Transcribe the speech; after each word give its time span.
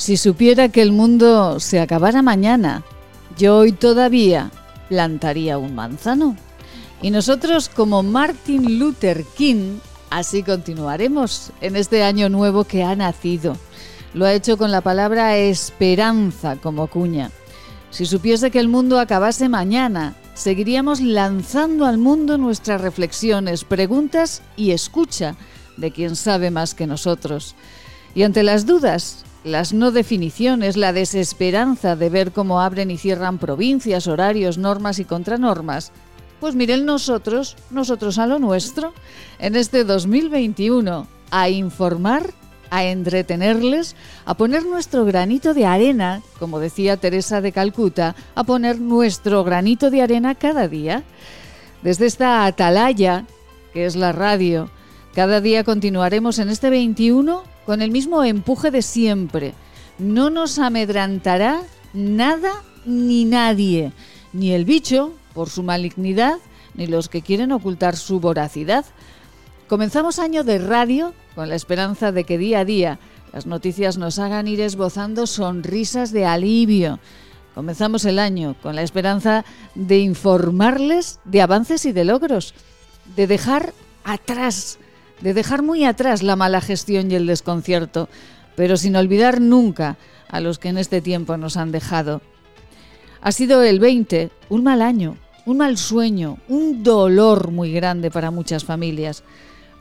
Si 0.00 0.16
supiera 0.16 0.70
que 0.70 0.80
el 0.80 0.92
mundo 0.92 1.60
se 1.60 1.78
acabara 1.78 2.22
mañana, 2.22 2.82
yo 3.36 3.58
hoy 3.58 3.72
todavía 3.72 4.50
plantaría 4.88 5.58
un 5.58 5.74
manzano. 5.74 6.36
Y 7.02 7.10
nosotros, 7.10 7.68
como 7.68 8.02
Martin 8.02 8.78
Luther 8.78 9.24
King, 9.36 9.76
así 10.08 10.42
continuaremos 10.42 11.52
en 11.60 11.76
este 11.76 12.02
año 12.02 12.30
nuevo 12.30 12.64
que 12.64 12.82
ha 12.82 12.96
nacido. 12.96 13.58
Lo 14.14 14.24
ha 14.24 14.32
hecho 14.32 14.56
con 14.56 14.70
la 14.70 14.80
palabra 14.80 15.36
esperanza 15.36 16.56
como 16.56 16.86
cuña. 16.86 17.30
Si 17.90 18.06
supiese 18.06 18.50
que 18.50 18.58
el 18.58 18.68
mundo 18.68 18.98
acabase 18.98 19.50
mañana, 19.50 20.14
seguiríamos 20.32 21.02
lanzando 21.02 21.84
al 21.84 21.98
mundo 21.98 22.38
nuestras 22.38 22.80
reflexiones, 22.80 23.64
preguntas 23.64 24.40
y 24.56 24.70
escucha 24.70 25.36
de 25.76 25.90
quien 25.90 26.16
sabe 26.16 26.50
más 26.50 26.74
que 26.74 26.86
nosotros. 26.86 27.54
Y 28.14 28.22
ante 28.22 28.42
las 28.42 28.64
dudas, 28.64 29.26
las 29.44 29.72
no 29.72 29.90
definiciones, 29.90 30.76
la 30.76 30.92
desesperanza 30.92 31.96
de 31.96 32.10
ver 32.10 32.32
cómo 32.32 32.60
abren 32.60 32.90
y 32.90 32.98
cierran 32.98 33.38
provincias, 33.38 34.06
horarios, 34.06 34.58
normas 34.58 34.98
y 34.98 35.04
contranormas, 35.04 35.92
pues 36.40 36.54
miren 36.54 36.86
nosotros, 36.86 37.56
nosotros 37.70 38.18
a 38.18 38.26
lo 38.26 38.38
nuestro, 38.38 38.94
en 39.38 39.56
este 39.56 39.84
2021, 39.84 41.06
a 41.30 41.48
informar, 41.48 42.32
a 42.70 42.84
entretenerles, 42.84 43.94
a 44.24 44.34
poner 44.34 44.64
nuestro 44.64 45.04
granito 45.04 45.54
de 45.54 45.66
arena, 45.66 46.22
como 46.38 46.58
decía 46.58 46.96
Teresa 46.96 47.40
de 47.40 47.52
Calcuta, 47.52 48.14
a 48.34 48.44
poner 48.44 48.80
nuestro 48.80 49.44
granito 49.44 49.90
de 49.90 50.02
arena 50.02 50.34
cada 50.34 50.68
día. 50.68 51.02
Desde 51.82 52.06
esta 52.06 52.44
atalaya, 52.46 53.26
que 53.72 53.86
es 53.86 53.96
la 53.96 54.12
radio, 54.12 54.70
cada 55.14 55.40
día 55.40 55.64
continuaremos 55.64 56.38
en 56.38 56.48
este 56.48 56.70
21 56.70 57.42
con 57.66 57.82
el 57.82 57.90
mismo 57.90 58.24
empuje 58.24 58.70
de 58.70 58.82
siempre. 58.82 59.54
No 59.98 60.30
nos 60.30 60.58
amedrantará 60.58 61.62
nada 61.92 62.52
ni 62.84 63.24
nadie, 63.24 63.92
ni 64.32 64.52
el 64.52 64.64
bicho 64.64 65.12
por 65.34 65.50
su 65.50 65.62
malignidad, 65.62 66.38
ni 66.74 66.86
los 66.86 67.08
que 67.08 67.22
quieren 67.22 67.52
ocultar 67.52 67.96
su 67.96 68.20
voracidad. 68.20 68.84
Comenzamos 69.68 70.18
año 70.18 70.42
de 70.42 70.58
radio 70.58 71.14
con 71.34 71.48
la 71.48 71.54
esperanza 71.54 72.12
de 72.12 72.24
que 72.24 72.38
día 72.38 72.60
a 72.60 72.64
día 72.64 72.98
las 73.32 73.46
noticias 73.46 73.96
nos 73.96 74.18
hagan 74.18 74.48
ir 74.48 74.60
esbozando 74.60 75.26
sonrisas 75.26 76.10
de 76.10 76.26
alivio. 76.26 76.98
Comenzamos 77.54 78.04
el 78.04 78.18
año 78.18 78.56
con 78.62 78.74
la 78.74 78.82
esperanza 78.82 79.44
de 79.76 80.00
informarles 80.00 81.20
de 81.24 81.42
avances 81.42 81.84
y 81.84 81.92
de 81.92 82.04
logros, 82.04 82.54
de 83.14 83.28
dejar 83.28 83.72
atrás 84.02 84.79
de 85.20 85.34
dejar 85.34 85.62
muy 85.62 85.84
atrás 85.84 86.22
la 86.22 86.36
mala 86.36 86.60
gestión 86.60 87.10
y 87.10 87.14
el 87.14 87.26
desconcierto, 87.26 88.08
pero 88.56 88.76
sin 88.76 88.96
olvidar 88.96 89.40
nunca 89.40 89.96
a 90.28 90.40
los 90.40 90.58
que 90.58 90.68
en 90.68 90.78
este 90.78 91.00
tiempo 91.00 91.36
nos 91.36 91.56
han 91.56 91.72
dejado. 91.72 92.22
Ha 93.20 93.32
sido 93.32 93.62
el 93.62 93.80
20 93.80 94.30
un 94.48 94.64
mal 94.64 94.80
año, 94.80 95.16
un 95.44 95.58
mal 95.58 95.76
sueño, 95.76 96.38
un 96.48 96.82
dolor 96.82 97.50
muy 97.50 97.72
grande 97.72 98.10
para 98.10 98.30
muchas 98.30 98.64
familias. 98.64 99.22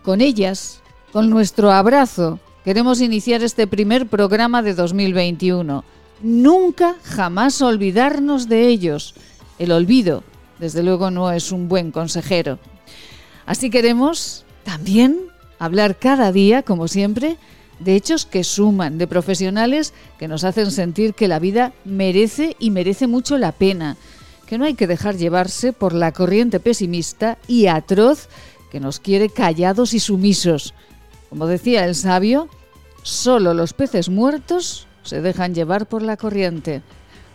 Con 0.04 0.22
ellas, 0.22 0.82
con 1.12 1.30
nuestro 1.30 1.72
abrazo, 1.72 2.40
queremos 2.66 3.02
iniciar 3.02 3.44
este 3.44 3.68
primer 3.68 4.08
programa 4.08 4.62
de 4.62 4.74
2021. 4.74 5.84
Nunca, 6.22 6.96
jamás 7.04 7.62
olvidarnos 7.62 8.50
de 8.50 8.68
ellos. 8.68 9.16
El 9.58 9.72
olvido, 9.72 10.24
desde 10.60 10.84
luego, 10.84 11.12
no 11.12 11.32
es 11.32 11.52
un 11.52 11.70
buen 11.70 11.92
consejero. 11.92 12.60
Así 13.46 13.70
queremos 13.70 14.46
también 14.70 15.18
hablar 15.58 15.98
cada 15.98 16.32
día, 16.32 16.62
como 16.62 16.88
siempre, 16.88 17.38
de 17.80 17.96
hechos 17.96 18.28
que 18.28 18.44
suman, 18.44 19.00
de 19.00 19.08
profesionales 19.08 19.96
que 20.20 20.28
nos 20.28 20.44
hacen 20.44 20.70
sentir 20.70 21.16
que 21.16 21.28
la 21.28 21.40
vida 21.40 21.74
merece 21.86 22.56
y 22.60 22.70
merece 22.70 23.08
mucho 23.08 23.40
la 23.40 23.52
pena, 23.52 23.98
que 24.46 24.60
no 24.60 24.66
hay 24.66 24.76
que 24.76 24.86
dejar 24.86 25.18
llevarse 25.18 25.74
por 25.74 25.94
la 25.94 26.12
corriente 26.12 26.60
pesimista 26.60 27.40
y 27.48 27.66
atroz 27.66 28.30
que 28.70 28.80
nos 28.80 29.00
quiere 29.00 29.30
callados 29.30 29.96
y 29.96 30.00
sumisos. 30.00 30.76
Como 31.30 31.48
decía 31.48 31.86
el 31.86 31.96
sabio, 31.96 32.48
solo 33.02 33.56
los 33.56 33.74
peces 33.74 34.08
muertos 34.08 34.88
se 35.02 35.20
dejan 35.22 35.56
llevar 35.56 35.88
por 35.88 36.04
la 36.04 36.16
corriente. 36.16 36.84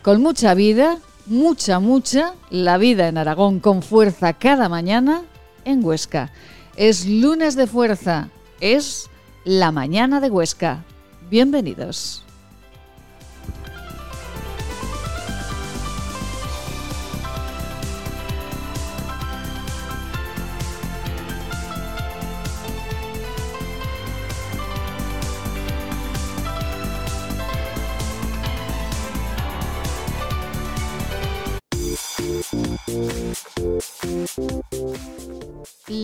Con 0.03 0.21
mucha 0.21 0.53
vida, 0.53 0.99
mucha, 1.25 1.79
mucha, 1.81 2.31
la 2.49 2.77
vida 2.77 3.09
en 3.09 3.17
Aragón 3.17 3.59
con 3.59 3.81
fuerza 3.81 4.31
cada 4.31 4.69
mañana 4.69 5.23
en 5.65 5.83
Huesca. 5.83 6.31
Es 6.75 7.05
lunes 7.05 7.55
de 7.55 7.67
fuerza, 7.67 8.29
es 8.59 9.09
la 9.45 9.71
mañana 9.71 10.19
de 10.19 10.29
Huesca. 10.29 10.83
Bienvenidos. 11.29 12.24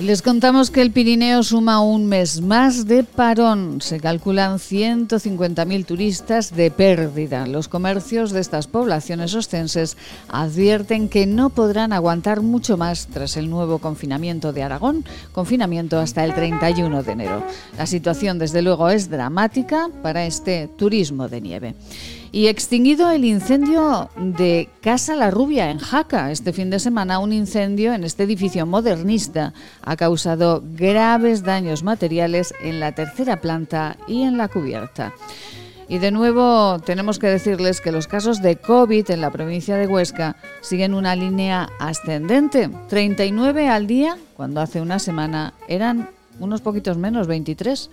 Les 0.00 0.22
contamos 0.22 0.70
que 0.70 0.80
el 0.80 0.92
Pirineo 0.92 1.42
suma 1.42 1.80
un 1.80 2.06
mes 2.06 2.40
más 2.40 2.86
de 2.86 3.02
parón. 3.02 3.80
Se 3.80 3.98
calculan 3.98 4.58
150.000 4.58 5.84
turistas 5.84 6.54
de 6.54 6.70
pérdida. 6.70 7.48
Los 7.48 7.66
comercios 7.66 8.30
de 8.30 8.38
estas 8.38 8.68
poblaciones 8.68 9.34
ostenses 9.34 9.96
advierten 10.28 11.08
que 11.08 11.26
no 11.26 11.50
podrán 11.50 11.92
aguantar 11.92 12.42
mucho 12.42 12.76
más 12.76 13.08
tras 13.08 13.36
el 13.36 13.50
nuevo 13.50 13.80
confinamiento 13.80 14.52
de 14.52 14.62
Aragón, 14.62 15.04
confinamiento 15.32 15.98
hasta 15.98 16.24
el 16.24 16.32
31 16.32 17.02
de 17.02 17.12
enero. 17.12 17.42
La 17.76 17.86
situación, 17.86 18.38
desde 18.38 18.62
luego, 18.62 18.90
es 18.90 19.10
dramática 19.10 19.90
para 20.04 20.26
este 20.26 20.68
turismo 20.68 21.28
de 21.28 21.40
nieve. 21.40 21.74
Y 22.30 22.48
extinguido 22.48 23.10
el 23.10 23.24
incendio 23.24 24.10
de 24.16 24.68
Casa 24.82 25.16
La 25.16 25.30
Rubia 25.30 25.70
en 25.70 25.78
Jaca. 25.78 26.30
Este 26.30 26.52
fin 26.52 26.68
de 26.68 26.78
semana 26.78 27.20
un 27.20 27.32
incendio 27.32 27.94
en 27.94 28.04
este 28.04 28.24
edificio 28.24 28.66
modernista 28.66 29.54
ha 29.82 29.96
causado 29.96 30.62
graves 30.74 31.42
daños 31.42 31.82
materiales 31.82 32.52
en 32.62 32.80
la 32.80 32.92
tercera 32.92 33.40
planta 33.40 33.96
y 34.06 34.22
en 34.22 34.36
la 34.36 34.48
cubierta. 34.48 35.14
Y 35.88 35.98
de 35.98 36.10
nuevo 36.10 36.78
tenemos 36.80 37.18
que 37.18 37.28
decirles 37.28 37.80
que 37.80 37.92
los 37.92 38.06
casos 38.06 38.42
de 38.42 38.56
COVID 38.56 39.10
en 39.10 39.22
la 39.22 39.30
provincia 39.30 39.76
de 39.76 39.86
Huesca 39.86 40.36
siguen 40.60 40.92
una 40.92 41.16
línea 41.16 41.70
ascendente. 41.80 42.68
39 42.88 43.68
al 43.68 43.86
día, 43.86 44.18
cuando 44.36 44.60
hace 44.60 44.82
una 44.82 44.98
semana 44.98 45.54
eran 45.66 46.10
unos 46.40 46.60
poquitos 46.60 46.96
menos, 46.96 47.26
23. 47.26 47.90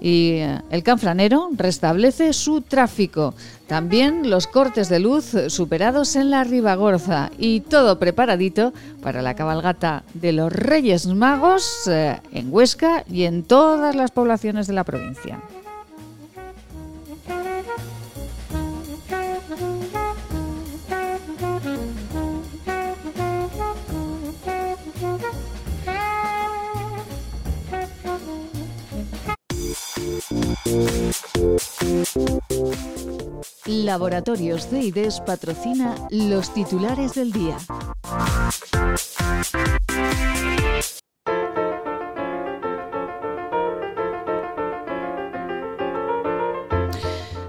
Y 0.00 0.30
eh, 0.32 0.60
el 0.70 0.82
canfranero 0.82 1.48
restablece 1.56 2.32
su 2.32 2.62
tráfico. 2.62 3.34
También 3.66 4.30
los 4.30 4.46
cortes 4.46 4.88
de 4.88 4.98
luz 4.98 5.36
superados 5.48 6.16
en 6.16 6.30
la 6.30 6.44
Ribagorza 6.44 7.30
y 7.38 7.60
todo 7.60 7.98
preparadito 7.98 8.72
para 9.02 9.22
la 9.22 9.34
cabalgata 9.34 10.04
de 10.14 10.32
los 10.32 10.52
Reyes 10.52 11.06
Magos 11.06 11.86
eh, 11.86 12.20
en 12.32 12.52
Huesca 12.52 13.04
y 13.10 13.24
en 13.24 13.42
todas 13.42 13.94
las 13.94 14.10
poblaciones 14.10 14.66
de 14.66 14.72
la 14.72 14.84
provincia. 14.84 15.40
Laboratorios 33.64 34.70
de 34.70 34.80
IDES 34.80 35.20
patrocina 35.20 35.94
los 36.10 36.52
titulares 36.52 37.14
del 37.14 37.32
día. 37.32 37.56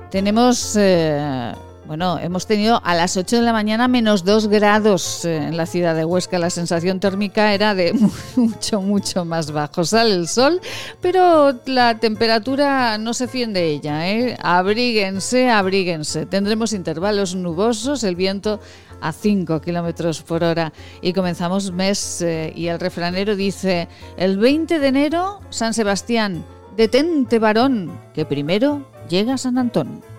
Tenemos 0.09 0.75
eh, 0.77 1.53
Bueno, 1.89 2.19
hemos 2.19 2.45
tenido 2.45 2.79
a 2.85 2.93
las 2.93 3.17
8 3.17 3.37
de 3.37 3.41
la 3.41 3.51
mañana 3.51 3.87
menos 3.87 4.23
2 4.23 4.45
grados 4.49 5.25
eh, 5.25 5.37
en 5.37 5.57
la 5.57 5.65
ciudad 5.65 5.95
de 5.95 6.05
Huesca. 6.05 6.37
La 6.37 6.51
sensación 6.51 6.99
térmica 6.99 7.51
era 7.55 7.73
de 7.73 7.93
mucho, 8.35 8.79
mucho 8.79 9.25
más 9.25 9.49
bajo. 9.49 9.83
Sale 9.83 10.13
el 10.13 10.27
sol, 10.27 10.61
pero 11.01 11.59
la 11.65 11.97
temperatura 11.97 12.99
no 12.99 13.15
se 13.15 13.27
fíen 13.27 13.53
de 13.53 13.71
ella. 13.71 14.07
¿eh? 14.07 14.37
Abríguense, 14.39 15.49
abríguense. 15.49 16.27
Tendremos 16.27 16.73
intervalos 16.73 17.33
nubosos, 17.33 18.03
el 18.03 18.15
viento 18.15 18.59
a 19.01 19.11
5 19.11 19.59
kilómetros 19.59 20.21
por 20.21 20.43
hora. 20.43 20.71
Y 21.01 21.13
comenzamos 21.13 21.71
mes 21.71 22.21
eh, 22.21 22.53
y 22.55 22.67
el 22.67 22.79
refranero 22.79 23.35
dice: 23.35 23.87
el 24.15 24.37
20 24.37 24.77
de 24.77 24.87
enero, 24.87 25.39
San 25.49 25.73
Sebastián, 25.73 26.45
detente 26.77 27.39
varón, 27.39 27.99
que 28.13 28.25
primero 28.25 28.87
llega 29.09 29.39
San 29.39 29.57
Antón. 29.57 30.18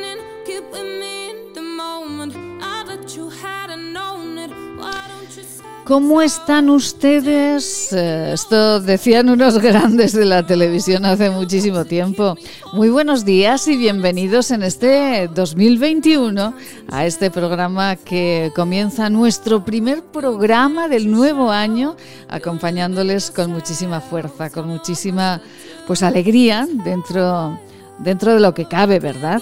¿Cómo 5.91 6.21
están 6.21 6.69
ustedes? 6.69 7.91
Eh, 7.91 8.31
esto 8.31 8.79
decían 8.79 9.27
unos 9.27 9.57
grandes 9.61 10.13
de 10.13 10.23
la 10.23 10.47
televisión 10.47 11.03
hace 11.03 11.29
muchísimo 11.29 11.83
tiempo. 11.83 12.37
Muy 12.71 12.89
buenos 12.89 13.25
días 13.25 13.67
y 13.67 13.75
bienvenidos 13.75 14.51
en 14.51 14.63
este 14.63 15.27
2021 15.27 16.53
a 16.89 17.05
este 17.05 17.29
programa 17.29 17.97
que 17.97 18.53
comienza 18.55 19.09
nuestro 19.09 19.65
primer 19.65 20.01
programa 20.01 20.87
del 20.87 21.11
nuevo 21.11 21.51
año, 21.51 21.97
acompañándoles 22.29 23.29
con 23.29 23.51
muchísima 23.51 23.99
fuerza, 23.99 24.49
con 24.49 24.69
muchísima 24.69 25.41
pues 25.87 26.03
alegría 26.03 26.69
dentro 26.85 27.59
dentro 28.03 28.33
de 28.33 28.39
lo 28.39 28.53
que 28.53 28.65
cabe, 28.65 28.99
¿verdad? 28.99 29.41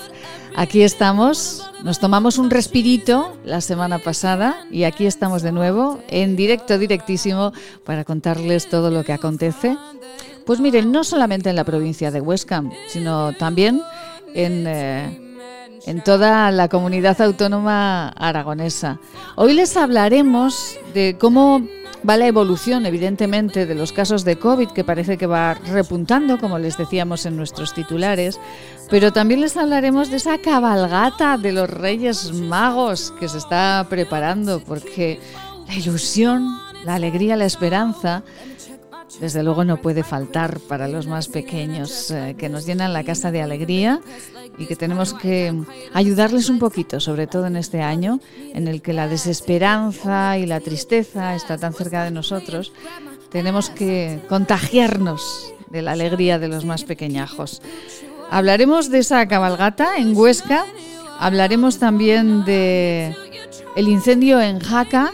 Aquí 0.55 0.81
estamos, 0.81 1.69
nos 1.83 1.99
tomamos 1.99 2.37
un 2.37 2.49
respirito 2.49 3.37
la 3.45 3.61
semana 3.61 3.99
pasada 3.99 4.65
y 4.71 4.83
aquí 4.83 5.05
estamos 5.05 5.41
de 5.41 5.51
nuevo 5.51 5.99
en 6.09 6.35
directo, 6.35 6.77
directísimo, 6.77 7.53
para 7.85 8.03
contarles 8.03 8.67
todo 8.67 8.91
lo 8.91 9.03
que 9.03 9.13
acontece. 9.13 9.77
Pues 10.45 10.59
miren, 10.59 10.91
no 10.91 11.03
solamente 11.03 11.49
en 11.49 11.55
la 11.55 11.63
provincia 11.63 12.11
de 12.11 12.21
Huesca, 12.21 12.63
sino 12.87 13.33
también 13.33 13.81
en, 14.33 14.65
eh, 14.67 15.29
en 15.85 16.03
toda 16.03 16.51
la 16.51 16.67
comunidad 16.67 17.21
autónoma 17.21 18.09
aragonesa. 18.09 18.99
Hoy 19.35 19.53
les 19.53 19.77
hablaremos 19.77 20.77
de 20.93 21.15
cómo 21.19 21.61
va 22.07 22.17
la 22.17 22.27
evolución, 22.27 22.85
evidentemente, 22.85 23.65
de 23.65 23.75
los 23.75 23.91
casos 23.91 24.23
de 24.23 24.37
COVID, 24.37 24.69
que 24.69 24.83
parece 24.83 25.17
que 25.17 25.27
va 25.27 25.53
repuntando, 25.53 26.37
como 26.37 26.59
les 26.59 26.77
decíamos 26.77 27.25
en 27.25 27.35
nuestros 27.35 27.73
titulares, 27.73 28.39
pero 28.89 29.11
también 29.11 29.41
les 29.41 29.57
hablaremos 29.57 30.09
de 30.09 30.17
esa 30.17 30.37
cabalgata 30.37 31.37
de 31.37 31.51
los 31.51 31.69
Reyes 31.69 32.33
Magos 32.33 33.13
que 33.19 33.27
se 33.27 33.37
está 33.37 33.85
preparando, 33.89 34.61
porque 34.61 35.19
la 35.67 35.75
ilusión, 35.75 36.57
la 36.85 36.95
alegría, 36.95 37.35
la 37.35 37.45
esperanza 37.45 38.23
desde 39.19 39.43
luego 39.43 39.63
no 39.63 39.77
puede 39.77 40.03
faltar 40.03 40.59
para 40.59 40.87
los 40.87 41.07
más 41.07 41.27
pequeños, 41.27 42.11
eh, 42.11 42.35
que 42.37 42.49
nos 42.49 42.65
llenan 42.65 42.93
la 42.93 43.03
casa 43.03 43.31
de 43.31 43.41
alegría 43.41 44.01
y 44.57 44.65
que 44.65 44.75
tenemos 44.75 45.13
que 45.13 45.53
ayudarles 45.93 46.49
un 46.49 46.59
poquito, 46.59 46.99
sobre 46.99 47.27
todo 47.27 47.47
en 47.47 47.55
este 47.55 47.81
año 47.81 48.19
en 48.53 48.67
el 48.67 48.81
que 48.81 48.93
la 48.93 49.07
desesperanza 49.07 50.37
y 50.37 50.45
la 50.45 50.59
tristeza 50.59 51.35
está 51.35 51.57
tan 51.57 51.73
cerca 51.73 52.03
de 52.03 52.11
nosotros. 52.11 52.71
Tenemos 53.31 53.69
que 53.69 54.21
contagiarnos 54.29 55.53
de 55.69 55.81
la 55.81 55.91
alegría 55.91 56.39
de 56.39 56.47
los 56.47 56.65
más 56.65 56.83
pequeñajos. 56.83 57.61
Hablaremos 58.29 58.89
de 58.89 58.99
esa 58.99 59.27
cabalgata 59.27 59.97
en 59.97 60.15
Huesca, 60.15 60.65
hablaremos 61.19 61.79
también 61.79 62.45
de 62.45 63.15
el 63.75 63.87
incendio 63.87 64.39
en 64.41 64.59
Jaca, 64.59 65.11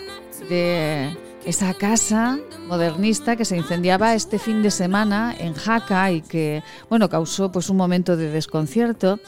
de 0.50 1.16
esa 1.46 1.74
casa 1.74 2.40
modernista 2.66 3.36
que 3.36 3.46
se 3.46 3.58
incendiaba 3.58 4.16
este 4.16 4.40
fin 4.40 4.62
de 4.62 4.72
semana 4.72 5.36
en 5.38 5.54
Jaca 5.54 6.12
y 6.12 6.22
que 6.22 6.64
bueno 6.90 7.10
causó 7.10 7.52
pues 7.52 7.70
un 7.70 7.78
momento 7.78 8.18
de 8.18 8.30
desconcierto 8.30 9.20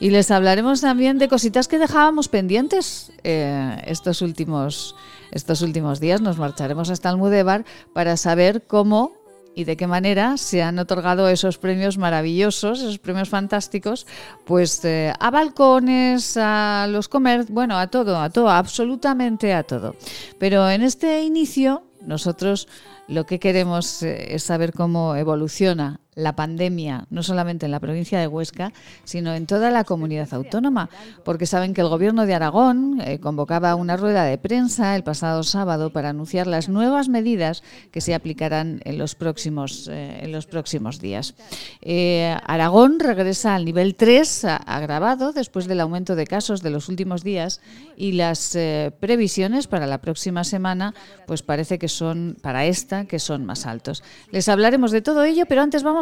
y 0.00 0.10
les 0.10 0.30
hablaremos 0.30 0.80
también 0.80 1.18
de 1.18 1.28
cositas 1.28 1.68
que 1.68 1.78
dejábamos 1.78 2.28
pendientes 2.28 3.12
eh, 3.24 3.82
estos 3.86 4.22
últimos 4.22 4.94
estos 5.30 5.62
últimos 5.62 6.00
días 6.00 6.20
nos 6.20 6.38
marcharemos 6.38 6.90
hasta 6.90 7.08
Almudévar 7.08 7.64
para 7.92 8.16
saber 8.16 8.62
cómo 8.66 9.12
y 9.54 9.64
de 9.64 9.76
qué 9.76 9.86
manera 9.86 10.36
se 10.36 10.62
han 10.62 10.78
otorgado 10.78 11.28
esos 11.28 11.58
premios 11.58 11.98
maravillosos, 11.98 12.80
esos 12.80 12.98
premios 12.98 13.28
fantásticos, 13.28 14.06
pues 14.44 14.82
eh, 14.84 15.12
a 15.18 15.30
balcones, 15.30 16.38
a 16.38 16.86
los 16.88 17.08
comercios, 17.08 17.50
bueno, 17.50 17.78
a 17.78 17.88
todo, 17.88 18.18
a 18.18 18.30
todo, 18.30 18.48
absolutamente 18.48 19.52
a 19.52 19.62
todo. 19.62 19.94
Pero 20.38 20.68
en 20.70 20.82
este 20.82 21.22
inicio 21.22 21.82
nosotros 22.06 22.68
lo 23.08 23.26
que 23.26 23.38
queremos 23.40 24.02
eh, 24.02 24.34
es 24.34 24.42
saber 24.44 24.72
cómo 24.72 25.16
evoluciona 25.16 26.01
la 26.14 26.36
pandemia, 26.36 27.06
no 27.10 27.22
solamente 27.22 27.64
en 27.64 27.72
la 27.72 27.80
provincia 27.80 28.20
de 28.20 28.26
Huesca, 28.26 28.72
sino 29.04 29.34
en 29.34 29.46
toda 29.46 29.70
la 29.70 29.84
comunidad 29.84 30.28
autónoma, 30.32 30.90
porque 31.24 31.46
saben 31.46 31.72
que 31.72 31.80
el 31.80 31.88
Gobierno 31.88 32.26
de 32.26 32.34
Aragón 32.34 33.00
eh, 33.00 33.18
convocaba 33.18 33.74
una 33.76 33.96
rueda 33.96 34.24
de 34.24 34.36
prensa 34.36 34.94
el 34.94 35.04
pasado 35.04 35.42
sábado 35.42 35.90
para 35.90 36.10
anunciar 36.10 36.46
las 36.46 36.68
nuevas 36.68 37.08
medidas 37.08 37.62
que 37.90 38.02
se 38.02 38.14
aplicarán 38.14 38.82
en 38.84 38.98
los 38.98 39.14
próximos, 39.14 39.88
eh, 39.90 40.20
en 40.22 40.32
los 40.32 40.46
próximos 40.46 41.00
días. 41.00 41.34
Eh, 41.80 42.36
Aragón 42.46 43.00
regresa 43.00 43.54
al 43.54 43.64
nivel 43.64 43.94
3 43.94 44.44
agravado 44.44 45.32
después 45.32 45.66
del 45.66 45.80
aumento 45.80 46.14
de 46.14 46.26
casos 46.26 46.62
de 46.62 46.70
los 46.70 46.90
últimos 46.90 47.24
días 47.24 47.60
y 47.96 48.12
las 48.12 48.56
previsiones 49.00 49.66
para 49.66 49.86
la 49.86 50.00
próxima 50.00 50.44
semana, 50.44 50.94
pues 51.26 51.42
parece 51.42 51.78
que 51.78 51.88
son, 51.88 52.36
para 52.42 52.66
esta, 52.66 53.06
que 53.06 53.18
son 53.18 53.44
más 53.46 53.66
altos. 53.66 54.02
Les 54.30 54.48
hablaremos 54.48 54.90
de 54.90 55.02
todo 55.02 55.24
ello, 55.24 55.46
pero 55.46 55.62
antes 55.62 55.82
vamos 55.82 56.01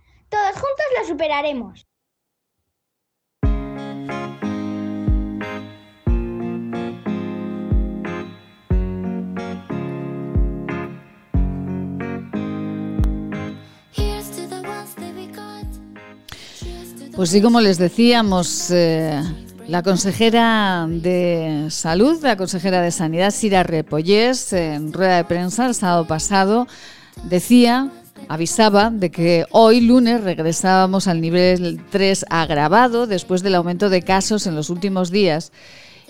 Todos 0.31 0.53
juntos 0.53 0.85
lo 0.97 1.07
superaremos. 1.07 1.85
Pues 17.13 17.29
sí, 17.29 17.41
como 17.41 17.59
les 17.59 17.77
decíamos, 17.77 18.71
eh, 18.71 19.21
la 19.67 19.83
consejera 19.83 20.87
de 20.89 21.67
Salud, 21.69 22.23
la 22.23 22.37
consejera 22.37 22.81
de 22.81 22.91
Sanidad, 22.91 23.31
Sira 23.31 23.63
Repollés, 23.63 24.53
en 24.53 24.93
rueda 24.93 25.17
de 25.17 25.25
prensa 25.25 25.67
el 25.67 25.75
sábado 25.75 26.07
pasado, 26.07 26.67
decía, 27.25 27.91
avisaba 28.27 28.89
de 28.89 29.11
que 29.11 29.45
hoy 29.51 29.81
lunes 29.81 30.23
regresábamos 30.23 31.07
al 31.07 31.21
nivel 31.21 31.81
3 31.89 32.25
agravado 32.29 33.07
después 33.07 33.43
del 33.43 33.55
aumento 33.55 33.89
de 33.89 34.01
casos 34.01 34.47
en 34.47 34.55
los 34.55 34.69
últimos 34.69 35.11
días 35.11 35.51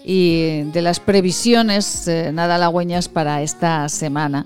y 0.03 0.63
de 0.71 0.81
las 0.81 0.99
previsiones 0.99 2.07
eh, 2.07 2.31
nada 2.33 2.55
halagüeñas 2.55 3.09
para 3.09 3.41
esta 3.41 3.87
semana. 3.89 4.45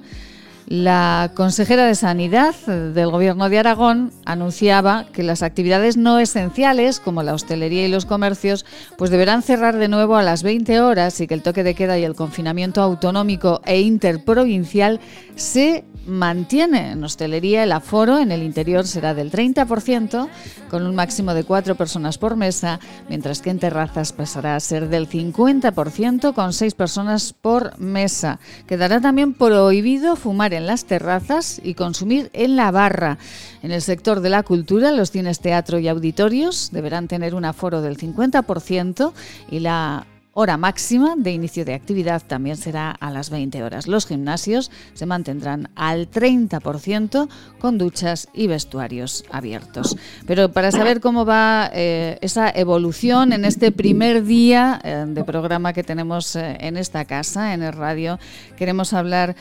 La 0.68 1.32
consejera 1.36 1.86
de 1.86 1.94
Sanidad 1.94 2.56
del 2.66 3.12
Gobierno 3.12 3.50
de 3.50 3.60
Aragón 3.60 4.12
anunciaba 4.26 5.06
que 5.14 5.22
las 5.22 5.44
actividades 5.44 5.96
no 5.96 6.18
esenciales, 6.18 7.00
como 7.00 7.22
la 7.22 7.36
hostelería 7.36 7.86
y 7.86 7.92
los 7.92 8.08
comercios, 8.08 8.66
pues 8.98 9.12
deberán 9.12 9.44
cerrar 9.44 9.78
de 9.78 9.90
nuevo 9.90 10.16
a 10.16 10.24
las 10.24 10.42
20 10.42 10.82
horas 10.82 11.22
y 11.22 11.28
que 11.28 11.36
el 11.36 11.44
toque 11.44 11.64
de 11.64 11.76
queda 11.76 12.00
y 12.00 12.04
el 12.04 12.16
confinamiento 12.16 12.82
autonómico 12.82 13.62
e 13.64 13.82
interprovincial 13.82 15.00
se 15.36 15.86
mantiene. 16.08 16.92
En 16.92 17.04
hostelería 17.04 17.64
el 17.64 17.72
aforo 17.72 18.18
en 18.20 18.32
el 18.32 18.44
interior 18.44 18.86
será 18.86 19.14
del 19.14 19.32
30%, 19.32 20.28
con 20.70 20.86
un 20.86 20.96
máximo 20.96 21.34
de 21.34 21.44
cuatro 21.44 21.76
personas 21.76 22.18
por 22.18 22.36
mesa, 22.36 22.80
mientras 23.10 23.42
que 23.42 23.50
en 23.50 23.60
terrazas 23.60 24.14
pasará 24.14 24.56
a 24.56 24.60
ser 24.60 24.90
del 24.90 25.10
50%, 25.10 26.34
con 26.34 26.54
seis 26.54 26.74
personas 26.74 27.34
por 27.34 27.78
mesa. 27.80 28.40
Quedará 28.68 29.02
también 29.02 29.34
prohibido 29.34 30.16
fumar 30.16 30.54
en 30.56 30.68
las 30.68 30.86
terrazas 30.86 31.60
y 31.64 31.74
consumir 31.74 32.30
en 32.34 32.56
la 32.56 32.72
barra. 32.72 33.18
En 33.64 33.72
el 33.72 33.82
sector 33.82 34.22
de 34.22 34.30
la 34.30 34.44
cultura, 34.44 34.92
los 34.92 35.12
cines, 35.12 35.40
teatro 35.40 35.80
y 35.80 35.88
auditorios 35.88 36.70
deberán 36.72 37.08
tener 37.08 37.36
un 37.36 37.46
aforo 37.46 37.82
del 37.82 37.98
50% 37.98 39.14
y 39.52 39.60
la 39.60 40.06
hora 40.38 40.58
máxima 40.58 41.16
de 41.16 41.32
inicio 41.32 41.64
de 41.64 41.74
actividad 41.74 42.22
también 42.28 42.58
será 42.58 42.92
a 42.92 43.10
las 43.10 43.30
20 43.30 43.64
horas. 43.64 43.88
Los 43.88 44.06
gimnasios 44.06 44.70
se 44.94 45.06
mantendrán 45.06 45.70
al 45.76 46.10
30% 46.12 47.30
con 47.58 47.78
duchas 47.78 48.28
y 48.34 48.48
vestuarios 48.48 49.24
abiertos. 49.32 49.96
Pero 50.28 50.50
para 50.52 50.72
saber 50.72 51.00
cómo 51.00 51.26
va 51.26 51.70
eh, 51.74 52.18
esa 52.22 52.50
evolución 52.50 53.32
en 53.32 53.46
este 53.46 53.72
primer 53.72 54.24
día 54.24 54.82
eh, 54.84 55.06
de 55.08 55.24
programa 55.24 55.72
que 55.72 55.84
tenemos 55.84 56.36
eh, 56.36 56.58
en 56.60 56.76
esta 56.76 57.06
casa, 57.06 57.54
en 57.54 57.64
el 57.64 57.72
radio, 57.72 58.20
queremos 58.58 58.94
hablar 58.94 59.36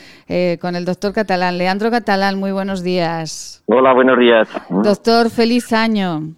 con 0.61 0.75
el 0.75 0.85
doctor 0.85 1.13
Catalán. 1.13 1.57
Leandro 1.57 1.91
Catalán, 1.91 2.39
muy 2.39 2.51
buenos 2.51 2.83
días. 2.83 3.63
Hola, 3.65 3.93
buenos 3.93 4.17
días. 4.17 4.47
Doctor, 4.69 5.29
feliz 5.29 5.73
año. 5.73 6.35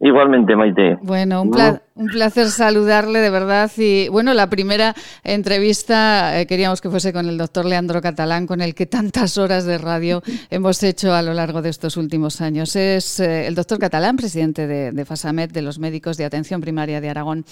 Igualmente, 0.00 0.54
Maite. 0.54 0.96
Bueno, 1.02 1.42
un, 1.42 1.50
placer 1.50 2.46
saludarle 2.46 3.18
de 3.18 3.30
verdad. 3.30 3.68
Y 3.76 4.08
bueno, 4.08 4.32
la 4.32 4.48
primera 4.48 4.94
entrevista 5.24 6.40
eh, 6.40 6.46
queríamos 6.46 6.80
que 6.80 6.88
fuese 6.88 7.12
con 7.12 7.26
el 7.26 7.36
doctor 7.36 7.64
Leandro 7.64 8.00
Catalán, 8.00 8.46
con 8.46 8.60
el 8.60 8.76
que 8.76 8.86
tantas 8.86 9.38
horas 9.38 9.66
de 9.66 9.76
radio 9.76 10.20
hemos 10.50 10.84
hecho 10.84 11.12
a 11.12 11.22
lo 11.22 11.34
largo 11.34 11.62
de 11.62 11.70
estos 11.70 11.96
últimos 11.96 12.40
años. 12.40 12.76
Es 12.76 13.18
eh, 13.18 13.48
el 13.48 13.56
doctor 13.56 13.80
Catalán, 13.80 14.16
presidente 14.16 14.68
de, 14.68 15.04
FASAMED, 15.04 15.50
de 15.50 15.62
los 15.62 15.80
médicos 15.80 16.16
de 16.16 16.26
atención 16.26 16.60
primaria 16.60 17.00
de 17.00 17.10
Aragón. 17.10 17.44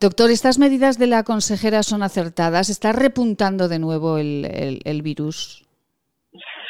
Doctor, 0.00 0.30
¿estas 0.30 0.58
medidas 0.58 0.98
de 0.98 1.06
la 1.06 1.22
consejera 1.22 1.84
son 1.84 2.02
acertadas? 2.02 2.68
¿Está 2.68 2.92
repuntando 2.92 3.68
de 3.68 3.78
nuevo 3.78 4.18
el, 4.18 4.80
el 4.84 5.02
virus? 5.02 5.64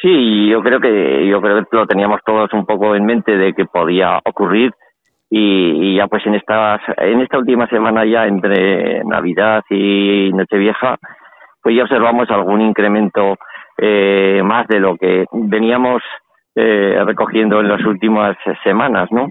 Sí, 0.03 0.49
yo 0.49 0.61
creo 0.61 0.79
que 0.79 1.27
yo 1.27 1.41
creo 1.41 1.63
que 1.63 1.77
lo 1.77 1.87
teníamos 1.87 2.19
todos 2.25 2.53
un 2.53 2.65
poco 2.65 2.93
en 2.93 3.05
mente 3.05 3.37
de 3.37 3.53
que 3.53 3.65
podía 3.65 4.19
ocurrir 4.25 4.71
y, 5.35 5.95
ya 5.95 6.07
pues 6.07 6.25
en 6.27 6.35
esta 6.35 6.79
en 6.97 7.21
esta 7.21 7.39
última 7.39 7.67
semana 7.67 8.05
ya 8.05 8.25
entre 8.27 9.03
Navidad 9.03 9.63
y 9.69 10.31
Nochevieja 10.33 10.97
pues 11.61 11.75
ya 11.75 11.83
observamos 11.83 12.29
algún 12.29 12.61
incremento 12.61 13.37
eh, 13.77 14.41
más 14.43 14.67
de 14.67 14.79
lo 14.79 14.95
que 14.95 15.25
veníamos 15.31 16.03
eh, 16.55 17.01
recogiendo 17.05 17.61
en 17.61 17.69
las 17.69 17.83
últimas 17.83 18.37
semanas, 18.63 19.09
¿no? 19.11 19.27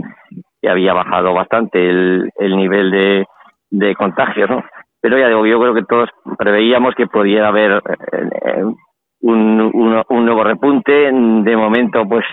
Y 0.61 0.67
había 0.67 0.93
bajado 0.95 1.35
bastante 1.35 1.79
el, 1.79 2.31
el 2.37 2.57
nivel 2.57 2.91
de, 2.91 3.27
de 3.71 3.95
contagio, 3.95 4.49
¿no? 4.49 4.65
Pero 5.01 5.19
ya 5.19 5.29
digo, 5.29 5.47
yo 5.47 5.61
creo 5.61 5.75
que 5.75 5.85
todos 5.85 6.09
preveíamos 6.39 6.95
que 6.95 7.07
podía 7.07 7.47
haber 7.47 7.83
eh, 8.13 8.65
un, 9.21 9.61
un, 9.61 10.03
un, 10.09 10.25
nuevo 10.25 10.43
repunte. 10.43 10.93
De 10.93 11.57
momento, 11.57 12.05
pues, 12.09 12.25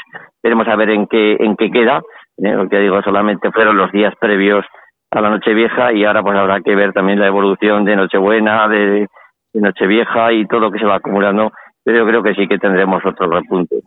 veremos 0.41 0.67
a 0.67 0.75
ver 0.75 0.91
en 0.91 1.07
qué, 1.07 1.35
en 1.39 1.55
qué 1.55 1.69
queda 1.69 2.01
eh, 2.43 2.53
lo 2.53 2.69
que 2.69 2.79
digo, 2.79 3.01
solamente 3.01 3.51
fueron 3.51 3.77
los 3.77 3.91
días 3.91 4.13
previos 4.19 4.65
a 5.11 5.21
la 5.21 5.29
Nochevieja 5.29 5.93
y 5.93 6.05
ahora 6.05 6.21
pues 6.21 6.37
habrá 6.37 6.61
que 6.61 6.75
ver 6.75 6.93
también 6.93 7.19
la 7.19 7.27
evolución 7.27 7.85
de 7.85 7.95
Nochebuena, 7.95 8.67
de, 8.67 9.07
de 9.53 9.61
Nochevieja 9.61 10.31
y 10.33 10.45
todo 10.45 10.59
lo 10.59 10.71
que 10.71 10.79
se 10.79 10.85
va 10.85 10.95
acumulando 10.95 11.51
pero 11.89 12.05
yo 12.05 12.07
creo 12.07 12.21
que 12.21 12.35
sí 12.35 12.47
que 12.47 12.59
tendremos 12.59 13.03
otro 13.03 13.27
repunte. 13.27 13.77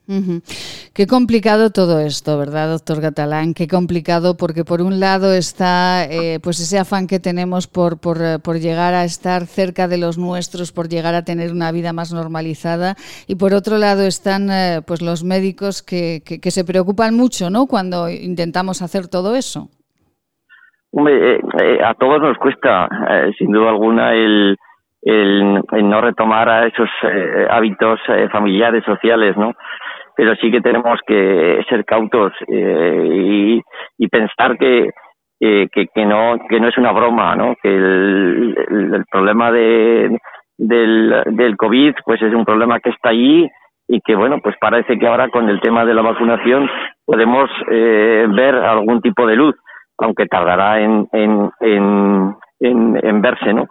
Qué 0.93 1.07
complicado 1.07 1.71
todo 1.71 2.01
esto, 2.01 2.37
¿verdad, 2.37 2.69
doctor 2.69 3.01
Catalán? 3.01 3.55
Qué 3.55 3.69
complicado 3.69 4.37
porque 4.37 4.65
por 4.65 4.83
un 4.83 4.99
lado 4.99 5.33
está 5.33 6.05
eh, 6.11 6.41
pues 6.43 6.59
ese 6.59 6.81
afán 6.81 7.07
que 7.07 7.21
tenemos 7.21 7.69
por, 7.69 8.01
por, 8.01 8.19
por, 8.43 8.59
llegar 8.59 8.95
a 8.95 9.05
estar 9.05 9.43
cerca 9.47 9.87
de 9.87 9.99
los 9.99 10.19
nuestros, 10.19 10.73
por 10.73 10.89
llegar 10.89 11.15
a 11.15 11.23
tener 11.23 11.53
una 11.53 11.71
vida 11.71 11.93
más 11.93 12.13
normalizada 12.13 12.97
y 13.29 13.37
por 13.37 13.55
otro 13.55 13.79
lado 13.79 14.03
están 14.03 14.51
eh, 14.51 14.81
pues 14.85 15.01
los 15.01 15.23
médicos 15.23 15.85
que, 15.85 16.23
que, 16.25 16.51
se 16.51 16.65
preocupan 16.65 17.15
mucho, 17.15 17.51
¿no? 17.51 17.67
Cuando 17.67 18.11
intentamos 18.11 18.83
hacer 18.83 19.07
todo 19.07 19.37
eso. 19.37 19.69
Hombre, 20.91 21.37
eh, 21.37 21.79
a 21.85 21.95
todos 21.95 22.21
nos 22.21 22.37
cuesta, 22.39 22.89
sin 23.39 23.53
duda 23.53 23.71
alguna, 23.71 24.13
el 24.13 24.57
el, 25.03 25.63
no 25.83 26.01
retomar 26.01 26.49
a 26.49 26.67
esos 26.67 26.89
eh, 27.03 27.47
hábitos 27.51 28.01
eh, 28.09 28.29
familiares, 28.31 28.85
sociales, 28.85 29.37
¿no? 29.37 29.53
Pero 30.17 30.35
sí 30.37 30.51
que 30.51 30.61
tenemos 30.61 31.01
que 31.07 31.65
ser 31.69 31.85
cautos 31.85 32.33
eh, 32.47 33.09
y, 33.11 33.63
y, 33.99 34.09
pensar 34.09 34.57
que, 34.59 34.91
que, 35.41 35.69
que, 35.71 36.07
no, 36.07 36.37
que 36.49 36.61
no 36.61 36.69
es 36.69 36.79
una 36.79 36.93
broma, 36.93 37.35
¿no? 37.35 37.57
Que 37.61 37.75
el, 37.75 38.57
el, 38.95 39.05
problema 39.11 39.51
de, 39.51 40.17
del, 40.59 41.57
COVID 41.57 41.95
pues 42.05 42.23
es 42.23 42.33
un 42.33 42.45
problema 42.45 42.79
que 42.79 42.91
está 42.91 43.09
allí 43.09 43.49
y 43.89 44.01
que, 44.03 44.15
bueno, 44.15 44.39
pues 44.43 44.55
parece 44.61 44.99
que 44.99 45.07
ahora 45.07 45.29
con 45.31 45.49
el 45.49 45.61
tema 45.61 45.85
de 45.85 45.95
la 45.95 46.03
vacunación 46.03 46.71
podemos 47.05 47.51
eh, 47.71 48.27
ver 48.29 48.55
algún 48.55 49.01
tipo 49.01 49.27
de 49.27 49.35
luz, 49.35 49.57
aunque 49.99 50.27
tardará 50.27 50.81
en, 50.81 51.09
en, 51.13 51.51
en, 51.61 52.37
en, 52.61 53.01
en 53.03 53.23
verse, 53.23 53.53
¿no? 53.53 53.67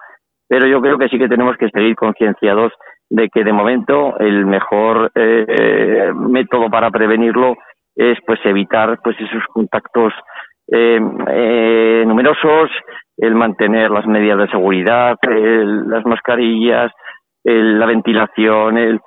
Pero 0.52 0.68
yo 0.68 0.82
creo 0.82 0.98
que 0.98 1.08
sí 1.08 1.18
que 1.18 1.30
tenemos 1.30 1.56
que 1.56 1.70
seguir 1.70 1.96
concienciados 1.96 2.74
de 3.10 3.30
que 3.30 3.46
de 3.46 3.54
momento 3.54 4.20
el 4.20 4.46
mejor 4.46 5.10
eh, 5.16 6.12
método 6.14 6.70
para 6.70 6.92
prevenirlo 6.92 7.56
es 7.96 8.18
pues 8.28 8.38
evitar 8.44 9.00
pues 9.02 9.16
esos 9.18 9.46
contactos 9.54 10.12
eh, 10.70 11.00
eh, 11.30 12.04
numerosos, 12.06 12.70
el 13.16 13.34
mantener 13.34 13.92
las 13.92 14.06
medidas 14.06 14.40
de 14.40 14.50
seguridad, 14.50 15.16
las 15.24 16.06
mascarillas, 16.06 16.92
la 17.46 17.86
ventilación, 17.86 18.78
el, 18.78 19.00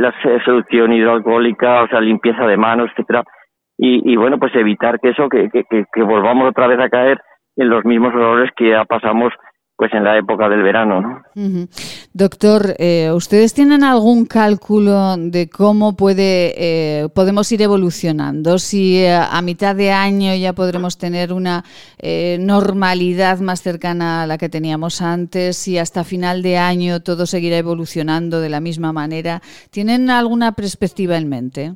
la 0.00 0.14
solución 0.42 0.94
hidroalcohólica, 0.94 1.82
o 1.82 1.88
sea, 1.88 2.00
limpieza 2.00 2.46
de 2.46 2.56
manos, 2.56 2.88
etcétera, 2.92 3.24
y, 3.76 4.10
y 4.10 4.16
bueno, 4.16 4.38
pues 4.38 4.54
evitar 4.54 5.00
que 5.00 5.10
eso, 5.10 5.28
que, 5.28 5.50
que, 5.50 5.64
que 5.68 6.02
volvamos 6.02 6.48
otra 6.48 6.66
vez 6.66 6.80
a 6.80 6.88
caer 6.88 7.20
en 7.56 7.68
los 7.68 7.84
mismos 7.84 8.14
errores 8.14 8.50
que 8.56 8.70
ya 8.70 8.86
pasamos 8.86 9.34
pues 9.80 9.94
en 9.94 10.04
la 10.04 10.18
época 10.18 10.46
del 10.50 10.62
verano. 10.62 11.00
¿no? 11.00 11.66
Doctor, 12.12 12.76
eh, 12.78 13.10
¿ustedes 13.14 13.54
tienen 13.54 13.82
algún 13.82 14.26
cálculo 14.26 15.16
de 15.16 15.48
cómo 15.48 15.96
puede 15.96 16.52
eh, 16.58 17.08
podemos 17.08 17.50
ir 17.50 17.62
evolucionando? 17.62 18.58
Si 18.58 18.98
eh, 18.98 19.14
a 19.14 19.40
mitad 19.40 19.74
de 19.74 19.90
año 19.90 20.34
ya 20.34 20.52
podremos 20.52 20.98
tener 20.98 21.32
una 21.32 21.64
normalidad 22.38 23.38
más 23.40 23.62
cercana 23.62 24.24
a 24.24 24.26
la 24.26 24.36
que 24.36 24.50
teníamos 24.50 25.00
antes, 25.00 25.56
si 25.56 25.78
hasta 25.78 26.04
final 26.04 26.42
de 26.42 26.58
año 26.58 27.00
todo 27.00 27.24
seguirá 27.24 27.56
evolucionando 27.56 28.42
de 28.42 28.50
la 28.50 28.60
misma 28.60 28.92
manera. 28.92 29.40
¿Tienen 29.70 30.10
alguna 30.10 30.52
perspectiva 30.52 31.16
en 31.16 31.28
mente? 31.30 31.74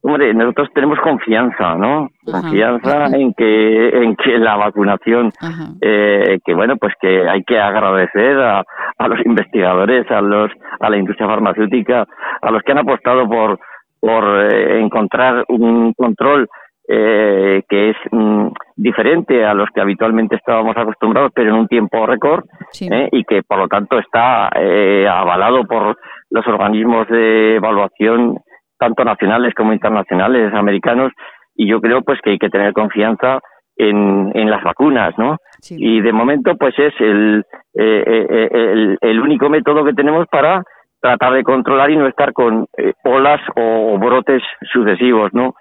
Hombre, 0.00 0.32
nosotros 0.32 0.68
tenemos 0.74 0.98
confianza, 1.00 1.74
¿no? 1.74 2.08
Confianza 2.24 3.06
en 3.16 3.34
que 3.34 3.88
en 3.88 4.14
que 4.14 4.38
la 4.38 4.56
vacunación, 4.56 5.32
eh, 5.80 6.38
que 6.44 6.54
bueno, 6.54 6.76
pues 6.76 6.94
que 7.00 7.28
hay 7.28 7.42
que 7.42 7.58
agradecer 7.58 8.38
a, 8.38 8.62
a 8.96 9.08
los 9.08 9.18
investigadores, 9.26 10.08
a 10.10 10.20
los 10.20 10.52
a 10.78 10.88
la 10.88 10.96
industria 10.98 11.26
farmacéutica, 11.26 12.06
a 12.40 12.50
los 12.50 12.62
que 12.62 12.72
han 12.72 12.78
apostado 12.78 13.28
por 13.28 13.58
por 14.00 14.52
eh, 14.52 14.80
encontrar 14.80 15.44
un 15.48 15.92
control 15.94 16.48
eh, 16.90 17.62
que 17.68 17.90
es 17.90 17.96
mm, 18.10 18.46
diferente 18.76 19.44
a 19.44 19.52
los 19.52 19.68
que 19.74 19.80
habitualmente 19.82 20.36
estábamos 20.36 20.74
acostumbrados, 20.74 21.32
pero 21.34 21.50
en 21.50 21.56
un 21.56 21.68
tiempo 21.68 22.06
récord, 22.06 22.44
eh, 22.80 23.08
y 23.12 23.24
que 23.24 23.42
por 23.42 23.58
lo 23.58 23.68
tanto 23.68 23.98
está 23.98 24.48
eh, 24.56 25.06
avalado 25.06 25.64
por 25.64 25.98
los 26.30 26.46
organismos 26.46 27.06
de 27.08 27.56
evaluación 27.56 28.38
tanto 28.78 29.04
nacionales 29.04 29.54
como 29.54 29.72
internacionales, 29.72 30.52
americanos, 30.54 31.12
y 31.54 31.68
yo 31.68 31.80
creo 31.80 32.02
pues 32.02 32.20
que 32.22 32.30
hay 32.30 32.38
que 32.38 32.50
tener 32.50 32.72
confianza 32.72 33.40
en, 33.76 34.32
en 34.34 34.50
las 34.50 34.62
vacunas, 34.62 35.16
¿no? 35.18 35.36
Y 35.70 36.00
de 36.00 36.12
momento 36.12 36.56
pues 36.56 36.74
es 36.78 36.94
el, 37.00 37.44
eh, 37.74 38.04
eh, 38.06 38.48
el, 38.50 38.98
el, 39.00 39.20
único 39.20 39.48
método 39.48 39.84
que 39.84 39.92
tenemos 39.92 40.26
para 40.28 40.62
tratar 41.00 41.32
de 41.34 41.44
controlar 41.44 41.90
y 41.90 41.96
no 41.96 42.06
estar 42.06 42.32
con 42.32 42.66
eh, 42.76 42.92
olas 43.04 43.40
o 43.56 43.98
brotes 43.98 44.42
sucesivos, 44.72 45.32
¿no? 45.32 45.54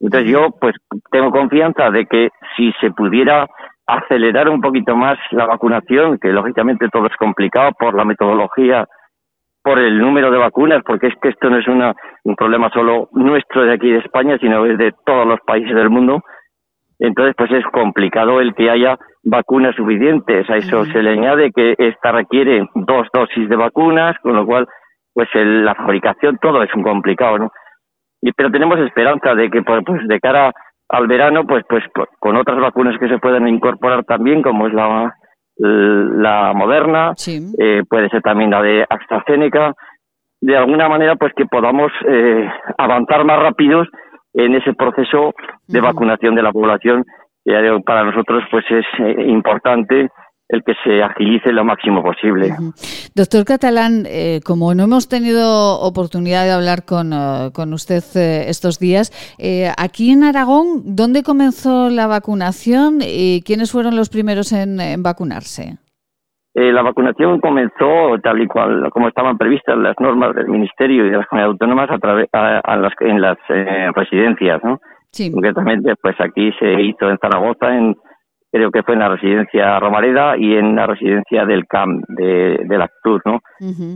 Entonces 0.00 0.30
yo 0.30 0.50
pues 0.60 0.74
tengo 1.10 1.30
confianza 1.30 1.90
de 1.90 2.06
que 2.06 2.28
si 2.56 2.72
se 2.80 2.90
pudiera 2.90 3.46
acelerar 3.86 4.48
un 4.48 4.60
poquito 4.60 4.96
más 4.96 5.18
la 5.30 5.46
vacunación, 5.46 6.18
que 6.18 6.28
lógicamente 6.28 6.88
todo 6.88 7.06
es 7.06 7.16
complicado 7.16 7.70
por 7.78 7.94
la 7.94 8.04
metodología 8.04 8.86
por 9.64 9.78
el 9.78 9.98
número 9.98 10.30
de 10.30 10.36
vacunas, 10.36 10.82
porque 10.84 11.06
es 11.06 11.14
que 11.22 11.30
esto 11.30 11.48
no 11.48 11.58
es 11.58 11.66
una, 11.66 11.94
un 12.24 12.36
problema 12.36 12.68
solo 12.68 13.08
nuestro 13.12 13.62
de 13.62 13.72
aquí 13.72 13.90
de 13.90 13.98
España, 13.98 14.36
sino 14.38 14.66
es 14.66 14.76
de 14.76 14.92
todos 15.06 15.26
los 15.26 15.40
países 15.40 15.74
del 15.74 15.88
mundo. 15.88 16.22
Entonces, 16.98 17.34
pues 17.36 17.50
es 17.50 17.64
complicado 17.72 18.42
el 18.42 18.54
que 18.54 18.68
haya 18.68 18.98
vacunas 19.24 19.74
suficientes. 19.74 20.48
A 20.50 20.56
eso 20.56 20.84
se 20.84 21.02
le 21.02 21.12
añade 21.12 21.50
que 21.50 21.74
esta 21.78 22.12
requiere 22.12 22.68
dos 22.74 23.08
dosis 23.10 23.48
de 23.48 23.56
vacunas, 23.56 24.16
con 24.18 24.36
lo 24.36 24.44
cual, 24.44 24.68
pues 25.14 25.28
el, 25.32 25.64
la 25.64 25.74
fabricación, 25.74 26.36
todo 26.42 26.62
es 26.62 26.72
un 26.74 26.82
complicado, 26.82 27.38
¿no? 27.38 27.50
Y, 28.20 28.32
pero 28.32 28.50
tenemos 28.50 28.78
esperanza 28.80 29.34
de 29.34 29.50
que, 29.50 29.62
pues, 29.62 29.82
pues 29.86 30.06
de 30.06 30.20
cara 30.20 30.52
al 30.90 31.06
verano, 31.06 31.46
pues, 31.46 31.64
pues, 31.66 31.84
con 32.20 32.36
otras 32.36 32.60
vacunas 32.60 32.98
que 32.98 33.08
se 33.08 33.18
puedan 33.18 33.48
incorporar 33.48 34.04
también, 34.04 34.42
como 34.42 34.66
es 34.66 34.74
la 34.74 35.14
la 35.56 36.52
moderna, 36.52 37.14
eh, 37.26 37.82
puede 37.88 38.08
ser 38.08 38.22
también 38.22 38.50
la 38.50 38.62
de 38.62 38.84
AstraZeneca, 38.88 39.74
de 40.40 40.56
alguna 40.56 40.88
manera 40.88 41.16
pues 41.16 41.32
que 41.34 41.46
podamos 41.46 41.92
eh, 42.06 42.48
avanzar 42.76 43.24
más 43.24 43.38
rápidos 43.38 43.88
en 44.34 44.54
ese 44.54 44.74
proceso 44.74 45.32
de 45.68 45.80
vacunación 45.80 46.34
de 46.34 46.42
la 46.42 46.52
población 46.52 47.04
que 47.44 47.80
para 47.84 48.04
nosotros 48.04 48.42
pues 48.50 48.64
es 48.70 48.84
eh, 48.98 49.26
importante 49.26 50.08
el 50.48 50.62
que 50.62 50.74
se 50.84 51.02
agilice 51.02 51.52
lo 51.52 51.64
máximo 51.64 52.02
posible. 52.02 52.50
Doctor 53.14 53.44
Catalán, 53.44 54.04
eh, 54.06 54.40
como 54.44 54.74
no 54.74 54.84
hemos 54.84 55.08
tenido 55.08 55.80
oportunidad 55.80 56.44
de 56.44 56.52
hablar 56.52 56.84
con, 56.84 57.12
eh, 57.12 57.50
con 57.54 57.72
usted 57.72 58.02
eh, 58.14 58.48
estos 58.48 58.78
días, 58.78 59.10
aquí 59.78 60.10
en 60.10 60.24
Aragón, 60.24 60.82
¿dónde 60.84 61.22
comenzó 61.22 61.88
la 61.88 62.06
vacunación 62.06 62.98
y 63.00 63.42
quiénes 63.42 63.72
fueron 63.72 63.96
los 63.96 64.10
primeros 64.10 64.52
en, 64.52 64.78
vacunarse? 65.02 65.78
la 66.56 66.82
vacunación 66.82 67.40
comenzó 67.40 68.16
tal 68.22 68.40
y 68.40 68.46
cual 68.46 68.88
como 68.90 69.08
estaban 69.08 69.36
previstas 69.36 69.76
las 69.76 69.96
normas 69.98 70.36
del 70.36 70.46
Ministerio 70.46 71.04
y 71.04 71.10
de 71.10 71.16
las 71.16 71.26
comunidades 71.26 71.54
autónomas 71.54 71.90
a 71.90 71.98
través 71.98 72.28
a, 72.32 72.76
las, 72.76 72.92
en 73.00 73.20
las 73.20 73.36
residencias, 73.96 74.62
¿no? 74.62 74.80
Sí. 75.10 75.32
Concretamente, 75.32 75.94
pues 76.00 76.14
aquí 76.20 76.52
se 76.60 76.80
hizo 76.80 77.10
en 77.10 77.18
Zaragoza, 77.18 77.76
en 77.76 77.96
creo 78.54 78.70
que 78.70 78.84
fue 78.84 78.94
en 78.94 79.00
la 79.00 79.08
residencia 79.08 79.80
Romareda 79.80 80.36
y 80.38 80.54
en 80.54 80.76
la 80.76 80.86
residencia 80.86 81.44
del 81.44 81.66
CAM 81.66 82.02
de, 82.06 82.60
de 82.64 82.78
la 82.78 82.88
Cruz, 83.02 83.20
¿no? 83.24 83.40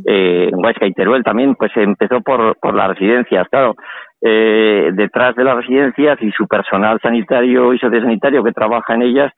eh, 0.04 0.50
en 0.52 0.58
Huesca 0.58 0.84
y 0.84 0.92
Teruel 0.92 1.22
también, 1.22 1.54
pues 1.54 1.70
empezó 1.76 2.20
por, 2.22 2.58
por 2.58 2.74
las 2.74 2.88
residencias, 2.88 3.46
claro. 3.50 3.76
Eh, 4.20 4.90
detrás 4.94 5.36
de 5.36 5.44
las 5.44 5.54
residencias 5.58 6.20
y 6.22 6.32
su 6.32 6.48
personal 6.48 6.98
sanitario 7.00 7.72
y 7.72 7.78
sociosanitario 7.78 8.42
que 8.42 8.50
trabaja 8.50 8.94
en 8.94 9.02
ellas, 9.02 9.32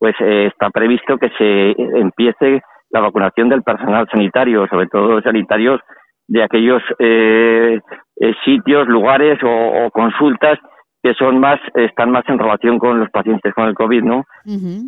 pues 0.00 0.16
eh, 0.18 0.46
está 0.46 0.68
previsto 0.70 1.16
que 1.16 1.30
se 1.38 1.70
empiece 2.00 2.60
la 2.90 3.02
vacunación 3.02 3.48
del 3.48 3.62
personal 3.62 4.08
sanitario, 4.10 4.66
sobre 4.66 4.88
todo 4.88 5.22
sanitarios 5.22 5.80
de 6.26 6.42
aquellos 6.42 6.82
eh, 6.98 7.78
eh 8.20 8.34
sitios, 8.44 8.88
lugares 8.88 9.38
o, 9.44 9.86
o 9.86 9.90
consultas 9.92 10.58
que 11.06 11.14
son 11.14 11.38
más 11.38 11.60
están 11.74 12.10
más 12.10 12.24
en 12.28 12.36
relación 12.36 12.80
con 12.80 12.98
los 12.98 13.08
pacientes 13.10 13.54
con 13.54 13.68
el 13.68 13.74
covid 13.74 14.02
no 14.02 14.24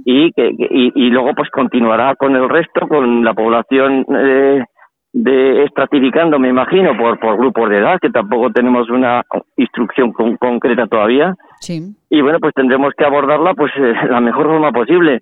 y 0.05 0.33
que 0.33 0.51
y, 0.59 1.11
luego 1.11 1.33
pues 1.37 1.49
continuará 1.51 2.17
con 2.17 2.35
el 2.35 2.49
resto 2.49 2.89
con 2.89 3.25
la 3.25 3.35
población 3.35 4.05
eh, 4.09 4.65
de 5.13 5.65
estratificando 5.65 6.41
me 6.41 6.49
imagino 6.49 6.97
por 6.97 7.21
por 7.21 7.37
grupos 7.37 7.71
de 7.71 7.79
edad 7.79 8.01
que 8.03 8.11
tampoco 8.11 8.51
tenemos 8.51 8.91
una 8.91 9.23
instrucción 9.57 10.13
concreta 10.13 10.89
todavía. 10.89 11.35
Sí. 11.61 11.95
y 12.11 12.21
bueno 12.21 12.39
pues 12.41 12.53
tendremos 12.55 12.93
que 12.99 13.05
abordarla 13.05 13.55
pues 13.55 13.71
eh, 13.77 13.95
la 14.11 14.21
mejor 14.21 14.47
forma 14.47 14.73
posible. 14.73 15.21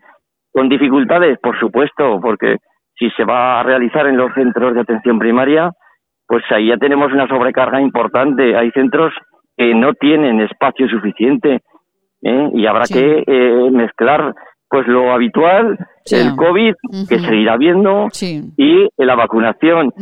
Con 0.50 0.70
dificultades 0.70 1.38
por 1.42 1.60
supuesto 1.60 2.18
porque 2.22 2.56
si 2.98 3.10
se 3.10 3.24
va 3.24 3.60
a 3.60 3.62
realizar 3.62 4.06
en 4.06 4.16
los 4.16 4.32
centros 4.32 4.72
de 4.72 4.80
atención 4.80 5.18
primaria 5.18 5.72
pues 6.26 6.42
ahí 6.50 6.68
ya 6.68 6.78
tenemos 6.78 7.12
una 7.12 7.28
sobrecarga 7.28 7.82
importante. 7.82 8.56
Hay 8.56 8.70
centros 8.70 9.12
que 9.56 9.74
no 9.74 9.94
tienen 9.94 10.40
espacio 10.40 10.88
suficiente 10.88 11.60
¿eh? 12.22 12.50
y 12.54 12.66
habrá 12.66 12.84
que 12.84 13.24
eh, 13.26 13.70
mezclar 13.70 14.34
pues 14.68 14.86
lo 14.88 15.12
habitual, 15.12 15.78
el 16.10 16.34
COVID, 16.34 16.74
que 17.08 17.20
se 17.20 17.36
irá 17.36 17.56
viendo, 17.56 18.08
y 18.56 18.88
la 18.96 19.14
vacunación. 19.14 19.92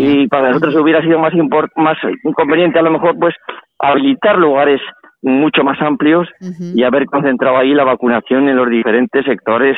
Y 0.00 0.28
para 0.28 0.48
nosotros 0.48 0.76
hubiera 0.76 1.02
sido 1.02 1.18
más, 1.18 1.32
más 1.76 1.98
inconveniente 2.22 2.78
a 2.78 2.82
lo 2.82 2.92
mejor 2.92 3.18
pues 3.18 3.34
habilitar 3.80 4.38
lugares 4.38 4.80
mucho 5.22 5.64
más 5.64 5.80
amplios 5.80 6.28
y 6.74 6.82
haber 6.84 7.06
concentrado 7.06 7.56
ahí 7.58 7.74
la 7.74 7.84
vacunación 7.84 8.48
en 8.48 8.56
los 8.56 8.68
diferentes 8.68 9.24
sectores 9.24 9.76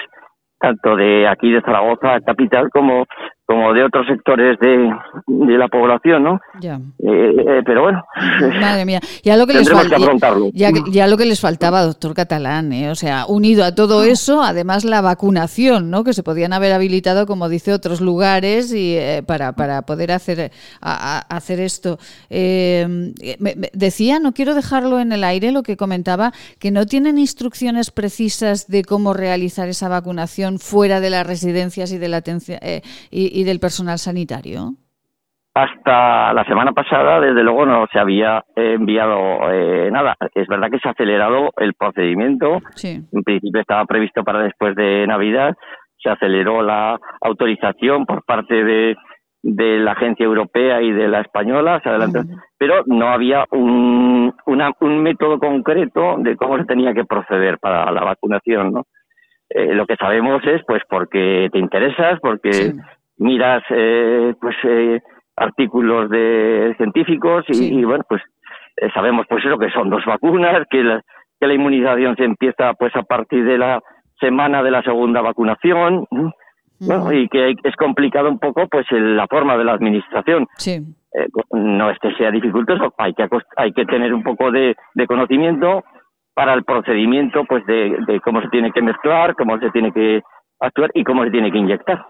tanto 0.58 0.96
de 0.96 1.28
aquí 1.28 1.50
de 1.50 1.60
Zaragoza 1.60 2.20
capital 2.24 2.70
como 2.70 3.04
como 3.46 3.74
de 3.74 3.84
otros 3.84 4.06
sectores 4.06 4.58
de, 4.58 4.90
de 5.26 5.58
la 5.58 5.68
población, 5.68 6.22
¿no? 6.22 6.40
Ya. 6.60 6.76
Eh, 6.98 7.34
eh, 7.36 7.62
pero 7.64 7.82
bueno. 7.82 8.02
Madre 8.60 8.86
mía. 8.86 9.00
Ya 9.22 9.36
lo 9.36 9.46
que 9.46 9.52
les 9.52 9.68
Ya, 10.54 10.70
ya, 10.90 11.06
lo 11.06 11.18
que 11.18 11.26
les 11.26 11.40
faltaba, 11.40 11.82
doctor 11.82 12.14
Catalán, 12.14 12.72
¿eh? 12.72 12.90
o 12.90 12.94
sea, 12.94 13.26
unido 13.26 13.64
a 13.64 13.74
todo 13.74 14.02
eso, 14.02 14.42
además 14.42 14.84
la 14.84 15.02
vacunación, 15.02 15.90
¿no? 15.90 16.04
Que 16.04 16.14
se 16.14 16.22
podían 16.22 16.54
haber 16.54 16.72
habilitado, 16.72 17.26
como 17.26 17.50
dice, 17.50 17.74
otros 17.74 18.00
lugares 18.00 18.72
y 18.72 18.96
eh, 18.96 19.22
para, 19.26 19.52
para 19.52 19.82
poder 19.82 20.12
hacer 20.12 20.50
hacer 20.80 21.60
esto. 21.60 21.98
decía, 22.30 24.20
no 24.20 24.32
quiero 24.32 24.54
dejarlo 24.54 25.00
en 25.00 25.12
el 25.12 25.22
aire, 25.22 25.52
lo 25.52 25.62
que 25.62 25.76
comentaba, 25.76 26.32
que 26.58 26.70
no 26.70 26.86
tienen 26.86 27.18
instrucciones 27.18 27.90
precisas 27.90 28.68
de 28.68 28.84
cómo 28.84 29.12
realizar 29.12 29.68
esa 29.68 29.88
vacunación 29.88 30.58
fuera 30.58 31.00
de 31.00 31.10
las 31.10 31.26
residencias 31.26 31.92
y 31.92 31.98
de 31.98 32.08
la 32.08 32.18
atención 32.18 32.58
y, 33.10 33.33
y 33.34 33.44
del 33.44 33.60
personal 33.60 33.98
sanitario? 33.98 34.74
Hasta 35.54 36.32
la 36.32 36.44
semana 36.44 36.72
pasada, 36.72 37.20
desde 37.20 37.42
luego, 37.42 37.64
no 37.66 37.86
se 37.92 37.98
había 37.98 38.44
enviado 38.56 39.50
eh, 39.52 39.88
nada. 39.90 40.16
Es 40.34 40.48
verdad 40.48 40.68
que 40.70 40.78
se 40.78 40.88
ha 40.88 40.92
acelerado 40.92 41.50
el 41.58 41.74
procedimiento. 41.74 42.60
En 42.82 43.22
principio 43.22 43.60
estaba 43.60 43.84
previsto 43.84 44.24
para 44.24 44.42
después 44.42 44.74
de 44.74 45.06
Navidad. 45.06 45.54
Se 46.02 46.10
aceleró 46.10 46.62
la 46.62 46.98
autorización 47.20 48.04
por 48.04 48.24
parte 48.24 48.64
de, 48.64 48.96
de 49.42 49.78
la 49.78 49.92
agencia 49.92 50.24
europea 50.24 50.82
y 50.82 50.90
de 50.90 51.06
la 51.06 51.20
española, 51.20 51.80
se 51.82 51.88
adelantó, 51.88 52.22
pero 52.58 52.82
no 52.86 53.08
había 53.08 53.44
un, 53.50 54.34
un 54.46 55.02
método 55.02 55.38
concreto 55.38 56.16
de 56.18 56.36
cómo 56.36 56.58
se 56.58 56.64
tenía 56.64 56.94
que 56.94 57.04
proceder 57.04 57.58
para 57.58 57.90
la 57.92 58.02
vacunación, 58.02 58.72
¿no? 58.72 58.84
Eh, 59.50 59.74
lo 59.74 59.86
que 59.86 59.96
sabemos 59.96 60.42
es, 60.46 60.62
pues, 60.66 60.82
porque 60.88 61.48
te 61.52 61.58
interesas, 61.58 62.18
porque 62.20 62.72
miras 63.18 63.62
eh, 63.70 64.34
pues 64.40 64.56
eh, 64.64 65.00
artículos 65.36 66.10
de 66.10 66.74
científicos 66.76 67.44
y, 67.48 67.84
bueno 67.84 68.04
pues 68.08 68.22
eh, 68.76 68.88
sabemos 68.92 69.26
pues 69.28 69.44
eso 69.44 69.58
que 69.58 69.70
son 69.70 69.90
dos 69.90 70.04
vacunas 70.04 70.66
que 70.70 70.82
la, 70.82 71.02
que 71.40 71.46
la 71.46 71.54
inmunización 71.54 72.16
se 72.16 72.24
empieza 72.24 72.74
pues 72.74 72.94
a 72.96 73.02
partir 73.02 73.44
de 73.44 73.58
la 73.58 73.80
semana 74.20 74.62
de 74.62 74.70
la 74.70 74.82
segunda 74.82 75.20
vacunación 75.20 76.06
¿no? 76.80 77.12
y 77.12 77.28
que 77.28 77.54
es 77.62 77.76
complicado 77.76 78.28
un 78.28 78.38
poco 78.38 78.66
pues 78.68 78.86
la 78.90 79.26
forma 79.26 79.56
de 79.56 79.64
la 79.64 79.72
administración. 79.72 80.46
Sí. 80.56 80.80
Eh, 81.14 81.28
no 81.52 81.90
es 81.90 81.98
que 82.00 82.12
sea 82.14 82.30
dificultoso, 82.30 82.92
hay 82.98 83.14
que, 83.14 83.28
hay 83.56 83.72
que 83.72 83.84
tener 83.86 84.12
un 84.12 84.22
poco 84.22 84.50
de, 84.50 84.74
conocimiento 85.06 85.84
para 86.34 86.54
el 86.54 86.64
procedimiento 86.64 87.44
pues 87.44 87.64
de, 87.66 88.20
cómo 88.24 88.42
se 88.42 88.48
tiene 88.48 88.72
que 88.72 88.82
mezclar, 88.82 89.36
cómo 89.36 89.58
se 89.60 89.70
tiene 89.70 89.92
que 89.92 90.22
actuar 90.58 90.90
y 90.92 91.04
cómo 91.04 91.24
se 91.24 91.30
tiene 91.30 91.52
que 91.52 91.58
inyectar. 91.58 92.04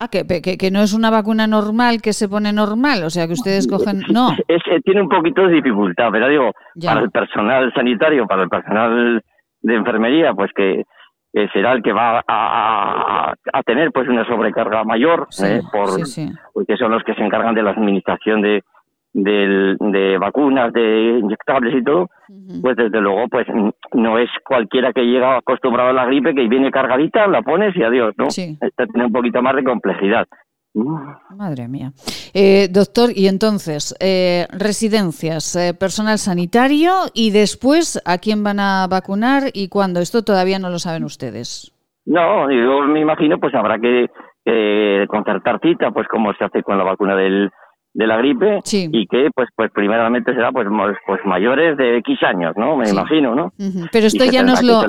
Ah, 0.00 0.06
que, 0.06 0.24
que, 0.24 0.70
no 0.70 0.80
es 0.80 0.94
una 0.94 1.10
vacuna 1.10 1.48
normal 1.48 2.00
que 2.00 2.12
se 2.12 2.28
pone 2.28 2.52
normal, 2.52 3.02
o 3.02 3.10
sea 3.10 3.26
que 3.26 3.32
ustedes 3.32 3.66
cogen. 3.66 4.02
No. 4.12 4.30
Es, 4.46 4.62
tiene 4.84 5.02
un 5.02 5.08
poquito 5.08 5.42
de 5.42 5.54
dificultad, 5.54 6.10
pero 6.12 6.28
digo, 6.28 6.52
para 6.84 7.00
el 7.00 7.10
personal 7.10 7.72
sanitario, 7.74 8.24
para 8.28 8.44
el 8.44 8.48
personal 8.48 9.20
de 9.60 9.74
enfermería, 9.74 10.34
pues 10.34 10.52
que, 10.54 10.84
será 11.52 11.72
el 11.72 11.82
que 11.82 11.92
va 11.92 12.22
a, 12.28 13.34
a, 13.52 13.62
tener 13.64 13.90
pues 13.90 14.08
una 14.08 14.24
sobrecarga 14.24 14.84
mayor, 14.84 15.26
¿eh? 15.42 15.62
por, 15.72 15.90
porque 16.54 16.76
son 16.76 16.92
los 16.92 17.02
que 17.02 17.14
se 17.14 17.22
encargan 17.22 17.56
de 17.56 17.64
la 17.64 17.70
administración 17.70 18.40
de, 18.40 18.62
de 19.24 20.18
vacunas, 20.18 20.72
de 20.72 21.18
inyectables 21.20 21.74
y 21.74 21.84
todo, 21.84 22.08
pues 22.62 22.76
desde 22.76 23.00
luego 23.00 23.28
pues 23.28 23.46
no 23.92 24.18
es 24.18 24.28
cualquiera 24.44 24.92
que 24.92 25.02
llega 25.02 25.38
acostumbrado 25.38 25.90
a 25.90 25.92
la 25.92 26.06
gripe 26.06 26.34
que 26.34 26.48
viene 26.48 26.70
cargadita, 26.70 27.26
la 27.26 27.42
pones 27.42 27.76
y 27.76 27.82
adiós, 27.82 28.14
¿no? 28.16 28.30
Sí. 28.30 28.58
tiene 28.60 29.06
un 29.06 29.12
poquito 29.12 29.42
más 29.42 29.56
de 29.56 29.64
complejidad. 29.64 30.26
Madre 30.74 31.66
mía. 31.66 31.92
Eh, 32.34 32.68
doctor, 32.70 33.10
y 33.14 33.26
entonces, 33.26 33.96
eh, 34.00 34.46
residencias, 34.52 35.56
eh, 35.56 35.74
personal 35.74 36.18
sanitario 36.18 36.92
y 37.14 37.30
después, 37.30 38.00
¿a 38.04 38.18
quién 38.18 38.44
van 38.44 38.60
a 38.60 38.86
vacunar 38.88 39.44
y 39.54 39.68
cuándo? 39.68 40.00
Esto 40.00 40.22
todavía 40.22 40.58
no 40.58 40.68
lo 40.68 40.78
saben 40.78 41.04
ustedes. 41.04 41.72
No, 42.06 42.50
yo 42.50 42.86
me 42.86 43.00
imagino 43.00 43.38
pues 43.38 43.54
habrá 43.54 43.78
que 43.78 44.06
concertar 45.08 45.60
cita, 45.60 45.90
pues 45.90 46.08
como 46.08 46.32
se 46.32 46.42
hace 46.42 46.62
con 46.62 46.78
la 46.78 46.84
vacuna 46.84 47.14
del, 47.14 47.50
de 47.98 48.06
la 48.06 48.16
gripe 48.16 48.60
y 48.92 49.06
que 49.08 49.28
pues 49.34 49.48
pues 49.56 49.72
primeramente 49.72 50.32
será 50.32 50.52
pues 50.52 50.68
pues 51.04 51.20
mayores 51.24 51.76
de 51.76 51.96
X 51.98 52.22
años, 52.22 52.54
¿no? 52.56 52.76
Me 52.76 52.88
imagino, 52.88 53.34
¿no? 53.34 53.52
Pero 53.90 54.06
esto 54.06 54.24
ya 54.24 54.44
nos 54.44 54.62
lo, 54.62 54.82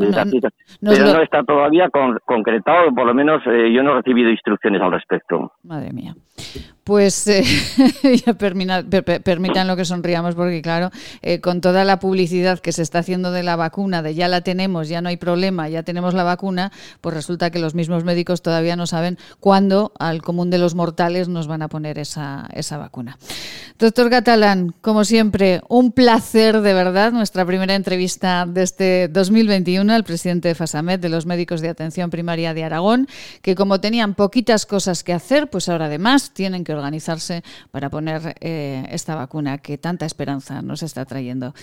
Pero 0.80 1.06
no 1.06 1.22
está 1.24 1.44
todavía 1.44 1.90
concretado, 1.90 2.94
por 2.94 3.08
lo 3.08 3.16
menos 3.16 3.42
eh, 3.48 3.74
yo 3.74 3.82
no 3.82 3.94
he 3.94 3.96
recibido 3.96 4.30
instrucciones 4.30 4.80
al 4.80 4.92
respecto. 4.92 5.54
Madre 5.64 5.92
mía. 5.92 6.14
Pues 6.90 7.28
eh, 7.28 7.44
ya 8.26 8.34
permitan 8.34 9.68
lo 9.68 9.76
que 9.76 9.86
sonriamos, 9.86 10.34
porque 10.34 10.64
claro, 10.64 10.90
eh, 11.22 11.40
con 11.40 11.62
toda 11.62 11.86
la 11.86 12.00
publicidad 12.00 12.58
que 12.58 12.72
se 12.72 12.82
está 12.82 12.98
haciendo 13.00 13.32
de 13.32 13.44
la 13.44 13.56
vacuna, 13.56 14.02
de 14.02 14.16
ya 14.16 14.28
la 14.28 14.42
tenemos, 14.42 14.90
ya 14.90 15.00
no 15.00 15.10
hay 15.10 15.18
problema, 15.18 15.70
ya 15.70 15.84
tenemos 15.84 16.16
la 16.16 16.24
vacuna, 16.24 16.72
pues 17.02 17.14
resulta 17.14 17.52
que 17.52 17.60
los 17.60 17.76
mismos 17.76 18.06
médicos 18.06 18.42
todavía 18.42 18.76
no 18.76 18.88
saben 18.88 19.20
cuándo 19.40 19.92
al 20.00 20.24
común 20.24 20.50
de 20.50 20.58
los 20.58 20.74
mortales 20.74 21.28
nos 21.28 21.46
van 21.46 21.62
a 21.62 21.68
poner 21.68 22.00
esa, 22.00 22.50
esa 22.54 22.78
vacuna. 22.78 23.20
Doctor 23.78 24.10
Catalán, 24.10 24.74
como 24.82 25.06
siempre, 25.06 25.62
un 25.70 25.92
placer 25.92 26.60
de 26.62 26.74
verdad, 26.74 27.12
nuestra 27.12 27.46
primera 27.46 27.76
entrevista 27.76 28.46
de 28.46 28.64
este 28.64 29.08
2021 29.08 29.94
al 29.94 30.04
presidente 30.04 30.50
de 30.50 30.56
FASAMED, 30.56 31.00
de 31.00 31.10
los 31.10 31.26
médicos 31.26 31.62
de 31.62 31.70
atención 31.70 32.10
primaria 32.10 32.54
de 32.54 32.64
Aragón, 32.64 33.08
que 33.42 33.56
como 33.56 33.80
tenían 33.80 34.16
poquitas 34.16 34.66
cosas 34.66 35.04
que 35.04 35.14
hacer, 35.14 35.50
pues 35.50 35.70
ahora 35.70 35.86
además 35.86 36.32
tienen 36.40 36.64
que 36.64 36.74
organizarse 36.74 37.44
para 37.70 37.90
poner 37.90 38.38
eh, 38.40 38.88
esta 38.92 39.14
vacuna 39.14 39.58
que 39.58 39.78
tanta 39.78 40.06
esperanza 40.06 40.62
nos 40.62 40.84
está 40.84 41.04
trayendo. 41.04 41.54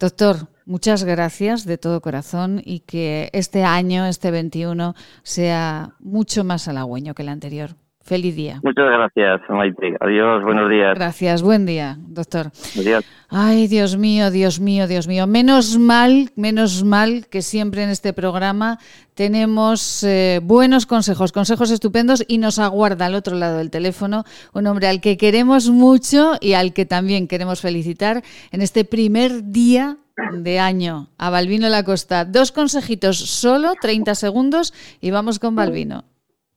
Doctor, 0.00 0.48
muchas 0.64 1.04
gracias 1.04 1.64
de 1.64 1.78
todo 1.78 2.00
corazón 2.00 2.60
y 2.64 2.80
que 2.80 3.30
este 3.32 3.62
año, 3.62 4.04
este 4.04 4.32
21, 4.32 4.96
sea 5.22 5.94
mucho 6.00 6.42
más 6.42 6.66
halagüeño 6.66 7.14
que 7.14 7.22
el 7.22 7.28
anterior. 7.28 7.76
Feliz 8.06 8.36
día. 8.36 8.60
Muchas 8.62 8.86
gracias, 8.86 9.40
Maite. 9.50 9.96
Adiós, 9.98 10.44
buenos 10.44 10.70
días. 10.70 10.94
Gracias, 10.94 11.42
buen 11.42 11.66
día, 11.66 11.96
doctor. 12.06 12.52
Adiós. 12.78 13.04
Ay, 13.28 13.66
Dios 13.66 13.96
mío, 13.96 14.30
Dios 14.30 14.60
mío, 14.60 14.86
Dios 14.86 15.08
mío. 15.08 15.26
Menos 15.26 15.76
mal, 15.76 16.30
menos 16.36 16.84
mal 16.84 17.26
que 17.26 17.42
siempre 17.42 17.82
en 17.82 17.90
este 17.90 18.12
programa 18.12 18.78
tenemos 19.14 20.04
eh, 20.04 20.38
buenos 20.40 20.86
consejos, 20.86 21.32
consejos 21.32 21.72
estupendos 21.72 22.24
y 22.28 22.38
nos 22.38 22.60
aguarda 22.60 23.06
al 23.06 23.16
otro 23.16 23.34
lado 23.34 23.58
del 23.58 23.72
teléfono 23.72 24.22
un 24.52 24.68
hombre 24.68 24.86
al 24.86 25.00
que 25.00 25.16
queremos 25.16 25.68
mucho 25.70 26.34
y 26.40 26.52
al 26.52 26.72
que 26.74 26.86
también 26.86 27.26
queremos 27.26 27.60
felicitar 27.60 28.22
en 28.52 28.62
este 28.62 28.84
primer 28.84 29.50
día 29.50 29.96
de 30.32 30.60
año 30.60 31.08
a 31.18 31.30
Balbino 31.30 31.68
Lacosta. 31.68 32.24
Dos 32.24 32.52
consejitos 32.52 33.18
solo, 33.18 33.72
30 33.80 34.14
segundos 34.14 34.72
y 35.00 35.10
vamos 35.10 35.40
con 35.40 35.56
Balbino. 35.56 36.04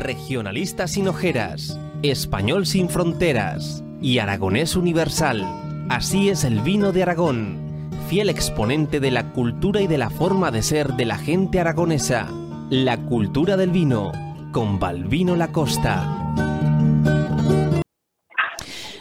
Regionalista 0.00 0.88
sin 0.88 1.08
ojeras, 1.08 1.78
español 2.02 2.64
sin 2.64 2.88
fronteras 2.88 3.84
y 4.00 4.18
aragonés 4.18 4.74
universal. 4.74 5.46
Así 5.90 6.30
es 6.30 6.44
el 6.44 6.60
vino 6.60 6.90
de 6.92 7.02
Aragón, 7.02 7.90
fiel 8.08 8.30
exponente 8.30 8.98
de 8.98 9.10
la 9.10 9.32
cultura 9.32 9.82
y 9.82 9.86
de 9.86 9.98
la 9.98 10.08
forma 10.08 10.50
de 10.50 10.62
ser 10.62 10.94
de 10.94 11.04
la 11.04 11.18
gente 11.18 11.60
aragonesa. 11.60 12.28
La 12.70 12.96
cultura 12.96 13.58
del 13.58 13.70
vino, 13.70 14.10
con 14.52 14.78
Balvino 14.78 15.36
Lacosta. 15.36 16.34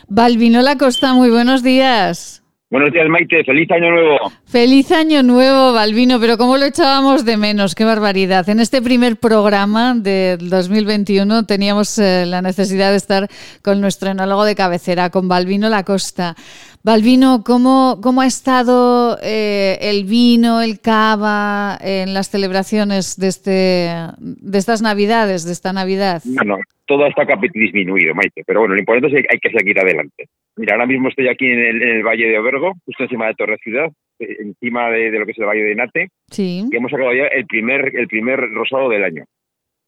Balvino 0.10 0.62
Lacosta, 0.62 1.14
muy 1.14 1.30
buenos 1.30 1.64
días. 1.64 2.39
Buenos 2.72 2.94
días, 2.94 3.10
Maite. 3.10 3.44
Feliz 3.44 3.72
año 3.72 3.90
nuevo. 3.90 4.32
Feliz 4.46 4.92
año 4.92 5.24
nuevo, 5.24 5.74
Balvino, 5.74 6.20
pero 6.20 6.38
cómo 6.38 6.56
lo 6.56 6.66
echábamos 6.66 7.26
de 7.26 7.36
menos, 7.36 7.74
qué 7.74 7.84
barbaridad. 7.84 8.48
En 8.48 8.60
este 8.60 8.80
primer 8.80 9.18
programa 9.18 9.96
del 9.96 10.52
2021 10.52 11.48
teníamos 11.48 11.98
eh, 11.98 12.28
la 12.28 12.44
necesidad 12.44 12.92
de 12.92 12.98
estar 12.98 13.28
con 13.64 13.82
nuestro 13.82 14.12
enólogo 14.12 14.46
de 14.46 14.54
cabecera, 14.54 15.10
con 15.10 15.28
Balvino 15.28 15.68
Lacosta. 15.68 16.36
Balvino, 16.84 17.44
¿cómo, 17.44 18.02
cómo 18.04 18.22
ha 18.22 18.28
estado 18.28 19.18
eh, 19.24 19.80
el 19.82 20.04
vino, 20.04 20.62
el 20.62 20.80
cava 20.80 21.76
en 21.82 22.14
las 22.14 22.30
celebraciones 22.30 23.18
de, 23.18 23.28
este, 23.30 23.90
de 24.20 24.58
estas 24.60 24.84
Navidades, 24.84 25.44
de 25.44 25.54
esta 25.54 25.74
Navidad? 25.74 26.22
Bueno, 26.24 26.60
todo 26.86 27.08
está 27.08 27.24
disminuido, 27.52 28.14
Maite, 28.14 28.44
pero 28.46 28.60
bueno, 28.60 28.76
lo 28.76 28.80
importante 28.80 29.08
es 29.08 29.26
que 29.26 29.28
hay 29.34 29.40
que 29.40 29.58
seguir 29.58 29.80
adelante. 29.80 30.30
Mira, 30.60 30.74
ahora 30.74 30.88
mismo 30.88 31.08
estoy 31.08 31.30
aquí 31.30 31.46
en 31.46 31.58
el, 31.58 32.04
Valle 32.04 32.28
de 32.28 32.38
Obergo, 32.38 32.74
justo 32.86 33.04
encima 33.04 33.28
de 33.28 33.34
Torre 33.36 33.58
Ciudad, 33.64 33.90
eh, 34.20 34.36
encima 34.40 34.90
de, 34.90 35.10
lo 35.12 35.26
que 35.26 35.32
es 35.32 35.38
el 35.38 35.46
Valle 35.46 35.64
de 35.64 35.74
Nate. 35.74 36.10
Sí. 36.30 36.66
Y 36.70 36.76
hemos 36.76 36.92
sacado 36.92 37.14
ya 37.14 37.28
el 37.28 37.46
primer, 37.46 37.96
el 37.96 38.10
primer 38.10 38.42
rosado 38.52 38.90
del 38.90 39.06
año. 39.06 39.24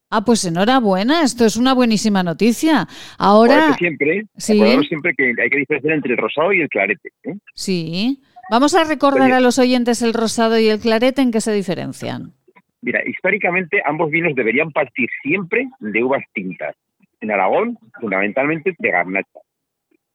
Ah, 0.10 0.24
pues 0.24 0.46
enhorabuena, 0.46 1.24
esto 1.24 1.46
es 1.46 1.58
una 1.58 1.74
buenísima 1.74 2.24
noticia. 2.24 2.88
Ahora. 3.20 3.74
siempre, 3.74 4.24
sí. 4.38 4.62
siempre 4.88 5.14
que 5.18 5.34
hay 5.42 5.50
que 5.50 5.58
diferenciar 5.58 5.94
entre 5.94 6.14
el 6.14 6.18
rosado 6.18 6.54
y 6.54 6.62
el 6.62 6.70
clarete. 6.70 7.10
¿eh? 7.26 7.34
Sí. 7.54 8.22
Vamos 8.50 8.74
a 8.74 8.86
recordar 8.86 9.34
a 9.34 9.42
los 9.42 9.60
oyentes 9.60 10.02
el 10.02 10.14
rosado 10.14 10.58
y 10.58 10.70
el 10.70 10.80
clarete 10.80 11.22
en 11.22 11.32
qué 11.32 11.42
se 11.42 11.52
diferencian. 11.52 12.32
Mira, 12.82 13.02
históricamente 13.06 13.82
ambos 13.84 14.10
vinos 14.10 14.36
deberían 14.36 14.72
partir 14.72 15.10
siempre 15.22 15.68
de 15.82 16.02
uvas 16.02 16.24
tintas. 16.34 16.78
En 17.20 17.30
Aragón, 17.30 17.78
fundamentalmente 18.00 18.74
de 18.80 18.90
garnacha. 18.90 19.42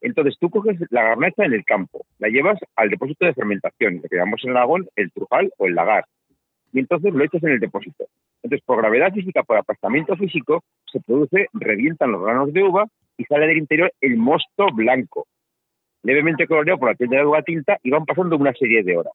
Entonces 0.07 0.37
tú 0.38 0.51
coges 0.51 0.79
la 0.90 1.03
garnacha 1.03 1.45
en 1.45 1.53
el 1.53 1.64
campo, 1.64 2.07
la 2.21 2.29
llevas 2.29 2.61
al 2.77 2.90
depósito 2.90 3.27
de 3.27 3.35
fermentación, 3.35 3.97
lo 3.97 4.09
que 4.09 4.14
llamamos 4.14 4.40
en 4.45 4.51
Aragón 4.51 4.87
el 4.95 5.11
trujal 5.11 5.51
o 5.59 5.66
el 5.66 5.75
lagar, 5.75 6.05
y 6.73 6.79
entonces 6.79 7.12
lo 7.12 7.25
echas 7.25 7.42
en 7.42 7.51
el 7.51 7.59
depósito. 7.59 8.05
Entonces, 8.40 8.64
por 8.64 8.79
gravedad 8.79 9.12
física, 9.12 9.42
por 9.42 9.57
aplastamiento 9.57 10.14
físico, 10.14 10.62
se 10.92 11.01
produce, 11.01 11.49
revientan 11.55 12.12
los 12.12 12.23
granos 12.23 12.53
de 12.53 12.62
uva 12.62 12.87
y 13.16 13.25
sale 13.25 13.49
del 13.49 13.57
interior 13.57 13.92
el 14.01 14.16
mosto 14.16 14.69
blanco, 14.73 15.27
levemente 16.05 16.47
coloreado 16.47 16.79
por 16.79 16.90
la 16.90 16.95
piel 16.95 17.11
de 17.11 17.27
uva 17.27 17.42
tinta 17.42 17.77
y 17.83 17.90
van 17.90 18.05
pasando 18.05 18.37
una 18.37 18.53
serie 18.53 18.85
de 18.85 18.97
horas. 18.97 19.12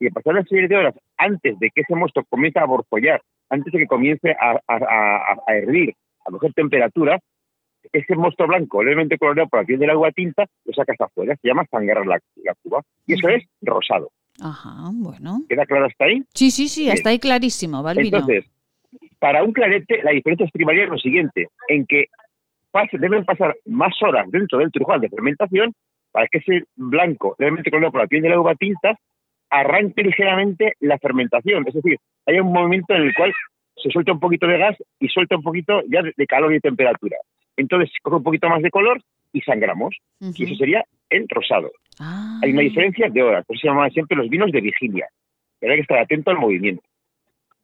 Y 0.00 0.08
pasar 0.08 0.32
una 0.32 0.44
serie 0.44 0.68
de 0.68 0.76
horas, 0.76 0.94
antes 1.18 1.58
de 1.58 1.68
que 1.68 1.82
ese 1.82 1.94
mosto 1.94 2.24
comience 2.30 2.58
a 2.58 2.64
borfollar, 2.64 3.20
antes 3.50 3.70
de 3.70 3.80
que 3.80 3.86
comience 3.86 4.34
a, 4.40 4.58
a 4.66 5.54
hervir, 5.54 5.92
a 6.24 6.30
coger 6.30 6.54
temperatura, 6.54 7.20
ese 7.92 8.16
monstruo 8.16 8.48
blanco 8.48 8.82
levemente 8.82 9.18
coloreado 9.18 9.48
por 9.48 9.60
la 9.60 9.66
piel 9.66 9.78
del 9.78 9.90
agua 9.90 10.10
tinta 10.12 10.46
lo 10.64 10.72
saca 10.72 10.92
hasta 10.92 11.06
afuera, 11.06 11.36
se 11.40 11.48
llama 11.48 11.66
sangrar 11.70 12.06
la, 12.06 12.20
cuba. 12.62 12.82
Y 13.06 13.14
eso 13.14 13.28
es 13.28 13.44
rosado. 13.62 14.10
Ajá, 14.40 14.90
bueno. 14.92 15.42
¿Queda 15.48 15.66
claro 15.66 15.86
hasta 15.86 16.06
ahí? 16.06 16.22
Sí, 16.34 16.50
sí, 16.50 16.68
sí, 16.68 16.90
está 16.90 17.10
ahí 17.10 17.18
clarísimo, 17.18 17.88
Entonces, 17.90 18.44
Para 19.18 19.44
un 19.44 19.52
clarete, 19.52 20.02
la 20.02 20.10
diferencia 20.10 20.46
estribaría 20.46 20.84
es 20.84 20.90
lo 20.90 20.98
siguiente, 20.98 21.48
en 21.68 21.86
que 21.86 22.06
deben 22.92 23.24
pasar 23.24 23.54
más 23.66 23.94
horas 24.02 24.28
dentro 24.30 24.58
del 24.58 24.72
trujal 24.72 25.00
de 25.00 25.08
fermentación 25.08 25.72
para 26.10 26.26
que 26.28 26.38
ese 26.38 26.64
blanco, 26.76 27.34
levemente 27.38 27.70
colorado 27.70 27.92
por 27.92 28.00
la 28.02 28.06
piel 28.06 28.22
de 28.22 28.30
la 28.30 28.40
uva 28.40 28.54
tinta, 28.54 28.98
arranque 29.50 30.02
ligeramente 30.02 30.74
la 30.80 30.98
fermentación. 30.98 31.66
Es 31.66 31.74
decir, 31.74 31.98
hay 32.26 32.40
un 32.40 32.52
movimiento 32.52 32.94
en 32.94 33.02
el 33.02 33.14
cual 33.14 33.32
se 33.76 33.90
suelta 33.90 34.12
un 34.12 34.20
poquito 34.20 34.46
de 34.46 34.58
gas 34.58 34.76
y 34.98 35.08
suelta 35.08 35.36
un 35.36 35.42
poquito 35.42 35.82
ya 35.88 36.02
de, 36.02 36.26
calor 36.26 36.54
y 36.54 36.60
temperatura. 36.60 37.16
Entonces 37.56 37.90
coge 38.02 38.16
un 38.16 38.22
poquito 38.22 38.48
más 38.48 38.62
de 38.62 38.70
color 38.70 39.00
y 39.32 39.40
sangramos. 39.42 39.96
Y 40.20 40.44
eso 40.44 40.54
sería 40.56 40.84
el 41.10 41.26
rosado. 41.28 41.70
Ah. 41.98 42.40
Hay 42.42 42.52
una 42.52 42.62
diferencia 42.62 43.08
de 43.08 43.22
horas, 43.22 43.44
por 43.46 43.56
eso 43.56 43.62
se 43.62 43.68
llaman 43.68 43.90
siempre 43.90 44.16
los 44.16 44.28
vinos 44.28 44.50
de 44.52 44.60
vigilia. 44.60 45.08
Pero 45.60 45.72
hay 45.72 45.78
que 45.78 45.82
estar 45.82 45.98
atento 45.98 46.30
al 46.30 46.38
movimiento. 46.38 46.82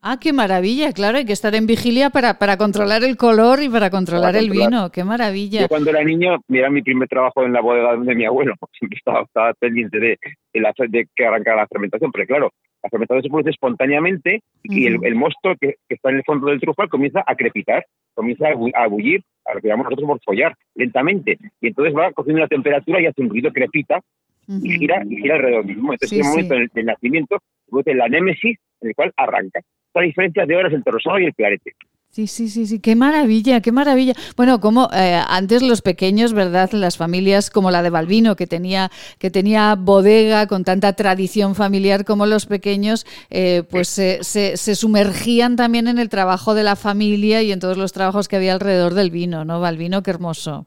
Ah, 0.02 0.18
qué 0.18 0.32
maravilla, 0.32 0.94
claro, 0.94 1.18
hay 1.18 1.26
que 1.26 1.34
estar 1.34 1.54
en 1.54 1.66
vigilia 1.66 2.08
para, 2.08 2.38
para 2.38 2.56
controlar 2.56 3.04
el 3.04 3.18
color 3.18 3.62
y 3.62 3.68
para 3.68 3.90
controlar, 3.90 4.34
el 4.34 4.48
vino, 4.48 4.90
qué 4.90 5.04
maravilla. 5.04 5.60
Yo 5.60 5.68
cuando 5.68 5.90
era 5.90 6.02
niño, 6.02 6.38
mira 6.48 6.70
mi 6.70 6.80
primer 6.80 7.06
trabajo 7.06 7.44
en 7.44 7.52
la 7.52 7.60
bodega 7.60 7.96
de 7.98 8.14
mi 8.14 8.24
abuelo, 8.24 8.54
siempre 8.78 8.96
estaba, 8.96 9.22
estaba 9.22 9.52
pendiente 9.54 10.00
de, 10.00 10.18
de, 10.54 11.06
que 11.14 11.26
arrancara 11.26 11.58
la 11.58 11.66
fermentación, 11.66 12.10
pero 12.12 12.26
claro, 12.26 12.50
la 12.82 12.88
fermentación 12.88 13.22
se 13.22 13.28
produce 13.28 13.50
espontáneamente 13.50 14.42
y 14.62 14.86
el, 14.86 15.14
mosto 15.14 15.54
que, 15.60 15.74
está 15.86 16.08
en 16.08 16.16
el 16.16 16.24
fondo 16.24 16.46
del 16.46 16.60
trufal 16.60 16.88
comienza 16.88 17.22
a 17.26 17.34
crepitar, 17.34 17.84
comienza 18.14 18.46
a, 18.48 18.86
bullir, 18.86 19.22
a 19.44 19.54
lo 19.54 19.60
que 19.60 19.68
llamamos 19.68 19.90
nosotros 19.90 20.08
por 20.08 20.20
follar, 20.22 20.56
lentamente, 20.74 21.38
y 21.60 21.68
entonces 21.68 21.94
va 21.96 22.12
cogiendo 22.12 22.40
la 22.40 22.48
temperatura 22.48 23.00
y 23.00 23.06
hace 23.06 23.22
un 23.22 23.30
ruido 23.30 23.52
crepita 23.52 24.00
y 24.48 24.78
gira 24.78 25.04
y 25.08 25.16
gira 25.16 25.36
alrededor 25.36 25.64
mismo. 25.64 25.92
Entonces, 25.92 26.18
en 26.18 26.24
el 26.24 26.30
momento 26.30 26.54
del, 26.74 26.86
nacimiento, 26.86 27.38
se 27.38 27.70
produce 27.70 27.94
la 27.94 28.08
némesis 28.08 28.58
en 28.80 28.88
el 28.88 28.94
cual 28.94 29.12
arranca 29.16 29.60
la 29.94 30.02
diferencia 30.02 30.46
de 30.46 30.56
horas 30.56 30.72
entre 30.72 30.90
el 30.90 30.94
rosado 30.94 31.18
y 31.18 31.24
el 31.24 31.34
clarete. 31.34 31.74
Sí, 32.12 32.26
sí, 32.26 32.48
sí, 32.48 32.66
sí, 32.66 32.80
qué 32.80 32.96
maravilla, 32.96 33.60
qué 33.60 33.70
maravilla. 33.70 34.14
Bueno, 34.36 34.60
como 34.60 34.88
eh, 34.92 35.22
antes 35.28 35.62
los 35.62 35.80
pequeños, 35.80 36.32
¿verdad? 36.32 36.72
Las 36.72 36.96
familias 36.96 37.50
como 37.50 37.70
la 37.70 37.84
de 37.84 37.90
Balbino, 37.90 38.34
que 38.34 38.48
tenía, 38.48 38.90
que 39.18 39.30
tenía 39.30 39.76
bodega 39.76 40.48
con 40.48 40.64
tanta 40.64 40.92
tradición 40.94 41.54
familiar 41.54 42.04
como 42.04 42.26
los 42.26 42.46
pequeños, 42.46 43.06
eh, 43.30 43.62
pues 43.70 43.86
se, 43.88 44.24
se, 44.24 44.56
sumergían 44.74 45.54
también 45.54 45.86
en 45.86 46.00
el 46.00 46.08
trabajo 46.08 46.54
de 46.54 46.64
la 46.64 46.74
familia 46.74 47.42
y 47.42 47.52
en 47.52 47.60
todos 47.60 47.76
los 47.76 47.92
trabajos 47.92 48.26
que 48.26 48.34
había 48.34 48.54
alrededor 48.54 48.94
del 48.94 49.12
vino, 49.12 49.44
¿no? 49.44 49.60
Balbino, 49.60 50.02
qué 50.02 50.10
hermoso 50.10 50.66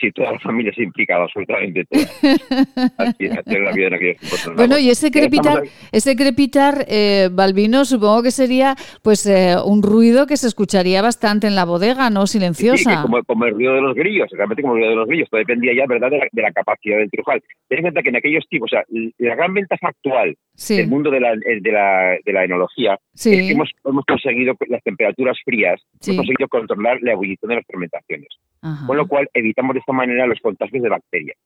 sí, 0.00 0.10
toda 0.12 0.32
la 0.32 0.38
familia 0.40 0.72
se 0.74 0.82
ha 0.82 0.84
implicado 0.84 1.22
absolutamente 1.24 1.84
toda. 1.84 2.04
la 3.18 3.72
vida 3.72 3.88
en 3.88 4.56
Bueno, 4.56 4.78
y 4.78 4.90
ese 4.90 5.10
crepitar, 5.10 5.62
ese 5.92 6.16
crepitar, 6.16 6.84
eh, 6.88 7.28
Balbino, 7.32 7.84
supongo 7.84 8.22
que 8.22 8.30
sería 8.30 8.74
pues 9.02 9.26
eh, 9.26 9.56
un 9.64 9.82
ruido 9.82 10.26
que 10.26 10.36
se 10.36 10.46
escucharía 10.46 11.02
bastante 11.02 11.46
en 11.46 11.54
la 11.54 11.64
bodega, 11.64 12.10
¿no? 12.10 12.26
Silenciosa. 12.26 13.02
Sí, 13.02 13.08
como, 13.26 13.46
el 13.46 13.54
ruido 13.54 13.74
de 13.74 13.80
los 13.80 13.94
grillos, 13.94 14.28
realmente 14.32 14.62
como 14.62 14.74
el 14.74 14.80
ruido 14.80 14.90
de 14.90 14.96
los 14.96 15.08
grillos, 15.08 15.28
todo 15.30 15.38
dependía 15.38 15.72
ya, 15.74 15.86
¿verdad?, 15.86 16.10
de 16.10 16.42
la, 16.42 16.52
capacidad 16.52 16.98
del 16.98 17.10
trujal. 17.10 17.42
Ten 17.68 17.78
en 17.78 17.82
cuenta 17.84 18.02
que 18.02 18.08
en 18.10 18.16
aquellos 18.16 18.46
tipos, 18.48 18.72
o 18.72 18.76
sea, 18.76 18.84
la 19.18 19.34
gran 19.34 19.54
ventaja 19.54 19.88
actual 19.88 20.36
del 20.68 20.88
mundo 20.88 21.10
de 21.10 21.20
la, 21.20 21.32
eh, 21.32 21.60
de 21.60 21.72
la, 21.72 22.16
de 22.24 22.32
la 22.32 22.44
enología 22.44 22.98
es 23.14 23.24
que 23.24 23.50
hemos, 23.50 23.70
hemos 23.84 24.04
conseguido 24.04 24.54
las 24.68 24.82
temperaturas 24.82 25.36
frías, 25.44 25.80
hemos 26.06 26.18
conseguido 26.18 26.48
controlar 26.48 26.98
la 27.02 27.12
ebullición 27.12 27.48
de 27.48 27.56
las 27.56 27.66
fermentaciones. 27.66 28.28
Con 28.86 28.96
lo 28.96 29.06
cual 29.06 29.28
evitamos 29.34 29.74
de 29.74 29.80
esta 29.80 29.92
manera 29.92 30.26
los 30.26 30.40
contagios 30.40 30.82
de 30.82 30.88
bacterias. 30.88 31.36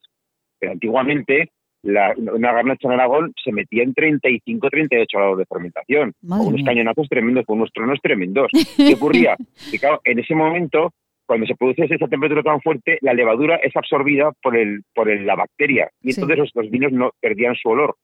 Pero 0.61 0.73
antiguamente 0.73 1.51
la, 1.83 2.15
una 2.17 2.53
garnacha 2.53 2.89
en 2.89 2.95
Aragón 2.95 3.33
se 3.43 3.53
metía 3.53 3.83
en 3.83 3.95
35, 3.95 4.69
38 4.69 5.19
grados 5.19 5.39
de 5.39 5.47
fermentación, 5.47 6.13
con 6.27 6.41
unos 6.41 6.63
cañonazos 6.65 7.09
tremendos, 7.09 7.45
con 7.47 7.59
unos 7.59 7.73
tronos 7.73 7.99
tremendos. 8.03 8.51
¿Qué 8.77 8.95
ocurría? 8.95 9.37
Que 9.71 9.79
claro, 9.79 10.01
en 10.05 10.19
ese 10.19 10.35
momento, 10.35 10.93
cuando 11.27 11.47
se 11.47 11.55
produce 11.55 11.85
esa 11.85 12.09
temperatura 12.09 12.43
tan 12.43 12.61
fuerte, 12.61 12.99
la 13.01 13.15
levadura 13.15 13.57
es 13.57 13.77
absorbida 13.77 14.33
por 14.43 14.57
el 14.57 14.83
por 14.95 15.09
la 15.09 15.35
bacteria 15.35 15.91
y 16.03 16.11
entonces 16.11 16.51
los, 16.55 16.71
vinos 16.71 16.93
no 16.93 17.11
perdían 17.21 17.55
su 17.55 17.69
olor 17.69 17.97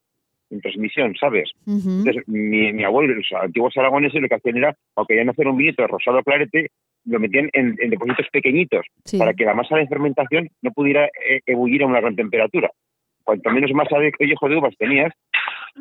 en 0.51 0.61
transmisión, 0.61 1.15
¿sabes? 1.19 1.51
Entonces, 1.67 2.23
mi, 2.27 2.73
mi, 2.73 2.85
abuelo, 2.85 3.15
los 3.15 3.27
antiguos 3.41 3.77
aragoneses, 3.77 4.21
lo 4.21 4.29
que 4.29 4.35
hacían 4.35 4.59
era, 4.59 4.77
aunque 4.97 5.15
querían 5.15 5.31
hacer 5.31 5.49
un 5.49 5.57
vinito 5.57 5.87
rosado 5.87 6.23
clarete, 6.23 6.71
lo 7.07 7.21
metían 7.21 7.51
en, 7.53 7.77
depósitos 7.77 8.27
pequeñitos 8.33 8.87
para 9.19 9.35
que 9.35 9.45
la 9.45 9.55
masa 9.55 9.77
de 9.77 9.87
fermentación 9.87 10.49
no 10.63 10.71
pudiera 10.73 11.07
eh, 11.07 11.41
ebullir 11.47 11.83
a 11.83 11.87
una 11.87 12.01
gran 12.01 12.17
temperatura. 12.17 12.71
Cuanto 13.23 13.51
menos 13.51 13.73
masa 13.73 13.99
de 13.99 14.13
pellejo 14.13 14.49
de 14.49 14.57
uvas 14.57 14.75
tenías, 14.79 15.13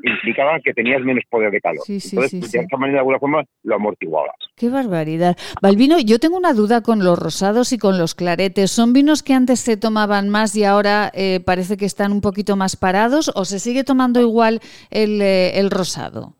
implicaba 0.02 0.60
que 0.60 0.74
tenías 0.74 1.02
menos 1.02 1.24
poder 1.30 1.52
de 1.52 1.62
calor. 1.62 1.84
Entonces, 1.88 2.52
de 2.52 2.60
esta 2.60 2.78
manera, 2.78 2.98
de 2.98 3.00
alguna 3.00 3.20
forma, 3.20 3.44
lo 3.64 3.76
amortiguabas. 3.76 4.36
Qué 4.56 4.70
barbaridad. 4.70 5.38
Balvino, 5.62 6.00
yo 6.00 6.20
tengo 6.20 6.38
una 6.38 6.54
duda 6.54 6.82
con 6.82 7.04
los 7.04 7.18
rosados 7.20 7.74
y 7.74 7.78
con 7.78 7.98
los 7.98 8.16
claretes. 8.16 8.72
¿Son 8.72 8.94
vinos 8.94 9.24
que 9.24 9.34
antes 9.34 9.60
se 9.60 9.78
tomaban 9.78 10.30
más 10.30 10.56
y 10.56 10.64
ahora 10.64 11.12
eh, 11.14 11.40
parece 11.46 11.78
que 11.78 11.86
están 11.86 12.12
un 12.12 12.22
poquito 12.22 12.56
más 12.56 12.76
parados 12.76 13.32
o 13.36 13.46
se 13.46 13.60
sigue 13.60 13.84
tomando 13.84 14.20
igual 14.20 14.60
el, 14.90 15.22
eh, 15.22 15.60
el 15.60 15.70
rosado? 15.70 16.36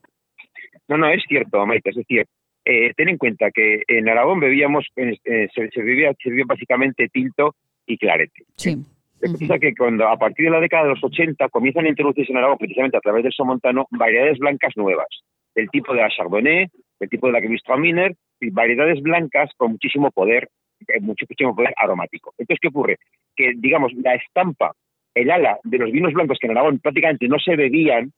No, 0.88 0.98
no, 0.98 1.10
es 1.10 1.24
cierto, 1.28 1.66
Maite, 1.66 1.92
es 1.92 2.08
cierto. 2.08 2.32
Eh, 2.66 2.94
ten 2.96 3.10
en 3.10 3.18
cuenta 3.18 3.52
que 3.52 3.84
en 3.88 4.08
Aragón 4.08 4.40
bebíamos, 4.40 4.86
eh, 4.96 5.18
se, 5.54 5.70
se, 5.70 5.82
bebía, 5.82 6.14
básicamente 6.46 7.10
tinto 7.10 7.56
y 7.86 7.98
clarete. 7.98 8.44
Sí. 8.56 8.78
Lo 9.24 9.38
que 9.38 9.60
que 9.60 9.76
cuando 9.76 10.08
a 10.08 10.18
partir 10.18 10.46
de 10.46 10.52
la 10.52 10.60
década 10.60 10.84
de 10.84 10.90
los 10.90 11.04
80 11.04 11.48
comienzan 11.50 11.86
a 11.86 11.90
introducirse 11.90 12.32
en 12.32 12.38
Aragón, 12.38 12.58
precisamente 12.58 12.98
a 12.98 13.02
través 13.02 13.24
del 13.24 13.32
somontano, 13.32 13.88
variedades 13.92 14.38
blancas 14.38 14.74
nuevas, 14.76 15.08
del 15.56 15.70
tipo 15.70 15.94
de 15.94 16.02
la 16.02 16.10
Chardonnay, 16.10 16.68
del 17.00 17.10
tipo 17.10 17.28
de 17.28 17.34
la 17.34 17.42
Gewürztraminer, 17.42 18.16
y 18.42 18.50
variedades 18.50 19.02
blancas 19.02 19.52
con 19.56 19.72
muchísimo 19.72 20.12
poder, 20.12 20.50
eh, 20.88 21.00
muchísimo 21.00 21.56
poder 21.56 21.74
aromático. 21.78 22.34
Entonces, 22.38 22.60
¿qué 22.62 22.68
ocurre? 22.68 22.98
Que, 23.36 23.54
digamos, 23.56 23.94
la 23.94 24.16
estampa, 24.16 24.74
el 25.16 25.32
ala 25.32 25.58
de 25.64 25.78
los 25.78 25.92
vinos 25.92 26.14
blancos 26.14 26.38
que 26.40 26.48
en 26.48 26.58
Aragón 26.58 26.80
prácticamente 26.80 27.28
no 27.28 27.40
se 27.40 27.56
bebían, 27.56 28.12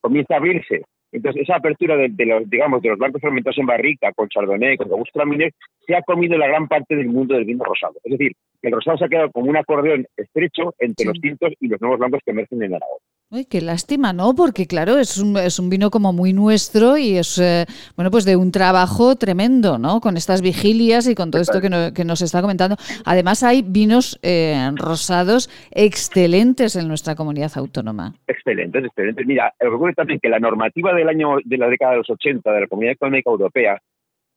comienza 0.00 0.34
a 0.34 0.36
abrirse 0.38 0.82
entonces, 1.12 1.42
esa 1.42 1.56
apertura 1.56 1.96
de, 1.96 2.26
los, 2.26 2.48
digamos, 2.48 2.80
de 2.80 2.88
los 2.88 2.98
blancos 2.98 3.20
fermentados 3.20 3.58
en 3.58 3.66
barrica, 3.66 4.12
con 4.14 4.28
chardonnay, 4.28 4.78
con 4.78 4.88
robusto 4.88 5.18
se 5.86 5.94
ha 5.94 6.02
comido 6.02 6.36
la 6.38 6.48
gran 6.48 6.68
parte 6.68 6.96
del 6.96 7.08
mundo 7.08 7.34
del 7.34 7.44
vino 7.44 7.64
rosado. 7.64 7.94
Es 8.04 8.12
decir, 8.12 8.32
el 8.62 8.72
rosado 8.72 8.98
se 8.98 9.04
ha 9.04 9.08
quedado 9.08 9.30
como 9.30 9.50
un 9.50 9.56
acordeón 9.56 10.06
estrecho 10.16 10.74
entre 10.78 11.06
los 11.06 11.20
tintos 11.20 11.52
y 11.60 11.68
los 11.68 11.80
nuevos 11.80 11.98
blancos 11.98 12.20
que 12.24 12.30
emergen 12.30 12.62
en 12.62 12.74
Aragón. 12.74 12.98
Ay, 13.34 13.46
qué 13.46 13.62
lástima, 13.62 14.12
¿no? 14.12 14.34
Porque 14.34 14.66
claro, 14.66 14.98
es 14.98 15.16
un, 15.16 15.38
es 15.38 15.58
un 15.58 15.70
vino 15.70 15.90
como 15.90 16.12
muy 16.12 16.34
nuestro 16.34 16.98
y 16.98 17.16
es, 17.16 17.38
eh, 17.38 17.64
bueno, 17.96 18.10
pues 18.10 18.26
de 18.26 18.36
un 18.36 18.52
trabajo 18.52 19.16
tremendo, 19.16 19.78
¿no? 19.78 20.00
Con 20.02 20.18
estas 20.18 20.42
vigilias 20.42 21.08
y 21.08 21.14
con 21.14 21.30
todo 21.30 21.40
esto 21.40 21.62
que, 21.62 21.92
que 21.94 22.04
nos 22.04 22.20
está 22.20 22.42
comentando. 22.42 22.76
Además 23.06 23.42
hay 23.42 23.62
vinos 23.62 24.20
eh, 24.22 24.70
rosados 24.74 25.48
excelentes 25.70 26.76
en 26.76 26.88
nuestra 26.88 27.14
comunidad 27.14 27.52
autónoma. 27.56 28.12
Excelentes, 28.26 28.84
excelentes. 28.84 29.26
Mira, 29.26 29.50
lo 29.60 29.70
que 29.70 29.76
ocurre 29.76 29.94
también 29.94 30.20
que 30.20 30.28
la 30.28 30.38
normativa 30.38 30.92
del 30.92 31.08
año, 31.08 31.36
de 31.42 31.56
la 31.56 31.68
década 31.68 31.92
de 31.92 31.98
los 31.98 32.10
80 32.10 32.52
de 32.52 32.60
la 32.60 32.66
Comunidad 32.66 32.92
Económica 32.92 33.30
Europea, 33.30 33.80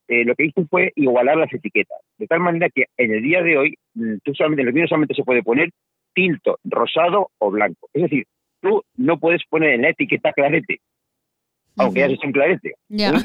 eh, 0.08 0.24
lo 0.26 0.36
que 0.36 0.46
hizo 0.46 0.66
fue 0.70 0.92
igualar 0.96 1.38
las 1.38 1.54
etiquetas. 1.54 1.98
De 2.18 2.28
tal 2.28 2.40
manera 2.40 2.70
que 2.70 2.86
en 2.98 3.12
el 3.14 3.24
día 3.24 3.42
de 3.42 3.58
hoy, 3.58 3.78
mm, 3.94 4.16
tú 4.24 4.34
solamente, 4.34 4.62
en 4.62 4.68
el 4.68 4.74
vino 4.74 4.88
solamente 4.88 5.16
se 5.16 5.24
puede 5.24 5.44
poner 5.44 5.70
tinto, 6.14 6.60
rosado 6.64 7.30
o 7.40 7.52
blanco. 7.52 7.90
Es 7.94 8.04
decir, 8.04 8.26
tú 8.62 8.84
no 8.98 9.20
puedes 9.20 9.44
poner 9.50 9.72
en 9.72 9.82
la 9.84 9.90
etiqueta 9.90 10.34
clarete, 10.34 10.80
aunque 11.78 12.00
ya 12.00 12.08
se 12.08 12.26
un 12.26 12.32
clarete. 12.32 12.76
Ya. 12.88 13.20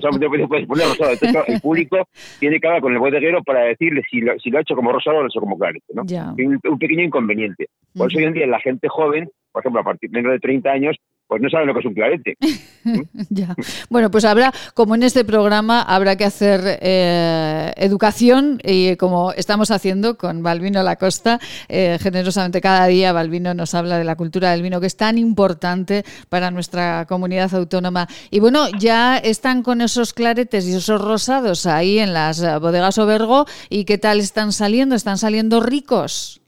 Solamente 0.00 0.46
puedes 0.46 0.66
poner 0.66 0.86
rosado. 0.86 1.12
Entonces, 1.12 1.42
el 1.48 1.60
público 1.62 2.08
tiene 2.38 2.60
que 2.60 2.66
hablar 2.66 2.82
con 2.82 2.92
el 2.92 2.98
bodeguero 2.98 3.42
para 3.42 3.64
decirle 3.64 4.02
si 4.08 4.20
lo, 4.20 4.38
si 4.38 4.50
lo 4.50 4.58
ha 4.58 4.60
hecho 4.62 4.76
como 4.76 4.92
rosado 4.92 5.16
o 5.16 5.20
lo 5.20 5.26
ha 5.26 5.28
hecho 5.28 5.40
como 5.40 5.58
clarete. 5.58 5.86
¿no? 5.94 6.02
Un, 6.02 6.60
un, 6.62 6.78
pequeño 6.78 7.02
inconveniente. 7.02 7.66
Por 7.94 8.10
eso 8.10 8.18
hoy 8.18 8.24
en 8.24 8.34
día 8.34 8.46
la 8.46 8.60
gente 8.60 8.88
joven, 8.88 9.30
por 9.52 9.62
ejemplo, 9.62 9.80
a 9.80 9.84
partir 9.84 10.10
de 10.10 10.18
menos 10.18 10.32
de 10.32 10.40
30 10.40 10.70
años, 10.70 10.96
pues 11.32 11.40
no 11.40 11.48
saben 11.48 11.66
lo 11.66 11.72
que 11.72 11.80
es 11.80 11.86
un 11.86 11.94
clarete. 11.94 12.36
ya. 13.30 13.54
Bueno, 13.88 14.10
pues 14.10 14.26
habrá, 14.26 14.52
como 14.74 14.94
en 14.94 15.02
este 15.02 15.24
programa, 15.24 15.80
habrá 15.80 16.16
que 16.16 16.26
hacer 16.26 16.60
eh, 16.82 17.72
educación 17.76 18.58
y 18.62 18.96
como 18.96 19.32
estamos 19.32 19.70
haciendo 19.70 20.18
con 20.18 20.42
Balvino 20.42 20.82
Lacosta, 20.82 21.40
eh, 21.70 21.96
generosamente 22.02 22.60
cada 22.60 22.86
día 22.86 23.14
Balvino 23.14 23.54
nos 23.54 23.74
habla 23.74 23.96
de 23.96 24.04
la 24.04 24.16
cultura 24.16 24.50
del 24.50 24.60
vino 24.60 24.78
que 24.78 24.88
es 24.88 24.96
tan 24.98 25.16
importante 25.16 26.04
para 26.28 26.50
nuestra 26.50 27.06
comunidad 27.06 27.54
autónoma. 27.54 28.08
Y 28.30 28.40
bueno, 28.40 28.66
ya 28.78 29.16
están 29.16 29.62
con 29.62 29.80
esos 29.80 30.12
claretes 30.12 30.68
y 30.68 30.74
esos 30.74 31.00
rosados 31.00 31.64
ahí 31.64 31.98
en 31.98 32.12
las 32.12 32.42
bodegas 32.60 32.98
Obergo 32.98 33.46
y 33.70 33.86
qué 33.86 33.96
tal 33.96 34.20
están 34.20 34.52
saliendo, 34.52 34.94
están 34.94 35.16
saliendo 35.16 35.60
ricos. 35.60 36.41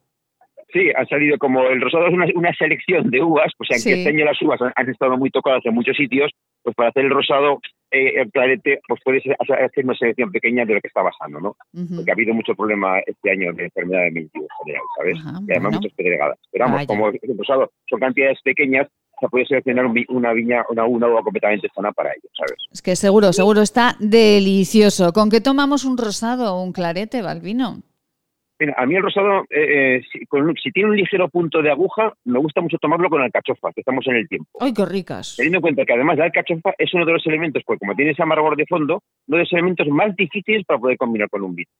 Sí, 0.74 0.90
han 0.96 1.06
salido 1.06 1.38
como 1.38 1.62
el 1.68 1.80
rosado 1.80 2.08
es 2.08 2.34
una, 2.34 2.52
selección 2.54 3.08
de 3.08 3.22
uvas, 3.22 3.52
pues 3.56 3.70
aunque 3.70 3.92
este 3.92 4.08
año 4.08 4.24
las 4.24 4.42
uvas 4.42 4.60
han, 4.74 4.90
estado 4.90 5.16
muy 5.16 5.30
tocadas 5.30 5.64
en 5.64 5.72
muchos 5.72 5.96
sitios, 5.96 6.32
pues 6.64 6.74
para 6.74 6.88
hacer 6.88 7.04
el 7.04 7.12
rosado, 7.12 7.60
eh, 7.92 8.20
el 8.20 8.32
clarete, 8.32 8.80
pues 8.88 9.00
puedes 9.04 9.22
hacer 9.38 9.84
una 9.84 9.94
selección 9.94 10.32
pequeña 10.32 10.64
de 10.64 10.74
lo 10.74 10.80
que 10.80 10.88
está 10.88 11.02
basando, 11.02 11.38
¿no? 11.38 11.56
Porque 11.94 12.10
ha 12.10 12.14
habido 12.14 12.34
mucho 12.34 12.56
problema 12.56 12.98
este 13.06 13.30
año 13.30 13.52
de 13.52 13.66
enfermedad 13.66 14.02
de 14.02 14.10
mildiu 14.10 14.48
general, 14.64 14.82
¿sabes? 14.96 15.16
y 15.46 15.52
además 15.52 15.74
muchas 15.74 15.92
pedregadas. 15.92 16.38
Pero 16.50 16.64
vamos, 16.64 16.86
como 16.86 17.08
el 17.08 17.38
rosado 17.38 17.70
son 17.88 18.00
cantidades 18.00 18.40
pequeñas, 18.42 18.88
hasta 19.14 19.28
poder 19.28 19.46
seleccionar 19.46 19.86
una 20.08 20.32
viña, 20.32 20.64
una, 20.70 20.86
una 20.86 21.06
uva 21.06 21.22
completamente 21.22 21.68
sana 21.72 21.92
para 21.92 22.10
ellos, 22.10 22.32
¿sabes? 22.36 22.58
Es 22.72 22.82
que 22.82 22.96
seguro, 22.96 23.32
seguro 23.32 23.62
está 23.62 23.94
delicioso. 24.00 25.12
¿Con 25.12 25.30
qué 25.30 25.40
tomamos 25.40 25.84
un 25.84 25.96
rosado 25.96 26.52
o 26.52 26.64
un 26.64 26.72
clarete, 26.72 27.22
Balvino? 27.22 27.78
Mira, 28.58 28.74
a 28.76 28.86
mí 28.86 28.94
el 28.94 29.02
rosado, 29.02 29.42
eh, 29.50 29.98
eh, 29.98 30.02
si, 30.62 30.70
tiene 30.70 30.90
un 30.90 30.96
ligero 30.96 31.28
punto 31.28 31.60
de 31.60 31.70
aguja, 31.70 32.12
me 32.24 32.38
gusta 32.38 32.60
mucho 32.60 32.78
tomarlo 32.78 33.10
con 33.10 33.20
alcachofa, 33.20 33.72
que 33.72 33.80
estamos 33.80 34.06
en 34.06 34.16
el 34.16 34.28
tiempo. 34.28 34.48
¡Ay, 34.60 34.72
qué 34.72 34.84
ricas! 34.84 35.34
Teniendo 35.36 35.58
en 35.58 35.62
cuenta 35.62 35.84
que 35.84 35.92
además 35.92 36.18
la 36.18 36.26
alcachofa 36.26 36.72
es 36.78 36.94
uno 36.94 37.04
de 37.04 37.12
los 37.12 37.26
elementos, 37.26 37.62
porque 37.66 37.80
como 37.80 37.94
tiene 37.94 38.12
ese 38.12 38.22
amargor 38.22 38.56
de 38.56 38.66
fondo, 38.66 39.02
uno 39.26 39.36
de 39.36 39.42
los 39.42 39.52
elementos 39.52 39.88
más 39.88 40.14
difíciles 40.14 40.64
para 40.64 40.78
poder 40.78 40.96
combinar 40.96 41.28
con 41.28 41.42
un 41.42 41.54
vino. 41.54 41.70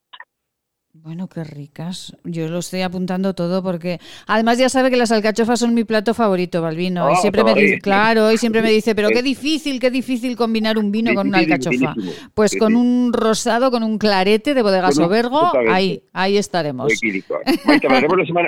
Bueno, 1.03 1.29
qué 1.29 1.43
ricas. 1.43 2.17
Yo 2.23 2.47
lo 2.47 2.61
estoy 2.61 2.83
apuntando 2.83 3.35
todo 3.35 3.65
porque 3.65 3.99
además 4.29 4.59
ya 4.59 4.69
sabe 4.69 4.91
que 4.91 4.97
las 4.97 5.11
alcachofas 5.11 5.59
son 5.59 5.75
mi 5.75 5.83
plato 5.83 6.15
favorito, 6.15 6.63
Balvino. 6.63 7.11
y 7.11 7.15
ah, 7.15 7.17
siempre 7.17 7.43
me 7.43 7.53
dice, 7.53 7.81
claro, 7.81 8.31
y 8.31 8.39
siempre 8.39 8.63
me 8.63 8.71
dice, 8.71 8.95
pero 8.95 9.09
qué 9.09 9.21
difícil, 9.21 9.81
qué 9.81 9.91
difícil 9.91 10.37
combinar 10.37 10.79
un 10.79 10.93
vino 10.93 11.13
con 11.13 11.27
una 11.27 11.39
alcachofa. 11.39 11.95
Pues 12.33 12.57
con 12.57 12.77
un 12.77 13.13
rosado, 13.13 13.73
con 13.73 13.83
un 13.83 13.99
clarete 13.99 14.55
de 14.55 14.63
bodega 14.63 14.93
Sobergo, 14.93 15.51
ahí, 15.69 16.01
ahí 16.13 16.37
estaremos. 16.37 16.93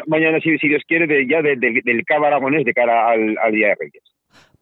mañana, 0.07 0.39
si, 0.43 0.69
Dios 0.69 0.83
quiere, 0.87 1.27
ya 1.29 1.43
del 1.43 2.05
cava 2.07 2.29
aragonés 2.29 2.65
de 2.65 2.73
cara 2.73 3.11
al, 3.11 3.37
al 3.43 3.53
Día 3.53 3.69
de 3.69 3.75
Reyes. 3.75 4.16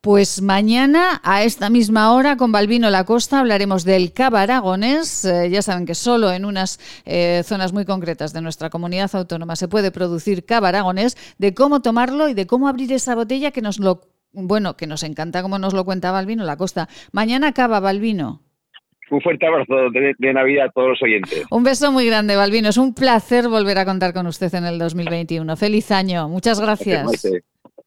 Pues 0.04 0.42
mañana 0.42 1.22
a 1.24 1.44
esta 1.44 1.70
misma 1.70 2.12
hora 2.12 2.36
con 2.36 2.52
Balbino 2.52 2.90
Lacosta 2.90 3.40
hablaremos 3.40 3.86
del 3.86 4.12
cava 4.12 4.42
aragonés. 4.42 5.24
Eh, 5.24 5.48
ya 5.48 5.62
saben 5.62 5.86
que 5.86 5.94
solo 5.94 6.30
en 6.30 6.44
unas 6.44 6.78
eh, 7.06 7.40
zonas 7.42 7.72
muy 7.72 7.86
concretas 7.86 8.34
de 8.34 8.42
nuestra 8.42 8.68
comunidad 8.68 9.10
autónoma 9.14 9.56
se 9.56 9.66
puede 9.66 9.90
producir 9.90 10.44
cava 10.44 10.68
aragonés, 10.68 11.16
de 11.38 11.54
cómo 11.54 11.80
tomarlo 11.80 12.28
y 12.28 12.34
de 12.34 12.46
cómo 12.46 12.68
abrir 12.68 12.92
esa 12.92 13.14
botella 13.14 13.50
que 13.50 13.62
nos 13.62 13.78
lo 13.78 14.02
bueno, 14.32 14.76
que 14.76 14.86
nos 14.86 15.04
encanta 15.04 15.40
como 15.40 15.58
nos 15.58 15.72
lo 15.72 15.86
cuenta 15.86 16.12
Balbino 16.12 16.44
Lacosta. 16.44 16.86
Mañana 17.12 17.52
cava 17.52 17.80
Balbino. 17.80 18.42
Un 19.10 19.22
fuerte 19.22 19.46
abrazo 19.46 19.88
de, 19.90 20.34
Navidad 20.34 20.66
a 20.66 20.70
todos 20.70 20.88
los 20.90 21.02
oyentes. 21.02 21.44
Un 21.50 21.64
beso 21.64 21.90
muy 21.92 22.04
grande, 22.04 22.36
Balbino. 22.36 22.68
Es 22.68 22.76
un 22.76 22.92
placer 22.92 23.48
volver 23.48 23.78
a 23.78 23.86
contar 23.86 24.12
con 24.12 24.26
usted 24.26 24.54
en 24.54 24.66
el 24.66 24.78
2021. 24.78 25.56
Feliz 25.56 25.90
año. 25.90 26.28
Muchas 26.28 26.60
gracias. 26.60 27.26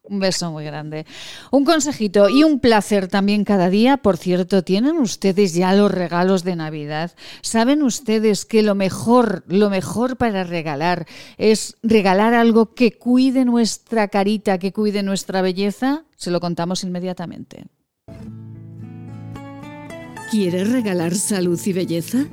Un 0.09 0.19
beso 0.19 0.51
muy 0.51 0.63
grande. 0.63 1.05
Un 1.51 1.65
consejito 1.65 2.29
y 2.29 2.43
un 2.43 2.59
placer 2.59 3.07
también 3.09 3.43
cada 3.43 3.69
día. 3.69 3.97
Por 3.97 4.15
cierto, 4.17 4.63
¿tienen 4.63 4.97
ustedes 4.97 5.53
ya 5.53 5.73
los 5.73 5.91
regalos 5.91 6.43
de 6.43 6.55
Navidad? 6.55 7.11
¿Saben 7.41 7.83
ustedes 7.83 8.45
que 8.45 8.63
lo 8.63 8.73
mejor, 8.73 9.43
lo 9.47 9.69
mejor 9.69 10.15
para 10.15 10.45
regalar 10.45 11.07
es 11.37 11.75
regalar 11.83 12.33
algo 12.33 12.73
que 12.73 12.93
cuide 12.93 13.43
nuestra 13.43 14.07
carita, 14.07 14.59
que 14.59 14.71
cuide 14.71 15.03
nuestra 15.03 15.41
belleza? 15.41 16.03
Se 16.15 16.31
lo 16.31 16.39
contamos 16.39 16.83
inmediatamente. 16.83 17.65
¿Quieres 20.31 20.71
regalar 20.71 21.15
salud 21.15 21.59
y 21.65 21.73
belleza? 21.73 22.25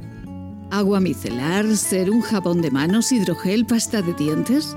¿Agua 0.71 1.01
micelar, 1.01 1.77
ser 1.77 2.11
un 2.11 2.21
jabón 2.21 2.61
de 2.61 2.71
manos, 2.71 3.13
hidrogel, 3.13 3.67
pasta 3.67 4.03
de 4.03 4.15
dientes? 4.15 4.77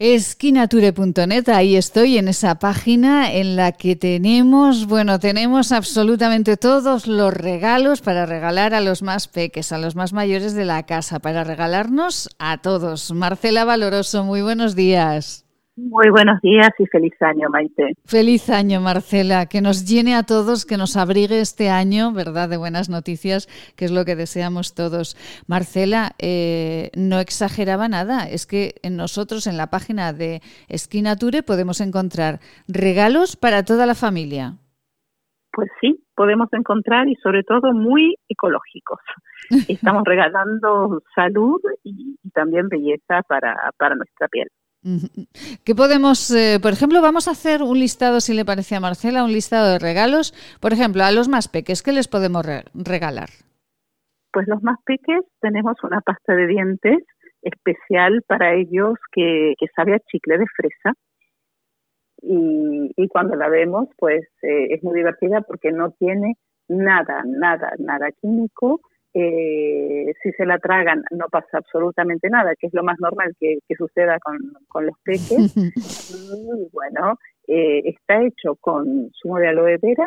Esquinature.net, 0.00 1.48
ahí 1.48 1.74
estoy 1.74 2.18
en 2.18 2.28
esa 2.28 2.60
página 2.60 3.32
en 3.32 3.56
la 3.56 3.72
que 3.72 3.96
tenemos, 3.96 4.86
bueno, 4.86 5.18
tenemos 5.18 5.72
absolutamente 5.72 6.56
todos 6.56 7.08
los 7.08 7.34
regalos 7.34 8.00
para 8.00 8.24
regalar 8.24 8.74
a 8.74 8.80
los 8.80 9.02
más 9.02 9.26
peques, 9.26 9.72
a 9.72 9.78
los 9.78 9.96
más 9.96 10.12
mayores 10.12 10.54
de 10.54 10.64
la 10.64 10.84
casa, 10.86 11.18
para 11.18 11.42
regalarnos 11.42 12.28
a 12.38 12.58
todos. 12.58 13.10
Marcela 13.10 13.64
Valoroso, 13.64 14.22
muy 14.22 14.40
buenos 14.40 14.76
días. 14.76 15.47
Muy 15.78 16.10
buenos 16.10 16.40
días 16.40 16.70
y 16.80 16.86
feliz 16.86 17.14
año, 17.22 17.48
Maite. 17.50 17.92
Feliz 18.04 18.50
año, 18.50 18.80
Marcela. 18.80 19.46
Que 19.46 19.60
nos 19.60 19.86
llene 19.88 20.16
a 20.16 20.24
todos, 20.24 20.66
que 20.66 20.76
nos 20.76 20.96
abrigue 20.96 21.38
este 21.38 21.70
año, 21.70 22.12
¿verdad? 22.12 22.48
De 22.48 22.56
buenas 22.56 22.88
noticias, 22.90 23.46
que 23.76 23.84
es 23.84 23.92
lo 23.92 24.04
que 24.04 24.16
deseamos 24.16 24.74
todos. 24.74 25.14
Marcela, 25.46 26.16
eh, 26.18 26.90
no 26.96 27.20
exageraba 27.20 27.86
nada. 27.86 28.28
Es 28.28 28.44
que 28.44 28.74
en 28.82 28.96
nosotros, 28.96 29.46
en 29.46 29.56
la 29.56 29.68
página 29.68 30.12
de 30.12 30.40
Esquinature, 30.68 31.44
podemos 31.44 31.80
encontrar 31.80 32.40
regalos 32.66 33.36
para 33.36 33.62
toda 33.62 33.86
la 33.86 33.94
familia. 33.94 34.54
Pues 35.52 35.70
sí, 35.80 36.04
podemos 36.16 36.48
encontrar 36.54 37.06
y 37.08 37.14
sobre 37.22 37.44
todo 37.44 37.72
muy 37.72 38.16
ecológicos. 38.28 38.98
Estamos 39.68 40.02
regalando 40.04 41.02
salud 41.14 41.60
y, 41.84 42.16
también 42.34 42.68
belleza 42.68 43.22
para, 43.28 43.70
para 43.78 43.94
nuestra 43.94 44.26
piel. 44.26 44.48
¿Qué 45.64 45.74
podemos, 45.74 46.30
eh, 46.30 46.58
por 46.62 46.72
ejemplo, 46.72 47.02
vamos 47.02 47.28
a 47.28 47.32
hacer 47.32 47.62
un 47.62 47.78
listado, 47.78 48.20
si 48.20 48.32
le 48.34 48.44
parece 48.44 48.76
a 48.76 48.80
Marcela, 48.80 49.24
un 49.24 49.32
listado 49.32 49.72
de 49.72 49.78
regalos, 49.78 50.32
por 50.60 50.72
ejemplo, 50.72 51.02
a 51.04 51.10
los 51.10 51.28
más 51.28 51.48
peques, 51.48 51.82
¿qué 51.82 51.92
les 51.92 52.08
podemos 52.08 52.46
regalar? 52.74 53.28
Pues 54.32 54.46
los 54.46 54.62
más 54.62 54.78
peques 54.84 55.20
tenemos 55.40 55.74
una 55.82 56.00
pasta 56.00 56.34
de 56.34 56.46
dientes 56.46 56.98
especial 57.42 58.22
para 58.26 58.54
ellos 58.54 58.94
que, 59.12 59.54
sabe 59.74 59.94
a 59.94 60.00
chicle 60.00 60.38
de 60.38 60.46
fresa. 60.56 60.94
Y, 62.20 63.08
cuando 63.08 63.36
la 63.36 63.48
vemos, 63.48 63.88
pues 63.96 64.22
eh, 64.42 64.74
es 64.74 64.82
muy 64.82 64.96
divertida 64.96 65.40
porque 65.40 65.70
no 65.70 65.92
tiene 65.92 66.34
nada, 66.68 67.22
nada, 67.24 67.72
nada 67.78 68.10
químico 68.20 68.80
eh, 69.14 70.12
si 70.22 70.32
se 70.32 70.44
la 70.44 70.58
tragan 70.58 71.02
no 71.10 71.26
pasa 71.30 71.58
absolutamente 71.58 72.28
nada, 72.28 72.54
que 72.58 72.66
es 72.66 72.74
lo 72.74 72.82
más 72.82 72.98
normal 73.00 73.34
que, 73.38 73.58
suceda 73.76 74.18
con, 74.20 74.84
los 74.84 74.96
peces. 75.02 75.54
y 75.56 76.68
bueno, 76.72 77.18
eh, 77.46 77.82
está 77.84 78.22
hecho 78.22 78.56
con 78.56 79.10
zumo 79.20 79.38
de 79.38 79.48
aloe 79.48 79.78
vera 79.80 80.06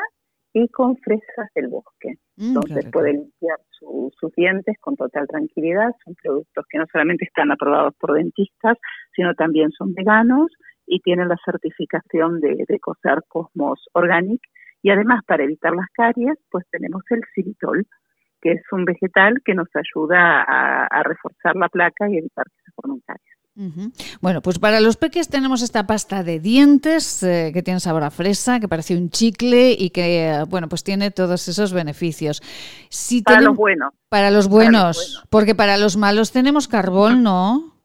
y 0.54 0.68
con 0.70 0.98
fresas 0.98 1.50
del 1.56 1.70
bosque. 1.70 2.16
Mm, 2.38 2.48
Entonces 2.48 2.86
puede 2.92 3.14
limpiar 3.14 3.58
sus 3.80 4.32
dientes 4.36 4.76
con 4.80 4.96
total 4.96 5.28
tranquilidad. 5.28 5.92
Son 6.04 6.14
productos 6.22 6.66
que 6.70 6.78
no 6.78 6.86
solamente 6.92 7.26
están 7.26 7.52
aprobados 7.52 7.96
por 8.00 8.14
dentistas, 8.14 8.78
sino 9.16 9.34
también 9.34 9.72
son 9.72 9.94
veganos 9.94 10.52
y 10.86 11.00
tienen 11.00 11.30
la 11.30 11.38
certificación 11.44 12.40
de, 12.40 12.66
de 12.68 12.80
COSAR 12.80 13.24
Cosmos 13.28 13.88
Organic. 13.94 14.42
Y 14.84 14.90
además, 14.90 15.24
para 15.26 15.44
evitar 15.44 15.74
las 15.74 15.88
caries, 15.94 16.38
pues 16.50 16.66
tenemos 16.72 17.04
el 17.12 17.22
xilitol, 17.34 17.86
que 18.42 18.54
es 18.54 18.62
un 18.72 18.86
vegetal 18.86 19.42
que 19.46 19.54
nos 19.54 19.68
ayuda 19.76 20.44
a, 20.44 21.04
reforzar 21.04 21.56
la 21.56 21.70
placa 21.70 22.10
y 22.10 22.18
evitar 22.18 22.46
que 22.46 22.62
se 22.66 22.72
formen 22.74 23.02
caries. 23.06 23.32
Bueno, 24.22 24.42
pues 24.42 24.60
para 24.60 24.80
los 24.80 24.98
peques 24.98 25.30
tenemos 25.30 25.62
esta 25.62 25.86
pasta 25.86 26.24
de 26.24 26.40
dientes 26.40 27.22
eh, 27.22 27.52
que 27.54 27.62
tiene 27.62 27.80
sabor 27.80 28.04
a 28.04 28.10
fresa, 28.10 28.60
que 28.60 28.68
parece 28.68 28.96
un 28.96 29.10
chicle 29.10 29.76
y 29.78 29.90
que, 29.90 30.44
bueno, 30.48 30.70
pues 30.70 30.84
tiene 30.84 31.12
todos 31.12 31.48
esos 31.48 31.74
beneficios. 31.74 32.42
Si 32.90 33.22
para 33.22 33.42
los 33.42 33.56
buenos. 33.56 33.94
Para 34.10 34.32
los 34.32 34.48
buenos, 34.48 35.24
porque 35.30 35.54
para 35.54 35.78
los 35.78 35.98
malos 35.98 36.32
tenemos 36.32 36.68
carbón, 36.68 37.24
¿no? 37.24 37.76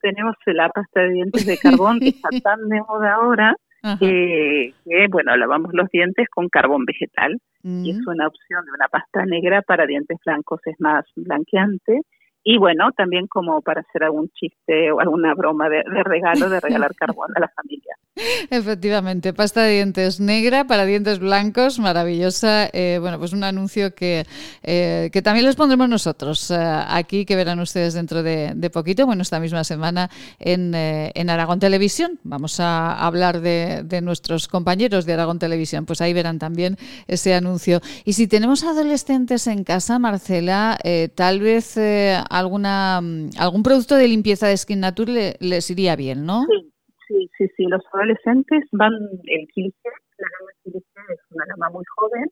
Tenemos 0.00 0.36
la 0.46 0.68
pasta 0.70 1.00
de 1.00 1.10
dientes 1.10 1.44
de 1.44 1.58
carbón 1.58 2.00
que 2.00 2.08
está 2.08 2.28
tan 2.42 2.68
de 2.68 2.80
moda 2.80 3.14
ahora 3.14 3.54
que, 3.98 4.74
bueno, 5.10 5.36
lavamos 5.36 5.72
los 5.72 5.88
dientes 5.90 6.28
con 6.28 6.48
carbón 6.48 6.84
vegetal 6.84 7.40
y 7.62 7.90
es 7.90 7.98
mm. 7.98 8.08
una 8.08 8.26
opción 8.26 8.64
de 8.64 8.72
una 8.72 8.88
pasta 8.88 9.24
negra 9.26 9.62
para 9.62 9.86
dientes 9.86 10.18
blancos, 10.24 10.60
es 10.66 10.78
más 10.80 11.04
blanqueante 11.16 12.02
y 12.42 12.56
bueno, 12.56 12.90
también 12.96 13.26
como 13.26 13.60
para 13.60 13.82
hacer 13.82 14.02
algún 14.02 14.30
chiste 14.30 14.90
o 14.92 15.00
alguna 15.00 15.34
broma 15.34 15.68
de, 15.68 15.82
regalo, 16.04 16.48
de 16.48 16.60
regalar 16.60 16.94
carbón 16.98 17.28
a 17.36 17.40
la 17.40 17.48
familia. 17.48 17.96
Efectivamente, 18.50 19.32
pasta 19.32 19.62
de 19.62 19.74
dientes 19.74 20.20
negra 20.20 20.64
para 20.64 20.84
dientes 20.84 21.18
blancos, 21.18 21.78
maravillosa. 21.78 22.68
Eh, 22.72 22.98
bueno, 23.00 23.18
pues 23.18 23.32
un 23.32 23.44
anuncio 23.44 23.94
que, 23.94 24.26
eh, 24.62 25.10
que 25.12 25.22
también 25.22 25.46
les 25.46 25.56
pondremos 25.56 25.88
nosotros 25.88 26.50
eh, 26.50 26.56
aquí, 26.58 27.26
que 27.26 27.36
verán 27.36 27.60
ustedes 27.60 27.94
dentro 27.94 28.22
de, 28.22 28.70
poquito, 28.72 29.04
bueno, 29.04 29.22
esta 29.22 29.40
misma 29.40 29.64
semana 29.64 30.10
en, 30.38 30.72
en 30.74 31.30
Aragón 31.30 31.60
Televisión. 31.60 32.18
Vamos 32.22 32.58
a 32.60 33.06
hablar 33.06 33.40
de, 33.40 33.82
de 33.84 34.00
nuestros 34.00 34.48
compañeros 34.48 35.04
de 35.04 35.12
Aragón 35.12 35.38
Televisión, 35.38 35.84
pues 35.84 36.00
ahí 36.00 36.12
verán 36.12 36.38
también 36.38 36.76
ese 37.06 37.34
anuncio. 37.34 37.80
Y 38.04 38.14
si 38.14 38.28
tenemos 38.28 38.64
adolescentes 38.64 39.46
en 39.46 39.64
casa, 39.64 39.98
Marcela, 39.98 40.78
tal 41.14 41.40
vez 41.40 41.76
alguna 42.30 43.00
mm, 43.02 43.30
algún 43.38 43.62
producto 43.62 43.96
de 43.96 44.08
limpieza 44.08 44.46
de 44.48 44.56
Skin 44.56 44.80
Nature 44.80 45.36
les 45.40 45.70
iría 45.70 45.96
bien, 45.96 46.24
¿no? 46.24 46.46
Sí, 47.08 47.28
sí, 47.36 47.48
sí, 47.56 47.64
Los 47.64 47.82
adolescentes 47.92 48.64
van 48.72 48.92
el 49.26 49.46
15, 49.48 49.76
la 50.18 50.28
gama 50.38 50.50
15 50.62 50.78
es 51.12 51.20
una 51.30 51.44
gama 51.46 51.70
muy 51.70 51.84
joven 51.96 52.30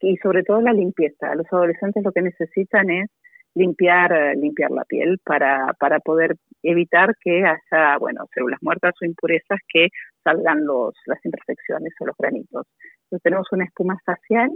y 0.00 0.16
sobre 0.18 0.42
todo 0.42 0.60
la 0.60 0.72
limpieza. 0.72 1.34
Los 1.34 1.46
adolescentes 1.52 2.02
lo 2.04 2.12
que 2.12 2.22
necesitan 2.22 2.90
es 2.90 3.08
limpiar, 3.54 4.12
eh, 4.12 4.36
limpiar 4.36 4.70
la 4.70 4.84
piel 4.84 5.18
para, 5.24 5.72
para 5.78 6.00
poder 6.00 6.36
evitar 6.62 7.14
que 7.22 7.44
haya, 7.44 7.98
bueno, 7.98 8.26
células 8.34 8.60
muertas 8.62 8.94
o 9.00 9.04
impurezas 9.04 9.58
que 9.68 9.88
salgan 10.22 10.66
los, 10.66 10.94
las 11.06 11.24
imperfecciones 11.24 11.94
o 12.00 12.06
los 12.06 12.16
granitos. 12.18 12.66
Entonces 13.04 13.22
tenemos 13.22 13.46
una 13.52 13.64
espuma 13.64 13.96
facial 14.04 14.50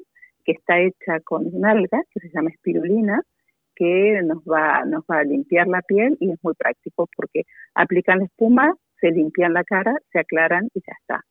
que 0.44 0.52
está 0.52 0.78
hecha 0.80 1.20
con 1.24 1.46
un 1.46 1.64
alga 1.64 2.02
que 2.12 2.20
se 2.20 2.30
llama 2.30 2.50
espirulina, 2.50 3.22
que 3.80 4.20
nos 4.22 4.42
va, 4.44 4.84
nos 4.84 5.02
va 5.10 5.20
a 5.20 5.24
limpiar 5.24 5.66
la 5.66 5.80
piel 5.80 6.14
y 6.20 6.30
es 6.30 6.38
muy 6.42 6.52
práctico 6.52 7.08
porque 7.16 7.44
aplican 7.74 8.18
la 8.18 8.26
espuma, 8.26 8.74
se 9.00 9.10
limpian 9.10 9.54
la 9.54 9.64
cara, 9.64 9.94
se 10.12 10.18
aclaran 10.20 10.68
y 10.74 10.80
ya 10.86 10.92
está. 11.00 11.24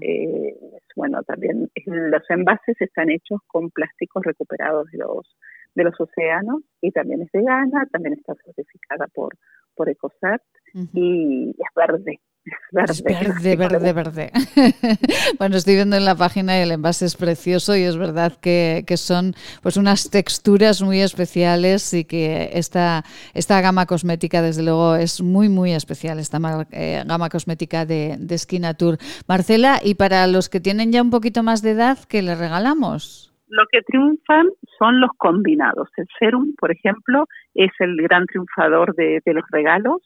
Eh, 0.00 0.56
bueno, 0.96 1.22
también 1.22 1.70
los 1.86 2.28
envases 2.28 2.74
están 2.80 3.08
hechos 3.08 3.38
con 3.46 3.70
plásticos 3.70 4.24
recuperados 4.24 4.90
de 4.90 4.98
los 4.98 5.36
de 5.76 5.84
los 5.84 5.94
océanos 5.98 6.62
y 6.80 6.90
también 6.90 7.22
es 7.22 7.30
vegana, 7.32 7.86
también 7.92 8.14
está 8.14 8.34
certificada 8.44 9.06
por 9.14 9.34
por 9.76 9.88
Ecosat 9.88 10.42
y 10.74 11.50
es 11.50 11.74
verde. 11.76 12.20
Es 12.88 13.02
verde, 13.04 13.56
verde, 13.56 13.92
verde, 13.92 14.30
bueno, 15.38 15.56
estoy 15.56 15.74
viendo 15.74 15.96
en 15.96 16.04
la 16.04 16.14
página 16.14 16.58
y 16.58 16.62
el 16.62 16.72
envase 16.72 17.04
es 17.04 17.16
precioso 17.16 17.76
y 17.76 17.82
es 17.82 17.96
verdad 17.96 18.32
que, 18.40 18.84
son 18.96 19.34
pues 19.62 19.76
unas 19.76 20.10
texturas 20.10 20.82
muy 20.82 21.00
especiales 21.00 21.94
y 21.94 22.04
que 22.04 22.50
esta, 22.52 23.04
esta 23.34 23.60
gama 23.60 23.86
cosmética 23.86 24.42
desde 24.42 24.62
luego 24.62 24.96
es 24.96 25.22
muy, 25.22 25.48
muy 25.48 25.72
especial, 25.72 26.18
esta 26.18 26.38
eh, 26.72 27.02
gama 27.06 27.28
cosmética 27.28 27.86
de, 27.86 28.16
de 28.18 28.38
Skinatur. 28.38 28.98
Marcela, 29.28 29.78
y 29.82 29.94
para 29.94 30.26
los 30.26 30.48
que 30.48 30.60
tienen 30.60 30.92
ya 30.92 31.02
un 31.02 31.10
poquito 31.10 31.42
más 31.42 31.62
de 31.62 31.70
edad, 31.70 31.98
¿qué 32.08 32.22
les 32.22 32.38
regalamos? 32.38 33.32
Lo 33.48 33.64
que 33.70 33.82
triunfan 33.82 34.48
son 34.78 35.00
los 35.00 35.10
combinados. 35.18 35.88
El 35.96 36.06
serum, 36.18 36.54
por 36.58 36.72
ejemplo, 36.72 37.26
es 37.54 37.70
el 37.80 37.96
gran 38.02 38.26
triunfador 38.26 38.94
de, 38.94 39.20
de 39.24 39.34
los 39.34 39.44
regalos 39.50 40.00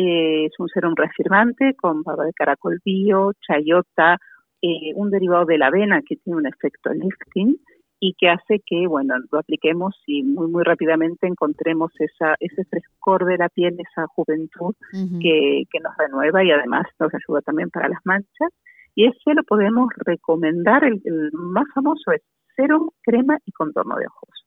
eh, 0.00 0.46
es 0.46 0.52
un 0.58 0.68
serum 0.68 0.94
reafirmante 0.96 1.74
con 1.74 2.02
barba 2.02 2.24
de 2.24 2.32
caracol 2.32 2.80
bio, 2.82 3.32
chayota, 3.46 4.16
eh, 4.62 4.94
un 4.94 5.10
derivado 5.10 5.44
de 5.44 5.58
la 5.58 5.66
avena 5.66 6.00
que 6.00 6.16
tiene 6.16 6.38
un 6.38 6.46
efecto 6.46 6.90
lifting 6.94 7.58
y 8.02 8.14
que 8.14 8.30
hace 8.30 8.60
que, 8.64 8.86
bueno, 8.86 9.14
lo 9.30 9.38
apliquemos 9.38 9.94
y 10.06 10.22
muy, 10.22 10.48
muy 10.48 10.64
rápidamente 10.64 11.26
encontremos 11.26 11.92
esa, 11.98 12.34
ese 12.40 12.64
frescor 12.64 13.26
de 13.26 13.36
la 13.36 13.50
piel, 13.50 13.76
esa 13.78 14.06
juventud 14.06 14.74
que, 15.20 15.64
que 15.70 15.80
nos 15.80 15.94
renueva 15.98 16.42
y 16.42 16.50
además 16.50 16.86
nos 16.98 17.12
ayuda 17.12 17.42
también 17.42 17.68
para 17.68 17.90
las 17.90 18.00
manchas. 18.04 18.52
Y 18.94 19.06
ese 19.06 19.34
lo 19.34 19.42
podemos 19.42 19.90
recomendar, 20.06 20.82
el, 20.82 21.02
el 21.04 21.30
más 21.32 21.66
famoso 21.74 22.12
es 22.12 22.22
serum, 22.56 22.88
crema 23.02 23.36
y 23.44 23.52
contorno 23.52 23.96
de 23.96 24.06
ojos, 24.06 24.46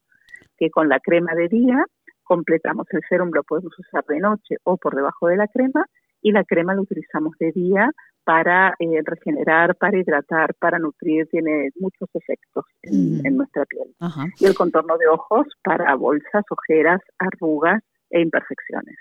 que 0.58 0.72
con 0.72 0.90
la 0.90 1.00
crema 1.00 1.36
de 1.36 1.48
día 1.48 1.86
completamos 2.24 2.88
el 2.92 3.02
serum, 3.08 3.30
lo 3.34 3.44
podemos 3.44 3.78
usar 3.78 4.04
de 4.06 4.20
noche 4.20 4.58
o 4.64 4.78
por 4.78 4.96
debajo 4.96 5.28
de 5.28 5.38
la 5.38 5.48
crema 5.48 5.86
y 6.22 6.32
la 6.32 6.44
crema 6.44 6.74
la 6.74 6.82
utilizamos 6.82 7.38
de 7.40 7.52
día 7.52 7.90
para 8.24 8.74
eh, 8.80 9.02
regenerar, 9.04 9.76
para 9.76 9.98
hidratar, 9.98 10.54
para 10.56 10.80
nutrir, 10.80 11.28
tiene 11.28 11.70
muchos 11.76 12.10
efectos 12.14 12.66
en, 12.82 13.18
mm. 13.18 13.36
nuestra 13.36 13.66
piel. 13.66 13.94
Y 14.40 14.46
el 14.46 14.56
contorno 14.56 14.98
de 14.98 15.08
ojos 15.08 15.48
para 15.62 15.94
bolsas, 15.96 16.46
ojeras, 16.50 17.02
arrugas 17.20 17.84
e 18.10 18.22
imperfecciones. 18.22 18.96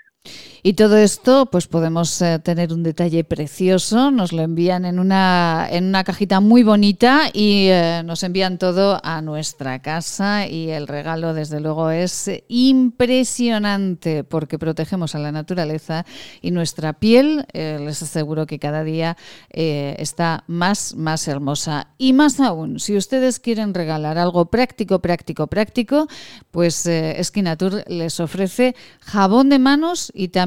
Y 0.61 0.73
todo 0.73 0.97
esto, 0.97 1.47
pues 1.47 1.67
podemos 1.67 2.21
eh, 2.21 2.39
tener 2.39 2.71
un 2.71 2.83
detalle 2.83 3.23
precioso. 3.23 4.11
Nos 4.11 4.31
lo 4.31 4.43
envían 4.43 4.85
en 4.85 4.99
una, 4.99 5.67
en 5.69 5.85
una 5.85 6.03
cajita 6.03 6.39
muy 6.39 6.63
bonita 6.63 7.29
y 7.33 7.67
eh, 7.69 8.01
nos 8.05 8.23
envían 8.23 8.57
todo 8.57 8.99
a 9.03 9.21
nuestra 9.21 9.81
casa. 9.81 10.47
Y 10.47 10.69
el 10.69 10.87
regalo, 10.87 11.33
desde 11.33 11.59
luego, 11.59 11.89
es 11.89 12.29
impresionante 12.47 14.23
porque 14.23 14.59
protegemos 14.59 15.15
a 15.15 15.19
la 15.19 15.31
naturaleza 15.31 16.05
y 16.41 16.51
nuestra 16.51 16.93
piel, 16.93 17.45
eh, 17.53 17.79
les 17.83 18.01
aseguro 18.03 18.45
que 18.45 18.59
cada 18.59 18.83
día 18.83 19.17
está 19.49 20.43
más, 20.47 20.95
más 20.95 21.27
hermosa. 21.27 21.87
Y 21.97 22.13
más 22.13 22.39
aún, 22.39 22.79
si 22.79 22.95
ustedes 22.95 23.39
quieren 23.39 23.73
regalar 23.73 24.17
algo 24.17 24.45
práctico, 24.45 24.99
práctico, 24.99 25.47
práctico, 25.47 26.07
pues 26.51 26.85
Esquinatur 26.85 27.83
les 27.87 28.19
ofrece 28.19 28.75
jabón 28.99 29.49
de 29.49 29.59
manos 29.59 30.11
y 30.13 30.29
también 30.29 30.42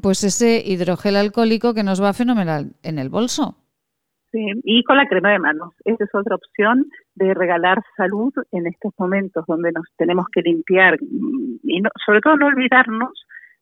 pues 0.00 0.24
ese 0.24 0.62
hidrogel 0.64 1.16
alcohólico 1.16 1.74
que 1.74 1.82
nos 1.82 2.02
va 2.02 2.12
fenomenal 2.12 2.72
en 2.82 2.98
el 2.98 3.08
bolso. 3.08 3.56
Sí, 4.30 4.40
y 4.64 4.82
con 4.84 4.96
la 4.96 5.06
crema 5.06 5.30
de 5.30 5.38
manos. 5.38 5.74
Esa 5.84 6.04
es 6.04 6.14
otra 6.14 6.36
opción 6.36 6.86
de 7.14 7.34
regalar 7.34 7.82
salud 7.96 8.32
en 8.50 8.66
estos 8.66 8.92
momentos 8.98 9.44
donde 9.46 9.72
nos 9.72 9.84
tenemos 9.98 10.26
que 10.32 10.40
limpiar 10.40 10.96
y 11.62 11.80
no, 11.80 11.90
sobre 12.06 12.20
todo 12.20 12.36
no 12.36 12.46
olvidarnos 12.46 13.12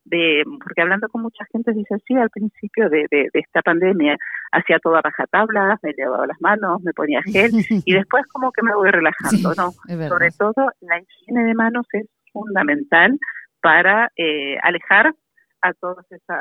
de, 0.04 0.42
porque 0.64 0.82
hablando 0.82 1.08
con 1.08 1.22
mucha 1.22 1.44
gente 1.52 1.72
dice, 1.72 1.96
sí, 2.06 2.14
al 2.14 2.30
principio 2.30 2.88
de, 2.88 3.06
de, 3.10 3.28
esta 3.34 3.62
pandemia 3.62 4.16
hacía 4.52 4.78
toda 4.78 5.02
rajatabla, 5.02 5.78
me 5.82 5.92
lavaba 5.96 6.26
las 6.26 6.40
manos, 6.40 6.82
me 6.82 6.92
ponía 6.92 7.20
gel 7.22 7.50
y 7.84 7.92
después 7.92 8.24
como 8.28 8.52
que 8.52 8.62
me 8.62 8.74
voy 8.74 8.90
relajando, 8.90 9.52
¿no? 9.56 9.72
Sobre 10.08 10.30
todo 10.30 10.70
la 10.80 11.00
higiene 11.00 11.44
de 11.44 11.54
manos 11.54 11.86
es 11.92 12.06
fundamental 12.32 13.18
para 13.60 14.10
eh, 14.16 14.56
alejar 14.62 15.14
a 15.62 15.72
todos 15.74 16.04
esa, 16.10 16.38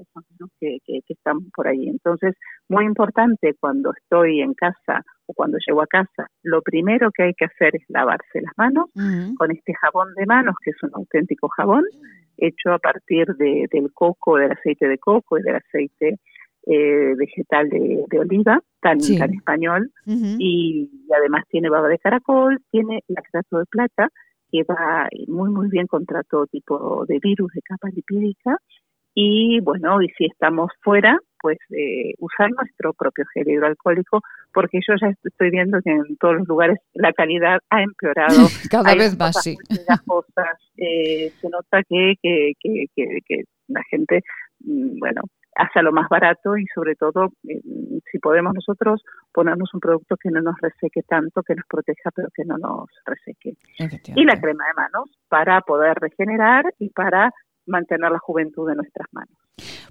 esos 0.00 0.24
niños 0.30 0.50
que, 0.60 0.78
que, 0.84 1.00
están 1.08 1.50
por 1.54 1.68
ahí. 1.68 1.88
Entonces, 1.88 2.34
muy 2.68 2.84
importante 2.84 3.54
cuando 3.58 3.92
estoy 3.92 4.40
en 4.40 4.54
casa 4.54 5.02
o 5.26 5.34
cuando 5.34 5.58
llego 5.66 5.82
a 5.82 5.86
casa, 5.86 6.28
lo 6.42 6.62
primero 6.62 7.10
que 7.12 7.24
hay 7.24 7.34
que 7.34 7.46
hacer 7.46 7.76
es 7.76 7.82
lavarse 7.88 8.40
las 8.40 8.52
manos 8.56 8.86
con 9.36 9.50
este 9.50 9.74
jabón 9.74 10.14
de 10.14 10.26
manos, 10.26 10.54
que 10.62 10.70
es 10.70 10.82
un 10.82 10.90
auténtico 10.94 11.48
jabón, 11.48 11.84
hecho 12.36 12.72
a 12.72 12.78
partir 12.78 13.26
de, 13.36 13.66
del 13.70 13.92
coco, 13.92 14.36
del 14.36 14.52
aceite 14.52 14.88
de 14.88 14.98
coco 14.98 15.38
y 15.38 15.42
del 15.42 15.56
aceite 15.56 16.18
eh, 16.66 17.14
vegetal 17.16 17.68
de, 17.70 18.18
oliva, 18.18 18.60
tan, 18.80 18.98
tan 18.98 19.32
español, 19.32 19.90
y, 20.06 20.90
además 21.16 21.44
tiene 21.48 21.70
baba 21.70 21.88
de 21.88 21.98
caracol, 21.98 22.60
tiene 22.70 23.02
lactato 23.08 23.58
de 23.58 23.64
plata, 23.66 24.10
que 24.50 24.62
va 24.64 25.08
muy 25.26 25.50
muy 25.50 25.68
bien 25.68 25.86
contra 25.86 26.22
todo 26.24 26.46
tipo 26.46 27.04
de 27.06 27.18
virus 27.20 27.52
de 27.52 27.62
capa 27.62 27.88
lipídica 27.88 28.56
y 29.20 29.58
bueno, 29.60 30.00
y 30.00 30.08
si 30.10 30.26
estamos 30.26 30.70
fuera, 30.80 31.18
pues 31.40 31.58
eh, 31.70 32.14
usar 32.18 32.50
nuestro 32.52 32.92
propio 32.92 33.24
gel 33.34 33.48
hidroalcohólico, 33.48 34.20
porque 34.52 34.78
yo 34.86 34.94
ya 35.00 35.12
estoy 35.24 35.50
viendo 35.50 35.80
que 35.82 35.90
en 35.90 36.16
todos 36.18 36.36
los 36.36 36.46
lugares 36.46 36.78
la 36.94 37.12
calidad 37.12 37.58
ha 37.68 37.82
empeorado. 37.82 38.36
Cada 38.70 38.94
vez 38.94 39.18
más, 39.18 39.42
sí. 39.42 39.56
Eh, 40.76 41.32
se 41.40 41.48
nota 41.48 41.82
que, 41.88 42.14
que, 42.22 42.52
que, 42.60 42.86
que, 43.26 43.44
la 43.66 43.82
gente, 43.90 44.22
mm, 44.60 45.00
bueno, 45.00 45.22
hace 45.58 45.82
lo 45.82 45.92
más 45.92 46.08
barato 46.08 46.56
y 46.56 46.64
sobre 46.74 46.94
todo 46.94 47.32
eh, 47.48 47.60
si 48.10 48.18
podemos 48.18 48.54
nosotros 48.54 49.02
ponernos 49.32 49.74
un 49.74 49.80
producto 49.80 50.16
que 50.16 50.30
no 50.30 50.40
nos 50.40 50.54
reseque 50.60 51.02
tanto, 51.02 51.42
que 51.42 51.54
nos 51.54 51.66
proteja 51.66 52.10
pero 52.14 52.28
que 52.34 52.44
no 52.44 52.56
nos 52.58 52.88
reseque. 53.04 53.54
Y 54.14 54.24
la 54.24 54.40
crema 54.40 54.64
de 54.66 54.74
manos 54.74 55.10
para 55.28 55.60
poder 55.62 55.98
regenerar 55.98 56.72
y 56.78 56.90
para 56.90 57.32
mantener 57.66 58.10
la 58.10 58.18
juventud 58.18 58.68
de 58.68 58.76
nuestras 58.76 59.08
manos. 59.12 59.36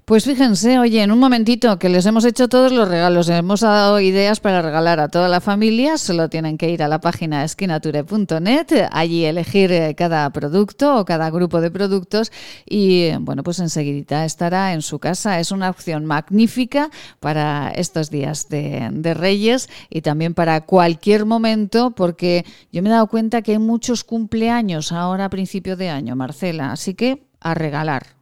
Pues 0.08 0.24
fíjense, 0.24 0.78
oye, 0.78 1.02
en 1.02 1.12
un 1.12 1.18
momentito 1.18 1.78
que 1.78 1.90
les 1.90 2.06
hemos 2.06 2.24
hecho 2.24 2.48
todos 2.48 2.72
los 2.72 2.88
regalos, 2.88 3.28
hemos 3.28 3.60
dado 3.60 4.00
ideas 4.00 4.40
para 4.40 4.62
regalar 4.62 5.00
a 5.00 5.08
toda 5.08 5.28
la 5.28 5.42
familia, 5.42 5.98
solo 5.98 6.30
tienen 6.30 6.56
que 6.56 6.70
ir 6.70 6.82
a 6.82 6.88
la 6.88 6.98
página 6.98 7.44
esquinature.net, 7.44 8.88
allí 8.90 9.26
elegir 9.26 9.70
eh, 9.70 9.94
cada 9.94 10.30
producto 10.30 10.96
o 10.96 11.04
cada 11.04 11.28
grupo 11.28 11.60
de 11.60 11.70
productos 11.70 12.32
y 12.64 13.14
bueno, 13.20 13.42
pues 13.42 13.58
enseguida 13.58 14.24
estará 14.24 14.72
en 14.72 14.80
su 14.80 14.98
casa. 14.98 15.40
Es 15.40 15.52
una 15.52 15.68
opción 15.68 16.06
magnífica 16.06 16.88
para 17.20 17.70
estos 17.72 18.08
días 18.08 18.48
de, 18.48 18.88
de 18.90 19.12
Reyes 19.12 19.68
y 19.90 20.00
también 20.00 20.32
para 20.32 20.62
cualquier 20.62 21.26
momento, 21.26 21.90
porque 21.90 22.46
yo 22.72 22.82
me 22.82 22.88
he 22.88 22.92
dado 22.92 23.08
cuenta 23.08 23.42
que 23.42 23.52
hay 23.52 23.58
muchos 23.58 24.04
cumpleaños 24.04 24.90
ahora 24.90 25.26
a 25.26 25.28
principio 25.28 25.76
de 25.76 25.90
año, 25.90 26.16
Marcela, 26.16 26.72
así 26.72 26.94
que 26.94 27.26
a 27.40 27.52
regalar 27.52 28.17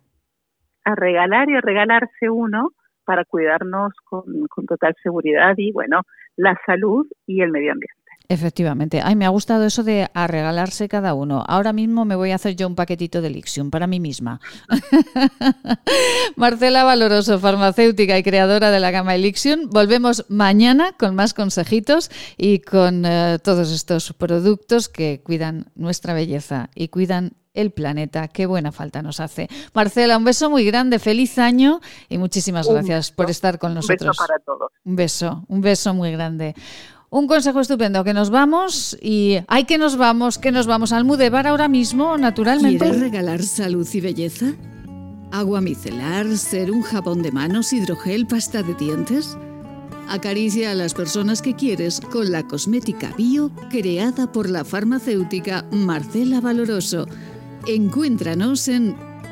a 0.87 0.95
regalar 0.95 1.51
y 1.51 1.57
a 1.57 1.61
regalarse 1.61 2.30
uno 2.30 2.70
para 3.05 3.24
cuidarnos 3.24 3.93
con, 4.05 4.47
total 4.66 4.95
seguridad 5.03 5.55
y, 5.57 5.72
bueno, 5.72 6.03
la 6.37 6.59
salud 6.64 7.07
y 7.26 7.43
el 7.43 7.51
medio 7.51 7.72
ambiente. 7.72 7.96
Efectivamente. 8.29 9.01
Ay, 9.03 9.14
me 9.14 9.24
ha 9.24 9.29
gustado 9.29 9.64
eso 9.64 9.85
de 9.85 10.11
a 10.12 10.27
regalarse 10.27 10.89
cada 10.89 11.14
uno. 11.14 11.45
Ahora 11.47 11.72
mismo 11.72 12.05
me 12.05 12.16
voy 12.16 12.33
a 12.33 12.35
hacer 12.37 12.57
yo 12.57 12.66
un 12.66 12.74
paquetito 12.74 13.22
de 13.22 13.31
Lixium 13.31 13.70
para 13.70 13.87
mí 13.87 14.01
misma. 14.01 14.41
Marcela 16.37 16.83
Valoroso, 16.85 17.39
farmacéutica 17.39 18.18
y 18.18 18.22
creadora 18.22 18.70
de 18.70 18.81
la 18.81 18.91
gama 18.91 19.14
Elixium. 19.14 19.70
Volvemos 19.70 20.24
mañana 20.29 20.93
con 20.99 21.14
más 21.14 21.35
consejitos 21.35 22.11
y 22.37 22.61
con 22.61 23.05
eh, 23.07 23.39
todos 23.43 23.70
estos 23.70 24.12
productos 24.12 24.89
que 24.89 25.20
cuidan 25.22 25.70
nuestra 25.77 26.12
belleza 26.12 26.70
y 26.74 26.89
cuidan 26.89 27.33
el 27.57 27.70
planeta. 27.70 28.29
Qué 28.29 28.47
buena 28.47 28.70
falta 28.70 29.03
nos 29.03 29.20
hace. 29.20 29.49
Marcela, 29.72 30.16
un 30.16 30.24
beso 30.24 30.51
muy 30.51 30.64
grande, 30.64 30.99
feliz 30.99 31.39
año 31.39 31.81
y 32.09 32.18
muchísimas 32.18 32.68
gracias 32.68 33.11
por 33.11 33.31
estar 33.31 33.59
con 33.59 33.74
nosotros. 33.74 34.03
Un 34.03 34.09
beso 34.09 34.27
para 34.27 34.39
todos. 34.41 34.72
Un 34.85 34.97
beso, 34.97 35.45
un 35.49 35.61
beso 35.61 35.95
muy 35.95 36.12
grande. 36.12 36.55
Un 37.17 37.27
consejo 37.27 37.61
estupendo, 37.61 38.05
que 38.05 38.12
nos 38.12 38.29
vamos 38.29 38.95
y 39.01 39.39
hay 39.49 39.64
que 39.64 39.79
nos 39.79 39.97
vamos, 39.97 40.37
que 40.37 40.53
nos 40.53 40.67
vamos 40.67 40.93
al 40.93 41.07
Mudebar 41.07 41.47
ahora 41.47 41.67
mismo, 41.67 42.19
naturalmente. 42.19 42.85
¿Quieres 42.85 43.01
regalar 43.01 43.43
salud 43.43 43.89
y 43.91 44.01
belleza? 44.03 44.53
¿Agua 45.33 45.62
micelar, 45.62 46.37
ser 46.37 46.71
un 46.71 46.83
jabón 46.83 47.23
de 47.23 47.33
manos, 47.33 47.73
hidrogel, 47.73 48.27
pasta 48.27 48.62
de 48.62 48.75
dientes? 48.75 49.35
Acaricia 50.11 50.73
a 50.73 50.75
las 50.75 50.93
personas 50.93 51.41
que 51.41 51.55
quieres 51.55 52.03
con 52.03 52.31
la 52.31 52.47
cosmética 52.47 53.14
bio 53.17 53.51
creada 53.71 54.31
por 54.31 54.51
la 54.51 54.62
farmacéutica 54.62 55.64
Marcela 55.71 56.43
Valoroso. 56.43 57.07
Encuéntranos 57.67 58.69
en 58.69 58.95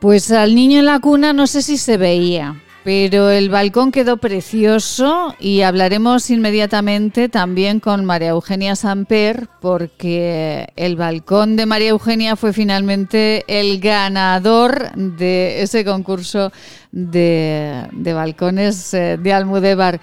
Pues 0.00 0.30
al 0.30 0.54
niño 0.54 0.78
en 0.78 0.86
la 0.86 0.98
cuna 0.98 1.34
no 1.34 1.46
sé 1.46 1.60
si 1.60 1.76
se 1.76 1.98
veía, 1.98 2.62
pero 2.84 3.28
el 3.28 3.50
balcón 3.50 3.92
quedó 3.92 4.16
precioso 4.16 5.34
y 5.38 5.60
hablaremos 5.60 6.30
inmediatamente 6.30 7.28
también 7.28 7.80
con 7.80 8.06
María 8.06 8.30
Eugenia 8.30 8.76
Samper 8.76 9.48
porque 9.60 10.72
el 10.76 10.96
balcón 10.96 11.54
de 11.56 11.66
María 11.66 11.90
Eugenia 11.90 12.36
fue 12.36 12.54
finalmente 12.54 13.44
el 13.46 13.78
ganador 13.78 14.90
de 14.94 15.60
ese 15.60 15.84
concurso 15.84 16.50
de, 16.92 17.86
de 17.92 18.12
balcones 18.14 18.94
eh, 18.94 19.18
de 19.20 19.32
Almudévar. 19.34 20.00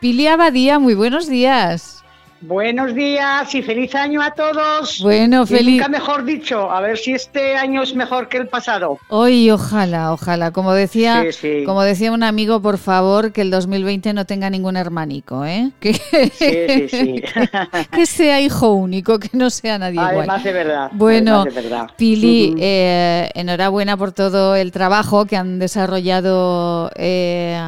Pili 0.00 0.28
Abadía, 0.28 0.78
muy 0.78 0.94
buenos 0.94 1.28
días. 1.28 2.05
Buenos 2.42 2.94
días 2.94 3.54
y 3.54 3.62
feliz 3.62 3.94
año 3.94 4.20
a 4.20 4.30
todos. 4.32 5.00
Bueno, 5.02 5.44
Y 5.44 5.46
feliz- 5.46 5.76
Nunca 5.78 5.88
mejor 5.88 6.24
dicho, 6.24 6.70
a 6.70 6.80
ver 6.82 6.98
si 6.98 7.12
este 7.12 7.56
año 7.56 7.82
es 7.82 7.94
mejor 7.94 8.28
que 8.28 8.36
el 8.36 8.46
pasado. 8.46 8.98
Hoy, 9.08 9.50
ojalá, 9.50 10.12
ojalá. 10.12 10.50
Como 10.50 10.74
decía, 10.74 11.22
Sí, 11.24 11.32
sí. 11.32 11.64
como 11.64 11.82
decía 11.82 12.12
un 12.12 12.22
amigo, 12.22 12.60
por 12.60 12.76
favor, 12.76 13.32
que 13.32 13.40
el 13.40 13.50
2020 13.50 14.12
no 14.12 14.26
tenga 14.26 14.50
ningún 14.50 14.76
hermanico, 14.76 15.46
¿eh? 15.46 15.70
Que, 15.80 15.94
Sí, 15.94 16.88
sí, 16.88 16.88
sí. 16.90 17.22
que 17.92 18.04
sea 18.06 18.40
hijo 18.42 18.72
único, 18.74 19.18
que 19.18 19.30
no 19.32 19.48
sea 19.48 19.78
nadie 19.78 19.94
igual. 19.94 20.16
Además 20.18 20.44
de 20.44 20.52
verdad. 20.52 20.90
Bueno, 20.92 21.40
además 21.40 21.54
de 21.54 21.60
verdad. 21.62 21.90
Pili, 21.96 22.54
eh, 22.58 23.30
enhorabuena 23.34 23.96
por 23.96 24.12
todo 24.12 24.54
el 24.56 24.72
trabajo 24.72 25.24
que 25.24 25.36
han 25.38 25.58
desarrollado 25.58 26.90
eh, 26.96 27.58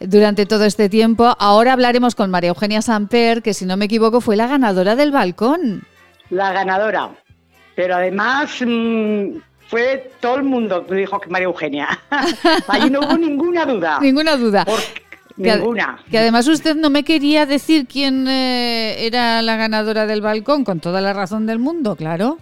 durante 0.00 0.44
todo 0.44 0.64
este 0.64 0.90
tiempo. 0.90 1.34
Ahora 1.38 1.72
hablaremos 1.72 2.14
con 2.14 2.30
María 2.30 2.50
Eugenia 2.50 2.82
Samper, 2.82 3.42
que 3.42 3.54
si 3.54 3.64
no 3.64 3.76
me 3.78 3.86
equivoco 3.86 4.17
fue 4.20 4.36
la 4.36 4.46
ganadora 4.46 4.96
del 4.96 5.12
balcón. 5.12 5.84
La 6.30 6.52
ganadora. 6.52 7.10
Pero 7.74 7.96
además 7.96 8.50
mm, 8.64 9.38
fue 9.68 10.10
todo 10.20 10.36
el 10.36 10.42
mundo 10.44 10.86
que 10.86 10.94
dijo 10.94 11.20
que 11.20 11.30
María 11.30 11.46
Eugenia. 11.46 11.88
Allí 12.68 12.90
no 12.90 13.00
hubo 13.00 13.16
ninguna 13.16 13.64
duda. 13.64 13.98
Ninguna 14.00 14.36
duda. 14.36 14.64
Que 15.36 15.54
Ninguna. 15.54 15.98
Que 16.10 16.18
además 16.18 16.48
usted 16.48 16.74
no 16.74 16.90
me 16.90 17.04
quería 17.04 17.46
decir 17.46 17.86
quién 17.86 18.26
eh, 18.26 19.06
era 19.06 19.40
la 19.42 19.56
ganadora 19.56 20.06
del 20.06 20.20
balcón, 20.20 20.64
con 20.64 20.80
toda 20.80 21.00
la 21.00 21.12
razón 21.12 21.46
del 21.46 21.60
mundo, 21.60 21.94
claro. 21.94 22.38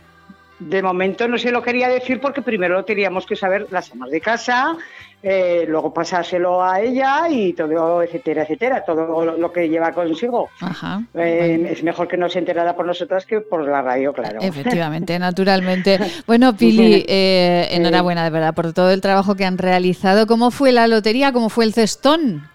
De 0.59 0.82
momento 0.82 1.28
no 1.28 1.36
se 1.36 1.50
lo 1.50 1.62
quería 1.62 1.88
decir 1.88 2.20
porque 2.20 2.40
primero 2.40 2.82
teníamos 2.84 3.26
que 3.26 3.36
saber 3.36 3.66
las 3.70 3.92
amas 3.92 4.11
de 4.11 4.22
casa, 4.22 4.74
eh, 5.22 5.66
luego 5.68 5.92
pasárselo 5.92 6.62
a 6.62 6.80
ella 6.80 7.28
y 7.28 7.52
todo, 7.52 8.02
etcétera, 8.02 8.44
etcétera, 8.44 8.82
todo 8.84 9.36
lo, 9.36 9.52
que 9.52 9.68
lleva 9.68 9.92
consigo. 9.92 10.48
Ajá. 10.61 11.02
Eh, 11.14 11.68
Es 11.72 11.82
mejor 11.82 12.09
que 12.09 12.16
no 12.16 12.30
se 12.30 12.38
enterara 12.38 12.74
por 12.74 12.86
nosotras 12.86 13.26
que 13.26 13.40
por 13.40 13.68
la 13.68 13.82
radio, 13.82 14.14
claro. 14.14 14.38
Efectivamente, 14.40 15.18
naturalmente. 15.18 15.98
Bueno, 16.26 16.57
Pili, 16.57 17.04
eh, 17.07 17.68
enhorabuena 17.72 18.24
de 18.24 18.30
verdad 18.30 18.54
por 18.54 18.72
todo 18.72 18.90
el 18.92 19.02
trabajo 19.02 19.34
que 19.34 19.44
han 19.44 19.59
realizado. 19.59 20.26
¿Cómo 20.26 20.50
fue 20.50 20.72
la 20.72 20.86
lotería? 20.86 21.32
¿Cómo 21.32 21.50
fue 21.50 21.66
el 21.66 21.74
cestón? 21.74 22.48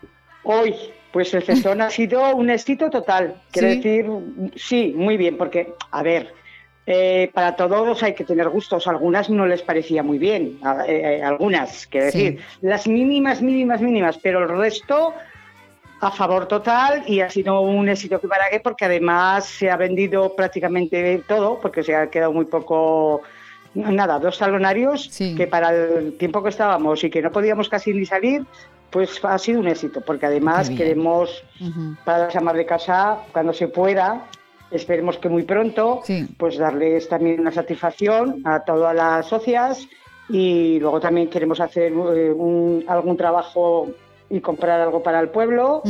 Hoy, 0.43 0.73
pues 1.11 1.33
el 1.35 1.43
cestón 1.43 1.81
ha 1.81 1.91
sido 1.91 2.35
un 2.35 2.49
éxito 2.49 2.89
total. 2.89 3.35
Quiero 3.51 3.69
¿Sí? 3.71 3.75
decir, 3.75 4.05
sí, 4.55 4.93
muy 4.95 5.17
bien, 5.17 5.37
porque, 5.37 5.73
a 5.91 6.01
ver, 6.01 6.33
eh, 6.87 7.29
para 7.33 7.55
todos 7.55 8.01
hay 8.03 8.13
que 8.13 8.23
tener 8.23 8.49
gustos. 8.49 8.87
Algunas 8.87 9.29
no 9.29 9.45
les 9.45 9.61
parecía 9.61 10.03
muy 10.03 10.17
bien, 10.17 10.59
eh, 10.87 11.21
algunas, 11.23 11.87
quiero 11.87 12.11
Sí. 12.11 12.23
decir, 12.23 12.39
las 12.61 12.87
mínimas, 12.87 13.41
mínimas, 13.41 13.81
mínimas, 13.81 14.17
pero 14.17 14.39
el 14.43 14.49
resto 14.49 15.13
a 16.01 16.09
favor 16.09 16.47
total 16.47 17.03
y 17.05 17.19
ha 17.21 17.29
sido 17.29 17.61
un 17.61 17.87
éxito 17.87 18.19
que 18.19 18.27
para 18.27 18.49
qué, 18.49 18.59
porque 18.59 18.85
además 18.85 19.45
se 19.45 19.69
ha 19.69 19.77
vendido 19.77 20.35
prácticamente 20.35 21.23
todo, 21.27 21.59
porque 21.61 21.83
se 21.83 21.95
ha 21.95 22.09
quedado 22.09 22.33
muy 22.33 22.45
poco, 22.45 23.21
nada, 23.75 24.17
dos 24.17 24.39
talonarios 24.39 25.15
que 25.37 25.45
para 25.45 25.69
el 25.69 26.17
tiempo 26.17 26.41
que 26.41 26.49
estábamos 26.49 27.03
y 27.03 27.11
que 27.11 27.21
no 27.21 27.31
podíamos 27.31 27.69
casi 27.69 27.93
ni 27.93 28.05
salir, 28.07 28.43
pues 28.89 29.23
ha 29.23 29.37
sido 29.37 29.59
un 29.59 29.67
éxito, 29.67 30.01
porque 30.01 30.25
además 30.25 30.71
queremos 30.71 31.43
para 32.03 32.25
las 32.25 32.35
amas 32.35 32.55
de 32.55 32.65
casa, 32.65 33.19
cuando 33.31 33.53
se 33.53 33.67
pueda, 33.67 34.25
esperemos 34.71 35.17
que 35.17 35.29
muy 35.29 35.43
pronto, 35.43 36.01
pues 36.37 36.57
darles 36.57 37.07
también 37.09 37.39
una 37.41 37.51
satisfacción 37.51 38.41
a 38.45 38.61
todas 38.63 38.95
las 38.95 39.25
socias 39.27 39.87
y 40.29 40.79
luego 40.79 40.99
también 40.99 41.29
queremos 41.29 41.59
hacer 41.59 41.91
eh, 41.91 42.31
un- 42.31 42.83
algún 42.87 43.17
trabajo 43.17 43.89
y 44.29 44.39
comprar 44.39 44.79
algo 44.79 45.03
para 45.03 45.19
el 45.19 45.27
pueblo. 45.27 45.81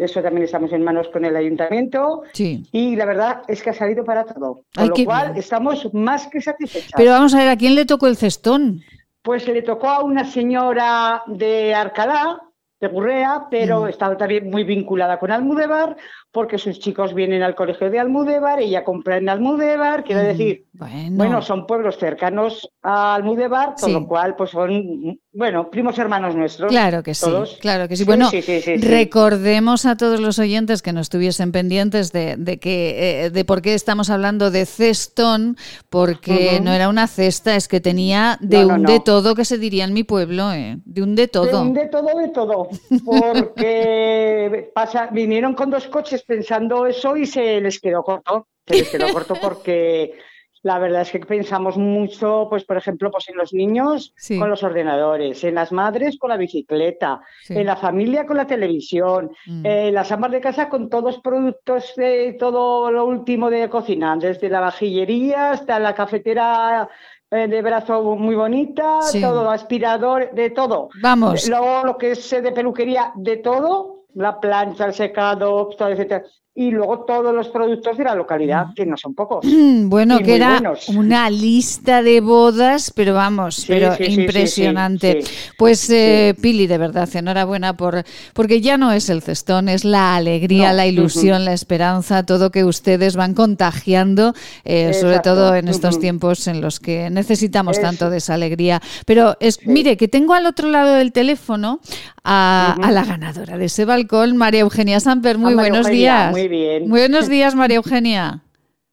Eso 0.00 0.22
también 0.22 0.44
estamos 0.44 0.72
en 0.72 0.82
manos 0.82 1.08
con 1.08 1.22
el 1.26 1.36
ayuntamiento. 1.36 2.22
Sí. 2.32 2.62
Y 2.72 2.96
la 2.96 3.04
verdad 3.04 3.42
es 3.46 3.62
que 3.62 3.68
ha 3.70 3.74
salido 3.74 4.04
para 4.04 4.24
todo. 4.24 4.54
Con 4.74 4.84
Ay, 4.84 4.88
lo 4.88 4.94
cual 5.04 5.26
bien. 5.32 5.38
estamos 5.38 5.92
más 5.92 6.26
que 6.28 6.40
satisfechas. 6.40 6.92
Pero 6.96 7.10
vamos 7.10 7.34
a 7.34 7.38
ver, 7.38 7.48
¿a 7.48 7.56
quién 7.58 7.74
le 7.74 7.84
tocó 7.84 8.06
el 8.06 8.16
cestón? 8.16 8.80
Pues 9.20 9.46
le 9.46 9.60
tocó 9.60 9.88
a 9.90 10.02
una 10.02 10.24
señora 10.24 11.22
de 11.26 11.74
Arcalá, 11.74 12.40
de 12.80 12.88
Gurrea, 12.88 13.48
pero 13.50 13.82
Mm. 13.82 13.88
estaba 13.88 14.16
también 14.16 14.48
muy 14.48 14.64
vinculada 14.64 15.18
con 15.18 15.30
Almudévar, 15.30 15.94
porque 16.32 16.58
sus 16.58 16.78
chicos 16.78 17.12
vienen 17.14 17.42
al 17.42 17.54
colegio 17.54 17.90
de 17.90 17.98
Almudévar, 17.98 18.60
ella 18.60 18.84
compra 18.84 19.16
en 19.16 19.28
Almudévar, 19.28 20.04
quiero 20.04 20.22
Mm, 20.22 20.26
decir, 20.26 20.64
bueno. 20.72 21.16
bueno, 21.16 21.42
son 21.42 21.66
pueblos 21.66 21.98
cercanos 21.98 22.70
a 22.82 23.14
Almudévar, 23.16 23.74
con 23.80 23.88
Sí. 23.88 23.92
lo 23.92 24.06
cual 24.06 24.36
pues 24.36 24.50
son, 24.50 25.18
bueno, 25.32 25.70
primos 25.70 25.98
hermanos 25.98 26.36
nuestros. 26.36 26.70
Claro 26.70 27.02
que 27.02 27.14
sí, 27.14 27.26
claro 27.60 27.88
que 27.88 27.96
sí. 27.96 28.04
Bueno, 28.04 28.30
sí, 28.30 28.42
sí, 28.42 28.60
recordemos 28.76 29.86
a 29.86 29.96
todos 29.96 30.20
los 30.20 30.38
oyentes 30.38 30.82
que 30.82 30.92
no 30.92 31.00
estuviesen 31.00 31.50
pendientes 31.52 32.12
de, 32.12 32.36
de 32.36 32.58
que 32.58 33.24
eh, 33.24 33.30
de 33.30 33.44
por 33.44 33.60
qué 33.60 33.74
estamos 33.74 34.08
hablando 34.10 34.50
de 34.50 34.66
cestón, 34.66 35.56
porque 35.88 36.60
no 36.62 36.72
era 36.72 36.88
una 36.88 37.06
cesta, 37.08 37.56
es 37.56 37.66
que 37.66 37.80
tenía 37.80 38.38
de 38.40 38.58
No, 38.60 38.68
no, 38.68 38.74
un 38.74 38.82
no. 38.82 38.92
de 38.92 39.00
todo 39.00 39.34
que 39.34 39.44
se 39.44 39.58
diría 39.58 39.84
en 39.84 39.92
mi 39.92 40.04
pueblo, 40.04 40.52
eh, 40.52 40.78
de 40.84 41.02
un 41.02 41.14
de 41.16 41.26
todo. 41.28 41.46
De, 41.46 41.56
un 41.56 41.72
de 41.74 41.86
todo, 41.86 42.18
de 42.18 42.28
todo. 42.28 42.68
Porque 43.04 44.70
pasa, 44.74 45.08
vinieron 45.12 45.54
con 45.54 45.70
dos 45.70 45.86
coches 45.88 46.19
pensando 46.22 46.86
eso 46.86 47.16
y 47.16 47.26
se 47.26 47.60
les 47.60 47.80
quedó 47.80 48.02
corto. 48.02 48.48
Se 48.66 48.76
les 48.76 48.90
quedó 48.90 49.12
corto 49.12 49.34
porque 49.42 50.14
la 50.62 50.78
verdad 50.78 51.00
es 51.02 51.10
que 51.10 51.20
pensamos 51.20 51.78
mucho, 51.78 52.46
pues 52.50 52.64
por 52.64 52.76
ejemplo, 52.76 53.10
pues 53.10 53.28
en 53.30 53.36
los 53.38 53.54
niños 53.54 54.12
Sí. 54.16 54.38
con 54.38 54.50
los 54.50 54.62
ordenadores, 54.62 55.42
en 55.44 55.54
las 55.54 55.72
madres 55.72 56.18
con 56.18 56.28
la 56.28 56.36
bicicleta, 56.36 57.22
Sí. 57.42 57.56
en 57.56 57.64
la 57.64 57.76
familia 57.76 58.26
con 58.26 58.36
la 58.36 58.46
televisión, 58.46 59.30
Mm. 59.46 59.64
en 59.64 59.94
las 59.94 60.12
amas 60.12 60.30
de 60.32 60.40
casa 60.42 60.68
con 60.68 60.90
todos 60.90 61.18
productos 61.20 61.94
de 61.96 62.36
todo 62.38 62.90
lo 62.90 63.06
último 63.06 63.48
de 63.48 63.70
cocina, 63.70 64.14
desde 64.20 64.50
la 64.50 64.60
vajillería 64.60 65.52
hasta 65.52 65.78
la 65.78 65.94
cafetera 65.94 66.88
eh, 67.32 67.46
de 67.46 67.62
brazo 67.62 68.02
muy 68.16 68.34
bonita, 68.34 69.00
Sí. 69.02 69.20
todo 69.22 69.48
aspirador, 69.50 70.32
de 70.32 70.50
todo. 70.50 70.88
Vamos. 71.00 71.48
Luego 71.48 71.84
lo 71.84 71.96
que 71.96 72.10
es 72.10 72.32
eh, 72.32 72.42
de 72.42 72.50
peluquería, 72.50 73.12
de 73.14 73.36
todo, 73.36 73.99
la 74.14 74.40
plancha, 74.40 74.86
el 74.86 74.94
secado, 74.94 75.68
todo, 75.76 75.88
etcétera. 75.88 76.24
Y 76.52 76.72
luego 76.72 77.04
todos 77.04 77.32
los 77.34 77.48
productos 77.48 77.96
de 77.96 78.04
la 78.04 78.14
localidad, 78.14 78.66
que 78.74 78.84
no 78.84 78.96
son 78.96 79.14
pocos. 79.14 79.44
Bueno, 79.90 80.18
que 80.18 80.36
era 80.36 80.52
buenos. 80.60 80.88
una 80.88 81.30
lista 81.30 82.02
de 82.02 82.20
bodas, 82.20 82.92
pero 82.94 83.14
vamos, 83.14 83.56
Sí, 83.56 83.64
pero 83.68 83.96
sí, 83.96 84.04
impresionante. 84.04 85.22
sí. 85.22 85.32
Pues 85.56 85.88
eh, 85.90 86.34
Pili, 86.40 86.66
de 86.66 86.78
verdad, 86.78 87.08
enhorabuena 87.14 87.76
por 87.76 88.04
porque 88.34 88.60
ya 88.60 88.76
no 88.76 88.92
es 88.92 89.08
el 89.10 89.22
cestón, 89.22 89.68
es 89.68 89.84
la 89.84 90.16
alegría, 90.16 90.70
No, 90.70 90.76
la 90.76 90.86
ilusión, 90.86 91.44
la 91.44 91.52
esperanza, 91.52 92.24
todo 92.24 92.50
que 92.50 92.64
ustedes 92.64 93.16
van 93.16 93.34
contagiando, 93.34 94.34
eh, 94.64 94.92
sobre 94.94 95.20
todo 95.20 95.54
en 95.54 95.68
estos 95.68 95.98
tiempos 95.98 96.46
en 96.46 96.60
los 96.60 96.78
que 96.78 97.10
necesitamos 97.10 97.78
Eso. 97.78 97.86
tanto 97.86 98.10
de 98.10 98.18
esa 98.18 98.34
alegría. 98.34 98.80
Pero 99.06 99.36
es, 99.40 99.66
mire, 99.66 99.96
que 99.96 100.08
tengo 100.08 100.34
al 100.34 100.46
otro 100.46 100.68
lado 100.68 100.94
del 100.94 101.12
teléfono 101.12 101.80
a, 102.24 102.76
la 102.90 103.04
ganadora 103.04 103.56
de 103.56 103.64
ese 103.66 103.84
balcón, 103.84 104.36
María 104.36 104.60
Eugenia 104.60 105.00
Samper. 105.00 105.38
Muy 105.38 105.54
buenos 105.54 105.86
Eugenia, 105.86 106.28
días. 106.28 106.30
muy 106.32 106.48
bien. 106.50 106.90
Buenos 106.90 107.28
días, 107.28 107.54
María 107.54 107.76
Eugenia. 107.78 108.42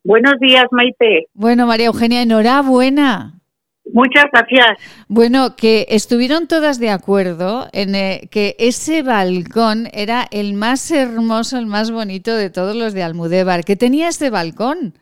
Buenos 0.05 0.39
días, 0.39 0.65
Maite. 0.71 1.25
Bueno, 1.33 1.67
María 1.67 1.87
Eugenia, 1.87 2.21
enhorabuena. 2.21 3.33
Muchas 3.93 4.25
gracias. 4.31 5.05
Bueno, 5.07 5.55
que 5.57 5.85
estuvieron 5.89 6.47
todas 6.47 6.79
de 6.79 6.89
acuerdo 6.89 7.67
en 7.73 7.95
eh, 7.95 8.21
que 8.31 8.55
ese 8.59 9.01
balcón 9.03 9.87
era 9.93 10.25
el 10.31 10.53
más 10.53 10.91
hermoso, 10.91 11.57
el 11.57 11.67
más 11.67 11.91
bonito 11.91 12.35
de 12.35 12.49
todos 12.49 12.75
los 12.75 12.93
de 12.93 13.03
Almudévar. 13.03 13.63
¿Qué 13.65 13.75
tenía 13.75 14.09
ese 14.09 14.29
balcón? 14.29 14.93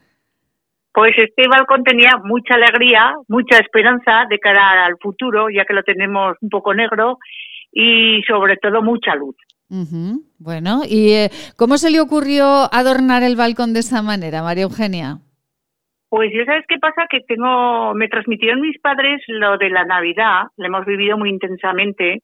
Pues 0.93 1.14
este 1.18 1.43
balcón 1.49 1.84
tenía 1.84 2.12
mucha 2.24 2.56
alegría, 2.56 3.14
mucha 3.28 3.58
esperanza 3.58 4.26
de 4.30 4.39
cara 4.39 4.86
al 4.86 4.97
futuro, 5.01 5.49
ya 5.49 5.66
que 5.66 5.74
lo 5.74 5.84
tenemos 5.84 6.38
un 6.41 6.49
poco 6.49 6.74
negro, 6.74 7.18
y 7.72 8.22
sobre 8.28 8.56
todo 8.58 8.82
mucha 8.82 9.14
luz. 9.16 9.36
Bueno, 9.70 10.82
¿y 10.88 11.13
eh, 11.13 11.30
cómo 11.57 11.78
se 11.78 11.89
le 11.89 11.99
ocurrió 11.99 12.45
adornar 12.72 13.24
el 13.24 13.36
balcón 13.36 13.74
de 13.74 13.80
esa 13.80 14.01
manera, 14.01 14.43
María 14.43 14.63
Eugenia? 14.63 15.18
Pues 16.09 16.32
ya 16.34 16.45
sabes 16.45 16.66
qué 16.68 16.78
pasa, 16.78 17.07
que 17.09 17.22
tengo, 17.22 17.93
me 17.93 18.07
transmitieron 18.07 18.61
mis 18.61 18.80
padres 18.80 19.22
lo 19.28 19.57
de 19.57 19.70
la 19.70 19.84
Navidad, 19.86 20.43
lo 20.55 20.66
hemos 20.66 20.86
vivido 20.86 21.18
muy 21.18 21.30
intensamente. 21.30 22.22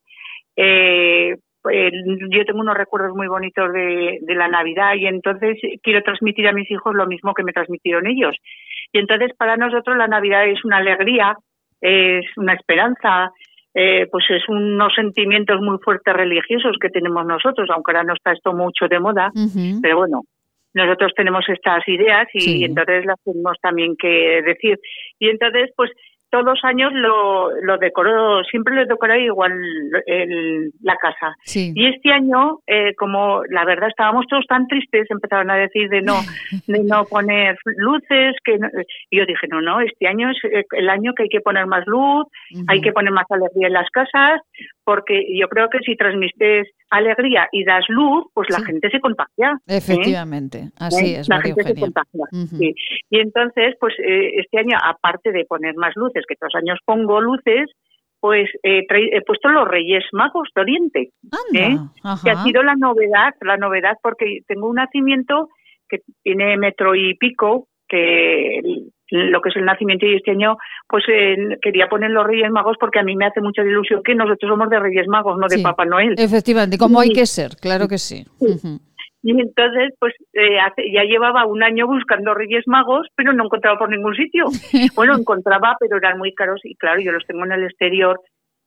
Eh, 0.55 1.35
yo 1.63 2.45
tengo 2.45 2.59
unos 2.59 2.77
recuerdos 2.77 3.15
muy 3.15 3.27
bonitos 3.27 3.71
de, 3.73 4.19
de 4.21 4.35
la 4.35 4.47
Navidad 4.47 4.95
y 4.95 5.07
entonces 5.07 5.57
quiero 5.83 6.01
transmitir 6.03 6.47
a 6.47 6.53
mis 6.53 6.69
hijos 6.71 6.95
lo 6.95 7.05
mismo 7.05 7.33
que 7.33 7.43
me 7.43 7.53
transmitieron 7.53 8.07
ellos. 8.07 8.35
Y 8.93 8.99
entonces 8.99 9.31
para 9.37 9.57
nosotros 9.57 9.97
la 9.97 10.07
Navidad 10.07 10.45
es 10.47 10.63
una 10.63 10.77
alegría, 10.77 11.35
es 11.81 12.25
una 12.37 12.53
esperanza, 12.53 13.31
eh, 13.73 14.07
pues 14.11 14.25
es 14.29 14.43
unos 14.49 14.93
sentimientos 14.93 15.59
muy 15.61 15.77
fuertes 15.83 16.13
religiosos 16.13 16.75
que 16.81 16.89
tenemos 16.89 17.25
nosotros, 17.25 17.69
aunque 17.71 17.91
ahora 17.91 18.03
no 18.03 18.13
está 18.13 18.33
esto 18.33 18.53
mucho 18.53 18.87
de 18.89 18.99
moda, 18.99 19.31
pero 19.81 19.97
bueno, 19.97 20.21
nosotros 20.73 21.11
tenemos 21.15 21.43
estas 21.49 21.85
ideas 21.87 22.27
y 22.33 22.39
Sí. 22.41 22.63
entonces 22.63 23.05
las 23.05 23.17
tenemos 23.23 23.57
también 23.61 23.95
que 23.97 24.41
decir. 24.45 24.79
Y 25.19 25.29
entonces, 25.29 25.69
pues 25.75 25.91
todos 26.31 26.45
los 26.45 26.59
años 26.63 26.91
lo, 26.93 27.51
lo 27.61 27.77
decoro, 27.77 28.43
siempre 28.45 28.73
lo 28.73 28.85
decoré 28.85 29.25
igual 29.25 29.51
el- 30.05 30.71
la 30.81 30.95
casa. 30.95 31.35
Sí. 31.43 31.71
Y 31.75 31.87
este 31.87 32.11
año, 32.11 32.59
eh, 32.67 32.95
como 32.95 33.43
la 33.49 33.65
verdad 33.65 33.89
estábamos 33.89 34.25
todos 34.27 34.45
tan 34.47 34.65
tristes, 34.67 35.05
empezaron 35.11 35.51
a 35.51 35.55
decir 35.57 35.89
de 35.89 36.01
no, 36.01 36.15
de 36.67 36.83
no 36.83 37.03
poner 37.05 37.57
luces, 37.77 38.35
que 38.43 38.57
no- 38.57 38.69
y 39.09 39.17
yo 39.17 39.25
dije, 39.25 39.47
no, 39.49 39.61
no, 39.61 39.81
este 39.81 40.07
año 40.07 40.31
es 40.31 40.37
eh, 40.45 40.63
el 40.71 40.89
año 40.89 41.13
que 41.15 41.23
hay 41.23 41.29
que 41.29 41.41
poner 41.41 41.67
más 41.67 41.83
luz, 41.85 42.25
hay 42.67 42.81
que 42.81 42.91
poner 42.93 43.11
más 43.11 43.25
alegría 43.29 43.67
en 43.67 43.73
las 43.73 43.89
casas, 43.91 44.41
porque 44.83 45.23
yo 45.37 45.47
creo 45.49 45.69
que 45.69 45.79
si 45.79 45.95
transmites 45.95 46.67
alegría 46.91 47.47
y 47.51 47.63
das 47.63 47.85
luz, 47.87 48.25
pues 48.33 48.49
la 48.49 48.59
gente 48.59 48.89
se 48.89 48.99
contagia. 48.99 49.53
¿eh? 49.65 49.77
Efectivamente, 49.77 50.69
así 50.77 51.15
¿Eh? 51.15 51.19
es, 51.19 51.29
la 51.29 51.37
María 51.37 51.55
gente 51.55 51.73
se 51.73 51.79
contagia. 51.79 52.25
Sí. 52.31 52.75
Y 53.09 53.19
entonces, 53.19 53.75
pues 53.79 53.93
eh, 53.99 54.33
este 54.35 54.59
año, 54.59 54.77
aparte 54.83 55.31
de 55.31 55.45
poner 55.45 55.75
más 55.75 55.95
luces, 55.95 56.23
que 56.27 56.35
todos 56.35 56.53
los 56.53 56.61
años 56.61 56.79
pongo 56.85 57.19
luces, 57.21 57.69
pues 58.19 58.47
eh, 58.61 58.85
he 58.87 59.21
puesto 59.21 59.49
los 59.49 59.67
Reyes 59.67 60.03
Magos 60.11 60.49
de 60.53 60.61
Oriente, 60.61 61.09
¿eh? 61.55 61.77
que 62.23 62.29
ha 62.29 62.43
sido 62.43 62.61
la 62.61 62.75
novedad, 62.75 63.33
la 63.41 63.57
novedad 63.57 63.97
porque 64.03 64.41
tengo 64.47 64.69
un 64.69 64.75
nacimiento 64.75 65.49
que 65.89 66.01
tiene 66.21 66.55
metro 66.57 66.93
y 66.93 67.15
pico, 67.15 67.67
que 67.87 68.59
lo 69.11 69.41
que 69.41 69.49
es 69.49 69.55
el 69.57 69.65
nacimiento 69.65 70.05
y 70.05 70.15
este 70.15 70.31
año 70.31 70.55
pues 70.87 71.03
eh, 71.09 71.35
quería 71.61 71.87
poner 71.87 72.11
los 72.11 72.25
Reyes 72.25 72.49
Magos 72.49 72.77
porque 72.79 72.99
a 72.99 73.03
mí 73.03 73.15
me 73.15 73.25
hace 73.25 73.41
mucha 73.41 73.61
ilusión 73.61 74.01
que 74.03 74.15
nosotros 74.15 74.49
somos 74.49 74.69
de 74.69 74.79
Reyes 74.79 75.07
Magos, 75.07 75.37
no 75.37 75.47
de 75.47 75.57
Sí. 75.57 75.63
Papá 75.63 75.85
Noel. 75.85 76.15
Efectivamente, 76.17 76.77
como 76.77 76.99
hay 77.01 77.11
que 77.11 77.25
ser, 77.25 77.51
claro 77.61 77.87
que 77.87 77.97
sí. 77.97 78.25
Y 79.23 79.39
entonces, 79.39 79.93
pues 79.99 80.13
eh, 80.33 80.59
hace- 80.59 80.91
ya 80.91 81.03
llevaba 81.03 81.45
un 81.45 81.61
año 81.61 81.85
buscando 81.85 82.33
Reyes 82.33 82.63
Magos, 82.67 83.07
pero 83.15 83.33
no 83.33 83.43
encontraba 83.45 83.77
por 83.77 83.89
ningún 83.89 84.15
sitio. 84.15 84.45
Bueno, 84.95 85.15
encontraba, 85.15 85.75
pero 85.79 85.97
eran 85.97 86.17
muy 86.17 86.33
caros 86.33 86.59
y 86.63 86.75
claro, 86.75 86.99
yo 87.01 87.11
los 87.11 87.25
tengo 87.27 87.45
en 87.45 87.51
el 87.51 87.63
exterior 87.65 88.19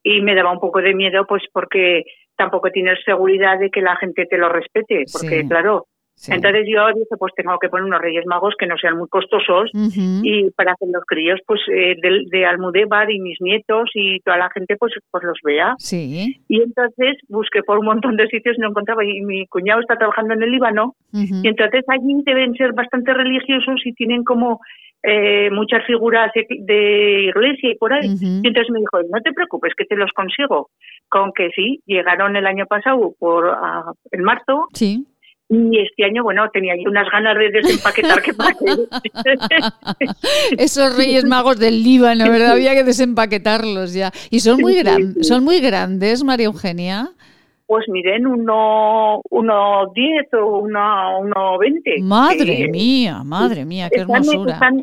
y 0.05 0.21
me 0.21 0.35
daba 0.35 0.53
un 0.53 0.61
poco 0.61 0.81
de 0.81 0.95
miedo, 0.95 1.25
pues 1.27 1.43
porque 1.53 2.03
tampoco 2.37 2.71
tienes 2.71 2.99
seguridad 3.05 3.59
de 3.59 3.71
que 3.71 3.81
la 3.81 3.97
gente 3.97 4.27
te 4.27 4.39
lo 4.39 4.49
respete, 4.49 5.05
porque 5.13 5.41
Sí. 5.43 5.49
claro. 5.49 5.87
Sí. 6.17 6.33
Entonces 6.33 6.67
yo 6.67 6.87
dije, 6.89 7.17
pues 7.19 7.33
tengo 7.37 7.59
que 7.59 7.69
poner 7.69 7.85
unos 7.85 8.01
Reyes 8.01 8.25
Magos 8.27 8.55
que 8.59 8.67
no 8.67 8.77
sean 8.79 8.97
muy 8.97 9.09
costosos 9.09 9.71
y 9.75 10.51
para 10.51 10.75
que 10.79 10.87
los 10.87 11.05
críos 11.07 11.41
pues 11.47 11.61
eh, 11.73 11.97
de, 12.01 12.25
de 12.31 12.47
Almudévar 12.47 13.11
y 13.11 13.21
mis 13.21 13.41
nietos 13.41 13.91
y 13.95 14.21
toda 14.21 14.39
la 14.39 14.51
gente 14.51 14.77
pues 14.77 14.93
pues 15.11 15.25
los 15.25 15.39
vea. 15.43 15.75
Sí. 15.79 16.41
Y 16.49 16.63
entonces 16.63 17.17
busqué 17.29 17.63
por 17.63 17.79
un 17.79 17.87
montón 17.87 18.17
de 18.17 18.29
sitios 18.29 18.57
y 18.57 18.61
no 18.61 18.69
encontraba. 18.69 19.05
Y 19.05 19.21
mi 19.23 19.47
cuñado 19.47 19.81
está 19.81 19.97
trabajando 19.97 20.35
en 20.35 20.43
el 20.43 20.51
Líbano. 20.51 20.95
Y 21.13 21.47
entonces 21.47 21.85
allí 21.89 22.23
deben 22.25 22.55
ser 22.55 22.73
bastante 22.73 23.15
religiosos 23.15 23.81
y 23.85 23.93
tienen 23.93 24.25
como 24.25 24.61
eh, 25.07 25.51
muchas 25.51 25.85
figuras 25.87 26.33
de, 26.35 27.25
iglesia 27.29 27.71
y 27.71 27.75
por 27.77 27.93
ahí. 27.93 28.07
Y 28.21 28.47
entonces 28.47 28.71
me 28.71 28.81
dijo, 28.81 29.03
no 29.11 29.21
te 29.23 29.33
preocupes, 29.33 29.75
que 29.77 29.85
te 29.85 29.97
los 29.97 30.11
consigo. 30.13 30.71
Con 31.09 31.33
que 31.33 31.51
sí, 31.55 31.81
llegaron 31.87 32.35
el 32.37 32.47
año 32.47 32.67
pasado 32.67 33.15
por 33.19 33.51
ah, 33.51 33.93
en 34.11 34.25
marzo. 34.25 34.69
Sí. 34.73 35.07
Y 35.49 35.79
este 35.79 36.05
año, 36.05 36.23
bueno, 36.23 36.49
tenía 36.53 36.75
yo 36.75 36.91
unas 36.91 37.09
ganas 37.11 37.37
de 37.39 37.51
desempaquetar 37.51 38.23
que. 38.23 38.33
Esos 40.59 40.97
Reyes 40.97 41.25
Magos 41.25 41.59
del 41.59 41.83
Líbano, 41.83 42.31
¿verdad? 42.31 42.53
Había 42.53 42.75
que 42.75 42.85
desempaquetarlos 42.85 43.95
ya. 43.95 44.11
Y 44.31 44.41
son 44.41 44.61
muy, 44.61 44.75
gran- 44.75 45.23
son 45.23 45.45
muy 45.45 45.61
grandes, 45.61 46.25
María 46.25 46.47
Eugenia. 46.47 47.09
Pues 47.67 47.87
miren, 47.89 48.27
uno, 48.27 49.21
uno 49.31 49.93
diez 49.95 50.27
o 50.35 50.59
uno, 50.59 51.21
uno 51.21 51.59
veinte. 51.59 51.97
Madre 52.03 52.69
mía, 52.69 53.23
madre 53.25 53.65
mía, 53.65 53.89
qué 53.91 54.01
Están- 54.03 54.17
hermosura. 54.17 54.53
Están, 54.55 54.79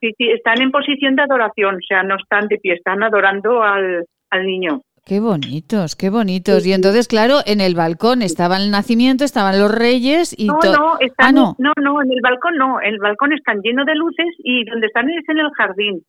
sí, 0.00 0.12
sí, 0.16 0.30
están 0.30 0.60
en 0.60 0.70
posición 0.70 1.16
de 1.16 1.22
adoración, 1.22 1.76
o 1.76 1.86
sea, 1.86 2.02
no 2.02 2.16
están 2.16 2.46
de 2.48 2.58
pie, 2.58 2.74
están 2.74 3.02
adorando 3.02 3.62
al, 3.62 4.04
al 4.30 4.46
niño. 4.46 4.82
Qué 5.08 5.20
bonitos, 5.20 5.96
qué 5.96 6.10
bonitos. 6.10 6.66
Y 6.66 6.72
entonces, 6.74 7.08
claro, 7.08 7.38
en 7.46 7.62
el 7.62 7.74
balcón 7.74 8.20
estaba 8.20 8.58
el 8.58 8.70
nacimiento, 8.70 9.24
estaban 9.24 9.58
los 9.58 9.70
reyes 9.74 10.34
y 10.38 10.48
No, 10.48 10.58
no, 10.62 10.98
están, 11.00 11.28
Ah, 11.28 11.32
no. 11.32 11.56
no, 11.58 11.72
no, 11.80 12.02
en 12.02 12.12
el 12.12 12.20
balcón 12.22 12.56
no, 12.58 12.78
el 12.80 12.98
balcón 12.98 13.32
están 13.32 13.60
lleno 13.62 13.86
de 13.86 13.94
luces 13.94 14.26
y 14.44 14.66
donde 14.66 14.86
están 14.88 15.08
es 15.08 15.26
en 15.28 15.38
el 15.38 15.50
jardín. 15.56 16.02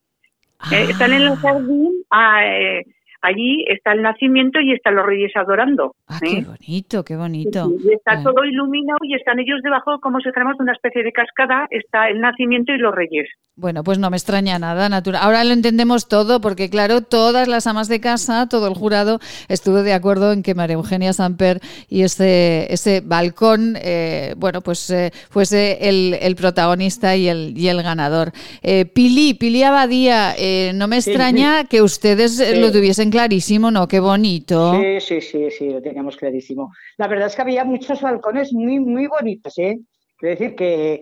Eh, 0.74 0.88
están 0.90 1.14
en 1.14 1.22
el 1.22 1.36
jardín, 1.38 1.94
ah, 2.12 2.46
eh, 2.46 2.84
allí 3.22 3.66
está 3.68 3.92
el 3.94 4.02
nacimiento 4.02 4.60
y 4.62 4.74
están 4.74 4.96
los 4.96 5.06
reyes 5.06 5.32
adorando. 5.36 5.96
Ah, 6.08 6.20
¿eh? 6.22 6.28
qué 6.30 6.42
bonito, 6.46 7.04
qué 7.04 7.16
bonito. 7.16 7.72
Y 7.84 7.94
está 7.94 8.16
Bueno. 8.16 8.32
todo 8.34 8.46
iluminado 8.46 9.00
y 9.04 9.16
están 9.16 9.40
ellos 9.40 9.60
debajo 9.64 10.00
como 10.00 10.20
si 10.20 10.30
dijéramos 10.30 10.58
de 10.58 10.64
una 10.64 10.74
especie 10.74 11.04
de 11.04 11.12
cascada, 11.12 11.68
está 11.70 12.10
el 12.10 12.20
nacimiento 12.22 12.72
y 12.74 12.78
los 12.78 12.94
reyes. 12.96 13.28
Bueno, 13.56 13.84
pues 13.84 14.00
no 14.00 14.10
me 14.10 14.16
extraña 14.16 14.58
nada, 14.58 14.88
natural. 14.88 15.22
Ahora 15.22 15.44
lo 15.44 15.52
entendemos 15.52 16.08
todo, 16.08 16.40
porque 16.40 16.70
claro, 16.70 17.02
todas 17.02 17.48
las 17.50 17.68
amas 17.68 17.90
de 17.90 18.00
casa, 18.00 18.48
todo 18.48 18.68
el 18.70 18.74
jurado 18.74 19.20
estuvo 19.50 19.84
de 19.84 19.92
acuerdo 19.94 20.32
en 20.32 20.44
que 20.44 20.56
María 20.56 20.76
Eugenia 20.76 21.12
Samper 21.12 21.60
y 21.90 22.04
ese, 22.04 22.72
ese 22.72 23.02
balcón, 23.02 23.76
eh, 23.82 24.34
bueno, 24.38 24.62
pues 24.62 24.90
eh, 24.92 25.12
fuese 25.30 25.90
el, 25.90 26.16
el 26.22 26.36
protagonista 26.38 27.18
y 27.18 27.28
el, 27.28 27.54
y 27.58 27.68
el 27.68 27.84
ganador. 27.84 28.32
Eh, 28.62 28.86
Pili, 28.86 29.34
Pili 29.34 29.64
Abadía, 29.64 30.34
eh, 30.38 30.72
no 30.74 30.88
me 30.88 31.02
Sí. 31.02 31.10
extraña 31.12 31.66
que 31.66 31.82
ustedes 31.82 32.40
eh, 32.40 32.54
Sí. 32.56 32.62
lo 32.62 32.72
tuviesen 32.72 33.09
clarísimo, 33.10 33.72
¿no? 33.72 33.88
Qué 33.88 34.00
bonito. 34.00 34.74
Sí, 34.74 35.00
sí, 35.00 35.22
sí, 35.22 35.52
sí, 35.52 35.70
lo 35.70 35.82
teníamos 35.82 36.18
clarísimo. 36.18 36.72
La 36.98 37.08
verdad 37.08 37.28
es 37.28 37.36
que 37.36 37.42
había 37.42 37.64
muchos 37.66 38.02
balcones 38.02 38.54
muy, 38.54 38.80
muy 38.80 39.08
bonitos, 39.08 39.58
¿eh? 39.58 39.80
Quiero 40.18 40.36
decir 40.36 40.56
que, 40.56 41.02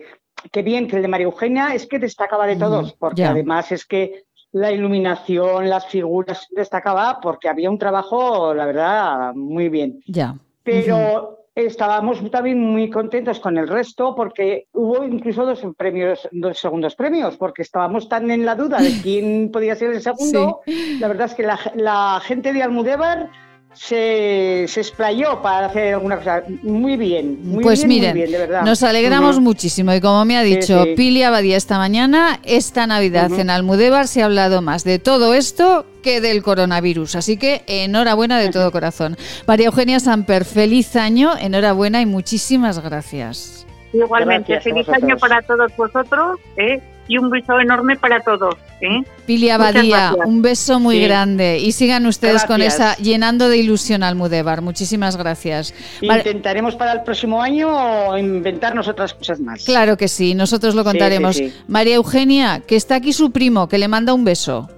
que 0.52 0.62
bien, 0.62 0.86
que 0.88 0.96
el 0.96 1.02
de 1.02 1.08
María 1.08 1.26
Eugenia 1.26 1.74
es 1.74 1.86
que 1.86 1.98
destacaba 1.98 2.46
de 2.46 2.56
todos, 2.56 2.94
porque 2.94 3.22
ya. 3.22 3.30
además 3.30 3.72
es 3.72 3.84
que 3.84 4.24
la 4.52 4.72
iluminación, 4.72 5.68
las 5.68 5.86
figuras 5.86 6.46
destacaba, 6.50 7.18
porque 7.20 7.48
había 7.48 7.70
un 7.70 7.78
trabajo, 7.78 8.54
la 8.54 8.66
verdad, 8.66 9.34
muy 9.34 9.68
bien. 9.68 10.00
Ya. 10.06 10.36
Pero 10.62 11.47
estábamos 11.66 12.30
también 12.30 12.60
muy 12.60 12.90
contentos 12.90 13.40
con 13.40 13.58
el 13.58 13.68
resto 13.68 14.14
porque 14.14 14.66
hubo 14.72 15.04
incluso 15.04 15.44
dos 15.44 15.60
premios, 15.76 16.28
dos 16.32 16.58
segundos 16.58 16.94
premios, 16.94 17.36
porque 17.36 17.62
estábamos 17.62 18.08
tan 18.08 18.30
en 18.30 18.44
la 18.44 18.54
duda 18.54 18.78
de 18.78 18.92
quién 19.02 19.50
podía 19.50 19.74
ser 19.74 19.92
el 19.92 20.02
segundo. 20.02 20.60
La 21.00 21.08
verdad 21.08 21.26
es 21.26 21.34
que 21.34 21.42
la, 21.42 21.58
la 21.74 22.20
gente 22.22 22.52
de 22.52 22.62
Almudévar 22.62 23.30
se, 23.74 24.64
se 24.66 24.80
explayó 24.80 25.40
para 25.42 25.66
hacer 25.66 25.94
alguna 25.94 26.16
cosa. 26.16 26.42
Muy 26.62 26.96
bien, 26.96 27.38
muy 27.42 27.62
pues 27.62 27.80
bien, 27.84 27.88
miren, 27.88 28.10
muy 28.10 28.20
bien, 28.20 28.32
de 28.32 28.38
verdad. 28.38 28.62
nos 28.62 28.82
alegramos 28.82 29.40
muchísimo 29.40 29.92
y 29.94 30.00
como 30.00 30.24
me 30.24 30.36
ha 30.36 30.42
dicho 30.42 30.84
sí. 30.84 30.94
Pili 30.96 31.22
Abadía 31.22 31.56
esta 31.56 31.78
mañana, 31.78 32.40
esta 32.44 32.86
Navidad 32.86 33.30
en 33.38 33.50
Almudévar 33.50 34.08
se 34.08 34.22
ha 34.22 34.24
hablado 34.24 34.62
más 34.62 34.84
de 34.84 34.98
todo 34.98 35.34
esto 35.34 35.86
que 36.02 36.20
del 36.20 36.42
coronavirus, 36.42 37.16
así 37.16 37.36
que 37.36 37.62
enhorabuena 37.66 38.38
de 38.38 38.50
todo 38.50 38.72
corazón. 38.72 39.16
María 39.46 39.66
Eugenia 39.66 40.00
Samper, 40.00 40.44
feliz 40.44 40.96
año, 40.96 41.32
enhorabuena 41.38 42.00
y 42.00 42.06
muchísimas 42.06 42.82
gracias. 42.82 43.66
Igualmente, 43.92 44.52
Gracias 44.52 44.74
feliz 44.74 44.88
año 44.90 45.16
para 45.16 45.40
todos 45.42 45.74
vosotros 45.76 46.38
¿eh? 46.56 46.80
Y 47.08 47.18
un 47.18 47.30
beso 47.30 47.58
enorme 47.58 47.96
para 47.96 48.20
todos. 48.20 48.54
¿eh? 48.80 49.02
Pili 49.26 49.50
Abadía, 49.50 50.14
un 50.24 50.42
beso 50.42 50.78
muy 50.78 50.96
Sí. 50.98 51.02
grande 51.04 51.58
y 51.58 51.72
sigan 51.72 52.06
ustedes 52.06 52.44
con 52.44 52.62
esa 52.62 52.94
llenando 52.96 53.48
de 53.48 53.56
ilusión 53.58 54.02
Almudévar. 54.02 54.62
Muchísimas 54.62 55.16
gracias. 55.16 55.74
Intentaremos 56.00 56.76
para 56.76 56.92
el 56.92 57.02
próximo 57.02 57.42
año 57.42 58.16
inventarnos 58.16 58.86
otras 58.88 59.14
cosas 59.14 59.40
más. 59.40 59.64
Claro 59.64 59.96
que 59.96 60.08
sí, 60.08 60.34
nosotros 60.34 60.74
lo 60.74 60.82
Sí, 60.82 60.86
contaremos. 60.88 61.36
sí, 61.36 61.50
sí. 61.50 61.56
María 61.66 61.96
Eugenia, 61.96 62.60
que 62.60 62.76
está 62.76 62.96
aquí 62.96 63.12
su 63.12 63.30
primo, 63.32 63.68
que 63.68 63.78
le 63.78 63.88
manda 63.88 64.12
un 64.14 64.24
beso. 64.24 64.68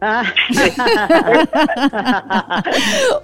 Ah. 0.00 0.22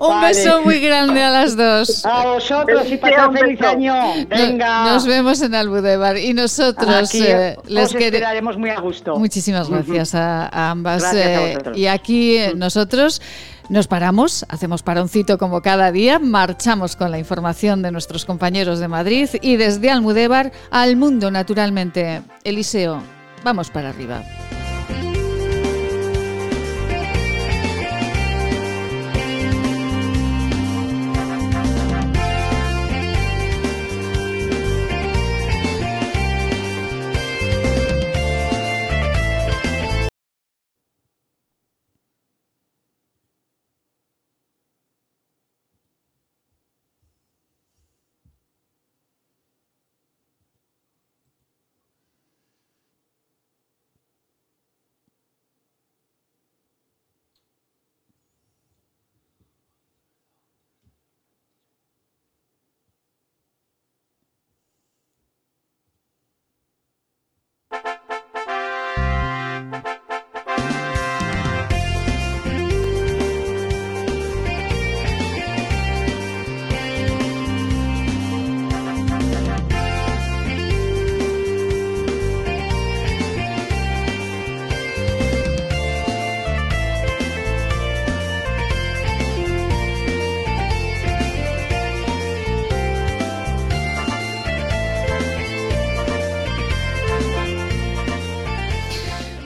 Un 0.00 0.08
Vale. 0.08 0.26
beso 0.28 0.62
muy 0.62 0.80
grande 0.80 1.22
a 1.22 1.30
las 1.30 1.56
dos. 1.56 2.04
A 2.04 2.24
vosotros 2.26 2.90
y 2.90 2.96
pasad 2.96 3.28
un 3.28 3.36
feliz 3.36 3.60
año. 3.62 3.94
Venga. 4.28 4.84
No- 4.84 4.92
Nos 4.94 5.06
vemos 5.06 5.40
en 5.42 5.54
Almudévar 5.54 6.16
y 6.16 6.32
nosotros 6.34 7.10
Aquí 7.10 7.22
eh, 7.26 7.56
les 7.68 7.92
queremos. 7.94 8.58
muy 8.58 8.70
a 8.70 8.80
gusto. 8.80 9.16
Muchísimas 9.16 9.68
gracias 9.68 10.14
a, 10.14 10.46
a 10.48 10.70
ambas. 10.70 11.02
Gracias 11.02 11.26
a 11.26 11.70
eh, 11.70 11.76
y 11.76 11.86
aquí 11.86 12.36
eh, 12.38 12.52
nosotros 12.56 13.20
nos 13.68 13.86
paramos, 13.86 14.44
hacemos 14.48 14.82
paroncito 14.82 15.38
como 15.38 15.62
cada 15.62 15.90
día, 15.92 16.18
marchamos 16.18 16.96
con 16.96 17.10
la 17.10 17.18
información 17.18 17.82
de 17.82 17.90
nuestros 17.92 18.24
compañeros 18.24 18.78
de 18.78 18.88
Madrid 18.88 19.28
y 19.40 19.56
desde 19.56 19.90
Almudévar 19.90 20.52
al 20.70 20.96
mundo, 20.96 21.30
naturalmente. 21.30 22.22
Eliseo, 22.42 23.02
vamos 23.42 23.70
para 23.70 23.90
arriba. 23.90 24.22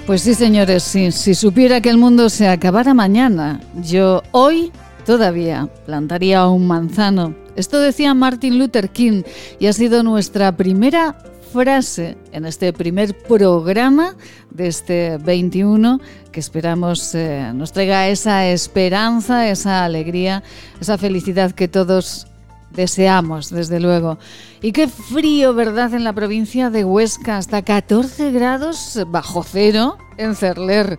Pues 0.09 0.23
sí, 0.23 0.33
señores, 0.33 0.85
si 0.85 1.35
supiera 1.35 1.83
que 1.83 1.91
el 1.91 1.99
mundo 1.99 2.31
se 2.31 2.49
acabara 2.49 2.95
mañana, 2.95 3.61
yo 3.83 4.23
hoy 4.33 4.73
todavía 5.05 5.69
plantaría 5.85 6.47
un 6.47 6.67
manzano. 6.67 7.35
Esto 7.57 7.79
decía 7.79 8.15
Martin 8.15 8.59
Luther 8.59 8.89
King 8.89 9.23
y 9.61 9.67
ha 9.67 9.73
sido 9.75 10.03
nuestra 10.03 10.57
primera 10.57 11.15
frase 11.53 12.17
en 12.33 12.47
este 12.47 12.73
primer 12.73 13.19
programa 13.19 14.17
de 14.51 14.69
este 14.69 15.19
21 15.19 16.01
que 16.33 16.41
esperamos 16.41 17.15
eh, 17.15 17.53
nos 17.55 17.73
traiga 17.73 18.09
esa 18.09 18.47
esperanza, 18.49 19.51
esa 19.51 19.85
alegría, 19.85 20.43
esa 20.81 20.97
felicidad 20.97 21.53
que 21.53 21.69
todos 21.69 22.29
deseamos, 22.71 23.51
desde 23.51 23.81
luego. 23.81 24.19
Y 24.63 24.73
qué 24.73 24.89
frío, 24.89 25.55
¿verdad?, 25.55 25.95
en 25.95 26.05
la 26.05 26.13
provincia 26.13 26.71
de 26.71 26.85
Huesca, 26.85 27.39
hasta 27.39 27.63
14 27.63 28.31
grados 28.31 28.99
bajo 29.09 29.43
cero 29.43 29.99
en 30.17 30.35
Cerler. 30.35 30.99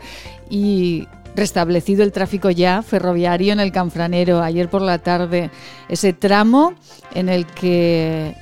Y 0.50 1.08
restablecido 1.36 2.04
el 2.04 2.12
tráfico 2.12 2.50
ya 2.50 2.82
ferroviario 2.82 3.54
en 3.54 3.60
el 3.60 3.72
Canfranero 3.72 4.42
ayer 4.42 4.70
por 4.70 4.82
la 4.82 5.00
tarde, 5.00 5.52
ese 5.88 6.14
tramo 6.14 6.74
en 7.14 7.30
el 7.30 7.46
que 7.46 8.36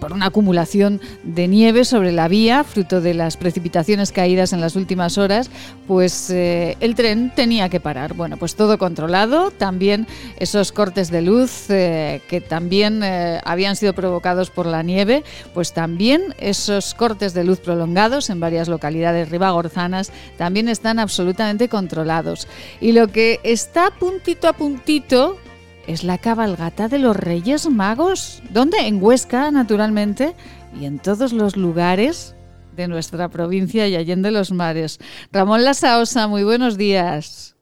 por 0.00 0.12
una 0.12 0.26
acumulación 0.26 1.00
de 1.22 1.46
nieve 1.48 1.84
sobre 1.84 2.12
la 2.12 2.28
vía, 2.28 2.64
fruto 2.64 3.00
de 3.00 3.14
las 3.14 3.36
precipitaciones 3.36 4.12
caídas 4.12 4.52
en 4.52 4.60
las 4.60 4.76
últimas 4.76 5.18
horas, 5.18 5.50
pues 5.86 6.30
eh, 6.30 6.76
el 6.80 6.94
tren 6.94 7.32
tenía 7.34 7.68
que 7.68 7.80
parar. 7.80 8.14
Bueno, 8.14 8.36
pues 8.36 8.54
todo 8.54 8.78
controlado, 8.78 9.50
también 9.50 10.06
esos 10.38 10.72
cortes 10.72 11.10
de 11.10 11.22
luz 11.22 11.68
eh, 11.68 12.20
que 12.28 12.40
también 12.40 13.02
eh, 13.02 13.40
habían 13.44 13.76
sido 13.76 13.92
provocados 13.92 14.50
por 14.50 14.66
la 14.66 14.82
nieve, 14.82 15.22
pues 15.54 15.72
también 15.72 16.34
esos 16.38 16.94
cortes 16.94 17.34
de 17.34 17.44
luz 17.44 17.58
prolongados 17.60 18.30
en 18.30 18.40
varias 18.40 18.68
localidades 18.68 19.28
ribagorzanas 19.28 20.12
también 20.36 20.68
están 20.68 20.98
absolutamente 20.98 21.68
controlados. 21.68 22.48
Y 22.80 22.92
lo 22.92 23.08
que 23.08 23.40
está 23.42 23.90
puntito 23.90 24.48
a 24.48 24.52
puntito 24.52 25.38
es 25.86 26.04
la 26.04 26.18
cabalgata 26.18 26.88
de 26.88 26.98
los 26.98 27.16
Reyes 27.16 27.68
Magos. 27.68 28.42
¿Dónde? 28.50 28.78
En 28.86 29.02
Huesca, 29.02 29.50
naturalmente, 29.50 30.34
y 30.78 30.86
en 30.86 30.98
todos 30.98 31.32
los 31.32 31.56
lugares 31.56 32.36
de 32.76 32.88
nuestra 32.88 33.28
provincia 33.28 33.88
y 33.88 33.96
allende 33.96 34.30
los 34.30 34.52
mares. 34.52 34.98
Ramón 35.32 35.64
Lasaosa, 35.64 36.28
muy 36.28 36.44
buenos 36.44 36.78
días. 36.78 37.56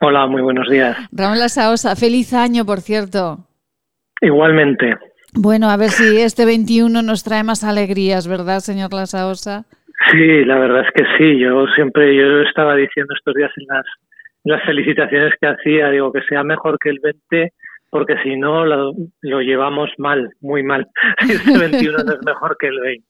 Hola, 0.00 0.26
muy 0.26 0.42
buenos 0.42 0.68
días. 0.70 0.96
Ramón 1.12 1.38
Lasaosa, 1.38 1.96
feliz 1.96 2.32
año, 2.32 2.64
por 2.64 2.80
cierto. 2.80 3.38
Igualmente. 4.20 4.90
Bueno, 5.34 5.68
a 5.68 5.76
ver 5.76 5.90
si 5.90 6.20
este 6.20 6.44
21 6.46 7.02
nos 7.02 7.24
trae 7.24 7.42
más 7.42 7.64
alegrías, 7.64 8.26
¿verdad, 8.26 8.60
señor 8.60 8.92
Lasaosa? 8.92 9.64
Sí, 10.10 10.44
la 10.44 10.58
verdad 10.58 10.84
es 10.86 10.92
que 10.94 11.04
sí. 11.18 11.38
Yo 11.38 11.66
siempre, 11.74 12.16
yo 12.16 12.42
estaba 12.42 12.74
diciendo 12.76 13.12
estos 13.14 13.34
días 13.34 13.50
en 13.56 13.66
las, 13.66 13.84
las 14.48 14.64
felicitaciones 14.64 15.34
que 15.40 15.46
hacía, 15.46 15.90
digo 15.90 16.10
que 16.10 16.22
sea 16.22 16.42
mejor 16.42 16.78
que 16.78 16.88
el 16.88 17.00
20, 17.02 17.52
porque 17.90 18.16
si 18.22 18.36
no 18.36 18.64
lo, 18.64 18.92
lo 19.20 19.40
llevamos 19.40 19.90
mal, 19.98 20.30
muy 20.40 20.62
mal. 20.62 20.86
Este 21.20 21.58
21 21.58 21.98
no 21.98 22.12
es 22.12 22.18
mejor 22.24 22.56
que 22.58 22.68
el 22.68 22.80
20. 22.80 23.06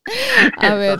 A 0.58 0.74
ver, 0.74 0.98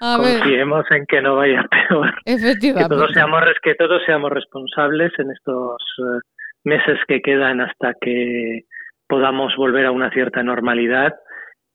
confiemos 0.00 0.84
en 0.90 1.06
que 1.06 1.22
no 1.22 1.36
vaya 1.36 1.64
peor. 1.70 2.14
Que 2.24 2.88
todos 2.88 3.10
seamos, 3.12 3.42
que 3.62 3.74
todos 3.74 4.02
seamos 4.04 4.30
responsables 4.30 5.12
en 5.18 5.30
estos 5.30 5.82
eh, 5.98 6.20
meses 6.64 6.98
que 7.08 7.22
quedan 7.22 7.60
hasta 7.60 7.94
que 8.00 8.62
podamos 9.08 9.54
volver 9.56 9.86
a 9.86 9.92
una 9.92 10.10
cierta 10.10 10.42
normalidad 10.42 11.14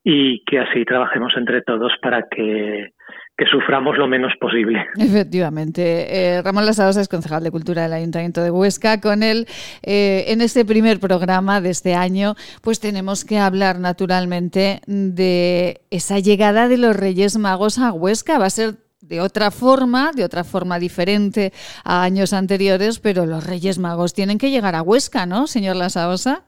y 0.04 0.44
que 0.44 0.60
así 0.60 0.84
trabajemos 0.84 1.32
entre 1.36 1.62
todos 1.62 1.92
para 2.00 2.22
que, 2.30 2.90
que 3.38 3.46
suframos 3.46 3.96
lo 3.96 4.08
menos 4.08 4.32
posible. 4.40 4.84
Efectivamente. 4.98 6.36
Eh, 6.36 6.42
Ramón 6.42 6.66
Lasaosa 6.66 7.00
es 7.00 7.08
concejal 7.08 7.44
de 7.44 7.52
Cultura 7.52 7.82
del 7.82 7.92
Ayuntamiento 7.92 8.42
de 8.42 8.50
Huesca. 8.50 9.00
Con 9.00 9.22
él, 9.22 9.46
eh, 9.84 10.24
en 10.26 10.40
este 10.40 10.64
primer 10.64 10.98
programa 10.98 11.60
de 11.60 11.70
este 11.70 11.94
año, 11.94 12.34
pues 12.62 12.80
tenemos 12.80 13.24
que 13.24 13.38
hablar 13.38 13.78
naturalmente 13.78 14.80
de 14.86 15.80
esa 15.90 16.18
llegada 16.18 16.66
de 16.66 16.78
los 16.78 16.96
Reyes 16.96 17.38
Magos 17.38 17.78
a 17.78 17.92
Huesca. 17.92 18.40
Va 18.40 18.46
a 18.46 18.50
ser 18.50 18.74
de 19.00 19.20
otra 19.20 19.52
forma, 19.52 20.10
de 20.12 20.24
otra 20.24 20.42
forma 20.42 20.80
diferente 20.80 21.52
a 21.84 22.02
años 22.02 22.32
anteriores, 22.32 22.98
pero 22.98 23.24
los 23.24 23.46
Reyes 23.46 23.78
Magos 23.78 24.14
tienen 24.14 24.38
que 24.38 24.50
llegar 24.50 24.74
a 24.74 24.82
Huesca, 24.82 25.26
¿no, 25.26 25.46
señor 25.46 25.76
Lasaosa? 25.76 26.42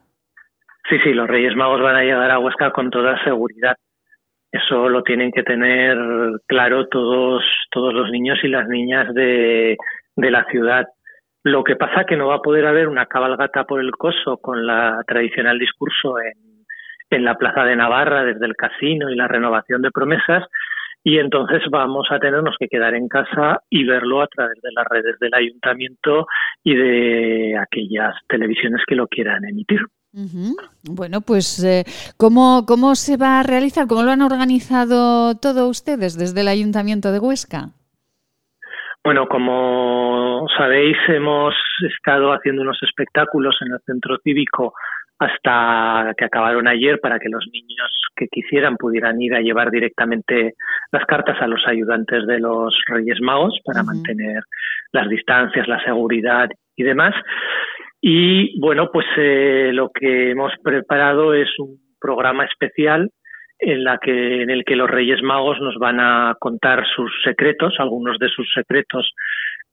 Sí, 0.89 0.97
sí, 1.05 1.13
los 1.13 1.29
Reyes 1.29 1.55
Magos 1.55 1.81
van 1.81 1.95
a 1.95 2.03
llegar 2.03 2.29
a 2.31 2.39
Huesca 2.39 2.71
con 2.71 2.89
toda 2.89 3.17
seguridad. 3.23 3.77
Eso 4.51 4.89
lo 4.89 5.01
tienen 5.03 5.31
que 5.31 5.43
tener 5.43 5.97
claro 6.45 6.87
todos, 6.87 7.43
todos 7.71 7.93
los 7.93 8.09
niños 8.11 8.37
y 8.43 8.49
las 8.49 8.67
niñas 8.67 9.13
de, 9.13 9.77
la 10.17 10.43
ciudad. 10.45 10.87
Lo 11.43 11.63
que 11.63 11.75
pasa 11.75 12.05
que 12.05 12.17
no 12.17 12.27
va 12.27 12.35
a 12.35 12.41
poder 12.41 12.65
haber 12.65 12.87
una 12.87 13.05
cabalgata 13.05 13.63
por 13.63 13.79
el 13.79 13.91
coso 13.91 14.37
con 14.37 14.67
la 14.67 15.01
tradicional 15.07 15.57
discurso 15.57 16.15
en 17.09 17.25
la 17.25 17.35
Plaza 17.35 17.63
de 17.63 17.75
Navarra 17.75 18.23
desde 18.23 18.45
el 18.45 18.55
casino 18.55 19.09
y 19.09 19.15
la 19.15 19.27
renovación 19.27 19.81
de 19.81 19.91
promesas, 19.91 20.45
y 21.03 21.17
entonces 21.17 21.63
vamos 21.69 22.07
a 22.11 22.19
tenernos 22.19 22.55
que 22.59 22.67
quedar 22.67 22.93
en 22.93 23.07
casa 23.07 23.61
y 23.69 23.85
verlo 23.85 24.21
a 24.21 24.27
través 24.27 24.61
de 24.61 24.69
las 24.71 24.85
redes 24.87 25.17
del 25.19 25.33
ayuntamiento 25.33 26.27
y 26.63 26.75
de 26.75 27.57
aquellas 27.57 28.15
televisiones 28.27 28.81
que 28.85 28.95
lo 28.95 29.07
quieran 29.07 29.43
emitir. 29.45 29.81
Bueno, 30.13 31.21
pues 31.21 31.63
eh, 31.63 31.83
¿cómo, 32.17 32.65
¿cómo 32.67 32.95
se 32.95 33.15
va 33.17 33.39
a 33.39 33.43
realizar? 33.43 33.87
¿Cómo 33.87 34.03
lo 34.03 34.11
han 34.11 34.21
organizado 34.21 35.35
todo 35.37 35.69
ustedes 35.69 36.17
desde 36.17 36.41
el 36.41 36.49
Ayuntamiento 36.49 37.11
de 37.11 37.19
Huesca? 37.19 37.69
Bueno, 39.03 39.27
como 39.27 40.45
sabéis, 40.57 40.97
hemos 41.07 41.55
estado 41.89 42.33
haciendo 42.33 42.61
unos 42.61 42.77
espectáculos 42.83 43.57
en 43.61 43.73
el 43.73 43.79
centro 43.85 44.17
cívico 44.23 44.73
hasta 45.17 46.13
que 46.17 46.25
acabaron 46.25 46.67
ayer 46.67 46.99
para 46.99 47.19
que 47.19 47.29
los 47.29 47.45
niños 47.51 47.91
que 48.15 48.27
quisieran 48.27 48.75
pudieran 48.77 49.21
ir 49.21 49.33
a 49.33 49.41
llevar 49.41 49.71
directamente 49.71 50.55
las 50.91 51.05
cartas 51.05 51.37
a 51.41 51.47
los 51.47 51.61
ayudantes 51.67 52.27
de 52.27 52.39
los 52.39 52.75
Reyes 52.87 53.19
Magos 53.21 53.59
para 53.63 53.83
mantener 53.83 54.43
las 54.91 55.07
distancias, 55.09 55.67
la 55.67 55.83
seguridad 55.83 56.49
y 56.75 56.83
demás. 56.83 57.13
Y 58.01 58.59
bueno, 58.59 58.89
pues 58.91 59.05
eh, 59.17 59.71
lo 59.73 59.89
que 59.89 60.31
hemos 60.31 60.51
preparado 60.63 61.33
es 61.33 61.47
un 61.59 61.77
programa 61.99 62.45
especial 62.45 63.09
en 63.59 63.83
la 63.83 63.99
que 63.99 64.41
en 64.41 64.49
el 64.49 64.63
que 64.65 64.75
los 64.75 64.89
Reyes 64.89 65.21
Magos 65.21 65.59
nos 65.61 65.75
van 65.77 65.99
a 65.99 66.35
contar 66.39 66.83
sus 66.95 67.11
secretos, 67.23 67.75
algunos 67.77 68.17
de 68.17 68.27
sus 68.29 68.51
secretos 68.53 69.11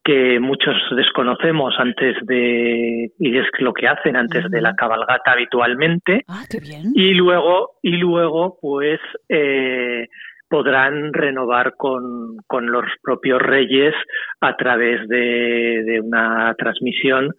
que 0.05 0.39
muchos 0.41 0.75
desconocemos 0.95 1.75
antes 1.79 2.17
de 2.27 3.09
y 3.19 3.39
es 3.39 3.47
lo 3.61 3.73
que 3.73 3.89
hacen 3.89 4.17
antes 4.17 4.45
de 4.51 4.61
la 4.61 4.75
cabalgata 4.75 5.33
habitualmente 5.33 6.23
Ah, 6.29 6.45
qué 6.51 6.61
bien. 6.61 6.93
y 6.95 7.15
luego 7.15 7.73
y 7.83 7.93
luego 7.97 8.59
pues 8.61 9.01
eh, 9.29 10.07
podrán 10.49 11.13
renovar 11.13 11.75
con, 11.77 12.37
con 12.47 12.71
los 12.71 12.85
propios 13.03 13.41
reyes 13.41 13.95
a 14.41 14.57
través 14.57 15.07
de, 15.09 15.83
de 15.85 16.01
una 16.01 16.55
transmisión 16.59 17.31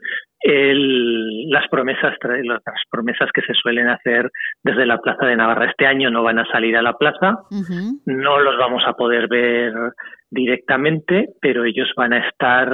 el- 0.42 1.50
las 1.50 1.68
promesas 1.70 2.14
las 2.44 2.62
promesas 2.90 3.30
que 3.34 3.42
se 3.42 3.54
suelen 3.54 3.90
hacer 3.90 4.30
desde 4.64 4.86
la 4.86 4.98
plaza 5.00 5.26
de 5.26 5.36
Navarra 5.36 5.70
este 5.70 5.86
año 5.86 6.10
no 6.10 6.24
van 6.24 6.40
a 6.40 6.46
salir 6.52 6.78
a 6.78 6.82
la 6.82 6.94
plaza 6.94 7.40
no 8.06 8.40
los 8.40 8.58
vamos 8.58 8.84
a 8.88 8.94
poder 8.94 9.28
ver 9.28 9.74
directamente, 10.32 11.30
pero 11.42 11.64
ellos 11.66 11.88
van 11.98 12.14
a 12.14 12.28
estar, 12.28 12.70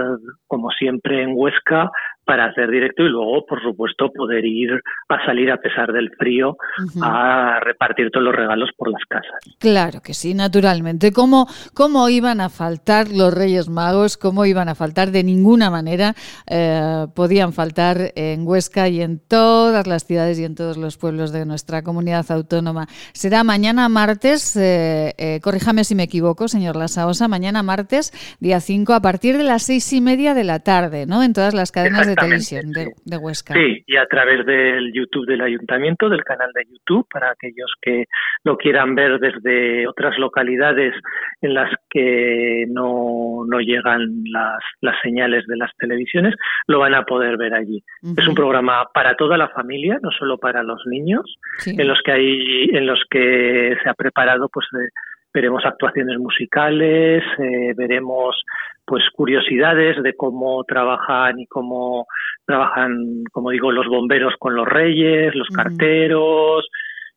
como 0.47 0.71
siempre, 0.71 1.23
en 1.23 1.31
Huesca 1.35 1.89
para 2.25 2.45
hacer 2.45 2.69
directo 2.71 3.03
y 3.03 3.09
luego, 3.09 3.45
por 3.45 3.61
supuesto, 3.61 4.09
poder 4.11 4.43
ir 4.45 4.81
a 5.09 5.25
salir 5.25 5.51
a 5.51 5.57
pesar 5.57 5.93
del 5.93 6.09
frío 6.17 6.57
a 7.03 7.59
repartir 7.61 8.09
todos 8.11 8.25
los 8.25 8.35
regalos 8.35 8.71
por 8.75 8.91
las 8.91 9.03
casas. 9.07 9.39
Claro 9.59 9.99
que 10.03 10.13
sí, 10.15 10.33
naturalmente. 10.33 11.11
¿Cómo, 11.13 11.45
¿Cómo 11.75 12.09
iban 12.09 12.41
a 12.41 12.49
faltar 12.49 13.07
los 13.15 13.31
Reyes 13.33 13.69
Magos? 13.69 14.17
¿Cómo 14.17 14.45
iban 14.45 14.69
a 14.69 14.75
faltar? 14.75 15.11
De 15.11 15.23
ninguna 15.23 15.69
manera 15.69 16.13
eh, 16.49 17.05
podían 17.15 17.53
faltar 17.55 18.11
en 18.15 18.45
Huesca 18.45 18.87
y 18.89 19.01
en 19.01 19.19
todas 19.19 19.87
las 19.87 20.05
ciudades 20.05 20.39
y 20.39 20.43
en 20.43 20.55
todos 20.55 20.77
los 20.77 20.97
pueblos 20.97 21.31
de 21.33 21.45
nuestra 21.45 21.81
comunidad 21.81 22.25
autónoma. 22.29 22.85
Será 23.13 23.43
mañana 23.43 23.89
martes, 23.89 24.55
eh, 24.55 25.13
eh, 25.17 25.39
corríjame 25.41 25.83
si 25.83 25.95
me 25.95 26.03
equivoco, 26.03 26.47
señor 26.47 26.75
Lasaosa, 26.75 27.27
mañana 27.27 27.63
martes, 27.63 28.11
día 28.39 28.59
5, 28.59 28.93
a 28.93 29.01
partir 29.01 29.37
de 29.37 29.43
las 29.43 29.65
seis 29.65 29.91
y 29.93 30.01
media 30.01 30.33
de 30.33 30.43
la 30.43 30.59
tarde, 30.59 31.05
¿no? 31.07 31.23
En 31.23 31.33
todas 31.33 31.53
las 31.53 31.71
cadenas 31.71 32.05
de 32.05 32.15
televisión 32.15 32.71
de, 32.71 32.91
de 33.03 33.17
Huesca. 33.17 33.53
Sí, 33.53 33.83
y 33.87 33.97
a 33.97 34.05
través 34.05 34.45
del 34.45 34.91
YouTube 34.93 35.25
del 35.25 35.41
ayuntamiento, 35.41 36.09
del 36.09 36.23
canal 36.23 36.51
de 36.53 36.65
YouTube, 36.69 37.07
para 37.11 37.31
aquellos 37.31 37.71
que 37.81 38.05
lo 38.43 38.57
quieran 38.57 38.95
ver 38.95 39.19
desde 39.19 39.87
otras 39.87 40.17
localidades 40.17 40.93
en 41.41 41.53
las 41.53 41.71
que 41.89 42.65
no, 42.67 43.43
no 43.47 43.59
llegan 43.59 44.23
las, 44.25 44.59
las 44.81 44.95
señales 45.01 45.45
de 45.47 45.57
las 45.57 45.71
televisiones, 45.77 46.33
lo 46.67 46.79
van 46.79 46.93
a 46.93 47.03
poder 47.03 47.37
ver 47.37 47.44
allí. 47.53 47.83
Es 48.17 48.27
un 48.27 48.35
programa 48.35 48.87
para 48.93 49.15
toda 49.15 49.37
la 49.37 49.49
familia, 49.49 49.99
no 50.01 50.11
solo 50.11 50.37
para 50.37 50.63
los 50.63 50.81
niños, 50.85 51.23
Sí. 51.59 51.75
en 51.77 51.87
los 51.87 51.99
que 52.03 52.11
hay, 52.11 52.63
en 52.73 52.85
los 52.85 53.03
que 53.09 53.75
se 53.81 53.89
ha 53.89 53.93
preparado, 53.93 54.49
pues 54.51 54.65
eh, 54.73 54.89
veremos 55.33 55.65
actuaciones 55.65 56.17
musicales, 56.17 57.23
eh, 57.39 57.73
veremos 57.75 58.41
pues 58.85 59.03
curiosidades 59.13 60.01
de 60.03 60.13
cómo 60.15 60.63
trabajan 60.63 61.39
y 61.39 61.47
cómo 61.47 62.05
trabajan, 62.45 63.23
como 63.31 63.49
digo, 63.49 63.71
los 63.71 63.87
bomberos 63.87 64.33
con 64.39 64.55
los 64.55 64.67
reyes, 64.67 65.33
los 65.35 65.49
carteros 65.49 66.67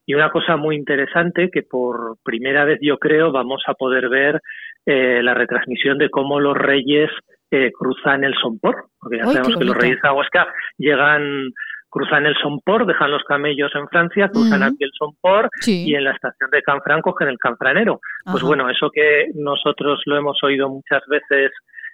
y 0.06 0.14
una 0.14 0.30
cosa 0.30 0.56
muy 0.56 0.74
interesante 0.74 1.50
que 1.52 1.62
por 1.62 2.16
primera 2.24 2.64
vez 2.64 2.78
yo 2.80 2.98
creo 2.98 3.30
vamos 3.30 3.62
a 3.66 3.74
poder 3.74 4.08
ver 4.08 4.40
eh, 4.86 5.20
la 5.22 5.34
retransmisión 5.34 5.98
de 5.98 6.08
cómo 6.08 6.40
los 6.40 6.56
reyes 6.56 7.10
eh, 7.50 7.72
cruzan 7.72 8.24
el 8.24 8.34
Sompor, 8.34 8.86
porque 9.00 9.18
ya 9.18 9.24
¡Ay, 9.24 9.28
qué 9.28 9.34
sabemos 9.36 9.58
que 9.58 9.64
los 9.64 9.76
reyes 9.76 10.04
a 10.04 10.12
Huesca 10.12 10.46
llegan 10.76 11.50
cruzan 11.90 12.26
el 12.26 12.34
Sompor, 12.36 12.86
dejan 12.86 13.10
los 13.10 13.24
camellos 13.24 13.74
en 13.74 13.88
Francia, 13.88 14.28
cruzan 14.28 14.62
aquí 14.62 14.84
el 14.84 14.90
Sompor 14.92 15.48
Sí. 15.60 15.88
y 15.88 15.94
en 15.94 16.04
la 16.04 16.12
estación 16.12 16.50
de 16.50 16.62
Canfrán 16.62 17.00
cogen 17.00 17.28
el 17.28 17.38
Canfranero. 17.38 18.00
Pues 18.30 18.42
bueno, 18.42 18.68
eso 18.68 18.90
que 18.90 19.28
nosotros 19.34 20.02
lo 20.04 20.16
hemos 20.16 20.42
oído 20.42 20.68
muchas 20.68 21.02
veces 21.06 21.50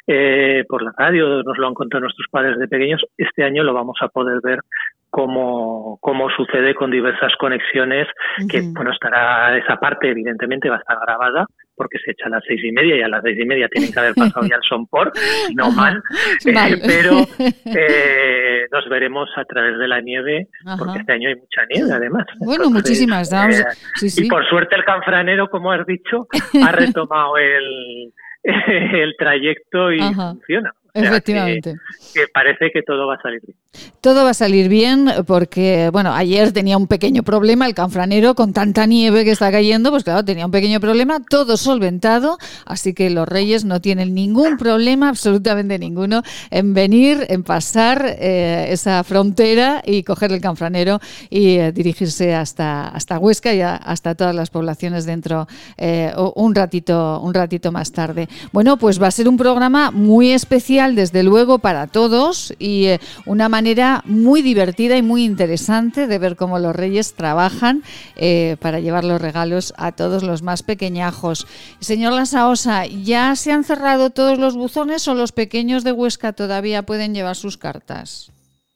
eh, 0.06 0.64
por 0.68 0.82
la 0.82 0.92
radio, 0.98 1.42
nos 1.42 1.56
lo 1.56 1.66
han 1.68 1.74
contado 1.74 2.02
nuestros 2.02 2.26
padres 2.30 2.58
de 2.58 2.68
pequeños, 2.68 3.02
este 3.16 3.44
año 3.44 3.62
lo 3.62 3.72
vamos 3.72 3.96
a 4.02 4.08
poder 4.08 4.40
ver 4.42 4.60
cómo, 5.08 5.96
cómo 6.00 6.28
sucede 6.30 6.74
con 6.74 6.90
diversas 6.90 7.32
conexiones, 7.36 8.08
que 8.50 8.62
bueno, 8.74 8.90
estará 8.90 9.56
esa 9.56 9.76
parte 9.76 10.10
evidentemente 10.10 10.68
va 10.68 10.76
a 10.76 10.80
estar 10.80 10.98
grabada 11.00 11.46
porque 11.76 11.98
se 12.04 12.12
echa 12.12 12.26
a 12.26 12.30
las 12.30 12.42
seis 12.46 12.60
y 12.62 12.72
media 12.72 12.96
y 12.96 13.02
a 13.02 13.08
las 13.08 13.22
seis 13.22 13.38
y 13.38 13.44
media 13.44 13.68
tienen 13.68 13.92
que 13.92 13.98
haber 13.98 14.14
pasado 14.14 14.46
ya 14.46 14.56
el 14.56 14.62
Sompor, 14.68 15.12
y 15.50 15.54
no 15.54 15.70
mal, 15.70 16.02
eh, 16.46 16.80
pero 16.84 17.26
eh, 17.64 18.66
nos 18.70 18.88
veremos 18.88 19.28
a 19.36 19.44
través 19.44 19.78
de 19.78 19.88
la 19.88 20.00
nieve, 20.00 20.48
Ajá. 20.66 20.76
porque 20.78 21.00
este 21.00 21.12
año 21.12 21.28
hay 21.28 21.36
mucha 21.36 21.62
nieve 21.72 21.92
además. 21.92 22.24
Bueno, 22.38 22.64
Entonces, 22.64 22.90
muchísimas. 22.90 23.32
Eh, 23.32 23.64
sí, 23.96 24.10
sí. 24.10 24.26
Y 24.26 24.28
por 24.28 24.46
suerte 24.48 24.76
el 24.76 24.84
canfranero, 24.84 25.48
como 25.48 25.72
has 25.72 25.86
dicho, 25.86 26.26
ha 26.64 26.72
retomado 26.72 27.36
el, 27.36 28.12
el 28.44 29.14
trayecto 29.18 29.92
y 29.92 30.00
Ajá. 30.00 30.32
funciona. 30.32 30.72
O 30.94 31.00
sea, 31.00 31.08
Efectivamente. 31.10 31.74
Que, 32.14 32.20
que 32.20 32.26
parece 32.32 32.70
que 32.70 32.82
todo 32.82 33.06
va 33.08 33.14
a 33.16 33.22
salir 33.22 33.40
bien. 33.44 33.58
Todo 34.00 34.24
va 34.24 34.30
a 34.30 34.34
salir 34.34 34.68
bien 34.68 35.10
porque, 35.26 35.90
bueno, 35.92 36.12
ayer 36.12 36.52
tenía 36.52 36.76
un 36.76 36.86
pequeño 36.86 37.22
problema 37.22 37.66
el 37.66 37.74
canfranero 37.74 38.34
con 38.34 38.52
tanta 38.52 38.86
nieve 38.86 39.24
que 39.24 39.30
está 39.30 39.50
cayendo, 39.50 39.90
pues 39.90 40.04
claro, 40.04 40.24
tenía 40.24 40.46
un 40.46 40.52
pequeño 40.52 40.78
problema, 40.78 41.20
todo 41.20 41.56
solventado, 41.56 42.38
así 42.66 42.94
que 42.94 43.10
los 43.10 43.26
reyes 43.26 43.64
no 43.64 43.80
tienen 43.80 44.14
ningún 44.14 44.56
problema, 44.56 45.08
absolutamente 45.08 45.78
ninguno, 45.78 46.22
en 46.50 46.74
venir, 46.74 47.26
en 47.28 47.42
pasar 47.42 48.04
eh, 48.18 48.66
esa 48.70 49.02
frontera 49.04 49.82
y 49.84 50.02
coger 50.02 50.32
el 50.32 50.40
canfranero 50.40 51.00
y 51.30 51.56
eh, 51.56 51.72
dirigirse 51.72 52.34
hasta, 52.34 52.88
hasta 52.88 53.18
Huesca 53.18 53.54
y 53.54 53.62
hasta 53.62 54.14
todas 54.14 54.34
las 54.34 54.50
poblaciones 54.50 55.06
dentro 55.06 55.48
eh, 55.76 56.12
un 56.34 56.54
ratito, 56.54 57.20
un 57.20 57.32
ratito 57.34 57.72
más 57.72 57.90
tarde. 57.92 58.28
Bueno, 58.52 58.76
pues 58.76 59.02
va 59.02 59.06
a 59.06 59.10
ser 59.10 59.28
un 59.28 59.36
programa 59.36 59.90
muy 59.90 60.32
especial, 60.32 60.94
desde 60.94 61.22
luego, 61.22 61.58
para 61.58 61.86
todos 61.86 62.52
y 62.58 62.88
una 63.26 63.48
manera 63.48 63.63
muy 64.04 64.42
divertida 64.42 64.96
y 64.96 65.02
muy 65.02 65.24
interesante 65.24 66.06
de 66.06 66.18
ver 66.18 66.36
cómo 66.36 66.58
los 66.58 66.76
reyes 66.76 67.14
trabajan 67.14 67.82
eh, 68.16 68.56
para 68.60 68.78
llevar 68.80 69.04
los 69.04 69.20
regalos 69.20 69.72
a 69.76 69.92
todos 69.92 70.22
los 70.22 70.42
más 70.42 70.62
pequeñajos. 70.62 71.46
Señor 71.80 72.12
Lasaosa, 72.12 72.86
¿ya 72.86 73.34
se 73.36 73.52
han 73.52 73.64
cerrado 73.64 74.10
todos 74.10 74.38
los 74.38 74.54
buzones 74.56 75.08
o 75.08 75.14
los 75.14 75.32
pequeños 75.32 75.82
de 75.84 75.92
Huesca 75.92 76.32
todavía 76.32 76.82
pueden 76.82 77.14
llevar 77.14 77.36
sus 77.36 77.56
cartas? 77.56 78.30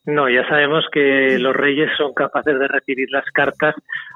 No, 0.06 0.26
ya 0.30 0.42
sabemos 0.48 0.84
que 0.90 1.38
los 1.38 1.54
reyes 1.54 1.90
son 1.98 2.14
capaces 2.14 2.58
de 2.58 2.66
recibir 2.66 3.08
las 3.10 3.26
cartas 3.34 3.74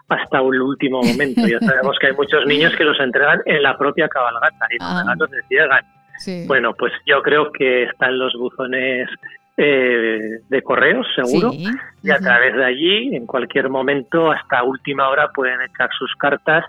hasta 0.09 0.39
el 0.39 0.63
último 0.63 1.03
momento. 1.03 1.47
Ya 1.47 1.59
sabemos 1.61 1.99
que 2.01 2.07
hay 2.07 2.13
muchos 2.15 2.47
niños 2.47 2.75
que 2.79 2.85
los 2.85 2.99
entregan 2.99 3.41
en 3.45 3.63
la 3.63 3.77
propia 3.77 4.09
cabalgata 4.09 4.67
y 4.71 4.79
los 4.79 4.89
Ah. 4.91 5.03
regalos 5.03 5.31
llegan. 5.51 5.85
Sí. 6.19 6.45
Bueno, 6.47 6.73
pues 6.79 6.93
yo 7.07 7.21
creo 7.23 7.53
que 7.53 7.83
están 7.85 8.19
los 8.19 8.33
buzones 8.39 9.09
eh, 9.57 10.41
de 10.49 10.63
correos, 10.63 11.07
seguro, 11.15 11.53
Sí. 11.53 11.67
y 12.03 12.11
a 12.11 12.19
través 12.19 12.55
de 12.55 12.65
allí, 12.65 13.17
en 13.17 13.27
cualquier 13.27 13.69
momento, 13.69 14.31
hasta 14.31 14.63
última 14.63 15.09
hora, 15.09 15.29
pueden 15.35 15.61
echar 15.63 15.91
sus 15.99 16.15
cartas 16.17 16.65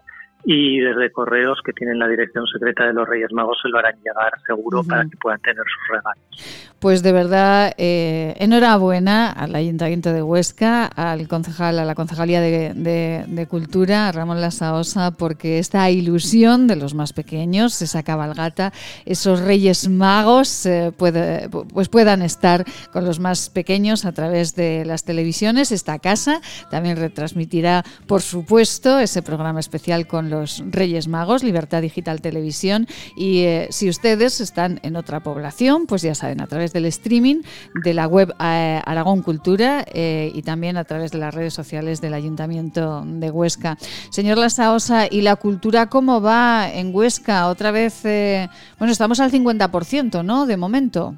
y 0.45 0.79
desde 0.79 1.11
correos 1.11 1.59
que 1.63 1.71
tienen 1.71 1.99
la 1.99 2.07
dirección 2.07 2.45
secreta 2.47 2.85
de 2.85 2.93
los 2.93 3.07
Reyes 3.07 3.31
Magos 3.31 3.57
se 3.61 3.69
lo 3.69 3.79
harán 3.79 3.95
llegar 4.03 4.33
seguro 4.45 4.83
para 4.83 5.03
que 5.03 5.15
puedan 5.17 5.39
tener 5.39 5.63
sus 5.63 5.87
regalos. 5.95 6.72
Pues 6.83 7.01
de 7.01 7.13
verdad, 7.13 7.73
eh, 7.77 8.35
enhorabuena 8.39 9.31
al 9.31 9.55
Ayuntamiento 9.55 10.11
de 10.11 10.21
Huesca, 10.21 10.85
al 10.85 11.29
concejal, 11.29 11.79
a 11.79 11.85
la 11.85 11.95
Concejalía 11.95 12.41
de, 12.41 13.47
Cultura, 13.49 14.09
a 14.09 14.11
Ramón 14.11 14.41
Lasaosa, 14.41 15.11
porque 15.11 15.59
esta 15.59 15.89
ilusión 15.89 16.67
de 16.67 16.75
los 16.75 16.93
más 16.93 17.13
pequeños, 17.13 17.81
esa 17.81 18.03
cabalgata, 18.03 18.73
esos 19.05 19.39
Reyes 19.39 19.87
Magos, 19.87 20.65
eh, 20.65 20.91
pues 20.97 21.87
puedan 21.87 22.21
estar 22.21 22.65
con 22.91 23.05
los 23.05 23.21
más 23.21 23.49
pequeños 23.49 24.03
a 24.03 24.11
través 24.11 24.53
de 24.53 24.83
las 24.83 25.05
televisiones. 25.05 25.71
Esta 25.71 25.99
casa 25.99 26.41
también 26.69 26.97
retransmitirá, 26.97 27.85
por 28.07 28.21
supuesto, 28.21 28.99
ese 28.99 29.21
programa 29.21 29.61
especial 29.61 30.05
con 30.05 30.29
los 30.29 30.61
Reyes 30.69 31.07
Magos, 31.07 31.43
Libertad 31.43 31.81
Digital 31.81 32.19
Televisión. 32.19 32.89
Y 33.15 33.43
eh, 33.43 33.67
si 33.69 33.87
ustedes 33.87 34.41
están 34.41 34.81
en 34.83 34.97
otra 34.97 35.21
población, 35.21 35.85
pues 35.85 36.01
ya 36.01 36.13
saben, 36.13 36.41
a 36.41 36.47
través 36.47 36.72
del 36.73 36.85
streaming 36.85 37.41
de 37.75 37.93
la 37.93 38.07
web 38.07 38.33
eh, 38.39 38.81
Aragón 38.85 39.21
Cultura 39.21 39.85
eh, 39.93 40.31
y 40.33 40.41
también 40.41 40.77
a 40.77 40.83
través 40.83 41.11
de 41.11 41.19
las 41.19 41.33
redes 41.33 41.53
sociales 41.53 42.01
del 42.01 42.13
Ayuntamiento 42.13 43.03
de 43.05 43.29
Huesca. 43.29 43.75
Señor 44.09 44.37
Lasaosa, 44.37 45.07
¿y 45.09 45.21
la 45.21 45.35
cultura 45.35 45.87
cómo 45.87 46.21
va 46.21 46.69
en 46.71 46.93
Huesca? 46.93 47.47
Otra 47.47 47.71
vez, 47.71 48.03
eh, 48.05 48.49
bueno, 48.79 48.91
estamos 48.91 49.19
al 49.19 49.31
50%, 49.31 50.23
¿no? 50.23 50.45
De 50.45 50.57
momento. 50.57 51.13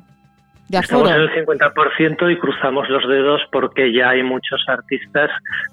De 0.67 0.79
Estamos 0.79 1.09
en 1.11 1.21
el 1.21 1.45
50% 1.45 2.31
y 2.31 2.37
cruzamos 2.39 2.89
los 2.89 3.07
dedos 3.07 3.41
porque 3.51 3.93
ya 3.93 4.09
hay 4.09 4.23
muchos 4.23 4.63
artistas 4.67 5.29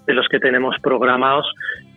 de 0.07 0.12
los 0.12 0.28
que 0.28 0.39
tenemos 0.39 0.76
programados 0.83 1.47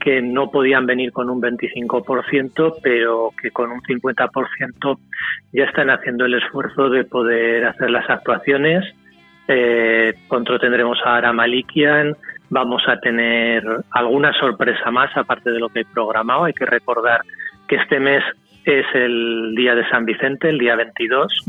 que 0.06 0.22
no 0.22 0.52
podían 0.52 0.86
venir 0.86 1.12
con 1.12 1.32
un 1.32 1.42
25%, 1.42 2.76
pero 2.84 3.32
que 3.42 3.50
con 3.50 3.72
un 3.72 3.82
50% 3.82 5.00
ya 5.52 5.64
están 5.64 5.90
haciendo 5.90 6.26
el 6.26 6.36
esfuerzo 6.36 6.92
de 6.92 7.06
poder 7.06 7.66
hacer 7.66 7.90
las 7.90 8.08
actuaciones. 8.08 8.86
Eh, 9.48 10.14
pronto 10.30 10.60
tendremos 10.60 11.00
a 11.04 11.16
Ara 11.16 11.34
Malikian, 11.34 12.16
vamos 12.52 12.84
a 12.88 13.00
tener 13.00 13.64
alguna 13.90 14.32
sorpresa 14.34 14.92
más 14.92 15.10
aparte 15.18 15.50
de 15.50 15.58
lo 15.58 15.70
que 15.70 15.80
he 15.80 15.86
programado. 15.86 16.44
Hay 16.44 16.54
que 16.54 16.68
recordar 16.68 17.22
que 17.68 17.78
este 17.78 18.00
mes 18.00 18.24
es 18.66 18.86
el 18.96 19.54
día 19.56 19.76
de 19.76 19.88
San 19.90 20.06
Vicente, 20.06 20.50
el 20.50 20.58
día 20.58 20.76
22 20.76 21.44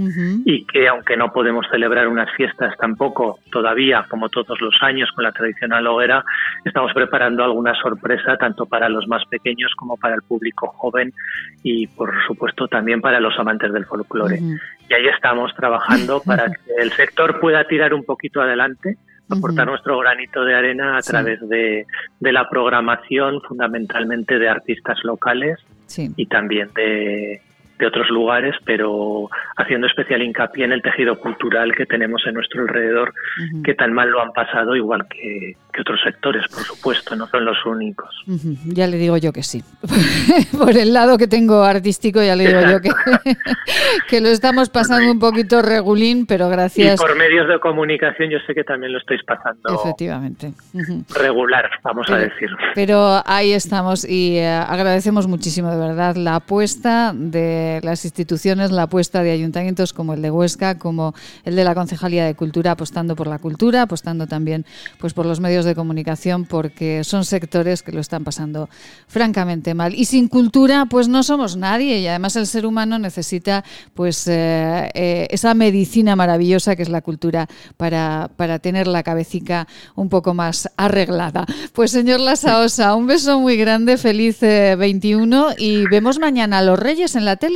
y 0.45 0.65
que 0.67 0.87
aunque 0.89 1.17
no 1.17 1.33
podemos 1.33 1.67
celebrar 1.71 2.09
unas 2.09 2.31
fiestas 2.37 2.77
tampoco 2.79 3.39
todavía, 3.51 4.05
como 4.09 4.29
todos 4.29 4.61
los 4.61 4.75
años 4.83 5.11
con 5.13 5.25
la 5.25 5.33
tradicional 5.33 5.87
hoguera, 5.87 6.23
estamos 6.65 6.93
preparando 6.93 7.43
alguna 7.43 7.75
sorpresa 7.75 8.37
tanto 8.37 8.67
para 8.67 8.89
los 8.89 9.09
más 9.09 9.25
pequeños 9.27 9.73
como 9.77 9.97
para 9.97 10.15
el 10.15 10.23
público 10.23 10.69
joven 10.69 11.13
y 11.63 11.87
por 11.87 12.13
supuesto 12.27 12.69
también 12.69 13.01
para 13.01 13.19
los 13.19 13.39
amantes 13.39 13.73
del 13.73 13.87
folclore. 13.87 14.39
Y 14.89 14.95
ahí 14.95 15.07
estamos 15.09 15.55
trabajando 15.55 16.21
para 16.27 16.47
que 16.47 16.73
el 16.83 16.93
sector 16.93 17.41
pueda 17.41 17.65
tirar 17.65 17.95
un 17.95 18.05
poquito 18.05 18.41
adelante 18.43 18.97
aportar 19.29 19.67
nuestro 19.67 19.99
granito 19.99 20.45
de 20.45 20.55
arena 20.55 20.97
a 20.99 21.03
Sí. 21.03 21.11
través 21.11 21.41
de, 21.49 21.85
de 22.21 22.33
la 22.33 22.49
programación 22.49 23.41
fundamentalmente 23.41 24.39
de 24.39 24.49
artistas 24.49 24.99
locales 25.03 25.59
Y 26.17 26.27
también 26.27 26.71
de, 26.75 27.41
de 27.79 27.87
otros 27.87 28.09
lugares, 28.11 28.55
pero 28.65 29.29
haciendo 29.57 29.87
especial 29.87 30.23
hincapié 30.23 30.65
en 30.65 30.73
el 30.73 30.83
tejido 30.83 31.19
cultural 31.19 31.75
que 31.75 31.87
tenemos 31.87 32.23
en 32.27 32.35
nuestro 32.35 32.63
alrededor, 32.63 33.13
que 33.65 33.75
tan 33.75 33.93
mal 33.93 34.11
lo 34.11 34.21
han 34.21 34.33
pasado, 34.33 34.75
igual 34.75 35.07
que, 35.09 35.57
que 35.73 35.81
otros 35.81 36.01
sectores, 36.03 36.45
por 36.49 36.63
supuesto, 36.63 37.17
no 37.17 37.27
son 37.27 37.45
los 37.45 37.65
únicos. 37.67 38.09
Ya 38.67 38.87
le 38.87 38.97
digo 38.97 39.17
yo 39.19 39.33
que 39.33 39.43
sí. 39.43 39.63
Por 40.59 40.77
el 40.77 40.93
lado 40.93 41.19
que 41.19 41.27
tengo 41.27 41.63
artístico, 41.63 42.23
ya 42.23 42.35
le 42.35 42.47
digo 42.49 42.61
yo 42.71 42.81
que, 42.81 42.91
que 44.09 44.21
lo 44.21 44.29
estamos 44.29 44.71
pasando 44.71 45.11
un 45.11 45.19
poquito 45.19 45.63
regulín, 45.63 46.27
pero 46.27 46.49
Y 46.49 46.51
gracias. 46.51 47.01
por 47.01 47.17
medios 47.17 47.49
de 47.49 47.59
comunicación 47.61 48.31
yo 48.31 48.39
sé 48.47 48.55
que 48.55 48.65
también 48.65 48.93
lo 48.93 48.99
estáis 48.99 49.23
pasando 49.25 49.81
Efectivamente. 49.83 50.53
Regular, 51.15 51.69
vamos 51.83 52.09
a 52.11 52.17
decir. 52.19 52.49
Pero 52.75 53.23
ahí 53.27 53.53
estamos 53.53 54.09
y 54.09 54.39
eh, 54.39 54.49
agradecemos 54.49 55.27
muchísimo 55.27 55.71
de 55.71 55.79
verdad 55.79 56.17
la 56.17 56.37
apuesta 56.37 57.13
de 57.15 57.66
las 57.83 58.05
instituciones, 58.05 58.71
la 58.71 58.83
apuesta 58.83 59.23
de 59.23 59.31
ayuntamientos 59.31 59.93
como 59.93 60.15
el 60.15 60.23
de 60.23 60.31
Huesca, 60.31 60.79
como 60.79 61.15
el 61.45 61.57
de 61.57 61.65
la 61.65 61.75
Concejalía 61.75 62.25
de 62.25 62.35
Cultura, 62.35 62.73
apostando 62.73 63.17
por 63.17 63.27
la 63.27 63.39
cultura, 63.39 63.83
apostando 63.83 64.27
también 64.27 64.65
pues 64.99 65.13
por 65.15 65.27
los 65.27 65.41
medios 65.41 65.65
de 65.65 65.75
comunicación, 65.75 66.45
porque 66.45 67.05
son 67.05 67.25
sectores 67.25 67.83
que 67.83 67.93
lo 67.93 68.01
están 68.01 68.25
pasando 68.25 68.69
francamente 69.07 69.75
mal. 69.75 69.95
Y 69.95 70.05
sin 70.05 70.29
cultura, 70.29 70.87
pues 70.87 71.09
no 71.09 71.23
somos 71.23 71.57
nadie 71.57 71.99
y 72.01 72.07
además 72.07 72.37
el 72.37 72.47
ser 72.47 72.67
humano 72.67 72.99
necesita 72.99 73.65
pues 73.95 74.27
eh, 74.29 74.91
eh, 74.95 75.27
esa 75.31 75.55
medicina 75.55 76.17
maravillosa 76.17 76.77
que 76.77 76.83
es 76.83 76.89
la 76.89 77.03
cultura 77.03 77.49
para, 77.77 78.31
para 78.37 78.59
tener 78.59 78.87
la 78.87 79.03
cabecita 79.03 79.67
un 79.95 80.09
poco 80.09 80.35
más 80.35 80.69
arreglada. 80.77 81.47
Pues 81.73 81.91
señor 81.91 82.21
Lasaosa, 82.21 82.95
un 82.95 83.07
beso 83.07 83.41
muy 83.41 83.57
grande, 83.57 83.97
feliz 83.97 84.43
eh, 84.43 84.77
21 84.77 85.55
y 85.59 85.87
vemos 85.89 86.19
mañana 86.19 86.59
a 86.59 86.63
los 86.63 86.79
Reyes 86.79 87.17
en 87.17 87.25
la 87.25 87.37
tele. 87.37 87.56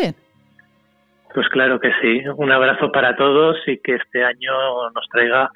Pues 1.34 1.48
claro 1.48 1.78
que 1.80 1.90
sí. 2.02 2.22
Un 2.36 2.50
abrazo 2.50 2.90
para 2.92 3.16
todos 3.16 3.56
y 3.66 3.78
que 3.78 3.96
este 3.96 4.24
año 4.24 4.52
nos 4.94 5.06
traiga 5.12 5.50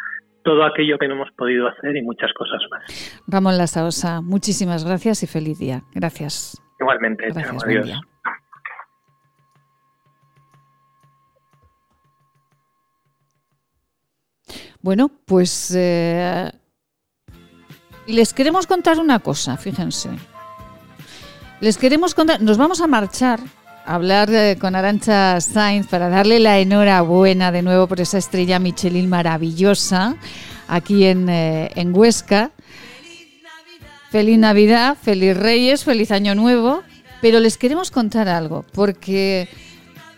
todo 0.44 0.64
aquello 0.64 0.98
que 0.98 1.08
no 1.08 1.14
hemos 1.14 1.30
podido 1.32 1.68
hacer 1.68 1.96
y 1.96 2.02
muchas 2.02 2.32
cosas 2.34 2.60
más. 2.70 3.22
Ramón 3.26 3.58
Lasaosa, 3.58 4.20
muchísimas 4.20 4.84
gracias 4.84 5.22
y 5.22 5.26
feliz 5.26 5.58
día. 5.58 5.82
Gracias. 5.94 6.62
Igualmente, 6.78 7.24
Gracias, 7.24 7.62
chao, 7.62 7.70
adiós. 7.70 8.00
Bueno, 14.82 15.10
pues 15.26 15.74
eh, 15.74 16.50
les 18.06 18.34
queremos 18.34 18.66
contar 18.66 18.98
una 18.98 19.18
cosa, 19.18 19.56
fíjense. 19.56 20.10
Les 21.62 21.78
queremos 21.78 22.14
contar, 22.14 22.42
nos 22.42 22.58
vamos 22.58 22.82
a 22.82 22.86
marchar 22.86 23.40
hablar 23.84 24.32
eh, 24.32 24.56
con 24.58 24.74
Arancha 24.74 25.40
Sainz 25.40 25.86
para 25.86 26.08
darle 26.08 26.40
la 26.40 26.58
enhorabuena 26.58 27.52
de 27.52 27.62
nuevo 27.62 27.86
por 27.86 28.00
esa 28.00 28.18
estrella 28.18 28.58
Michelin 28.58 29.08
maravillosa 29.08 30.16
aquí 30.68 31.04
en, 31.04 31.28
eh, 31.28 31.70
en 31.74 31.94
Huesca. 31.94 32.50
Feliz 34.10 34.38
Navidad, 34.38 34.96
feliz 35.00 35.36
Reyes, 35.36 35.84
feliz 35.84 36.10
Año 36.12 36.34
Nuevo, 36.34 36.82
pero 37.20 37.40
les 37.40 37.58
queremos 37.58 37.90
contar 37.90 38.28
algo, 38.28 38.64
porque 38.72 39.48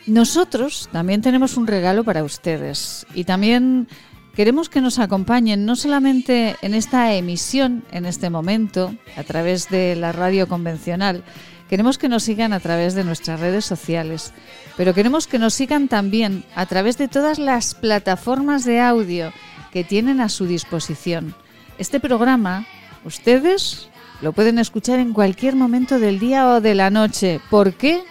nosotros 0.07 0.89
también 0.93 1.23
tenemos 1.23 1.57
un 1.57 1.67
regalo 1.67 2.05
para 2.05 2.23
ustedes 2.23 3.07
y 3.14 3.25
también 3.25 3.89
queremos 4.35 4.69
que 4.69 4.83
nos 4.83 4.99
acompañen 4.99 5.64
no 5.64 5.77
solamente 5.77 6.57
en 6.61 6.75
esta 6.75 7.14
emisión, 7.14 7.85
en 7.91 8.05
este 8.05 8.29
momento, 8.29 8.95
a 9.17 9.23
través 9.23 9.71
de 9.71 9.97
la 9.97 10.12
radio 10.12 10.47
convencional, 10.47 11.25
queremos 11.69 11.99
que 11.99 12.09
nos 12.09 12.23
sigan 12.23 12.53
a 12.53 12.61
través 12.61 12.95
de 12.95 13.05
nuestras 13.05 13.41
redes 13.41 13.64
sociales, 13.64 14.33
pero 14.77 14.95
queremos 14.95 15.27
que 15.27 15.39
nos 15.39 15.55
sigan 15.55 15.89
también 15.89 16.45
a 16.55 16.67
través 16.67 16.99
de 16.99 17.09
todas 17.09 17.39
las 17.39 17.75
plataformas 17.75 18.64
de 18.64 18.81
audio 18.81 19.33
que 19.73 19.85
tienen 19.85 20.21
a 20.21 20.29
su 20.29 20.47
disposición. 20.47 21.35
Este 21.79 22.01
programa, 22.01 22.67
ustedes 23.05 23.89
lo 24.23 24.33
pueden 24.33 24.59
escuchar 24.59 24.99
en 24.99 25.12
cualquier 25.12 25.57
momento 25.57 25.99
del 25.99 26.19
día 26.19 26.49
o 26.49 26.61
de 26.61 26.75
la 26.75 26.91
noche. 26.91 27.41
¿Por 27.51 27.75
qué? 27.75 28.03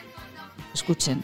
Escuchen. 0.73 1.23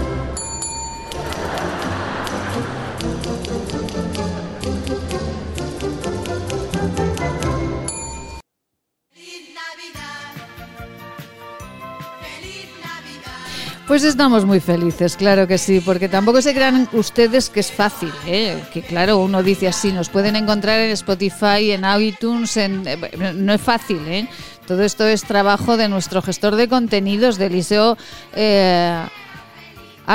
Pues 13.91 14.05
estamos 14.05 14.45
muy 14.45 14.61
felices, 14.61 15.17
claro 15.17 15.49
que 15.49 15.57
sí, 15.57 15.81
porque 15.81 16.07
tampoco 16.07 16.41
se 16.41 16.53
crean 16.53 16.87
ustedes 16.93 17.49
que 17.49 17.59
es 17.59 17.73
fácil, 17.73 18.09
¿eh? 18.25 18.63
que 18.71 18.81
claro, 18.81 19.17
uno 19.17 19.43
dice 19.43 19.67
así, 19.67 19.91
nos 19.91 20.07
pueden 20.07 20.37
encontrar 20.37 20.79
en 20.79 20.91
Spotify, 20.91 21.71
en 21.73 21.83
iTunes, 21.99 22.55
en... 22.55 22.87
eh, 22.87 23.33
no 23.35 23.51
es 23.51 23.59
fácil, 23.59 23.99
¿eh? 24.07 24.29
todo 24.65 24.83
esto 24.83 25.05
es 25.05 25.23
trabajo 25.23 25.75
de 25.75 25.89
nuestro 25.89 26.21
gestor 26.21 26.55
de 26.55 26.69
contenidos, 26.69 27.37
de 27.37 27.47
Eliseo 27.47 27.97
eh, 28.33 29.03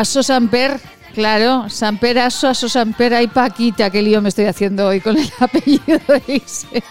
Samper, 0.02 0.80
Claro, 1.16 1.70
Sampera, 1.70 2.28
Suaso, 2.28 2.68
Sampera 2.68 3.22
y 3.22 3.26
Paquita. 3.26 3.88
Qué 3.88 4.02
lío 4.02 4.20
me 4.20 4.28
estoy 4.28 4.44
haciendo 4.44 4.86
hoy 4.86 5.00
con 5.00 5.16
el 5.16 5.26
apellido 5.40 5.98
de 6.08 6.22
Eliseo. 6.28 6.82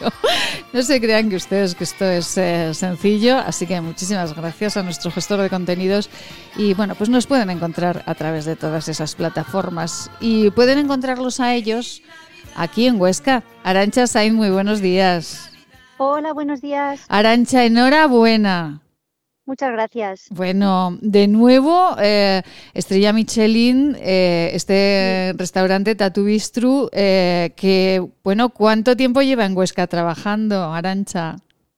No 0.74 0.82
se 0.82 1.00
crean 1.00 1.30
que 1.30 1.36
ustedes 1.36 1.76
que 1.76 1.84
esto 1.84 2.06
es 2.06 2.36
eh, 2.40 2.74
sencillo. 2.74 3.38
Así 3.38 3.68
que 3.68 3.80
muchísimas 3.82 4.36
gracias 4.36 4.78
a 4.78 4.82
nuestro 4.82 5.12
gestor 5.12 5.42
de 5.42 5.52
contenidos. 5.52 6.10
Y 6.56 6.74
bueno, 6.74 6.96
pues 6.96 7.08
nos 7.08 7.28
pueden 7.28 7.52
encontrar 7.52 8.02
a 8.08 8.16
través 8.16 8.46
de 8.46 8.56
todas 8.56 8.88
esas 8.88 9.14
plataformas. 9.14 10.10
Y 10.20 10.50
pueden 10.50 10.80
encontrarlos 10.80 11.40
a 11.40 11.54
ellos 11.54 12.02
aquí 12.56 12.88
en 12.88 13.00
Huesca. 13.00 13.44
Arancha 13.64 14.08
Sainz, 14.08 14.34
muy 14.34 14.50
buenos 14.50 14.82
días. 14.82 15.52
Hola, 15.98 16.34
buenos 16.34 16.62
días. 16.62 17.02
Arancha, 17.10 17.64
enhorabuena. 17.64 18.82
Muchas 19.46 19.72
gracias. 19.72 20.28
Bueno, 20.32 20.98
de 21.02 21.28
nuevo, 21.28 21.96
eh, 22.00 22.42
Estrella 22.74 23.14
Michelin, 23.14 23.96
eh, 24.00 24.50
este 24.54 25.34
restaurante 25.38 25.94
Tatu 25.96 26.24
Bistru, 26.24 26.90
eh, 26.92 27.54
que, 27.56 28.04
bueno, 28.24 28.50
¿cuánto 28.50 28.96
tiempo 28.98 29.22
lleva 29.22 29.46
en 29.46 29.56
Huesca 29.56 29.86
trabajando, 29.86 30.74
Arancha? 30.74 31.36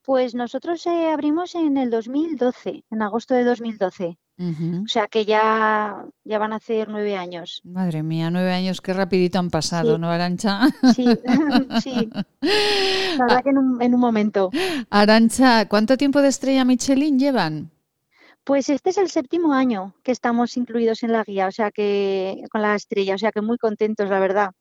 Pues 0.08 0.34
nosotros 0.34 0.86
eh, 0.88 1.10
abrimos 1.12 1.56
en 1.56 1.76
el 1.76 1.90
2012, 1.90 2.86
en 2.90 3.02
agosto 3.02 3.34
de 3.34 3.44
2012. 3.44 4.18
O 4.40 4.88
sea 4.88 5.08
que 5.08 5.26
ya, 5.26 6.06
ya 6.24 6.38
van 6.38 6.54
a 6.54 6.58
hacer 6.58 6.90
nueve 6.90 7.18
años. 7.18 7.62
Madre 7.64 8.04
mía, 8.04 8.30
nueve 8.30 8.52
años, 8.54 8.82
qué 8.82 8.94
rapidito 8.94 9.40
han 9.40 9.50
pasado, 9.50 9.96
Sí. 9.96 10.02
¿no, 10.02 10.12
Arancha? 10.12 10.62
Sí, 10.96 11.06
sí. 11.84 12.10
La 13.18 13.26
verdad 13.26 13.44
que 13.44 13.50
en 13.50 13.58
un, 13.58 13.82
en 13.82 13.94
un 13.96 14.00
momento. 14.00 14.52
Arancha, 14.92 15.68
¿cuánto 15.68 15.98
tiempo 15.98 16.22
de 16.22 16.28
Estrella 16.28 16.66
Michelin 16.66 17.18
llevan? 17.18 17.72
Pues 18.44 18.70
este 18.70 18.92
es 18.92 18.98
el 18.98 19.10
séptimo 19.10 19.54
año 19.54 19.96
que 20.04 20.12
estamos 20.12 20.56
incluidos 20.56 21.04
en 21.04 21.12
la 21.12 21.24
guía, 21.24 21.48
o 21.48 21.52
sea 21.52 21.72
que 21.72 22.44
con 22.52 22.62
la 22.62 22.76
estrella, 22.76 23.16
o 23.16 23.18
sea 23.18 23.32
que 23.32 23.42
muy 23.42 23.58
contentos, 23.58 24.10
la 24.10 24.20
verdad. 24.20 24.52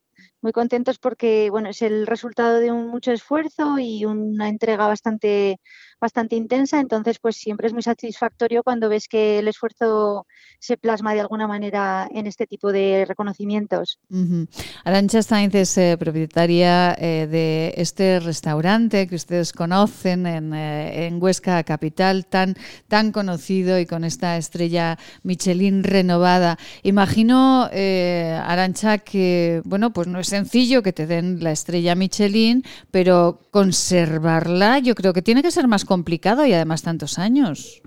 Muy 0.41 0.51
contentos 0.51 0.97
porque, 0.99 1.49
bueno, 1.51 1.69
es 1.69 1.81
el 1.83 2.05
resultado 2.07 2.59
de 2.59 2.71
un 2.71 2.87
mucho 2.87 3.11
esfuerzo 3.11 3.77
y 3.79 4.03
una 4.05 4.49
entrega 4.49 4.87
bastante, 4.87 5.59
bastante 5.99 6.35
intensa, 6.35 6.79
entonces 6.79 7.19
pues 7.19 7.35
siempre 7.37 7.67
es 7.67 7.73
muy 7.73 7.81
satisfactorio 7.81 8.63
cuando 8.63 8.89
ves 8.89 9.07
que 9.07 9.39
el 9.39 9.47
esfuerzo 9.47 10.25
se 10.59 10.77
plasma 10.77 11.13
de 11.13 11.21
alguna 11.21 11.47
manera 11.47 12.07
en 12.11 12.27
este 12.27 12.47
tipo 12.47 12.71
de 12.71 13.05
reconocimientos. 13.07 13.99
Ujú. 14.09 14.47
Arancha 14.83 15.21
Sainz 15.21 15.55
es 15.55 15.77
eh, 15.77 15.97
propietaria 15.99 16.95
eh, 16.99 17.27
de 17.29 17.73
este 17.77 18.19
restaurante 18.19 19.07
que 19.07 19.15
ustedes 19.15 19.53
conocen 19.53 20.25
en, 20.25 20.53
eh, 20.53 21.07
en 21.07 21.21
Huesca 21.21 21.63
Capital, 21.63 22.25
tan, 22.25 22.55
tan 22.87 23.11
conocido 23.11 23.79
y 23.79 23.85
con 23.85 24.03
esta 24.03 24.37
estrella 24.37 24.97
Michelin 25.23 25.83
renovada. 25.83 26.57
Imagino, 26.83 27.69
eh, 27.71 28.39
Arancha, 28.43 28.99
que 28.99 29.61
bueno, 29.65 29.91
pues 29.91 30.07
no 30.07 30.19
es 30.19 30.27
sencillo 30.27 30.83
que 30.83 30.93
te 30.93 31.07
den 31.07 31.43
la 31.43 31.51
estrella 31.51 31.95
Michelin, 31.95 32.63
pero 32.91 33.39
conservarla 33.51 34.79
yo 34.79 34.95
creo 34.95 35.13
que 35.13 35.21
tiene 35.21 35.41
que 35.41 35.51
ser 35.51 35.67
más 35.67 35.85
complicado 35.87 36.45
y 36.45 36.53
además 36.53 36.83
tantos 36.83 37.17
años. 37.17 37.81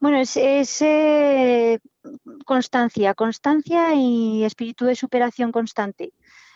Bueno, 0.00 0.18
es, 0.18 0.36
es, 0.36 0.82
eh, 0.82 1.78
constancia, 2.44 3.14
constancia 3.14 3.94
y 3.94 4.44
espíritu 4.44 4.84
de 4.86 4.96
superación 4.96 5.52
constante. 5.52 6.12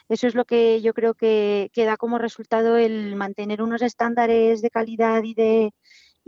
Eso 0.09 0.27
es 0.27 0.35
lo 0.35 0.45
que 0.45 0.81
yo 0.81 0.95
creo 0.95 1.15
que, 1.15 1.71
que 1.75 1.85
da 1.85 1.97
como 1.97 2.19
resultado 2.19 2.77
el 2.77 3.15
mantener 3.17 3.61
unos 3.63 3.83
estándares 3.83 4.63
de 4.63 4.71
calidad 4.71 5.23
y 5.23 5.35
de, 5.35 5.73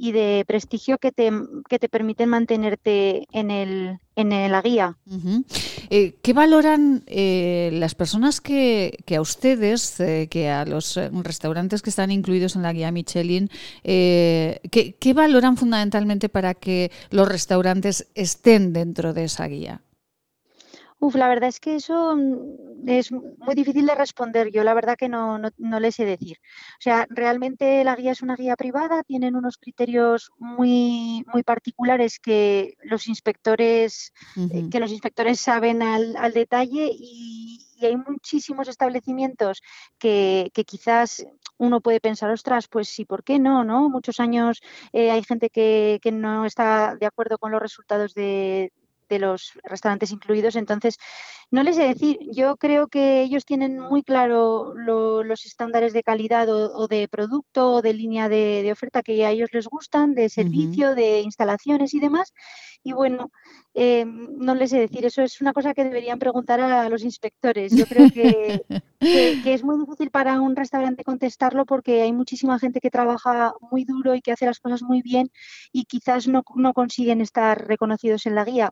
y 0.00 0.12
de 0.12 0.44
prestigio 0.46 0.96
que 0.96 1.12
te, 1.12 1.30
que 1.68 1.78
te 1.78 1.90
permiten 1.90 2.30
mantenerte 2.30 3.26
en, 3.32 3.50
el, 3.50 3.98
en 4.16 4.30
la 4.50 4.62
guía. 4.62 4.96
Eh, 5.90 6.14
¿Qué 6.22 6.32
valoran 6.32 7.02
eh, 7.06 7.68
las 7.74 7.94
personas 7.94 8.40
que, 8.40 8.96
que 9.04 9.16
a 9.16 9.20
ustedes, 9.20 10.00
eh, 10.00 10.28
que 10.30 10.48
a 10.48 10.64
los 10.64 10.96
eh, 10.96 11.10
restaurantes 11.12 11.82
que 11.82 11.90
están 11.90 12.10
incluidos 12.10 12.56
en 12.56 12.62
la 12.62 12.72
guía 12.72 12.90
Michelin, 12.90 13.50
¿qué, 13.82 14.96
qué 14.98 15.12
valoran 15.12 15.58
fundamentalmente 15.58 16.30
para 16.30 16.54
que 16.54 16.90
los 17.10 17.28
restaurantes 17.28 18.08
estén 18.14 18.72
dentro 18.72 19.12
de 19.12 19.24
esa 19.24 19.48
guía? 19.48 19.82
Uf, 21.00 21.14
la 21.14 21.28
verdad 21.28 21.48
es 21.48 21.60
que 21.60 21.76
eso 21.76 22.14
mm, 22.14 22.86
es 22.86 23.10
muy 23.10 23.54
difícil 23.54 23.86
de 23.86 23.94
responder. 23.94 24.50
Yo 24.52 24.62
la 24.64 24.74
verdad 24.74 24.96
que 24.98 25.08
no, 25.08 25.38
no, 25.38 25.48
no 25.56 25.80
le 25.80 25.92
sé 25.92 26.04
decir. 26.04 26.36
O 26.78 26.82
sea, 26.82 27.06
realmente 27.08 27.82
la 27.84 27.96
guía 27.96 28.12
es 28.12 28.20
una 28.20 28.36
guía 28.36 28.54
privada, 28.54 29.02
tienen 29.02 29.34
unos 29.34 29.56
criterios 29.56 30.30
muy, 30.38 31.24
muy 31.32 31.42
particulares 31.42 32.18
que 32.20 32.74
los 32.82 33.08
inspectores, 33.08 34.12
eh, 34.52 34.68
que 34.70 34.78
los 34.78 34.92
inspectores 34.92 35.40
saben 35.40 35.82
al, 35.82 36.16
al 36.16 36.34
detalle 36.34 36.90
y, 36.92 37.66
y 37.76 37.86
hay 37.86 37.96
muchísimos 37.96 38.68
establecimientos 38.68 39.62
que, 39.98 40.50
que 40.52 40.64
quizás 40.64 41.24
uno 41.56 41.80
puede 41.80 42.00
pensar, 42.00 42.30
ostras, 42.30 42.68
pues 42.68 42.88
sí, 42.88 43.06
¿por 43.06 43.24
qué 43.24 43.38
no? 43.38 43.64
¿no? 43.64 43.88
Muchos 43.88 44.20
años 44.20 44.60
eh, 44.92 45.10
hay 45.10 45.22
gente 45.24 45.48
que, 45.48 45.98
que 46.02 46.12
no 46.12 46.44
está 46.44 46.94
de 46.96 47.06
acuerdo 47.06 47.38
con 47.38 47.52
los 47.52 47.60
resultados 47.60 48.12
de, 48.12 48.72
de 49.10 49.18
los 49.18 49.52
restaurantes 49.64 50.10
incluidos. 50.12 50.56
Entonces, 50.56 50.96
no 51.50 51.62
les 51.62 51.76
sé 51.76 51.82
decir, 51.82 52.18
yo 52.32 52.56
creo 52.56 52.88
que 52.88 53.22
ellos 53.22 53.44
tienen 53.44 53.78
muy 53.78 54.02
claro 54.02 54.72
lo- 54.74 55.22
los 55.24 55.44
estándares 55.44 55.92
de 55.92 56.02
calidad 56.02 56.48
o, 56.48 56.72
o 56.74 56.88
de 56.88 57.08
producto 57.08 57.72
o 57.74 57.82
de 57.82 57.92
línea 57.92 58.28
de, 58.30 58.62
de 58.62 58.72
oferta 58.72 59.02
que 59.02 59.26
a 59.26 59.30
ellos 59.32 59.50
les 59.52 59.66
gustan, 59.66 60.14
de 60.14 60.28
servicio, 60.28 60.94
de 60.94 61.20
instalaciones 61.20 61.92
y 61.94 62.00
demás. 62.00 62.32
Y 62.82 62.92
bueno, 62.92 63.30
eh, 63.74 64.04
no 64.06 64.54
les 64.54 64.70
sé 64.70 64.78
decir, 64.80 65.04
eso 65.06 65.22
es 65.22 65.40
una 65.40 65.52
cosa 65.52 65.74
que 65.74 65.84
deberían 65.84 66.18
preguntar 66.18 66.60
a 66.60 66.88
los 66.88 67.02
inspectores. 67.04 67.72
Yo 67.76 67.86
creo 67.86 68.08
que, 68.10 68.62
que- 69.12 69.40
que 69.42 69.54
es 69.54 69.64
muy 69.64 69.78
difícil 69.78 70.10
para 70.10 70.40
un 70.40 70.54
restaurante 70.56 71.04
contestarlo 71.04 71.64
porque 71.66 72.02
hay 72.02 72.12
muchísima 72.12 72.58
gente 72.58 72.80
que 72.80 72.90
trabaja 72.90 73.52
muy 73.70 73.84
duro 73.84 74.14
y 74.14 74.20
que 74.20 74.32
hace 74.32 74.46
las 74.46 74.60
cosas 74.60 74.82
muy 74.82 75.02
bien 75.02 75.30
y 75.72 75.84
quizás 75.84 76.28
no, 76.28 76.42
no 76.54 76.72
consiguen 76.74 77.20
estar 77.20 77.66
reconocidos 77.66 78.26
en 78.26 78.34
la 78.34 78.44
guía. 78.44 78.70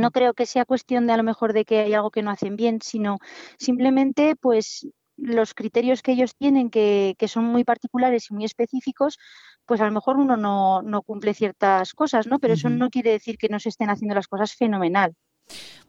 No 0.00 0.10
creo 0.10 0.34
que 0.34 0.46
sea 0.46 0.64
cuestión 0.64 1.06
de 1.06 1.12
a 1.12 1.16
lo 1.16 1.22
mejor 1.22 1.52
de 1.52 1.64
que 1.64 1.78
hay 1.78 1.94
algo 1.94 2.10
que 2.10 2.22
no 2.22 2.30
hacen 2.32 2.56
bien, 2.56 2.80
sino 2.82 3.18
simplemente 3.58 4.34
pues 4.36 4.86
los 5.16 5.54
criterios 5.54 6.02
que 6.02 6.12
ellos 6.12 6.34
tienen 6.36 6.70
que, 6.70 7.14
que 7.18 7.28
son 7.28 7.44
muy 7.44 7.64
particulares 7.64 8.26
y 8.30 8.34
muy 8.34 8.44
específicos, 8.44 9.18
pues 9.66 9.80
a 9.80 9.86
lo 9.86 9.92
mejor 9.92 10.16
uno 10.16 10.36
no, 10.36 10.82
no 10.82 11.02
cumple 11.02 11.34
ciertas 11.34 11.92
cosas, 11.92 12.26
¿no? 12.26 12.38
Pero 12.38 12.54
eso 12.54 12.68
no 12.68 12.90
quiere 12.90 13.10
decir 13.10 13.38
que 13.38 13.48
no 13.48 13.58
se 13.58 13.68
estén 13.70 13.90
haciendo 13.90 14.14
las 14.14 14.28
cosas 14.28 14.54
fenomenal. 14.54 15.14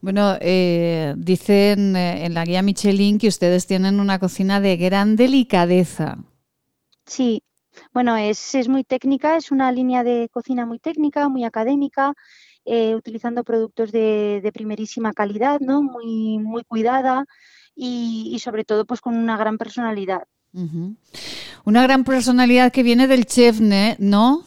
Bueno, 0.02 0.36
eh, 0.42 1.14
dicen 1.18 1.96
eh, 1.96 2.26
en 2.26 2.34
la 2.34 2.46
guía 2.46 2.62
Michelin 2.62 3.18
que 3.18 3.28
ustedes 3.28 3.66
tienen 3.68 4.00
una 4.00 4.20
cocina 4.20 4.60
de 4.60 4.78
gran 4.78 5.16
delicadeza. 5.16 6.18
Sí, 7.06 7.44
bueno, 7.94 8.16
es, 8.18 8.56
es 8.56 8.68
muy 8.68 8.84
técnica, 8.84 9.38
es 9.38 9.52
una 9.52 9.72
línea 9.72 10.04
de 10.04 10.30
cocina 10.30 10.66
muy 10.66 10.80
técnica, 10.80 11.30
muy 11.30 11.44
académica, 11.44 12.14
eh, 12.66 12.96
utilizando 12.96 13.44
productos 13.44 13.92
de, 13.92 14.42
de 14.42 14.52
primerísima 14.52 15.14
calidad, 15.14 15.60
¿no? 15.60 15.82
Muy, 15.82 16.40
muy 16.40 16.64
cuidada 16.64 17.26
y, 17.76 18.32
y 18.34 18.40
sobre 18.40 18.64
todo 18.64 18.86
pues 18.86 19.02
con 19.02 19.16
una 19.18 19.38
gran 19.38 19.58
personalidad. 19.58 20.24
Una 21.66 21.84
gran 21.84 22.04
personalidad 22.04 22.72
que 22.72 22.84
viene 22.84 23.08
del 23.08 23.26
chef. 23.26 23.60
¿no? 24.00 24.44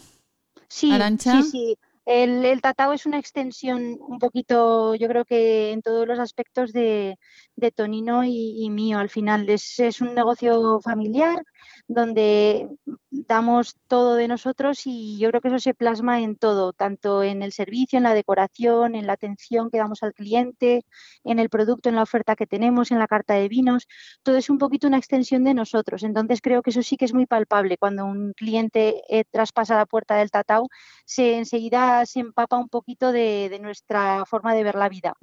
Sí, 0.69 0.93
sí, 1.19 1.43
sí. 1.43 1.77
El, 2.07 2.43
el 2.47 2.63
tatao 2.63 2.95
es 2.95 3.05
una 3.05 3.19
extensión 3.19 3.99
un 4.01 4.19
poquito, 4.19 4.95
yo 4.95 5.09
creo 5.09 5.27
que 5.27 5.73
en 5.73 5.83
todos 5.83 6.09
los 6.09 6.19
aspectos 6.19 6.73
de, 6.73 7.19
de 7.55 7.71
Tonino 7.71 8.25
y, 8.25 8.65
y 8.65 8.71
mío. 8.71 8.99
Al 8.99 9.11
final 9.11 9.47
es, 9.51 9.79
es 9.79 10.01
un 10.01 10.15
negocio 10.15 10.81
familiar 10.81 11.45
donde 11.89 12.69
damos 13.11 13.77
todo 13.89 14.15
de 14.15 14.29
nosotros 14.29 14.83
y 14.85 15.19
yo 15.19 15.31
creo 15.31 15.41
que 15.41 15.49
eso 15.49 15.59
se 15.59 15.75
plasma 15.75 16.21
en 16.21 16.37
todo, 16.37 16.75
tanto 16.75 17.23
en 17.23 17.43
el 17.43 17.53
servicio, 17.53 17.97
en 17.97 18.03
la 18.03 18.15
decoración, 18.15 18.95
en 18.95 19.07
la 19.07 19.15
atención 19.15 19.71
que 19.71 19.79
damos 19.79 20.03
al 20.03 20.13
cliente, 20.13 20.85
en 21.25 21.39
el 21.39 21.49
producto, 21.49 21.89
en 21.89 21.97
la 21.97 22.03
oferta 22.03 22.37
que 22.37 22.47
tenemos, 22.47 22.91
en 22.91 22.99
la 22.99 23.07
carta 23.09 23.35
de 23.35 23.49
vinos. 23.49 23.89
Todo 24.23 24.37
es 24.37 24.51
un 24.51 24.59
poquito 24.59 24.87
una 24.87 24.99
extensión 24.99 25.45
de 25.45 25.55
nosotros. 25.55 26.03
Entonces 26.03 26.41
creo 26.43 26.63
que 26.63 26.71
eso 26.71 26.83
sí 26.83 26.97
que 26.97 27.07
es 27.07 27.15
muy 27.15 27.27
palpable. 27.27 27.79
Cuando 27.79 28.05
un 28.05 28.35
cliente 28.35 29.03
eh, 29.09 29.25
traspasa 29.31 29.77
la 29.77 29.87
puerta 29.87 30.17
del 30.17 30.31
tatao, 30.31 30.69
se 31.07 31.39
enseguida 31.39 32.05
se 32.05 32.21
empapa 32.21 32.59
un 32.59 32.69
poquito 32.69 33.13
de, 33.13 33.59
nuestra 33.63 34.25
forma 34.27 34.55
de 34.55 34.63
ver 34.63 34.75
la 34.77 34.89
vida. 34.89 35.15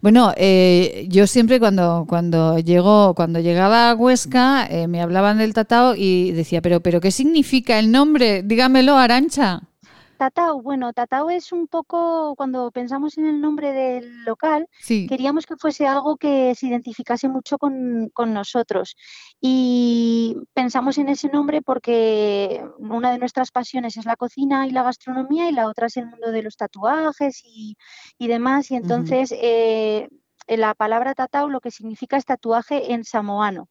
Bueno, 0.00 0.32
eh, 0.36 1.06
yo 1.08 1.26
siempre 1.26 1.60
cuando, 1.60 2.06
cuando 2.08 2.58
llego, 2.58 3.14
cuando 3.14 3.38
llegaba 3.38 3.90
a 3.90 3.94
Huesca, 3.94 4.66
eh, 4.66 4.88
me 4.88 5.00
hablaban 5.00 5.38
del 5.38 5.52
tatao 5.82 5.94
y 5.96 6.32
decía, 6.32 6.60
pero, 6.62 6.80
pero 6.80 7.00
¿qué 7.00 7.10
significa 7.10 7.78
el 7.78 7.90
nombre? 7.90 8.42
Dígamelo, 8.42 8.96
Arancha. 8.96 9.60
Tatao, 10.18 10.62
bueno, 10.62 10.92
Tatao 10.92 11.30
es 11.30 11.50
un 11.50 11.66
poco, 11.66 12.34
cuando 12.36 12.70
pensamos 12.70 13.18
en 13.18 13.26
el 13.26 13.40
nombre 13.40 13.72
del 13.72 14.24
local, 14.24 14.68
Sí. 14.80 15.08
queríamos 15.08 15.46
que 15.46 15.56
fuese 15.56 15.84
algo 15.88 16.16
que 16.16 16.54
se 16.54 16.68
identificase 16.68 17.28
mucho 17.28 17.58
con, 17.58 18.08
con 18.14 18.32
nosotros. 18.32 18.94
Y 19.40 20.36
pensamos 20.54 20.98
en 20.98 21.08
ese 21.08 21.28
nombre 21.28 21.60
porque 21.60 22.62
una 22.78 23.10
de 23.10 23.18
nuestras 23.18 23.50
pasiones 23.50 23.96
es 23.96 24.04
la 24.06 24.14
cocina 24.14 24.64
y 24.68 24.70
la 24.70 24.84
gastronomía 24.84 25.48
y 25.48 25.52
la 25.52 25.66
otra 25.66 25.88
es 25.88 25.96
el 25.96 26.06
mundo 26.06 26.30
de 26.30 26.42
los 26.44 26.56
tatuajes 26.56 27.42
y, 27.44 27.76
y 28.16 28.28
demás. 28.28 28.70
Y 28.70 28.76
entonces 28.76 29.34
eh, 29.36 30.08
la 30.46 30.74
palabra 30.74 31.14
tatau 31.14 31.48
lo 31.48 31.60
que 31.60 31.72
significa 31.72 32.16
es 32.16 32.24
tatuaje 32.26 32.92
en 32.92 33.02
samoano 33.02 33.68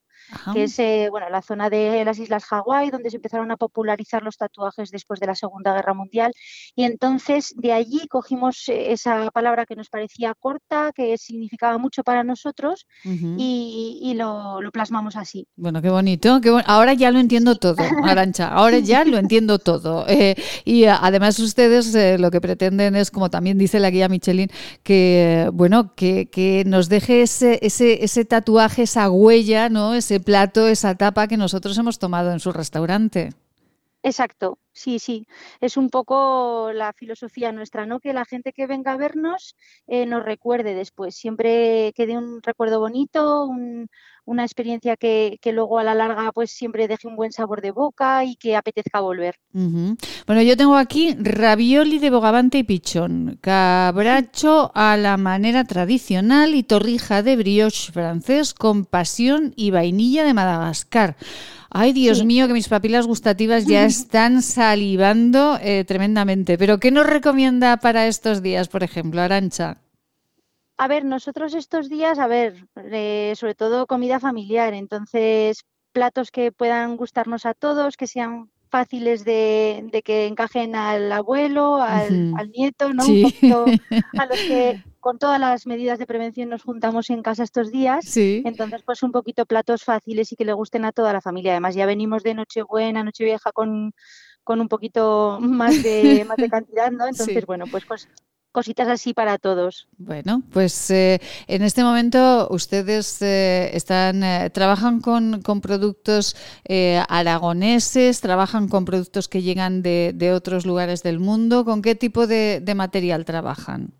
que 0.54 0.64
es 0.64 0.80
eh, 0.80 1.08
bueno, 1.10 1.30
la 1.30 1.42
zona 1.42 1.70
de 1.70 2.04
las 2.06 2.20
Islas 2.20 2.46
Hawái, 2.46 2.90
donde 2.90 3.10
se 3.10 3.18
empezaron 3.18 3.52
a 3.52 3.58
popularizar 3.58 4.24
los 4.24 4.38
tatuajes 4.38 4.92
después 4.92 5.20
de 5.20 5.28
la 5.28 5.36
Segunda 5.36 5.74
Guerra 5.74 5.94
Mundial. 5.94 6.34
Y 6.76 6.84
entonces 6.84 7.54
de 7.58 7.74
allí 7.74 8.08
cogimos 8.08 8.68
eh, 8.70 8.92
esa 8.92 9.30
palabra 9.32 9.66
que 9.66 9.76
nos 9.76 9.90
parecía 9.90 10.34
corta, 10.34 10.92
que 10.96 11.18
significaba 11.18 11.78
mucho 11.78 12.04
para 12.04 12.24
nosotros, 12.24 12.86
y, 13.04 14.00
y 14.02 14.14
lo, 14.14 14.62
lo, 14.62 14.72
plasmamos 14.72 15.16
así. 15.16 15.48
Bueno, 15.56 15.82
qué 15.82 15.90
bonito. 15.90 16.40
Qué 16.42 16.50
bon 16.50 16.64
ahora 16.66 16.94
ya 16.94 17.12
lo 17.12 17.20
entiendo 17.20 17.56
todo, 17.56 17.76
Arancha. 18.04 18.48
Ahora 18.48 18.80
ya 18.80 19.04
lo 19.06 19.18
entiendo 19.18 19.60
todo. 19.60 20.06
Eh, 20.08 20.36
y 20.66 20.86
además 20.86 21.40
ustedes 21.40 21.94
eh, 21.96 22.18
lo 22.18 22.32
que 22.32 22.42
pretenden 22.42 22.96
es, 22.96 23.12
como 23.12 23.30
también 23.30 23.58
dice 23.58 23.80
la 23.80 23.90
guía 23.90 24.10
Michelin, 24.10 24.50
que 24.84 25.50
bueno, 25.54 25.94
que, 25.96 26.28
que 26.30 26.64
nos 26.66 26.90
deje 26.90 27.22
ese, 27.22 27.60
ese, 27.62 28.04
ese 28.04 28.26
tatuaje, 28.26 28.84
esa 28.84 29.10
huella, 29.10 29.70
¿no? 29.70 29.94
Ese 29.94 30.11
plato, 30.20 30.68
esa 30.68 30.96
tapa 30.96 31.28
que 31.28 31.38
nosotros 31.38 31.78
hemos 31.78 32.00
tomado 32.00 32.32
en 32.32 32.40
su 32.40 32.52
restaurante. 32.52 33.34
Exacto, 34.04 34.58
sí, 34.74 34.98
sí. 34.98 35.28
Es 35.60 35.78
un 35.78 35.90
poco 35.90 36.72
la 36.74 36.92
filosofía 36.94 37.52
nuestra, 37.52 37.86
¿no? 37.86 38.00
Que 38.00 38.14
la 38.14 38.26
gente 38.26 38.52
que 38.52 38.66
venga 38.66 38.94
a 38.94 38.98
vernos 38.98 39.56
eh, 39.88 40.08
nos 40.08 40.24
recuerde 40.24 40.74
después. 40.74 41.16
Siempre 41.16 41.94
quede 41.96 42.18
un 42.18 42.42
recuerdo 42.42 42.80
bonito, 42.80 43.46
un, 43.46 43.90
una 44.26 44.44
experiencia 44.44 44.98
que, 44.98 45.38
que, 45.42 45.52
luego 45.52 45.78
a 45.78 45.84
la 45.84 45.94
larga 45.94 46.32
pues 46.32 46.52
siempre 46.52 46.88
deje 46.88 47.08
un 47.08 47.16
buen 47.16 47.32
sabor 47.32 47.62
de 47.62 47.72
boca 47.72 48.24
y 48.26 48.36
que 48.36 48.56
apetezca 48.56 49.02
volver. 49.02 49.36
Bueno, 49.52 50.42
yo 50.42 50.58
tengo 50.58 50.76
aquí 50.76 51.16
ravioli 51.20 52.00
de 52.00 52.10
bogavante 52.10 52.60
y 52.60 52.64
pichón, 52.64 53.38
cabracho 53.42 54.72
a 54.74 54.98
la 54.98 55.18
manera 55.18 55.64
tradicional 55.64 56.56
y 56.56 56.64
torrija 56.64 57.22
de 57.22 57.36
brioche 57.36 57.92
francés 57.92 58.54
con 58.54 58.86
pasión 58.86 59.54
y 59.56 59.72
vainilla 59.72 60.24
de 60.24 60.34
Madagascar. 60.34 61.18
Ay, 61.74 61.94
Dios 61.94 62.20
sí. 62.20 62.26
mío, 62.26 62.48
que 62.48 62.54
mis 62.54 62.68
papilas 62.68 63.08
gustativas 63.08 63.66
ya 63.66 63.86
están 63.86 64.42
salivando 64.42 65.58
eh, 65.62 65.86
tremendamente. 65.86 66.58
Pero, 66.58 66.80
¿qué 66.80 66.92
nos 66.92 67.08
recomienda 67.08 67.78
para 67.78 68.08
estos 68.08 68.42
días, 68.42 68.68
por 68.68 68.84
ejemplo, 68.84 69.22
Arancha? 69.22 69.78
A 70.78 70.88
ver, 70.88 71.06
nosotros 71.06 71.54
estos 71.54 71.90
días, 71.90 72.20
a 72.20 72.28
ver, 72.28 72.66
eh, 72.76 73.34
sobre 73.38 73.56
todo 73.56 73.88
comida 73.88 74.20
familiar, 74.20 74.74
entonces 74.74 75.64
platos 75.94 76.32
que 76.32 76.52
puedan 76.52 76.98
gustarnos 76.98 77.46
a 77.46 77.54
todos, 77.54 77.96
que 77.96 78.08
sean 78.08 78.50
fáciles 78.70 79.24
de, 79.24 79.88
de 79.92 80.02
que 80.02 80.28
encajen 80.28 80.76
al 80.76 81.12
abuelo, 81.12 81.76
al, 81.76 82.12
uh 82.12 82.16
-huh. 82.16 82.40
al 82.40 82.50
nieto, 82.52 82.94
¿no? 82.94 83.04
Sí. 83.04 83.24
Un 83.24 83.32
poquito 83.32 83.66
a 84.18 84.26
los 84.26 84.40
que 84.40 84.84
con 85.02 85.20
todas 85.20 85.40
las 85.40 85.68
medidas 85.68 86.00
de 86.00 86.06
prevención 86.08 86.50
nos 86.50 86.64
juntamos 86.64 87.10
en 87.10 87.22
casa 87.24 87.44
estos 87.44 87.72
días. 87.72 88.06
Sí. 88.06 88.42
Entonces, 88.46 88.82
pues 88.86 89.04
un 89.04 89.12
poquito 89.12 89.46
platos 89.46 89.84
fáciles 89.84 90.32
y 90.32 90.36
que 90.38 90.46
le 90.46 90.54
gusten 90.54 90.86
a 90.86 90.94
toda 90.94 91.12
la 91.12 91.20
familia. 91.22 91.52
Además, 91.52 91.76
ya 91.76 91.86
venimos 91.86 92.24
de 92.24 92.36
Nochebuena, 92.36 93.04
Nochevieja 93.04 93.52
con, 93.52 93.94
con 94.44 94.62
un 94.62 94.70
poquito 94.70 95.40
más 95.42 95.84
de, 95.84 96.24
más 96.30 96.38
de 96.38 96.50
cantidad, 96.50 96.92
¿no? 96.92 97.06
Entonces, 97.08 97.36
Sí. 97.40 97.46
bueno, 97.46 97.66
pues, 97.70 97.84
pues 97.86 98.08
cositas 98.52 98.88
así 98.90 99.14
para 99.14 99.38
todos. 99.38 99.88
Bueno, 99.98 100.44
pues 100.52 100.92
eh, 100.92 101.22
en 101.48 101.62
este 101.62 101.84
momento 101.84 102.50
ustedes 102.52 103.22
eh, 103.22 103.72
están 103.74 104.24
eh, 104.24 104.50
trabajan 104.50 105.00
con, 105.00 105.42
con 105.42 105.62
productos 105.62 106.36
eh, 106.66 107.02
aragoneses, 107.08 108.20
trabajan 108.20 108.68
con 108.68 108.84
productos 108.84 109.30
que 109.30 109.42
llegan 109.42 109.82
de, 109.82 110.12
de, 110.14 110.34
otros 110.34 110.66
lugares 110.66 111.02
del 111.02 111.20
mundo. 111.20 111.64
¿Con 111.64 111.82
qué 111.82 111.96
tipo 111.96 112.28
de, 112.28 112.60
de 112.62 112.76
material 112.76 113.24
trabajan? 113.24 113.94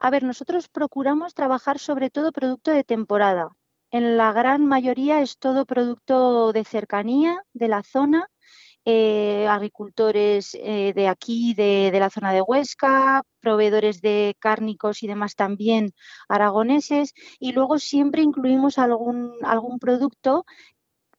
A 0.00 0.10
ver, 0.10 0.22
nosotros 0.24 0.68
procuramos 0.68 1.34
trabajar 1.34 1.78
sobre 1.78 2.08
todo 2.10 2.32
producto 2.32 2.70
de 2.70 2.84
temporada. 2.84 3.50
En 3.90 4.16
la 4.16 4.32
gran 4.32 4.64
mayoría 4.66 5.20
es 5.20 5.38
todo 5.38 5.66
producto 5.66 6.52
de 6.52 6.64
cercanía, 6.64 7.42
de 7.52 7.68
la 7.68 7.82
zona, 7.82 8.26
eh, 8.86 9.46
agricultores 9.46 10.56
eh, 10.58 10.92
de 10.94 11.06
aquí, 11.08 11.52
de, 11.54 11.90
de, 11.92 12.00
la 12.00 12.08
zona 12.08 12.32
de 12.32 12.40
Huesca, 12.40 13.22
proveedores 13.40 14.00
de 14.00 14.36
cárnicos 14.38 15.02
y 15.02 15.06
demás 15.06 15.34
también 15.34 15.92
aragoneses, 16.28 17.12
y 17.38 17.52
luego 17.52 17.78
siempre 17.78 18.22
incluimos 18.22 18.78
algún, 18.78 19.34
algún 19.42 19.78
producto 19.78 20.46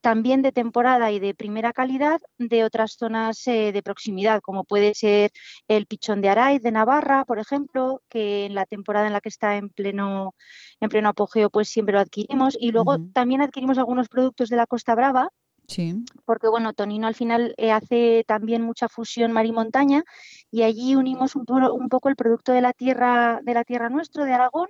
también 0.01 0.41
de 0.41 0.51
temporada 0.51 1.11
y 1.11 1.19
de 1.19 1.33
primera 1.33 1.73
calidad 1.73 2.19
de 2.37 2.63
otras 2.63 2.93
zonas 2.93 3.47
eh, 3.47 3.71
de 3.71 3.83
proximidad, 3.83 4.41
como 4.41 4.63
puede 4.63 4.93
ser 4.95 5.31
el 5.67 5.85
pichón 5.85 6.21
de 6.21 6.29
Araiz 6.29 6.61
de 6.61 6.71
Navarra, 6.71 7.23
por 7.25 7.39
ejemplo, 7.39 8.01
que 8.09 8.45
en 8.45 8.55
la 8.55 8.65
temporada 8.65 9.07
en 9.07 9.13
la 9.13 9.21
que 9.21 9.29
está 9.29 9.57
en 9.57 9.69
pleno, 9.69 10.35
en 10.79 10.89
pleno 10.89 11.09
apogeo, 11.09 11.49
pues 11.49 11.69
siempre 11.69 11.93
lo 11.93 11.99
adquirimos. 12.01 12.57
Y 12.59 12.71
luego 12.71 12.93
uh 12.93 12.97
-huh. 12.97 13.13
también 13.13 13.41
adquirimos 13.41 13.77
algunos 13.77 14.09
productos 14.09 14.49
de 14.49 14.57
la 14.57 14.67
Costa 14.67 14.95
Brava, 14.95 15.29
Sí. 15.67 16.03
Porque 16.25 16.49
bueno, 16.49 16.73
Tonino 16.73 17.07
al 17.07 17.15
final 17.15 17.53
eh, 17.57 17.71
hace 17.71 18.25
también 18.27 18.61
mucha 18.61 18.89
fusión 18.89 19.31
mar 19.31 19.45
y 19.45 19.53
montaña 19.53 20.03
y 20.51 20.63
allí 20.63 20.95
unimos 20.95 21.35
un, 21.37 21.45
po 21.45 21.53
un, 21.73 21.87
poco 21.87 22.09
el 22.09 22.17
producto 22.17 22.51
de 22.51 22.59
la 22.59 22.73
tierra 22.73 23.39
de 23.43 23.53
la 23.53 23.63
tierra 23.63 23.89
nuestro 23.89 24.25
de 24.25 24.33
Aragón, 24.33 24.67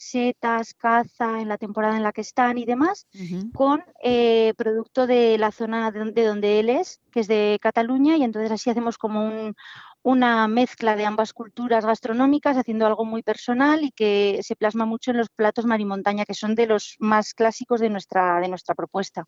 setas, 0.00 0.74
caza 0.74 1.40
en 1.40 1.48
la 1.48 1.58
temporada 1.58 1.96
en 1.96 2.02
la 2.02 2.12
que 2.12 2.22
están 2.22 2.56
y 2.56 2.64
demás, 2.64 3.06
uh 3.14 3.18
-huh. 3.18 3.52
con 3.52 3.84
eh, 4.02 4.54
producto 4.56 5.06
de 5.06 5.36
la 5.38 5.52
zona 5.52 5.90
de, 5.90 6.10
de, 6.12 6.24
donde 6.24 6.58
él 6.60 6.70
es, 6.70 7.00
que 7.12 7.20
es 7.20 7.28
de 7.28 7.58
Cataluña 7.60 8.16
y 8.16 8.22
entonces 8.22 8.50
así 8.50 8.70
hacemos 8.70 8.96
como 8.96 9.26
un, 9.26 9.54
una 10.02 10.48
mezcla 10.48 10.96
de 10.96 11.04
ambas 11.04 11.32
culturas 11.32 11.84
gastronómicas, 11.84 12.56
haciendo 12.56 12.86
algo 12.86 13.04
muy 13.04 13.22
personal 13.22 13.84
y 13.84 13.90
que 13.90 14.40
se 14.42 14.56
plasma 14.56 14.86
mucho 14.86 15.10
en 15.10 15.18
los 15.18 15.28
platos 15.28 15.66
mar 15.66 15.80
y 15.80 15.84
montaña, 15.84 16.24
que 16.24 16.34
son 16.34 16.54
de 16.54 16.66
los 16.66 16.96
más 16.98 17.34
clásicos 17.34 17.80
de 17.80 17.90
nuestra, 17.90 18.40
de 18.40 18.48
nuestra 18.48 18.74
propuesta. 18.74 19.26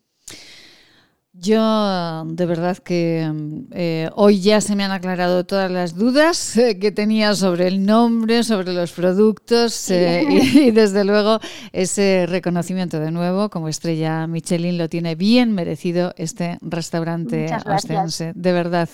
Yo 1.35 2.25
de 2.27 2.45
verdad 2.45 2.77
que 2.77 3.27
eh, 3.71 4.07
hoy 4.13 4.39
ya 4.39 4.61
se 4.61 4.75
me 4.75 4.83
han 4.83 4.91
aclarado 4.91 5.43
todas 5.45 5.71
las 5.71 5.95
dudas 5.95 6.55
eh, 6.57 6.77
que 6.77 6.91
tenía 6.91 7.33
sobre 7.33 7.67
el 7.67 7.83
nombre, 7.87 8.43
sobre 8.43 8.71
los 8.71 8.91
productos 8.91 9.89
eh, 9.89 10.23
y, 10.29 10.59
y, 10.59 10.71
desde 10.71 11.03
luego 11.03 11.39
ese 11.71 12.27
reconocimiento 12.29 12.99
de 12.99 13.09
nuevo 13.09 13.49
como 13.49 13.67
estrella 13.67 14.27
Michelin 14.27 14.77
lo 14.77 14.89
tiene 14.89 15.15
bien 15.15 15.53
merecido 15.53 16.13
este 16.17 16.59
restaurante 16.61 17.47
ostense. 17.65 18.33
De 18.35 18.51
verdad, 18.51 18.87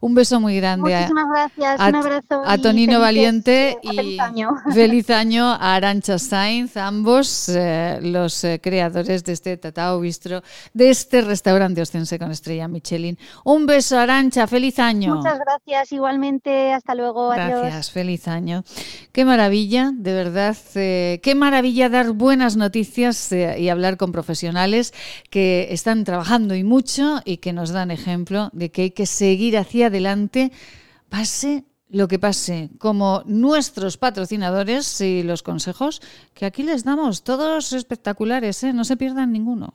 un 0.00 0.14
beso 0.14 0.40
muy 0.40 0.56
grande. 0.56 0.94
Muchísimas 0.94 1.26
gracias, 1.28 1.80
a, 1.80 1.88
un 1.88 1.96
abrazo. 1.96 2.42
A 2.46 2.56
Tonino 2.56 2.98
Valiente 2.98 3.76
y 3.82 3.94
feliz 3.94 4.20
año. 4.20 4.50
feliz 4.72 5.10
año 5.10 5.44
a 5.44 5.74
Arancha 5.74 6.18
Sainz, 6.18 6.78
ambos 6.78 7.52
los 8.00 8.46
creadores 8.62 9.22
de 9.22 9.32
este 9.34 9.58
Tatao 9.58 10.00
Bistro, 10.00 10.42
de 10.72 10.88
este 10.88 11.20
restaurante 11.20 11.73
de 11.74 11.82
Ostense 11.82 12.18
con 12.18 12.30
estrella 12.30 12.68
Michelin. 12.68 13.18
Un 13.44 13.66
beso, 13.66 13.98
Arancha, 13.98 14.46
feliz 14.46 14.78
año. 14.78 15.16
Muchas 15.16 15.38
gracias, 15.38 15.92
igualmente, 15.92 16.72
hasta 16.72 16.94
luego, 16.94 17.30
gracias, 17.30 17.72
adiós. 17.72 17.90
feliz 17.90 18.28
año. 18.28 18.64
Qué 19.12 19.24
maravilla, 19.24 19.92
de 19.94 20.12
verdad, 20.12 20.56
eh, 20.74 21.20
qué 21.22 21.34
maravilla 21.34 21.88
dar 21.88 22.12
buenas 22.12 22.56
noticias 22.56 23.32
eh, 23.32 23.56
y 23.58 23.68
hablar 23.68 23.96
con 23.96 24.12
profesionales 24.12 24.94
que 25.30 25.68
están 25.70 26.04
trabajando 26.04 26.54
y 26.54 26.64
mucho 26.64 27.20
y 27.24 27.38
que 27.38 27.52
nos 27.52 27.70
dan 27.70 27.90
ejemplo 27.90 28.50
de 28.52 28.70
que 28.70 28.82
hay 28.82 28.90
que 28.90 29.06
seguir 29.06 29.56
hacia 29.58 29.88
adelante, 29.88 30.52
pase 31.08 31.64
lo 31.94 32.08
que 32.08 32.18
pase, 32.18 32.70
como 32.78 33.22
nuestros 33.26 33.98
patrocinadores 33.98 35.00
y 35.00 35.22
los 35.22 35.42
consejos 35.42 36.02
que 36.34 36.44
aquí 36.44 36.64
les 36.64 36.82
damos, 36.82 37.22
todos 37.22 37.72
espectaculares, 37.72 38.64
¿eh? 38.64 38.72
no 38.72 38.84
se 38.84 38.96
pierdan 38.96 39.32
ninguno. 39.32 39.74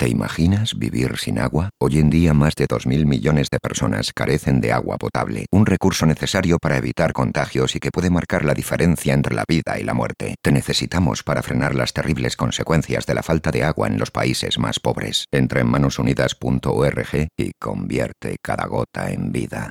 ¿Te 0.00 0.08
imaginas 0.08 0.78
vivir 0.78 1.16
sin 1.18 1.40
agua? 1.40 1.70
Hoy 1.80 1.98
en 1.98 2.08
día 2.08 2.32
más 2.32 2.54
de 2.54 2.68
2.000 2.68 3.04
millones 3.04 3.48
de 3.50 3.58
personas 3.58 4.12
carecen 4.12 4.60
de 4.60 4.70
agua 4.70 4.96
potable, 4.96 5.46
un 5.50 5.66
recurso 5.66 6.06
necesario 6.06 6.58
para 6.62 6.76
evitar 6.76 7.12
contagios 7.12 7.74
y 7.74 7.80
que 7.80 7.90
puede 7.90 8.08
marcar 8.08 8.44
la 8.44 8.54
diferencia 8.54 9.12
entre 9.12 9.34
la 9.34 9.42
vida 9.48 9.76
y 9.76 9.82
la 9.82 9.94
muerte. 9.94 10.36
Te 10.40 10.52
necesitamos 10.52 11.24
para 11.24 11.42
frenar 11.42 11.74
las 11.74 11.92
terribles 11.92 12.36
consecuencias 12.36 13.06
de 13.06 13.14
la 13.14 13.24
falta 13.24 13.50
de 13.50 13.64
agua 13.64 13.88
en 13.88 13.98
los 13.98 14.12
países 14.12 14.56
más 14.60 14.78
pobres. 14.78 15.24
Entra 15.32 15.62
en 15.62 15.66
manosunidas.org 15.66 17.28
y 17.36 17.50
convierte 17.60 18.36
cada 18.40 18.66
gota 18.66 19.10
en 19.10 19.32
vida. 19.32 19.70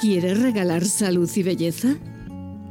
¿Quieres 0.00 0.42
regalar 0.42 0.84
salud 0.84 1.30
y 1.36 1.42
belleza? 1.44 1.94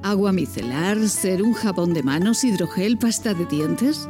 ¿Agua 0.04 0.34
micelar, 0.34 1.08
ser 1.08 1.42
un 1.42 1.54
jabón 1.54 1.94
de 1.94 2.04
manos, 2.04 2.44
hidrogel, 2.44 2.98
pasta 2.98 3.34
de 3.34 3.46
dientes? 3.46 4.10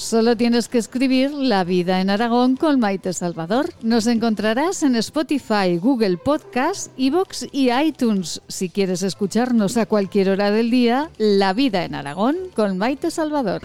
Solo 0.00 0.34
tienes 0.34 0.68
que 0.68 0.78
escribir 0.78 1.30
La 1.30 1.62
vida 1.62 2.00
en 2.00 2.08
Aragón 2.08 2.56
con 2.56 2.80
Maite 2.80 3.12
Salvador. 3.12 3.74
Nos 3.82 4.06
encontrarás 4.06 4.82
en 4.82 4.96
Spotify, 4.96 5.76
Google 5.76 6.16
Podcast, 6.16 6.90
Evox 6.96 7.46
y 7.52 7.70
iTunes. 7.70 8.40
Si 8.48 8.70
quieres 8.70 9.02
escucharnos 9.02 9.76
a 9.76 9.84
cualquier 9.84 10.30
hora 10.30 10.50
del 10.50 10.70
día, 10.70 11.10
La 11.18 11.52
vida 11.52 11.84
en 11.84 11.94
Aragón 11.94 12.38
con 12.56 12.78
Maite 12.78 13.10
Salvador. 13.10 13.60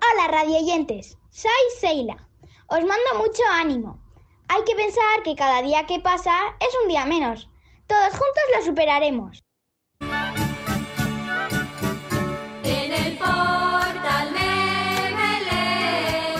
Hola 0.00 0.28
radioyentes, 0.30 1.18
soy 1.30 1.50
Seila. 1.78 2.16
Os 2.68 2.80
mando 2.80 3.18
mucho 3.18 3.42
ánimo. 3.52 4.01
Hay 4.54 4.62
que 4.64 4.74
pensar 4.74 5.22
que 5.24 5.34
cada 5.34 5.62
día 5.62 5.86
que 5.86 5.98
pasa 6.00 6.32
es 6.60 6.68
un 6.82 6.88
día 6.88 7.06
menos. 7.06 7.48
Todos 7.86 8.10
juntos 8.10 8.42
lo 8.56 8.64
superaremos. 8.64 9.42
En 12.64 12.92
el 12.92 13.16
portal 13.18 14.32
me 14.32 15.10
melé. 15.16 16.34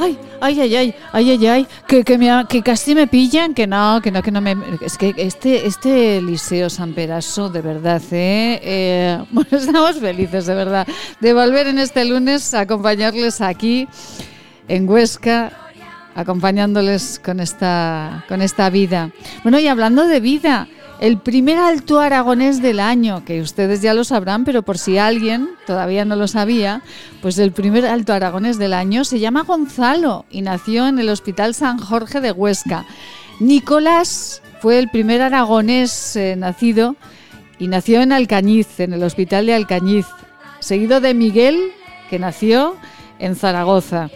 Ay, 0.00 0.18
ay, 0.40 0.60
ay, 0.60 0.76
ay, 0.76 0.94
ay, 1.12 1.30
ay, 1.30 1.46
ay, 1.46 1.66
que, 1.86 2.04
que, 2.04 2.18
me, 2.18 2.30
ha- 2.30 2.44
que 2.48 2.62
casi 2.62 2.94
me 2.94 3.06
pillan, 3.06 3.54
que 3.54 3.66
no, 3.66 4.00
que 4.02 4.10
no, 4.10 4.22
que 4.22 4.30
no 4.30 4.40
me... 4.40 4.54
Es 4.82 4.96
que 4.98 5.14
este, 5.16 5.66
este 5.66 6.20
Liceo 6.22 6.68
San 6.70 6.92
Peraso, 6.92 7.48
de 7.48 7.62
verdad, 7.62 8.02
¿eh? 8.12 8.60
Eh, 8.62 9.24
Bueno, 9.30 9.48
estamos 9.56 9.98
felices, 9.98 10.46
de 10.46 10.54
verdad, 10.54 10.86
de 11.20 11.32
volver 11.34 11.66
en 11.68 11.78
este 11.78 12.04
lunes 12.04 12.52
a 12.54 12.60
acompañarles 12.60 13.40
aquí 13.40 13.88
en 14.68 14.88
Huesca, 14.88 15.67
acompañándoles 16.18 17.20
con 17.24 17.38
esta, 17.38 18.24
con 18.28 18.42
esta 18.42 18.70
vida. 18.70 19.12
Bueno, 19.44 19.60
y 19.60 19.68
hablando 19.68 20.04
de 20.04 20.18
vida, 20.18 20.66
el 20.98 21.18
primer 21.18 21.58
alto 21.58 22.00
aragonés 22.00 22.60
del 22.60 22.80
año, 22.80 23.24
que 23.24 23.40
ustedes 23.40 23.82
ya 23.82 23.94
lo 23.94 24.02
sabrán, 24.02 24.44
pero 24.44 24.62
por 24.62 24.78
si 24.78 24.98
alguien 24.98 25.48
todavía 25.64 26.04
no 26.04 26.16
lo 26.16 26.26
sabía, 26.26 26.82
pues 27.22 27.38
el 27.38 27.52
primer 27.52 27.86
alto 27.86 28.12
aragonés 28.12 28.58
del 28.58 28.74
año 28.74 29.04
se 29.04 29.20
llama 29.20 29.44
Gonzalo 29.44 30.24
y 30.28 30.42
nació 30.42 30.88
en 30.88 30.98
el 30.98 31.08
Hospital 31.08 31.54
San 31.54 31.78
Jorge 31.78 32.20
de 32.20 32.32
Huesca. 32.32 32.84
Nicolás 33.38 34.42
fue 34.60 34.80
el 34.80 34.90
primer 34.90 35.22
aragonés 35.22 36.16
eh, 36.16 36.34
nacido 36.36 36.96
y 37.60 37.68
nació 37.68 38.02
en 38.02 38.10
Alcañiz, 38.10 38.80
en 38.80 38.92
el 38.92 39.04
Hospital 39.04 39.46
de 39.46 39.54
Alcañiz, 39.54 40.06
seguido 40.58 41.00
de 41.00 41.14
Miguel, 41.14 41.70
que 42.10 42.18
nació 42.18 42.74
en 43.20 43.36
Zaragoza. 43.36 44.10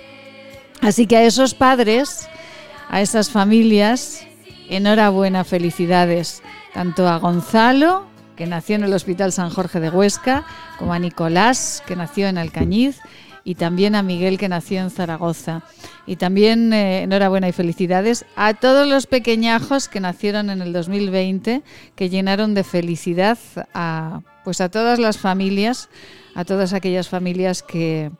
Así 0.82 1.06
que 1.06 1.16
a 1.16 1.22
esos 1.22 1.54
padres, 1.54 2.28
a 2.88 3.00
esas 3.00 3.30
familias, 3.30 4.26
enhorabuena, 4.68 5.44
felicidades, 5.44 6.42
tanto 6.74 7.08
a 7.08 7.18
Gonzalo, 7.18 8.04
que 8.34 8.48
nació 8.48 8.74
en 8.74 8.82
el 8.82 8.92
Hospital 8.92 9.30
San 9.30 9.50
Jorge 9.50 9.78
de 9.78 9.90
Huesca, 9.90 10.44
como 10.80 10.92
a 10.92 10.98
Nicolás, 10.98 11.84
que 11.86 11.94
nació 11.94 12.26
en 12.26 12.36
Alcañiz, 12.36 12.98
y 13.44 13.54
también 13.54 13.94
a 13.94 14.02
Miguel, 14.02 14.38
que 14.38 14.48
nació 14.48 14.80
en 14.80 14.90
Zaragoza. 14.90 15.62
Y 16.04 16.16
también 16.16 16.72
eh, 16.72 17.02
enhorabuena 17.02 17.48
y 17.48 17.52
felicidades 17.52 18.24
a 18.34 18.54
todos 18.54 18.88
los 18.88 19.06
pequeñajos 19.06 19.88
que 19.88 20.00
nacieron 20.00 20.50
en 20.50 20.62
el 20.62 20.72
2020, 20.72 21.62
que 21.94 22.08
llenaron 22.08 22.54
de 22.54 22.64
felicidad 22.64 23.38
a, 23.72 24.22
pues 24.42 24.60
a 24.60 24.68
todas 24.68 24.98
las 24.98 25.16
familias, 25.16 25.88
a 26.34 26.44
todas 26.44 26.72
aquellas 26.72 27.08
familias 27.08 27.62
que, 27.62 28.10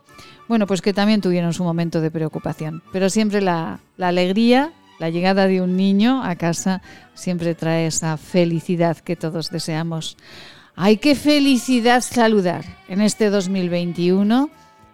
bueno, 0.53 0.67
pues 0.67 0.83
que 0.83 0.93
también 0.93 1.23
tuvieron 1.23 1.55
su 1.55 1.65
momento 1.65 2.03
de 2.03 2.11
preocupación. 2.11 2.83
Pero 2.93 3.09
siempre 3.09 3.41
la, 3.41 3.81
la 3.97 4.09
alegría, 4.09 4.71
la 4.99 5.09
llegada 5.09 5.47
de 5.47 5.63
un 5.63 5.79
niño 5.79 6.23
a 6.23 6.37
casa, 6.37 6.83
siempre 7.15 7.55
trae 7.55 7.87
esa 7.87 8.19
felicidad 8.19 8.99
que 8.99 9.17
todos 9.17 9.49
deseamos. 9.49 10.19
¡Ay, 10.77 10.99
qué 10.99 11.15
felicidad 11.15 12.03
saludar 12.03 12.67
en 12.87 13.01
este 13.01 13.31
2021! 13.31 14.51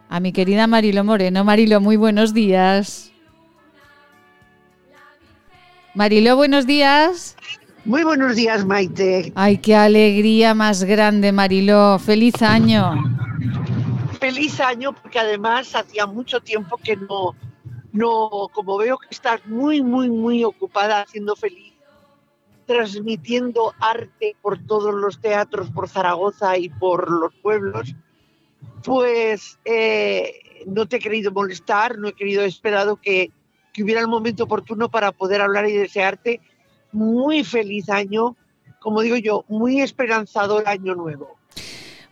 A 0.09 0.21
mi 0.21 0.33
querida 0.33 0.69
Marilo 0.69 1.03
Moreno. 1.03 1.43
Marilo, 1.43 1.81
muy 1.81 1.97
buenos 1.97 2.33
días. 2.33 3.11
Marilo, 5.93 6.37
buenos 6.37 6.69
días. 6.69 7.35
Muy 7.85 8.05
buenos 8.05 8.37
días, 8.37 8.65
Maite. 8.65 9.33
Ay, 9.35 9.59
qué 9.59 9.75
alegría 9.75 10.55
más 10.55 10.85
grande, 10.85 11.33
Marilo. 11.33 11.99
Feliz 11.99 12.43
año. 12.43 12.95
Feliz 14.19 14.61
año, 14.61 14.93
porque 14.93 15.19
además 15.19 15.75
hacía 15.75 16.07
mucho 16.07 16.41
tiempo 16.41 16.77
que 16.77 16.97
no, 16.97 17.37
no, 17.93 18.49
como 18.53 18.77
veo 18.77 18.99
que 18.99 19.09
estás 19.11 19.47
muy, 19.47 19.83
muy, 19.83 20.11
muy 20.11 20.45
ocupada 20.45 21.03
haciendo 21.03 21.37
feliz, 21.37 21.73
transmitiendo 22.67 23.75
arte 23.79 24.37
por 24.43 24.59
todos 24.67 24.95
los 24.95 25.21
teatros, 25.21 25.71
por 25.71 25.89
Zaragoza 25.89 26.59
y 26.59 26.69
por 26.69 27.11
los 27.11 27.33
pueblos, 27.37 27.95
pues 28.83 29.59
eh, 29.65 30.65
no 30.67 30.87
te 30.87 30.97
he 30.97 31.01
querido 31.01 31.31
molestar, 31.31 31.99
no 31.99 32.09
he 32.09 32.13
querido 32.13 32.43
esperado 32.43 32.97
que, 32.97 33.31
que 33.73 33.85
hubiera 33.85 34.01
el 34.01 34.09
momento 34.09 34.45
oportuno 34.45 34.91
para 34.91 35.13
poder 35.13 35.41
hablar 35.41 35.69
y 35.69 35.73
desearte 35.73 36.41
muy 36.93 37.45
feliz 37.45 37.89
año, 37.89 38.37
como 38.81 39.03
digo 39.03 39.17
yo, 39.17 39.45
muy 39.49 39.81
esperanzador 39.81 40.67
año 40.67 40.95
nuevo. 40.95 41.38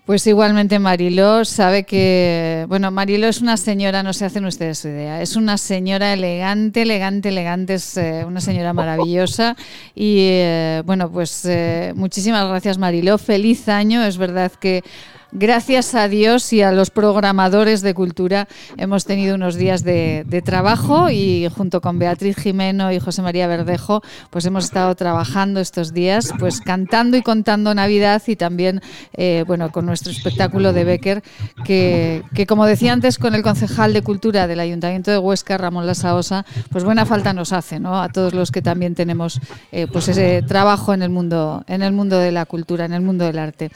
Pues 0.07 0.25
igualmente 0.29 0.79
Mariló 0.79 1.45
sabe 1.45 1.83
que, 1.83 2.65
bueno, 2.69 2.93
Mariló 2.93 3.27
es 3.27 3.41
una 3.41 3.57
señora, 3.57 4.05
no 4.05 4.13
se 4.13 4.25
hacen 4.25 4.45
ustedes 4.45 4.85
idea, 4.85 5.21
es 5.21 5.35
una 5.35 5.59
señora 5.59 6.13
elegante, 6.13 6.83
elegante, 6.83 7.31
elegante, 7.31 7.75
es 7.75 7.97
eh, 7.97 8.25
una 8.25 8.41
señora 8.41 8.73
maravillosa. 8.73 9.57
Y 9.97 10.19
eh, 10.21 10.83
bueno, 10.87 11.11
pues 11.11 11.45
eh, 11.45 11.93
muchísimas 11.97 12.49
gracias 12.49 12.79
Mariló, 12.79 13.19
feliz 13.19 13.69
año, 13.69 14.05
es 14.05 14.17
verdad 14.17 14.53
que 14.53 14.85
gracias 15.33 15.95
a 15.95 16.09
Dios 16.09 16.53
y 16.53 16.63
a 16.63 16.73
los 16.73 16.91
programadores 16.91 17.83
de 17.83 17.95
cultura 17.95 18.49
hemos 18.77 19.05
tenido 19.05 19.35
unos 19.35 19.57
días 19.57 19.85
de, 19.85 20.25
de 20.27 20.43
trabajo 20.43 21.11
y 21.11 21.49
junto 21.55 21.81
con 21.81 21.99
Beatriz 21.99 22.37
Jimeno 22.37 22.93
y 22.93 23.01
José 23.01 23.23
María 23.23 23.47
Verdejo, 23.47 24.03
pues 24.31 24.45
hemos 24.47 24.65
estado 24.65 24.95
trabajando 24.95 25.61
estos 25.61 25.93
días, 25.93 26.33
pues 26.39 26.61
cantando 26.61 27.17
y 27.17 27.23
contando 27.23 27.75
Navidad 27.75 28.23
y 28.27 28.37
también, 28.37 28.81
eh, 29.15 29.45
bueno, 29.47 29.71
con 29.71 29.87
nuestro 29.87 30.13
espectáculo 30.13 30.73
de 30.73 30.85
Becker, 30.85 31.23
que, 31.65 32.23
que 32.35 32.47
como 32.47 32.67
decía 32.67 32.93
antes 32.93 33.19
con 33.19 33.35
el 33.35 33.43
concejal 33.43 33.93
de 33.93 34.03
Cultura 34.03 34.47
del 34.47 34.61
Ayuntamiento 34.61 35.11
de 35.11 35.19
Huesca, 35.19 35.59
Ramón 35.59 35.87
Lasaosa, 35.87 36.45
pues 36.71 36.85
buena 36.85 37.07
falta 37.07 37.33
nos 37.33 37.53
hace, 37.53 37.81
¿no? 37.81 38.01
A 38.01 38.09
todos 38.09 38.35
los 38.35 38.51
que 38.51 38.63
también 38.63 38.95
tenemos 38.95 39.41
eh, 39.73 39.87
pues 39.93 40.09
ese 40.09 40.43
trabajo 40.43 40.95
en 40.95 41.03
el 41.03 41.11
mundo, 41.11 41.65
en 41.67 41.83
el 41.83 41.93
mundo 41.93 42.19
de 42.19 42.33
la 42.33 42.47
cultura, 42.47 42.85
en 42.85 42.93
el 42.93 43.03
mundo 43.03 43.25
del 43.25 43.39
arte. 43.39 43.71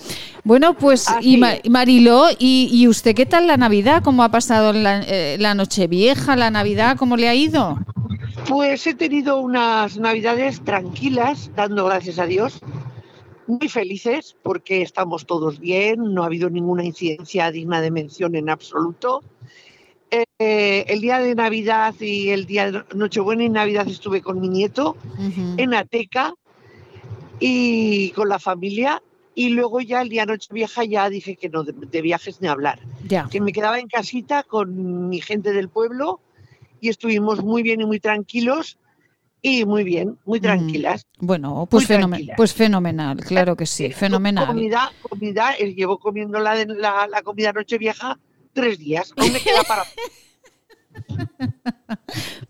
Bueno, 0.44 0.74
pues 0.74 1.06
y, 1.20 1.39
Mariló, 1.68 2.26
¿y, 2.38 2.68
y 2.72 2.88
usted 2.88 3.14
qué 3.14 3.26
tal 3.26 3.46
la 3.46 3.56
Navidad? 3.56 4.02
¿Cómo 4.02 4.22
ha 4.22 4.30
pasado 4.30 4.72
la, 4.72 5.02
eh, 5.06 5.36
la 5.38 5.54
Nochevieja, 5.54 6.36
la 6.36 6.50
Navidad? 6.50 6.96
¿Cómo 6.96 7.16
le 7.16 7.28
ha 7.28 7.34
ido? 7.34 7.78
Pues 8.48 8.86
he 8.86 8.94
tenido 8.94 9.40
unas 9.40 9.98
navidades 9.98 10.62
tranquilas, 10.62 11.50
dando 11.54 11.84
gracias 11.84 12.18
a 12.18 12.26
Dios, 12.26 12.60
muy 13.46 13.68
felices 13.68 14.36
porque 14.42 14.82
estamos 14.82 15.26
todos 15.26 15.58
bien, 15.58 16.14
no 16.14 16.22
ha 16.22 16.26
habido 16.26 16.50
ninguna 16.50 16.84
incidencia 16.84 17.50
digna 17.50 17.80
de 17.80 17.90
mención 17.90 18.34
en 18.34 18.48
absoluto. 18.48 19.22
Eh, 20.10 20.84
el 20.88 21.00
día 21.00 21.18
de 21.18 21.34
Navidad 21.34 21.94
y 22.00 22.30
el 22.30 22.46
día 22.46 22.70
de 22.70 22.84
Nochebuena 22.94 23.44
y 23.44 23.48
Navidad 23.48 23.86
estuve 23.88 24.22
con 24.22 24.40
mi 24.40 24.48
nieto 24.48 24.96
en 25.56 25.74
Ateca 25.74 26.34
y 27.38 28.10
con 28.10 28.28
la 28.28 28.38
familia 28.38 29.02
y 29.40 29.48
luego 29.50 29.80
ya 29.80 30.02
el 30.02 30.10
día 30.10 30.26
Nochevieja 30.26 30.84
ya 30.84 31.08
dije 31.08 31.34
que 31.36 31.48
no, 31.48 31.62
de, 31.64 31.72
de 31.72 32.02
viajes 32.02 32.40
ni 32.42 32.48
hablar, 32.48 32.78
Ya. 33.08 33.26
que 33.30 33.40
me 33.40 33.52
quedaba 33.52 33.78
en 33.78 33.88
casita 33.88 34.42
con 34.42 35.08
mi 35.08 35.20
gente 35.22 35.52
del 35.52 35.68
pueblo 35.70 36.20
y 36.80 36.88
estuvimos 36.90 37.42
muy 37.42 37.62
bien 37.62 37.80
y 37.80 37.86
muy 37.86 38.00
tranquilos 38.00 38.76
y 39.40 39.64
muy 39.64 39.82
bien, 39.84 40.18
muy 40.26 40.40
tranquilas. 40.40 41.06
Bueno, 41.18 41.66
pues, 41.70 41.88
fenomen- 41.88 42.34
pues 42.36 42.52
fenomenal, 42.52 43.16
claro 43.24 43.56
que 43.56 43.64
sí, 43.64 43.90
fenomenal. 43.92 44.46
Comida, 44.48 44.92
comida, 45.00 45.54
eh, 45.58 45.72
llevo 45.74 45.98
comiendo 45.98 46.38
la, 46.38 46.54
la, 46.66 47.06
la 47.06 47.22
comida 47.22 47.50
Nochevieja 47.54 48.18
tres 48.52 48.78
días, 48.78 49.14
aún 49.16 49.32
me 49.32 49.40
queda 49.40 49.62
para... 49.62 49.84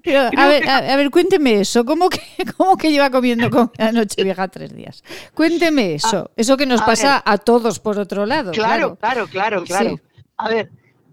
Pero, 0.03 0.31
a 0.37 0.47
ver, 0.47 0.69
a, 0.69 0.79
a 0.79 0.97
ver, 0.97 1.11
cuénteme 1.11 1.61
eso. 1.61 1.85
¿Cómo 1.85 2.09
que, 2.09 2.21
cómo 2.57 2.77
que 2.77 2.91
lleva 2.91 3.11
comiendo 3.11 3.51
comida 3.51 3.93
Nochevieja 3.93 4.49
tres 4.49 4.75
días? 4.75 5.03
Cuénteme 5.35 5.95
eso. 5.95 6.31
Eso 6.37 6.57
que 6.57 6.67
nos 6.67 6.83
a 6.83 6.87
pasa 6.87 7.15
ver. 7.15 7.23
a 7.27 7.39
todos 7.39 7.79
por 7.79 7.99
otro 7.99 8.27
lado. 8.27 8.53
Claro, 8.53 8.97
claro, 8.97 9.27
claro, 9.27 9.65
claro. 9.65 9.91
Sí. 9.91 10.03
A 10.37 10.49
ver, 10.49 10.71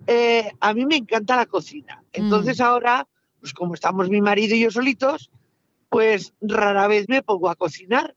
eh, 0.08 0.52
a 0.60 0.74
mí 0.74 0.86
me 0.86 0.96
encanta 0.96 1.36
la 1.36 1.46
cocina. 1.46 2.02
Entonces 2.14 2.62
ahora, 2.62 3.08
pues 3.40 3.54
como 3.54 3.74
estamos 3.74 4.10
mi 4.10 4.22
marido 4.22 4.56
y 4.56 4.62
yo 4.62 4.72
solitos, 4.72 5.30
pues 5.90 6.34
rara 6.42 6.88
vez 6.88 7.08
me 7.10 7.22
pongo 7.22 7.50
a 7.50 7.56
cocinar. 7.56 8.16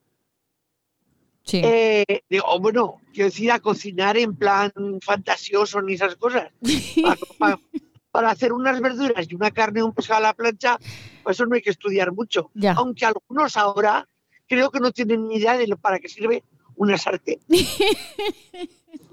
Sí. 1.42 1.60
Eh, 1.64 2.22
digo, 2.28 2.44
oh, 2.46 2.60
bueno, 2.60 3.00
quiero 3.12 3.30
decir 3.30 3.50
a 3.50 3.58
cocinar 3.58 4.16
en 4.16 4.36
plan 4.36 4.72
fantasioso 5.02 5.82
ni 5.82 5.94
esas 5.94 6.16
cosas. 6.16 6.50
Para, 8.10 8.22
para- 8.26 8.28
para 8.28 8.30
hacer 8.30 8.52
unas 8.52 8.80
verduras 8.80 9.26
y 9.30 9.34
una 9.34 9.50
carne 9.50 9.82
un 9.82 9.92
pescado 9.92 10.18
a 10.18 10.22
la 10.28 10.34
plancha, 10.34 10.78
pues 11.22 11.36
eso 11.36 11.46
no 11.46 11.54
hay 11.54 11.62
que 11.62 11.70
estudiar 11.70 12.12
mucho. 12.12 12.50
Ya. 12.54 12.72
Aunque 12.72 13.04
algunos 13.06 13.56
ahora 13.56 14.06
creo 14.48 14.70
que 14.70 14.80
no 14.80 14.90
tienen 14.92 15.28
ni 15.28 15.36
idea 15.36 15.56
de 15.56 15.66
lo, 15.66 15.76
para 15.76 15.98
qué 15.98 16.08
sirve 16.08 16.42
una 16.76 16.98
sartén. 16.98 17.38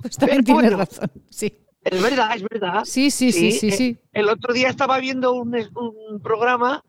Pues 0.02 0.15
también 0.18 0.44
tienes 0.44 0.64
bueno, 0.64 0.78
razón. 0.78 1.11
Sí. 1.30 1.53
Es 1.84 2.02
verdad, 2.02 2.36
es 2.36 2.44
verdad. 2.44 2.84
Sí, 2.86 3.10
sí, 3.11 3.32
sí, 3.32 3.52
sí, 3.52 3.69
eh, 3.69 3.72
sí. 3.72 3.98
El 4.14 4.30
otro 4.30 4.53
día 4.53 4.69
estaba 4.69 4.99
viendo 4.99 5.34
un, 5.34 5.56
un 5.76 6.19
programa 6.19 6.84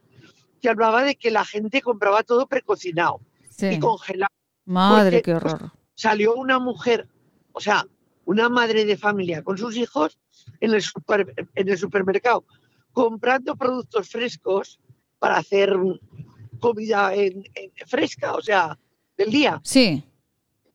que 0.60 0.68
hablaba 0.68 1.02
de 1.04 1.14
que 1.16 1.30
la 1.30 1.44
gente 1.44 1.80
compraba 1.82 2.22
todo 2.22 2.46
precocinado 2.48 3.20
Sí. 3.50 3.66
y 3.66 3.78
congelado. 3.78 4.30
Madre, 4.66 5.18
porque, 5.18 5.22
qué 5.22 5.40
pues, 5.40 5.52
horror. 5.54 5.72
Salió 5.94 6.34
una 6.34 6.58
mujer, 6.58 7.08
o 7.52 7.60
sea, 7.60 7.86
una 8.24 8.48
madre 8.48 8.84
de 8.84 8.96
familia 8.96 9.42
con 9.42 9.56
sus 9.56 9.76
hijos 9.76 10.18
en 10.60 10.74
el, 10.74 10.82
super- 10.82 11.34
en 11.54 11.68
el 11.68 11.78
supermercado 11.78 12.44
comprando 12.92 13.54
productos 13.56 14.08
frescos 14.10 14.80
para 15.18 15.36
hacer 15.36 15.74
comida 16.58 17.14
en- 17.14 17.44
en- 17.54 17.70
fresca, 17.86 18.34
o 18.34 18.42
sea, 18.42 18.76
del 19.16 19.30
día. 19.30 19.60
Sí. 19.64 20.02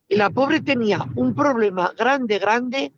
Y 0.07 0.15
la 0.15 0.29
pobre 0.29 0.61
tenía 0.61 1.05
un 1.15 1.33
problema 1.33 1.93
grande, 1.97 2.39
grande, 2.39 2.93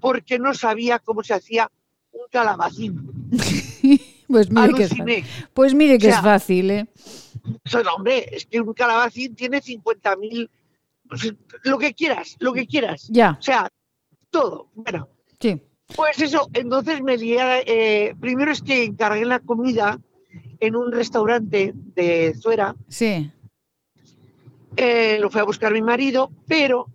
porque 0.00 0.38
no 0.38 0.52
sabía 0.52 0.98
cómo 0.98 1.22
se 1.22 1.34
hacía 1.34 1.70
un 2.12 2.22
calabacín. 2.30 3.30
Pues 4.28 4.50
mire 4.50 4.74
que 4.74 4.82
es. 4.82 4.90
Pues 5.54 5.72
mire 5.72 5.98
que 5.98 6.08
O 6.08 6.10
es 6.10 6.20
fácil, 6.20 6.68
¿eh? 6.72 6.86
Sea, 7.64 7.82
hombre, 7.96 8.28
es 8.32 8.44
que 8.46 8.60
un 8.60 8.74
calabacín 8.74 9.36
tiene 9.36 9.62
50.000, 9.62 10.50
pues, 11.08 11.32
lo 11.62 11.78
que 11.78 11.94
quieras, 11.94 12.34
lo 12.40 12.52
que 12.52 12.66
quieras. 12.66 13.06
Ya. 13.08 13.36
O 13.38 13.42
sea, 13.42 13.68
todo. 14.30 14.68
Bueno, 14.74 15.08
Sí. 15.40 15.62
Pues 15.94 16.20
eso, 16.20 16.48
entonces 16.52 17.00
me 17.02 17.16
lié, 17.16 17.38
eh, 17.66 18.14
primero 18.20 18.50
es 18.52 18.62
que 18.62 18.84
encargué 18.84 19.24
la 19.24 19.38
comida 19.40 20.00
en 20.60 20.74
un 20.76 20.90
restaurante 20.92 21.72
de 21.74 22.34
Zuera, 22.40 22.74
Sí. 22.88 23.30
eh, 24.76 25.18
lo 25.20 25.30
fue 25.30 25.40
a 25.40 25.44
buscar 25.44 25.72
mi 25.72 25.82
marido, 25.82 26.30
pero 26.46 26.86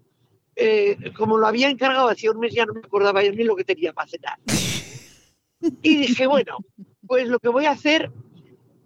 eh, 0.56 0.98
como 1.18 1.38
lo 1.38 1.48
había 1.48 1.70
encargado 1.70 2.10
hacía 2.10 2.32
un 2.32 2.40
mes 2.40 2.54
ya 2.54 2.66
no 2.66 2.74
me 2.74 2.82
acordaba 2.82 3.24
yo 3.24 3.32
ni 3.32 3.44
lo 3.44 3.56
que 3.56 3.64
tenía 3.64 3.94
para 3.94 4.10
cenar. 4.10 4.38
Y 5.84 5.96
dije, 5.98 6.26
bueno, 6.26 6.58
pues 7.06 7.28
lo 7.28 7.38
que 7.38 7.50
voy 7.50 7.66
a 7.66 7.72
hacer, 7.72 8.12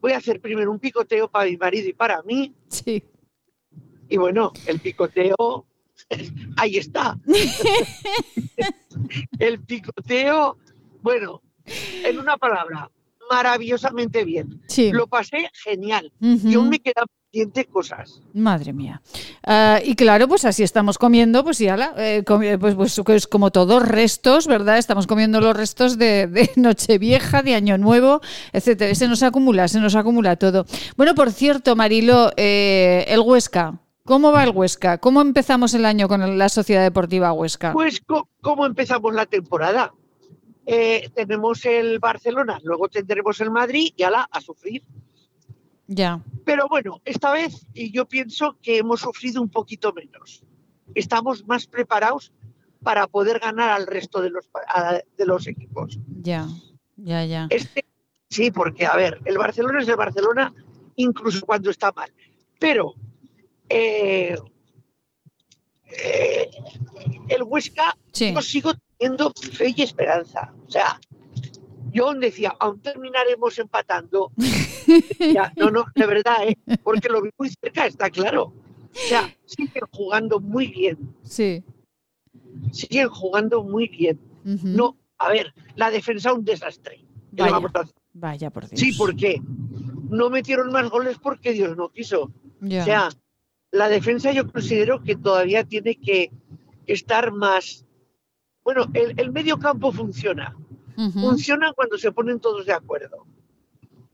voy 0.02 0.12
a 0.12 0.18
hacer 0.18 0.42
primero 0.42 0.70
un 0.72 0.80
picoteo 0.80 1.30
para 1.30 1.50
mi 1.50 1.56
marido 1.56 1.88
y 1.88 1.94
para 1.94 2.22
mí. 2.24 2.54
Sí. 2.68 3.02
Y 4.10 4.18
bueno, 4.18 4.52
el 4.68 4.82
picoteo, 4.82 5.66
ahí 6.58 6.78
está. 6.78 7.18
el 9.40 9.60
picoteo, 9.62 10.58
bueno, 11.02 11.42
en 12.04 12.20
una 12.20 12.38
palabra, 12.38 12.90
maravillosamente 13.30 14.24
bien. 14.24 14.62
Sí. 14.68 14.92
Lo 14.92 15.08
pasé 15.08 15.50
genial. 15.64 16.12
Y 16.20 16.54
aún 16.56 16.70
me 16.70 16.80
quedan 16.80 17.06
pendientes 17.32 17.66
cosas. 17.68 18.22
Madre 18.34 18.72
mía. 18.72 19.02
Ah, 19.44 19.80
y 19.84 19.96
claro, 19.96 20.28
pues 20.28 20.46
así 20.46 20.62
estamos 20.64 20.98
comiendo, 21.00 21.44
pues 21.44 21.58
ya 21.58 21.76
la, 21.76 21.94
eh, 21.98 22.24
comi- 22.24 22.58
pues, 22.60 22.76
pues, 22.76 23.02
pues 23.04 23.28
como 23.28 23.52
todos 23.52 23.86
restos, 23.88 24.46
¿verdad? 24.48 24.78
Estamos 24.78 25.08
comiendo 25.08 25.42
los 25.42 25.58
restos 25.58 25.98
de, 25.98 26.28
de 26.28 26.52
Nochevieja, 26.56 27.42
de 27.42 27.56
Año 27.56 27.78
Nuevo, 27.80 28.22
etcétera. 28.54 28.94
Se 28.94 29.08
nos 29.08 29.24
acumula, 29.24 29.68
se 29.68 29.80
nos 29.80 29.96
acumula 29.96 30.36
todo. 30.36 30.66
Bueno, 30.96 31.16
por 31.16 31.32
cierto, 31.32 31.76
Marilo, 31.76 32.32
eh, 32.38 33.06
el 33.08 33.22
Huesca. 33.22 33.80
¿Cómo 34.06 34.32
va 34.32 34.44
el 34.44 34.52
Huesca? 34.52 35.00
¿Cómo 35.00 35.20
empezamos 35.22 35.74
el 35.74 35.84
año 35.84 36.08
con 36.08 36.38
la 36.38 36.48
Sociedad 36.50 36.84
Deportiva 36.84 37.34
Huesca? 37.34 37.74
Pues, 37.74 38.02
¿cómo 38.42 38.66
empezamos 38.68 39.14
la 39.16 39.26
temporada? 39.26 39.94
Eh, 40.68 41.10
tenemos 41.16 41.66
el 41.66 41.98
Barcelona, 42.00 42.60
luego 42.64 42.88
tendremos 42.88 43.42
el 43.42 43.50
Madrid 43.50 43.94
y 43.96 44.04
ala, 44.04 44.28
a 44.32 44.42
sufrir. 44.42 44.84
Ya. 45.88 46.22
Pero 46.46 46.68
bueno, 46.70 47.02
esta 47.04 47.32
vez 47.32 47.66
yo 47.74 48.06
pienso 48.08 48.58
que 48.62 48.78
hemos 48.78 49.02
sufrido 49.02 49.42
un 49.42 49.50
poquito 49.50 49.92
menos. 49.94 50.44
Estamos 50.94 51.46
más 51.48 51.66
preparados 51.66 52.32
para 52.84 53.08
poder 53.08 53.40
ganar 53.40 53.70
al 53.70 53.88
resto 53.88 54.22
de 54.22 54.30
los, 54.30 54.48
a- 54.68 55.00
de 55.18 55.26
los 55.26 55.48
equipos. 55.48 55.98
Ya, 56.22 56.48
ya, 56.96 57.26
ya. 57.26 57.48
Este, 57.50 57.86
sí, 58.30 58.52
porque, 58.52 58.86
a 58.86 58.96
ver, 58.96 59.20
el 59.26 59.38
Barcelona 59.40 59.82
es 59.82 59.88
el 59.88 59.96
Barcelona 59.96 60.54
incluso 60.96 61.44
cuando 61.46 61.72
está 61.72 61.92
mal. 61.92 62.12
Pero 62.60 62.94
eh, 63.70 64.36
eh, 65.88 66.50
el 67.30 67.44
Huesca, 67.44 67.98
yo 68.14 68.42
sigo 68.42 68.74
teniendo 68.98 69.32
fe 69.52 69.74
y 69.76 69.82
esperanza. 69.82 70.54
O 70.68 70.72
sea, 70.72 71.00
yo 71.92 72.14
decía, 72.14 72.56
aún 72.60 72.80
terminaremos 72.82 73.58
empatando. 73.60 74.32
Ya, 75.20 75.52
no, 75.56 75.72
no, 75.72 75.86
de 75.96 76.06
verdad, 76.06 76.48
¿eh? 76.48 76.56
porque 76.84 77.10
lo 77.10 77.20
vi 77.24 77.32
muy 77.40 77.50
cerca, 77.50 77.88
está 77.88 78.12
claro. 78.12 78.54
O 78.94 79.08
sea, 79.10 79.36
siguen 79.46 79.84
jugando 79.92 80.40
muy 80.40 80.68
bien, 80.68 81.16
Sí. 81.24 81.64
siguen 82.72 83.10
jugando 83.10 83.64
muy 83.64 83.88
bien. 83.88 84.20
No, 84.44 84.96
a 85.18 85.30
ver, 85.30 85.56
la 85.76 85.90
defensa 85.90 86.34
un 86.34 86.46
desastre. 86.46 87.04
¿Qué 87.36 87.44
le 87.44 87.50
Vaya. 87.50 87.70
Vaya 88.14 88.50
por 88.52 88.70
Dios. 88.70 88.80
Sí, 88.80 88.94
porque 88.96 89.42
no 90.10 90.30
metieron 90.30 90.72
más 90.72 90.88
goles 90.92 91.18
porque 91.18 91.52
Dios 91.54 91.76
no 91.76 91.90
quiso. 91.90 92.32
O 92.62 92.70
sea, 92.70 93.10
la 93.76 93.90
defensa 93.90 94.32
yo 94.32 94.52
considero 94.52 95.04
que 95.04 95.16
todavía 95.16 95.64
tiene 95.64 95.96
que 95.96 96.32
estar 96.88 97.32
más... 97.32 97.86
Bueno, 98.64 98.86
el, 98.94 99.20
el 99.20 99.32
medio 99.32 99.58
campo 99.60 99.92
funciona. 99.92 100.56
Funciona 101.14 101.74
cuando 101.74 101.98
se 101.98 102.12
ponen 102.12 102.40
todos 102.40 102.66
de 102.66 102.74
acuerdo. 102.74 103.26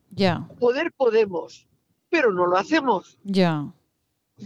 Ya, 0.10 0.48
Poder 0.60 0.92
podemos, 0.92 1.68
pero 2.10 2.34
no 2.34 2.46
lo 2.48 2.58
hacemos. 2.58 3.18
ya. 3.24 3.72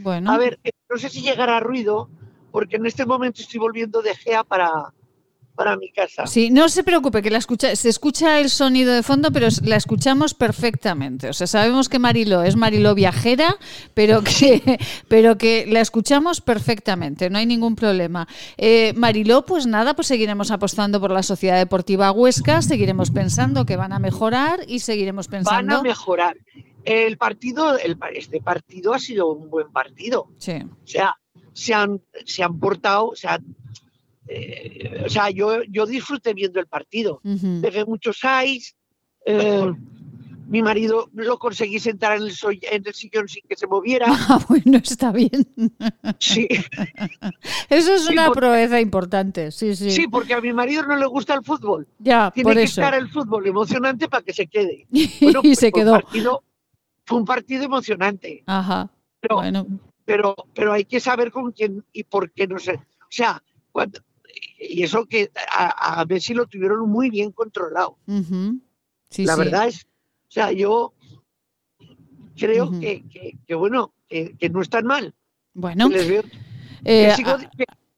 Bueno. 0.04 0.30
A 0.32 0.38
ver, 0.38 0.60
eh, 0.66 0.72
no 0.90 0.98
sé 0.98 1.08
si 1.08 1.22
llegará 1.22 1.62
ruido, 1.62 2.10
porque 2.52 2.76
en 2.76 2.86
este 2.86 3.06
momento 3.06 3.42
estoy 3.42 3.60
volviendo 3.62 4.02
de 4.02 4.14
Gea 4.14 4.44
para, 4.44 4.94
para 5.56 5.78
mi 5.78 5.90
casa. 5.92 6.28
Sí, 6.28 6.50
no 6.50 6.70
se 6.70 6.84
preocupe, 6.84 7.22
que 7.22 7.32
la 7.32 7.38
escucha, 7.38 7.76
se 7.76 7.90
escucha 7.90 8.40
el 8.40 8.50
sonido 8.50 8.94
de 8.94 9.04
fondo, 9.04 9.32
pero 9.32 9.48
la 9.64 9.78
escuchamos 9.78 10.34
perfectamente. 10.34 11.30
O 11.30 11.34
sea, 11.34 11.48
sabemos 11.48 11.90
que 11.90 12.00
Mariló 12.00 12.44
es 12.44 12.56
Mariló 12.56 12.94
viajera, 12.94 13.58
pero 13.94 14.22
que, 14.24 14.80
pero 15.08 15.38
que 15.38 15.66
la 15.68 15.82
escuchamos 15.82 16.42
perfectamente, 16.42 17.30
no 17.30 17.38
hay 17.38 17.46
ningún 17.46 17.76
problema. 17.76 18.28
Eh, 18.58 18.94
Mariló, 18.96 19.46
pues 19.46 19.66
nada, 19.66 19.96
pues 19.96 20.08
seguiremos 20.08 20.52
apostando 20.52 21.00
por 21.00 21.12
la 21.12 21.24
Sociedad 21.24 21.58
Deportiva 21.58 22.12
Huesca, 22.12 22.62
seguiremos 22.62 23.12
pensando 23.12 23.66
que 23.66 23.78
van 23.78 23.94
a 23.94 24.00
mejorar 24.00 24.60
y 24.68 24.80
seguiremos 24.80 25.28
Van 25.28 25.40
pensando. 25.44 25.78
a 25.78 25.82
mejorar. 25.82 26.38
El 26.84 27.18
partido, 27.18 27.78
el, 27.80 27.98
este 28.14 28.42
partido 28.42 28.94
ha 28.94 29.00
sido 29.00 29.32
un 29.32 29.50
buen 29.50 29.72
partido. 29.72 30.28
Sí. 30.38 30.54
O 30.64 30.88
sea, 30.88 31.16
se 31.54 31.74
han, 31.74 32.02
se 32.26 32.44
han 32.44 32.60
portado, 32.60 33.08
o 33.08 33.16
sea, 33.16 33.40
eh, 34.28 35.04
o 35.06 35.10
sea 35.10 35.30
yo, 35.30 35.64
yo 35.70 35.86
disfruté 35.86 36.34
viendo 36.34 36.60
el 36.60 36.68
partido. 36.68 37.22
Ujú. 37.24 37.62
Dejé 37.62 37.86
muchos 37.86 38.20
eyes. 38.24 38.76
eh, 39.26 39.72
mi 40.48 40.62
marido 40.62 41.10
lo 41.16 41.40
conseguí 41.40 41.80
sentar 41.80 42.18
en 42.18 42.22
el, 42.24 42.32
so- 42.32 42.52
en 42.52 42.84
el 42.86 42.94
sillón 42.94 43.28
sin 43.28 43.42
que 43.50 43.56
se 43.56 43.66
moviera. 43.66 44.06
Ah, 44.30 44.40
bueno, 44.48 44.78
está 44.78 45.12
bien. 45.12 45.32
Sí. 46.20 46.48
Eso 47.70 47.94
es 47.96 48.06
Sí, 48.06 48.14
una 48.14 48.28
porque- 48.28 48.40
proeza 48.42 48.80
importante, 48.80 49.52
sí, 49.52 49.76
sí. 49.76 49.90
Sí, 49.92 50.08
porque 50.08 50.36
a 50.36 50.42
mi 50.42 50.54
marido 50.54 50.84
no 50.86 50.96
le 50.98 51.06
gusta 51.08 51.34
el 51.34 51.44
fútbol. 51.44 51.88
Ya, 51.98 52.30
Tiene 52.32 52.48
por 52.50 52.56
que 52.58 52.64
eso. 52.64 52.80
estar 52.82 52.94
el 52.94 53.10
fútbol 53.10 53.48
emocionante 53.48 54.08
para 54.08 54.24
que 54.24 54.34
se 54.34 54.46
quede. 54.48 54.86
y 54.92 55.08
pues 55.32 55.58
se 55.60 55.72
fue 55.72 55.80
un 55.82 55.86
quedó. 55.86 55.92
partido- 55.94 56.44
fue 57.06 57.18
un 57.18 57.26
partido 57.26 57.64
emocionante. 57.64 58.44
Ajá. 58.46 58.90
Pero, 59.20 59.36
Bueno. 59.38 59.66
pero, 60.06 60.36
pero 60.54 60.74
hay 60.74 60.86
que 60.86 61.00
saber 61.00 61.32
con 61.32 61.52
quién 61.54 61.84
y 61.92 62.04
por 62.04 62.32
qué 62.32 62.46
no 62.48 62.60
sé. 62.60 62.74
O 62.74 63.08
sea, 63.10 63.42
cuando, 63.72 64.00
y 64.60 64.84
eso 64.84 65.06
que 65.06 65.32
a, 65.52 66.02
a 66.02 66.06
Messi 66.06 66.34
lo 66.34 66.46
tuvieron 66.48 66.90
muy 66.90 67.10
bien 67.10 67.32
controlado. 67.32 67.98
Sí, 69.10 69.26
la 69.26 69.34
sí. 69.34 69.40
verdad 69.40 69.68
es, 69.68 69.86
o 70.28 70.32
sea, 70.32 70.52
yo 70.52 70.94
creo 72.38 72.72
que, 72.80 73.04
que- 73.10 73.38
que, 73.48 73.56
bueno, 73.56 73.94
que, 74.08 74.36
que 74.38 74.50
no 74.50 74.62
están 74.62 74.86
mal. 74.86 75.14
Bueno. 75.54 75.88
Les 75.90 76.08
veo- 76.08 76.24
Eh, 76.84 77.14
sigo- 77.16 77.32
a- 77.32 77.50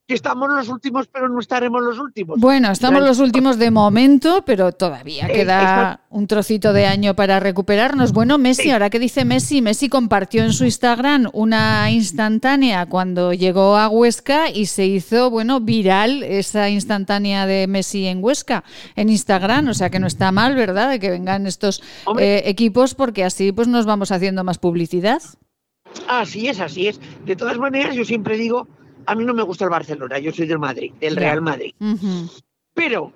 que- 0.07 0.13
estamos 0.15 0.49
los 0.49 0.69
últimos, 0.69 1.07
pero 1.07 1.27
no 1.27 1.39
estaremos 1.39 1.81
los 1.84 1.99
últimos. 1.99 2.39
Bueno, 2.39 2.71
estamos 2.71 3.01
los 3.03 3.19
últimos 3.19 3.59
de 3.59 3.71
momento, 3.71 4.43
pero 4.45 4.71
todavía 4.71 5.27
Eh, 5.27 5.34
queda 5.34 5.99
un 6.09 6.27
trocito 6.27 6.71
de 6.73 6.85
año 6.85 7.13
para 7.15 7.39
recuperarnos. 7.39 8.13
Bueno, 8.13 8.38
Messi, 8.38 8.71
ahora 8.71 8.89
que 8.89 8.99
dice 8.99 9.25
Messi, 9.25 9.61
Messi 9.61 9.89
compartió 9.89 10.43
en 10.43 10.53
su 10.53 10.63
Instagram 10.65 11.29
una 11.34 11.91
instantánea 11.91 12.85
cuando 12.85 13.34
llegó 13.34 13.75
a 13.75 13.89
Huesca 13.89 14.49
y 14.49 14.67
se 14.67 14.85
hizo, 14.85 15.29
bueno, 15.29 15.59
viral 15.59 16.23
esa 16.23 16.69
instantánea 16.69 17.45
de 17.45 17.67
Messi 17.67 18.07
en 18.07 18.23
Huesca 18.23 18.63
en 18.95 19.09
Instagram. 19.09 19.67
O 19.67 19.73
sea 19.73 19.89
que 19.89 19.99
no 19.99 20.07
está 20.07 20.31
mal, 20.31 20.55
¿verdad? 20.55 20.89
De 20.89 20.99
que 20.99 21.09
vengan 21.11 21.45
estos 21.47 21.84
eh, 22.17 22.43
equipos 22.45 22.95
porque 22.95 23.23
así 23.25 23.51
pues 23.51 23.67
nos 23.67 23.85
vamos 23.85 24.11
haciendo 24.11 24.43
más 24.45 24.57
publicidad. 24.57 25.21
Así 26.07 26.47
es, 26.47 26.59
así 26.59 26.88
es. 26.88 26.99
De 27.25 27.35
todas 27.35 27.57
maneras, 27.57 27.95
yo 27.95 28.05
siempre 28.05 28.38
digo, 28.38 28.67
a 29.07 29.15
mí 29.15 29.25
no 29.25 29.34
me 29.34 29.43
gusta 29.43 29.63
el 29.63 29.69
Barcelona, 29.71 30.19
yo 30.19 30.31
soy 30.31 30.45
del 30.47 30.59
Madrid, 30.59 30.93
del. 30.99 31.15
Real 31.15 31.41
Madrid. 31.41 31.73
Pero 32.73 33.11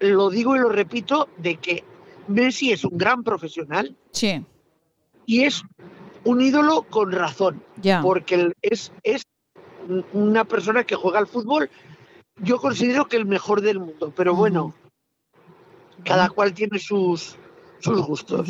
lo 0.00 0.30
digo 0.30 0.56
y 0.56 0.58
lo 0.58 0.68
repito 0.70 1.28
de 1.36 1.56
que 1.56 1.84
Messi 2.28 2.72
es 2.72 2.84
un 2.84 2.96
gran 2.96 3.22
profesional 3.22 3.94
Sí, 4.12 4.44
y 5.26 5.44
es 5.44 5.62
un 6.24 6.40
ídolo 6.40 6.82
con 6.82 7.12
razón, 7.12 7.62
ya. 7.80 8.00
porque 8.02 8.52
es, 8.62 8.92
es 9.02 9.24
un- 9.88 10.04
una 10.12 10.44
persona 10.44 10.84
que 10.84 10.94
juega 10.96 11.18
al 11.18 11.26
fútbol. 11.26 11.70
Yo 12.42 12.58
considero 12.58 13.06
que 13.06 13.16
el 13.16 13.26
mejor 13.26 13.60
del 13.60 13.78
mundo, 13.78 14.12
pero 14.16 14.34
bueno, 14.34 14.74
cada 16.04 16.30
cual 16.30 16.54
tiene 16.54 16.78
sus, 16.78 17.36
sus 17.80 18.00
gustos. 18.06 18.48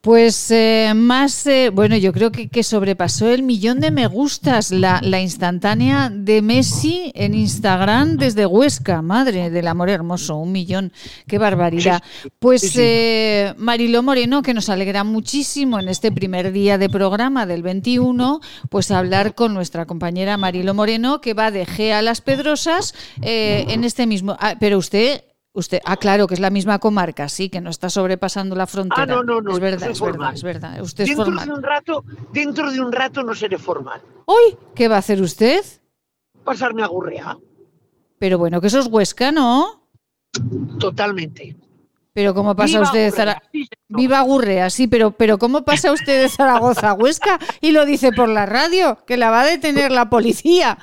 Pues 0.00 0.50
eh, 0.50 0.92
más, 0.94 1.46
eh, 1.46 1.70
bueno, 1.72 1.96
yo 1.96 2.12
creo 2.12 2.30
que, 2.30 2.48
que 2.48 2.62
sobrepasó 2.62 3.28
el 3.28 3.42
millón 3.42 3.80
de 3.80 3.90
me 3.90 4.06
gustas 4.06 4.70
la, 4.70 5.00
la 5.02 5.20
instantánea 5.20 6.10
de 6.10 6.40
Messi 6.40 7.10
en 7.14 7.34
Instagram 7.34 8.16
desde 8.16 8.46
Huesca, 8.46 9.02
madre 9.02 9.50
del 9.50 9.66
amor 9.66 9.90
hermoso, 9.90 10.36
un 10.36 10.52
millón, 10.52 10.92
qué 11.26 11.38
barbaridad. 11.38 12.02
Pues 12.38 12.60
sí, 12.60 12.68
sí. 12.68 12.80
eh, 12.80 13.54
Mariló 13.58 14.02
Moreno, 14.02 14.42
que 14.42 14.54
nos 14.54 14.68
alegra 14.68 15.04
muchísimo 15.04 15.80
en 15.80 15.88
este 15.88 16.12
primer 16.12 16.52
día 16.52 16.78
de 16.78 16.88
programa 16.88 17.46
del 17.46 17.62
21, 17.62 18.40
pues 18.70 18.90
hablar 18.90 19.34
con 19.34 19.52
nuestra 19.52 19.86
compañera 19.86 20.36
Mariló 20.36 20.74
Moreno, 20.74 21.20
que 21.20 21.34
va 21.34 21.50
de 21.50 21.66
G 21.66 21.92
a 21.92 22.02
Las 22.02 22.20
Pedrosas 22.20 22.94
en 23.20 23.84
este 23.84 24.06
mismo... 24.06 24.36
ah, 24.38 24.56
pero 24.60 24.78
usted... 24.78 25.24
Usted, 25.58 25.80
ah, 25.84 25.96
claro, 25.96 26.28
que 26.28 26.34
es 26.34 26.40
la 26.40 26.50
misma 26.50 26.78
comarca, 26.78 27.28
sí, 27.28 27.48
que 27.48 27.60
no 27.60 27.70
está 27.70 27.90
sobrepasando 27.90 28.54
la 28.54 28.68
frontera. 28.68 29.02
Ah, 29.02 29.06
no, 29.06 29.24
no, 29.24 29.40
no. 29.40 29.50
Es 29.50 29.58
verdad, 29.58 29.90
es 29.90 30.00
verdad, 30.00 30.32
es 30.32 30.42
verdad. 30.44 30.80
Usted 30.80 31.02
es 31.02 31.08
dentro 31.08 31.24
formal. 31.24 31.48
de 31.48 31.52
un 31.52 31.62
rato, 31.64 32.04
dentro 32.32 32.70
de 32.70 32.80
un 32.80 32.92
rato 32.92 33.24
no 33.24 33.34
seré 33.34 33.58
formal. 33.58 34.00
¡Uy! 34.24 34.56
¿Qué 34.76 34.86
va 34.86 34.94
a 34.94 34.98
hacer 35.00 35.20
usted? 35.20 35.64
Pasarme 36.44 36.84
a 36.84 36.86
Gurrea, 36.86 37.36
Pero 38.20 38.38
bueno, 38.38 38.60
que 38.60 38.68
eso 38.68 38.78
es 38.78 38.86
Huesca, 38.86 39.32
¿no? 39.32 39.82
totalmente. 40.78 41.56
Pero 42.18 42.34
¿cómo 42.34 42.56
pasa 42.56 42.78
Viva 42.78 42.82
usted 42.82 43.04
de 43.04 43.10
Zaragoza? 43.12 43.48
Viva 43.86 44.20
Gurrea, 44.22 44.70
sí, 44.70 44.88
pero, 44.88 45.12
pero 45.12 45.38
¿cómo 45.38 45.64
pasa 45.64 45.92
usted 45.92 46.20
de 46.20 46.28
Zaragoza 46.28 46.90
a 46.90 46.94
Huesca? 46.94 47.38
Y 47.60 47.70
lo 47.70 47.86
dice 47.86 48.10
por 48.10 48.28
la 48.28 48.44
radio, 48.44 48.98
que 49.06 49.16
la 49.16 49.30
va 49.30 49.42
a 49.42 49.46
detener 49.46 49.92
la 49.92 50.10
policía. 50.10 50.78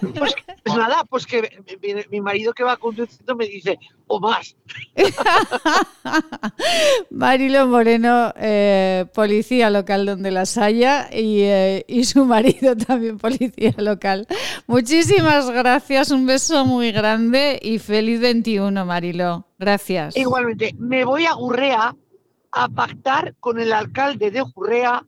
Pues, 0.00 0.34
pues 0.64 0.76
nada, 0.76 1.04
pues 1.04 1.26
que 1.26 1.42
mi, 1.82 1.94
mi 2.10 2.20
marido 2.22 2.54
que 2.54 2.64
va 2.64 2.78
conduciendo 2.78 3.36
me 3.36 3.46
dice, 3.46 3.78
o 4.06 4.20
más. 4.20 4.56
Marilo 7.10 7.66
Moreno, 7.66 8.32
eh, 8.36 9.04
policía 9.12 9.68
local 9.68 10.06
donde 10.06 10.30
las 10.30 10.56
haya, 10.56 11.10
y, 11.12 11.42
eh, 11.42 11.84
y 11.88 12.04
su 12.04 12.24
marido 12.24 12.74
también 12.74 13.18
policía 13.18 13.74
local. 13.76 14.26
Muchísimas 14.66 15.50
gracias, 15.50 16.10
un 16.10 16.24
beso 16.24 16.64
muy 16.64 16.90
grande 16.90 17.60
y 17.62 17.78
feliz 17.78 18.20
21, 18.20 18.86
Marilo. 18.86 19.46
Gracias. 19.64 20.16
Igualmente, 20.16 20.74
me 20.78 21.04
voy 21.04 21.24
a 21.24 21.32
Gurrea 21.32 21.96
a 22.52 22.68
pactar 22.68 23.34
con 23.40 23.58
el 23.58 23.72
alcalde 23.72 24.30
de 24.30 24.42
Gurrea 24.42 25.04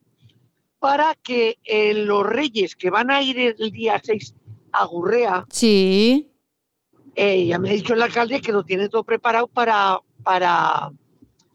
para 0.79 1.15
que 1.15 1.59
eh, 1.65 1.93
los 1.95 2.25
reyes 2.25 2.75
que 2.75 2.89
van 2.91 3.11
a 3.11 3.21
ir 3.23 3.39
el 3.39 3.71
día 3.71 4.01
6 4.03 4.35
a 4.73 4.85
Gurrea, 4.87 5.45
Sí. 5.51 6.31
eh, 7.15 7.47
ya 7.47 7.59
me 7.59 7.71
ha 7.71 7.73
dicho 7.73 7.95
el 7.95 8.03
alcalde 8.03 8.41
que 8.41 8.53
lo 8.53 8.65
tiene 8.65 8.89
todo 8.89 9.05
preparado 9.05 9.47
para, 9.47 9.99
para, 10.23 10.91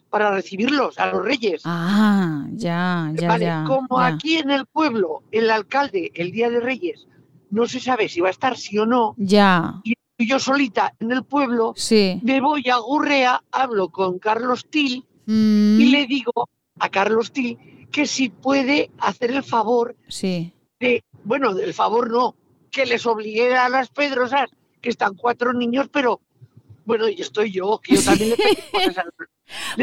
para 0.09 0.31
recibirlos 0.31 0.97
a 0.99 1.07
los 1.11 1.23
reyes. 1.23 1.61
Ah, 1.65 2.45
ya, 2.53 3.11
ya, 3.15 3.27
Vale, 3.27 3.45
ya. 3.45 3.63
como 3.67 3.99
ya. 3.99 4.05
aquí 4.07 4.37
en 4.37 4.51
el 4.51 4.65
pueblo 4.65 5.23
el 5.31 5.49
alcalde 5.49 6.11
el 6.15 6.31
día 6.31 6.49
de 6.49 6.59
Reyes 6.59 7.07
no 7.49 7.67
se 7.67 7.79
sabe 7.79 8.07
si 8.09 8.21
va 8.21 8.29
a 8.29 8.31
estar 8.31 8.57
sí 8.57 8.77
o 8.79 8.85
no, 8.85 9.13
Ya, 9.17 9.81
y 9.83 9.93
yo 10.27 10.39
solita 10.39 10.93
en 10.99 11.11
el 11.11 11.23
pueblo, 11.23 11.73
sí. 11.75 12.19
me 12.23 12.41
voy 12.41 12.69
a 12.69 12.77
Gurrea, 12.77 13.43
hablo 13.51 13.89
con 13.89 14.19
Carlos 14.19 14.65
Til 14.69 15.05
Mm, 15.25 15.79
y 15.79 15.85
le 15.85 16.07
digo 16.07 16.49
a 16.79 16.89
Carlos 16.89 17.31
Til 17.31 17.57
que 17.91 18.05
si 18.05 18.29
puede 18.29 18.89
hacer 18.99 19.31
el 19.31 19.43
favor 19.43 19.95
sí. 20.07 20.53
de, 20.79 21.03
bueno, 21.23 21.53
del 21.53 21.73
favor 21.73 22.09
no, 22.09 22.35
que 22.71 22.85
les 22.85 23.05
obligue 23.05 23.55
a 23.55 23.69
las 23.69 23.89
Pedrosas, 23.89 24.49
que 24.81 24.89
están 24.89 25.15
cuatro 25.15 25.53
niños, 25.53 25.89
pero 25.91 26.21
bueno, 26.85 27.07
y 27.09 27.21
estoy 27.21 27.51
yo, 27.51 27.79
que 27.83 27.95
yo 27.95 28.03
también 28.03 28.31
le 28.31 28.35
cosas 28.71 28.97
a 28.97 29.03
los, 29.05 29.13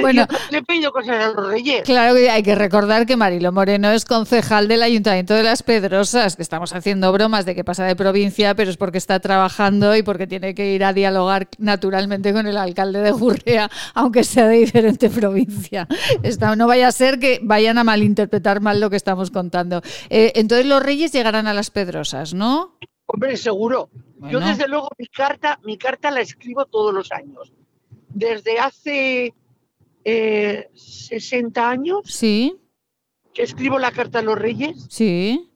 Bueno. 0.00 0.26
le 0.50 0.58
he 0.58 0.62
pedido 0.62 0.90
cosas 0.92 1.10
a 1.10 1.26
los 1.28 1.46
reyes. 1.48 1.82
Claro 1.84 2.14
que 2.14 2.30
hay 2.30 2.42
que 2.42 2.54
recordar 2.54 3.04
que 3.04 3.16
Marilo 3.18 3.52
Moreno 3.52 3.90
es 3.90 4.06
concejal 4.06 4.66
del 4.66 4.82
Ayuntamiento 4.82 5.34
de 5.34 5.42
Las 5.42 5.62
Pedrosas, 5.62 6.36
que 6.36 6.42
estamos 6.42 6.72
haciendo 6.74 7.12
bromas 7.12 7.44
de 7.44 7.54
que 7.54 7.64
pasa 7.64 7.84
de 7.84 7.94
provincia, 7.94 8.54
pero 8.54 8.70
es 8.70 8.78
porque 8.78 8.96
está 8.96 9.20
trabajando 9.20 9.94
y 9.94 10.02
porque 10.02 10.26
tiene 10.26 10.54
que 10.54 10.72
ir 10.72 10.84
a 10.84 10.94
dialogar 10.94 11.48
naturalmente 11.58 12.32
con 12.32 12.46
el 12.46 12.56
alcalde 12.56 13.00
de 13.00 13.10
Gurrea, 13.10 13.70
aunque 13.92 14.24
sea 14.24 14.48
de 14.48 14.56
diferente 14.56 15.10
provincia. 15.10 15.86
Está- 16.22 16.56
no 16.56 16.66
vaya 16.66 16.88
a 16.88 16.92
ser 16.92 17.18
que 17.18 17.38
vayan 17.42 17.76
a 17.76 17.84
malinterpretar 17.84 18.62
mal 18.62 18.80
lo 18.80 18.88
que 18.88 18.96
estamos 18.96 19.30
contando. 19.30 19.82
Eh, 20.08 20.32
entonces 20.36 20.64
los 20.66 20.82
reyes 20.82 21.12
llegarán 21.12 21.46
a 21.46 21.52
Las 21.52 21.70
Pedrosas, 21.70 22.32
¿no? 22.32 22.78
Hombre, 23.10 23.36
seguro. 23.38 23.88
Yo 24.30 24.38
desde 24.38 24.68
luego 24.68 24.88
mi 24.98 25.06
carta, 25.06 25.58
mi 25.64 25.78
carta 25.78 26.10
la 26.10 26.20
escribo 26.20 26.66
todos 26.66 26.92
los 26.92 27.10
años. 27.10 27.52
Desde 28.10 28.58
hace 28.58 29.34
eh, 30.04 30.68
60 30.74 31.70
años 31.70 32.00
Sí, 32.04 32.56
que 33.32 33.42
escribo 33.42 33.78
la 33.78 33.92
carta 33.92 34.18
a 34.18 34.22
los 34.22 34.38
reyes 34.38 34.86
sí. 34.90 35.50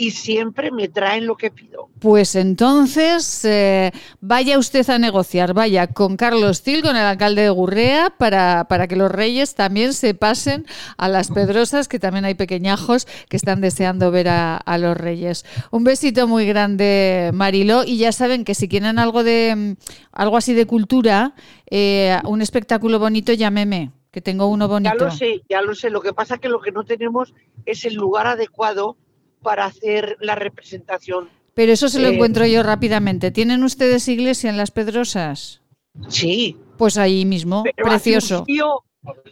Y 0.00 0.12
siempre 0.12 0.70
me 0.70 0.86
traen 0.86 1.26
lo 1.26 1.36
que 1.36 1.50
pido. 1.50 1.90
Pues 1.98 2.36
entonces 2.36 3.44
eh, 3.44 3.90
vaya 4.20 4.56
usted 4.56 4.88
a 4.88 4.96
negociar, 4.96 5.54
vaya 5.54 5.88
con 5.88 6.16
Carlos 6.16 6.62
Til, 6.62 6.82
con 6.82 6.94
el 6.94 7.02
alcalde 7.02 7.42
de 7.42 7.50
Gurrea, 7.50 8.14
para, 8.16 8.66
para 8.68 8.86
que 8.86 8.94
los 8.94 9.10
reyes 9.10 9.56
también 9.56 9.92
se 9.92 10.14
pasen 10.14 10.66
a 10.98 11.08
las 11.08 11.32
Pedrosas, 11.32 11.88
que 11.88 11.98
también 11.98 12.24
hay 12.24 12.34
pequeñajos 12.34 13.08
que 13.28 13.36
están 13.36 13.60
deseando 13.60 14.12
ver 14.12 14.28
a, 14.28 14.56
a 14.56 14.78
los 14.78 14.96
reyes. 14.96 15.44
Un 15.72 15.82
besito 15.82 16.28
muy 16.28 16.46
grande, 16.46 17.32
Mariló, 17.34 17.82
y 17.82 17.98
ya 17.98 18.12
saben 18.12 18.44
que 18.44 18.54
si 18.54 18.68
quieren 18.68 19.00
algo 19.00 19.24
de 19.24 19.76
algo 20.12 20.36
así 20.36 20.54
de 20.54 20.66
cultura, 20.66 21.34
eh, 21.72 22.16
un 22.22 22.40
espectáculo 22.40 23.00
bonito, 23.00 23.32
llámeme, 23.32 23.90
que 24.12 24.20
tengo 24.20 24.46
uno 24.46 24.68
bonito. 24.68 24.94
Ya 24.96 25.04
lo 25.06 25.10
sé, 25.10 25.42
ya 25.48 25.60
lo 25.60 25.74
sé. 25.74 25.90
Lo 25.90 26.00
que 26.00 26.12
pasa 26.12 26.38
que 26.38 26.48
lo 26.48 26.60
que 26.60 26.70
no 26.70 26.84
tenemos 26.84 27.34
es 27.66 27.84
el 27.84 27.94
lugar 27.94 28.28
adecuado 28.28 28.96
para 29.42 29.66
hacer 29.66 30.16
la 30.20 30.34
representación. 30.34 31.28
Pero 31.54 31.72
eso 31.72 31.88
se 31.88 32.00
lo 32.00 32.08
Eh, 32.08 32.14
encuentro 32.14 32.46
yo 32.46 32.62
rápidamente. 32.62 33.30
¿Tienen 33.30 33.64
ustedes 33.64 34.06
iglesia 34.08 34.48
en 34.50 34.56
las 34.56 34.70
Pedrosas? 34.70 35.60
Sí. 36.08 36.56
Pues 36.76 36.96
ahí 36.96 37.24
mismo, 37.24 37.64
Pero 37.64 37.88
precioso. 37.88 38.36
Hace 38.36 38.40
un 38.40 38.44
frío, 38.44 38.84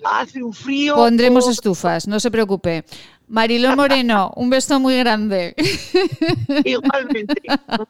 hace 0.04 0.42
un 0.42 0.52
frío. 0.52 0.94
Pondremos 0.96 1.48
estufas, 1.48 2.08
no 2.08 2.18
se 2.18 2.30
preocupe. 2.30 2.84
Mariló 3.28 3.74
Moreno, 3.76 4.32
un 4.36 4.50
beso 4.50 4.78
muy 4.80 4.96
grande. 4.98 5.54
Igualmente, 6.64 7.42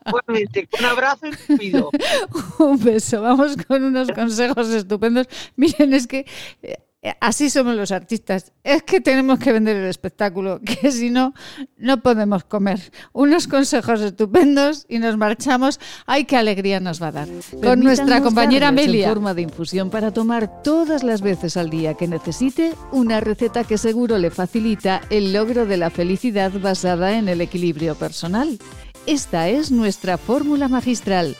igualmente. 0.06 0.68
Con 0.68 0.84
abrazo 0.84 1.26
y 1.48 1.56
pido. 1.56 1.90
un 2.58 2.82
beso. 2.82 3.22
Vamos 3.22 3.56
con 3.66 3.84
unos 3.84 4.10
consejos 4.12 4.68
estupendos. 4.68 5.28
Miren, 5.56 5.94
es 5.94 6.06
que 6.06 6.26
eh, 6.62 6.76
así 7.20 7.50
somos 7.50 7.76
los 7.76 7.92
artistas. 7.92 8.52
Es 8.64 8.82
que 8.82 9.00
tenemos 9.00 9.38
que 9.38 9.52
vender 9.52 9.76
el 9.76 9.86
espectáculo, 9.86 10.60
que 10.64 10.90
si 10.90 11.10
no, 11.10 11.34
no 11.76 12.00
podemos 12.02 12.44
comer. 12.44 12.92
Unos 13.12 13.48
consejos 13.48 14.00
estupendos 14.00 14.86
y 14.88 14.98
nos 14.98 15.16
marchamos. 15.16 15.80
¡Ay, 16.06 16.24
qué 16.24 16.36
alegría 16.36 16.80
nos 16.80 17.02
va 17.02 17.08
a 17.08 17.12
dar! 17.12 17.28
Con 17.62 17.80
nuestra 17.80 18.20
compañera 18.20 18.68
Amelia. 18.68 19.06
En 19.08 19.14
forma 19.14 19.34
de 19.34 19.42
infusión 19.42 19.90
para 19.90 20.12
tomar 20.12 20.62
todas 20.62 21.02
las 21.02 21.22
veces 21.22 21.56
al 21.56 21.70
día 21.70 21.94
que 21.94 22.08
necesite, 22.08 22.72
una 22.92 23.20
receta 23.20 23.64
que 23.64 23.78
seguro 23.78 24.18
le 24.18 24.30
facilita 24.30 25.02
el 25.10 25.32
logro 25.32 25.66
de 25.66 25.76
la 25.76 25.90
felicidad 25.90 26.52
basada 26.60 27.18
en 27.18 27.28
el 27.28 27.40
equilibrio 27.40 27.94
personal. 27.94 28.58
Esta 29.06 29.48
es 29.48 29.70
nuestra 29.70 30.18
fórmula 30.18 30.68
magistral. 30.68 31.36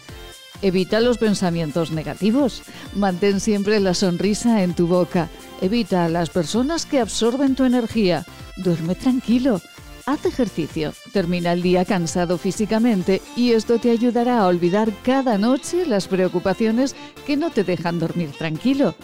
Evita 0.63 1.01
los 1.01 1.19
pensamientos 1.19 1.91
negativos. 1.91 2.63
Mantén 2.95 3.41
siempre 3.41 3.81
la 3.81 3.95
sonrisa 3.95 4.63
en 4.63 4.75
tu 4.75 4.87
boca. 4.87 5.29
Evita 5.61 6.05
a 6.05 6.09
las 6.09 6.31
personas 6.31 6.87
que 6.87 7.01
absorben 7.01 7.55
tu 7.55 7.65
energía. 7.65 8.25
Duerme 8.57 8.95
tranquilo. 8.95 9.61
Haz 10.05 10.25
ejercicio, 10.25 10.93
termina 11.13 11.53
el 11.53 11.63
día 11.63 11.85
cansado 11.85 12.39
físicamente 12.39 13.21
y 13.35 13.53
esto 13.53 13.79
te 13.79 13.91
ayudará 13.91 14.39
a 14.39 14.47
olvidar 14.47 14.93
cada 15.03 15.37
noche 15.37 15.85
las 15.85 16.07
preocupaciones 16.07 16.95
que 17.27 17.37
no 17.37 17.51
te 17.51 17.65
dejan 17.65 17.99
dormir 17.99 18.31
tranquilo. 18.39 18.95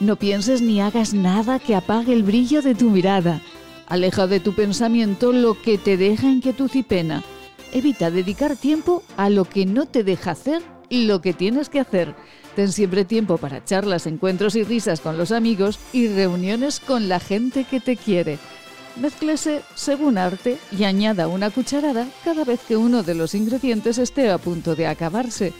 No 0.00 0.16
pienses 0.16 0.62
ni 0.62 0.80
hagas 0.80 1.12
nada 1.12 1.58
que 1.58 1.74
apague 1.74 2.12
el 2.12 2.22
brillo 2.22 2.62
de 2.62 2.74
tu 2.74 2.88
mirada. 2.90 3.42
Aleja 3.86 4.26
de 4.26 4.40
tu 4.40 4.54
pensamiento 4.54 5.32
lo 5.32 5.60
que 5.60 5.76
te 5.76 5.96
deja 5.96 6.26
inquietud 6.26 6.70
y 6.72 6.82
pena. 6.82 7.22
Evita 7.72 8.10
dedicar 8.10 8.56
tiempo 8.56 9.02
a 9.18 9.28
lo 9.28 9.44
que 9.44 9.66
no 9.66 9.86
te 9.86 10.04
deja 10.04 10.30
hacer 10.30 10.62
lo 10.90 11.20
que 11.20 11.32
tienes 11.32 11.68
que 11.68 11.80
hacer. 11.80 12.14
Ten 12.56 12.72
siempre 12.72 13.04
tiempo 13.04 13.36
para 13.36 13.62
charlas, 13.62 14.06
encuentros 14.06 14.56
y 14.56 14.64
risas 14.64 15.02
con 15.02 15.18
los 15.18 15.30
amigos 15.30 15.78
y 15.92 16.08
reuniones 16.08 16.80
con 16.80 17.06
la 17.06 17.20
gente 17.20 17.64
que 17.64 17.80
te 17.80 17.98
quiere. 17.98 18.38
Mézclese 18.98 19.60
según 19.74 20.16
arte 20.16 20.56
y 20.72 20.84
añada 20.84 21.28
una 21.28 21.50
cucharada 21.50 22.08
cada 22.24 22.44
vez 22.44 22.60
que 22.66 22.78
uno 22.78 23.02
de 23.02 23.14
los 23.14 23.34
ingredientes 23.34 23.98
esté 23.98 24.30
a 24.30 24.38
punto 24.38 24.74
de 24.74 24.86
acabarse. 24.86 25.52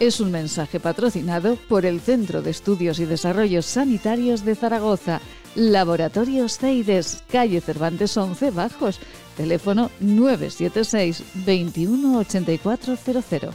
Es 0.00 0.18
un 0.18 0.32
mensaje 0.32 0.80
patrocinado 0.80 1.54
por 1.68 1.86
el 1.86 2.00
Centro 2.00 2.42
de 2.42 2.50
Estudios 2.50 2.98
y 2.98 3.04
Desarrollos 3.04 3.64
Sanitarios 3.64 4.44
de 4.44 4.56
Zaragoza, 4.56 5.20
Laboratorios 5.54 6.58
CEIDES, 6.58 7.22
calle 7.30 7.60
Cervantes 7.60 8.16
11 8.16 8.50
Bajos, 8.50 8.98
teléfono 9.36 9.92
976 10.00 11.22
21 11.46 12.18
8400. 12.18 13.54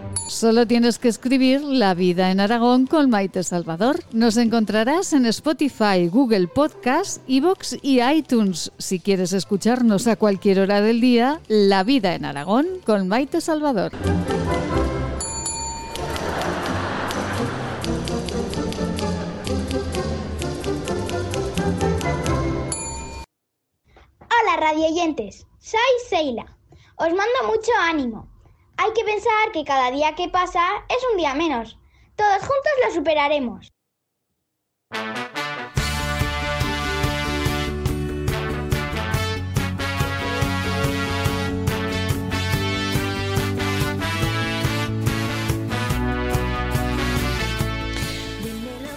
Solo 0.31 0.65
tienes 0.65 0.97
que 0.97 1.09
escribir 1.09 1.61
La 1.61 1.93
vida 1.93 2.31
en 2.31 2.39
Aragón 2.39 2.87
con 2.87 3.09
Maite 3.09 3.43
Salvador. 3.43 3.99
Nos 4.13 4.37
encontrarás 4.37 5.11
en 5.11 5.25
Spotify, 5.25 6.07
Google 6.07 6.47
Podcast, 6.47 7.21
Evox 7.27 7.77
y 7.81 8.01
iTunes. 8.01 8.71
Si 8.77 9.01
quieres 9.01 9.33
escucharnos 9.33 10.07
a 10.07 10.15
cualquier 10.15 10.61
hora 10.61 10.79
del 10.79 11.01
día, 11.01 11.41
La 11.49 11.83
vida 11.83 12.15
en 12.15 12.23
Aragón 12.23 12.65
con 12.85 13.09
Maite 13.09 13.41
Salvador. 13.41 13.91
Hola 24.21 24.57
radioyentes, 24.61 25.45
soy 25.59 25.79
Seila. 26.07 26.57
Os 26.95 27.09
mando 27.09 27.53
mucho 27.53 27.71
ánimo. 27.81 28.30
Hay 28.83 28.93
que 28.93 29.03
pensar 29.03 29.51
que 29.53 29.63
cada 29.63 29.91
día 29.91 30.15
que 30.15 30.27
pasa 30.27 30.59
es 30.89 30.97
un 31.11 31.17
día 31.17 31.35
menos. 31.35 31.77
Todos 32.15 32.39
juntos 32.39 32.71
lo 32.83 32.91
superaremos. 32.91 33.71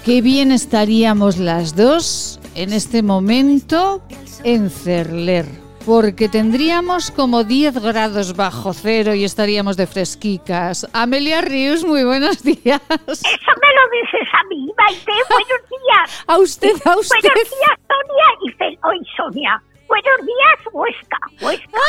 Qué 0.03 0.23
bien 0.23 0.51
estaríamos 0.51 1.37
las 1.37 1.77
dos 1.77 2.41
en 2.55 2.73
este 2.73 3.03
momento 3.03 4.01
en 4.45 4.71
Cerler, 4.71 5.47
porque 5.85 6.29
tendríamos 6.29 7.11
como 7.11 7.45
10 7.45 7.81
grados 7.83 8.35
bajo 8.37 8.73
cero 8.73 9.15
y 9.15 9.25
estaríamos 9.25 9.77
de 9.77 9.87
fresquicas. 9.87 10.89
Amelia 10.93 11.43
Rius, 11.43 11.85
muy 11.85 12.05
buenos 12.05 12.43
días. 12.43 12.81
Eso 12.89 13.53
me 13.61 13.71
lo 13.77 13.85
dices 13.93 14.29
a 14.33 14.45
mí, 14.49 14.73
Maite. 14.79 15.13
Buenos 15.29 15.63
días. 15.69 16.25
A 16.27 16.39
usted, 16.39 16.73
a 16.87 16.97
usted. 16.97 17.19
Buenos 17.21 17.51
días, 17.51 17.79
Sonia 17.87 18.29
y 18.43 18.53
Fel. 18.53 18.79
Hoy, 18.85 19.01
Sonia. 19.17 19.63
Buenos 19.87 20.19
días, 20.25 20.59
Huesca. 20.73 21.19
Huesca. 21.41 21.79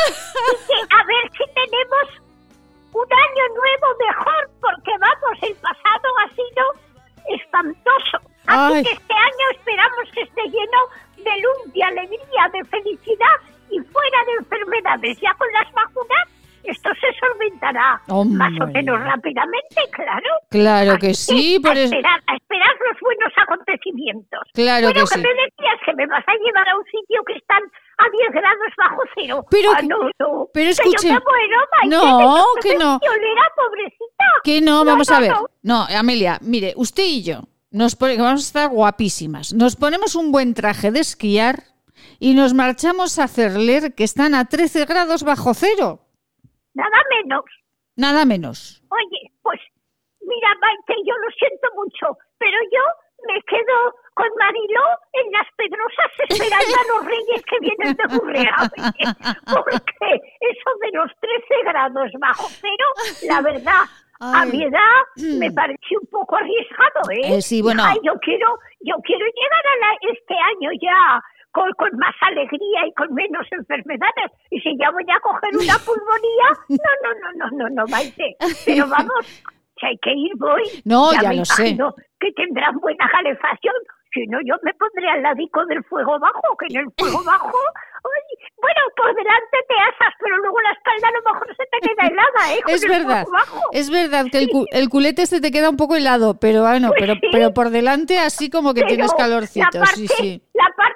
Y 0.52 0.68
que 0.68 0.96
a 0.96 1.04
ver 1.06 1.32
si 1.32 1.46
tenemos 1.54 2.06
un 2.92 3.08
año 3.08 3.46
nuevo 3.56 3.88
mejor, 4.08 4.50
porque 4.60 4.92
vamos, 5.00 5.40
el 5.42 5.56
pasado 5.56 6.08
ha 6.24 6.30
sido 6.36 7.40
espantoso. 7.40 8.18
Así 8.48 8.74
Ay. 8.76 8.84
que 8.84 8.92
este 8.92 9.14
año 9.14 9.46
esperamos 9.58 10.06
que 10.14 10.22
esté 10.22 10.42
lleno 10.44 10.80
de 11.18 11.42
luz, 11.42 11.74
de 11.74 11.84
alegría, 11.84 12.50
de 12.54 12.64
felicidad 12.66 13.55
y 13.76 13.80
fuera 13.92 14.18
de 14.28 14.34
enfermedades. 14.40 15.18
Ya 15.22 15.34
con 15.36 15.48
las 15.54 15.72
vacunas 15.74 16.28
esto 16.64 16.90
se 17.00 17.08
solventará 17.20 18.02
Hombre. 18.08 18.40
más 18.40 18.54
o 18.60 18.66
menos 18.72 19.00
rápidamente, 19.00 19.82
claro. 19.92 20.30
Claro 20.50 20.98
que 20.98 21.14
sí, 21.14 21.60
por 21.62 21.70
a 21.72 21.74
eso- 21.74 21.84
esperar, 21.94 22.20
a 22.26 22.36
esperar 22.36 22.74
los 22.90 23.00
buenos 23.02 23.32
acontecimientos. 23.38 24.40
Claro 24.54 24.88
bueno, 24.88 25.02
que 25.02 25.08
sí. 25.14 25.20
me 25.22 25.30
decías 25.30 25.78
que 25.86 25.94
me 25.94 26.08
vas 26.08 26.24
a 26.28 26.34
llevar 26.44 26.68
a 26.70 26.76
un 26.76 26.84
sitio 26.86 27.22
que 27.28 27.34
están 27.34 27.62
a 28.00 28.06
10 28.10 28.32
grados 28.32 28.72
bajo 28.78 29.02
cero. 29.14 29.46
Pero 29.52 29.72
Ah, 29.74 29.78
que- 29.80 29.88
no, 29.88 29.98
no. 30.20 30.48
pero 30.54 30.66
Que 30.66 30.70
escuche. 30.72 31.10
No, 31.88 32.46
que, 32.62 32.70
que 32.70 32.78
no. 32.78 32.98
soy 33.00 33.10
violera, 33.10 33.42
pobrecita. 33.56 34.26
Que 34.44 34.62
no, 34.62 34.84
vamos 34.86 35.10
no, 35.10 35.16
a 35.16 35.20
ver. 35.20 35.32
no. 35.32 35.46
No, 35.62 35.86
Amelia, 36.00 36.40
mire, 36.42 36.74
usted 36.78 37.04
y 37.04 37.24
yo 37.24 37.42
nos 37.72 37.96
pone- 37.96 38.18
vamos 38.18 38.42
a 38.42 38.48
estar 38.48 38.70
guapísimas. 38.70 39.54
Nos 39.54 39.76
ponemos 39.76 40.16
un 40.16 40.32
buen 40.32 40.54
traje 40.56 40.92
de 40.92 41.00
esquiar 41.02 41.64
y 42.20 42.34
nos 42.34 42.54
marchamos 42.54 43.20
a 43.20 43.28
Cerler, 43.28 43.94
que 43.96 44.04
están 44.04 44.34
a 44.36 44.46
13 44.46 44.86
grados 44.86 45.24
bajo 45.24 45.54
cero. 45.54 46.00
Nada 46.74 47.02
menos. 47.10 47.44
Nada 47.96 48.26
menos. 48.26 48.84
Oye, 48.90 49.32
pues 49.42 49.60
mira, 50.22 50.50
Maite, 50.60 50.96
yo 51.06 51.14
lo 51.18 51.30
siento 51.38 51.68
mucho, 51.76 52.18
pero 52.38 52.58
yo 52.72 52.82
me 53.28 53.42
quedo 53.44 53.96
con 54.14 54.28
Mariló 54.38 54.84
en 55.14 55.32
las 55.32 55.48
pedrosas 55.58 56.12
esperando 56.30 56.76
a 56.76 56.98
los 56.98 57.06
reyes 57.06 57.42
que 57.50 57.60
vienen 57.60 57.96
de 57.96 58.18
Gurrea, 58.18 58.56
oye, 58.62 59.14
porque 59.46 60.10
eso 60.40 60.70
de 60.82 60.92
los 60.94 61.12
13 61.20 61.64
grados 61.66 62.12
bajo 62.20 62.48
cero, 62.50 62.86
la 63.28 63.42
verdad, 63.42 63.82
a 64.20 64.46
mi 64.46 64.64
edad 64.64 65.02
me 65.40 65.52
parece 65.52 65.98
un 66.02 66.08
poco 66.10 66.36
arriesgado, 66.38 67.02
¿eh? 67.12 67.38
Eh, 67.38 67.42
sí, 67.42 67.62
bueno. 67.62 67.84
Ay, 67.86 67.98
yo 68.04 68.14
quiero, 68.22 68.48
yo 68.82 68.96
quiero 69.04 69.26
llegar 69.26 69.64
a 69.66 69.76
la- 69.84 70.14
este 70.14 70.34
año 70.34 70.70
ya 70.82 71.22
con, 71.56 71.72
con 71.80 71.88
más 71.98 72.14
alegría 72.22 72.86
y 72.86 72.94
con 72.94 73.14
menos 73.16 73.48
enfermedades. 73.50 74.30
Y 74.52 74.60
si 74.60 74.76
ya 74.78 74.92
voy 74.92 75.06
a 75.10 75.20
coger 75.22 75.56
una 75.56 75.78
pulmonía, 75.88 76.48
no, 76.68 76.92
no, 77.04 77.10
no, 77.16 77.30
no, 77.40 77.48
no, 77.58 77.66
no, 77.76 77.84
Maite. 77.88 78.36
Pero 78.66 78.86
vamos, 78.92 79.24
si 79.80 79.86
hay 79.88 79.98
que 80.04 80.12
ir, 80.12 80.32
voy. 80.38 80.64
No, 80.84 81.14
ya 81.14 81.30
me 81.30 81.38
lo 81.38 81.46
sé. 81.46 81.78
que 82.20 82.32
tendrán 82.34 82.76
buena 82.80 83.08
calefacción. 83.10 83.76
Si 84.14 84.26
no, 84.28 84.38
yo 84.46 84.56
me 84.64 84.74
pondré 84.76 85.10
al 85.10 85.22
ladico 85.24 85.66
del 85.66 85.84
fuego 85.86 86.18
bajo, 86.20 86.56
que 86.60 86.68
en 86.70 86.82
el 86.86 86.88
fuego 86.98 87.22
bajo, 87.26 87.52
bueno, 88.62 88.80
por 88.96 89.08
delante 89.14 89.58
te 89.68 89.74
asas, 89.76 90.14
pero 90.22 90.38
luego 90.38 90.56
la 90.62 90.72
espalda 90.72 91.08
a 91.10 91.12
lo 91.12 91.34
mejor 91.34 91.48
se 91.58 91.66
te 91.66 91.80
queda 91.90 92.08
helada, 92.08 92.54
¿eh? 92.56 92.62
Con 92.64 92.74
Es 92.76 92.84
el 92.84 92.90
verdad, 92.92 93.24
fuego 93.26 93.32
bajo. 93.32 93.62
es 93.74 93.90
verdad 93.90 94.26
que 94.32 94.38
el, 94.38 94.50
cu- 94.50 94.66
el 94.72 94.88
culete 94.90 95.26
se 95.26 95.42
te 95.42 95.52
queda 95.52 95.70
un 95.70 95.76
poco 95.76 95.96
helado, 95.98 96.40
pero 96.40 96.62
bueno, 96.62 96.90
Pues 96.90 97.00
pero, 97.02 97.14
sí. 97.16 97.28
pero 97.32 97.54
por 97.54 97.72
delante 97.72 98.18
así 98.20 98.50
como 98.50 98.74
que 98.74 98.82
Pero 98.82 98.94
tienes 98.96 99.14
calorcito, 99.16 99.66
la 99.74 99.80
parte, 99.82 99.96
sí, 99.98 100.08
sí. 100.08 100.42
La 100.54 100.70
parte 100.78 100.95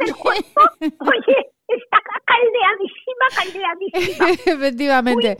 del 0.00 0.14
cuerpo, 0.16 0.60
oye, 1.00 1.36
está 1.68 1.98
caldeadísima, 2.24 3.26
caldeadísima. 3.34 4.26
Efectivamente. 4.46 5.36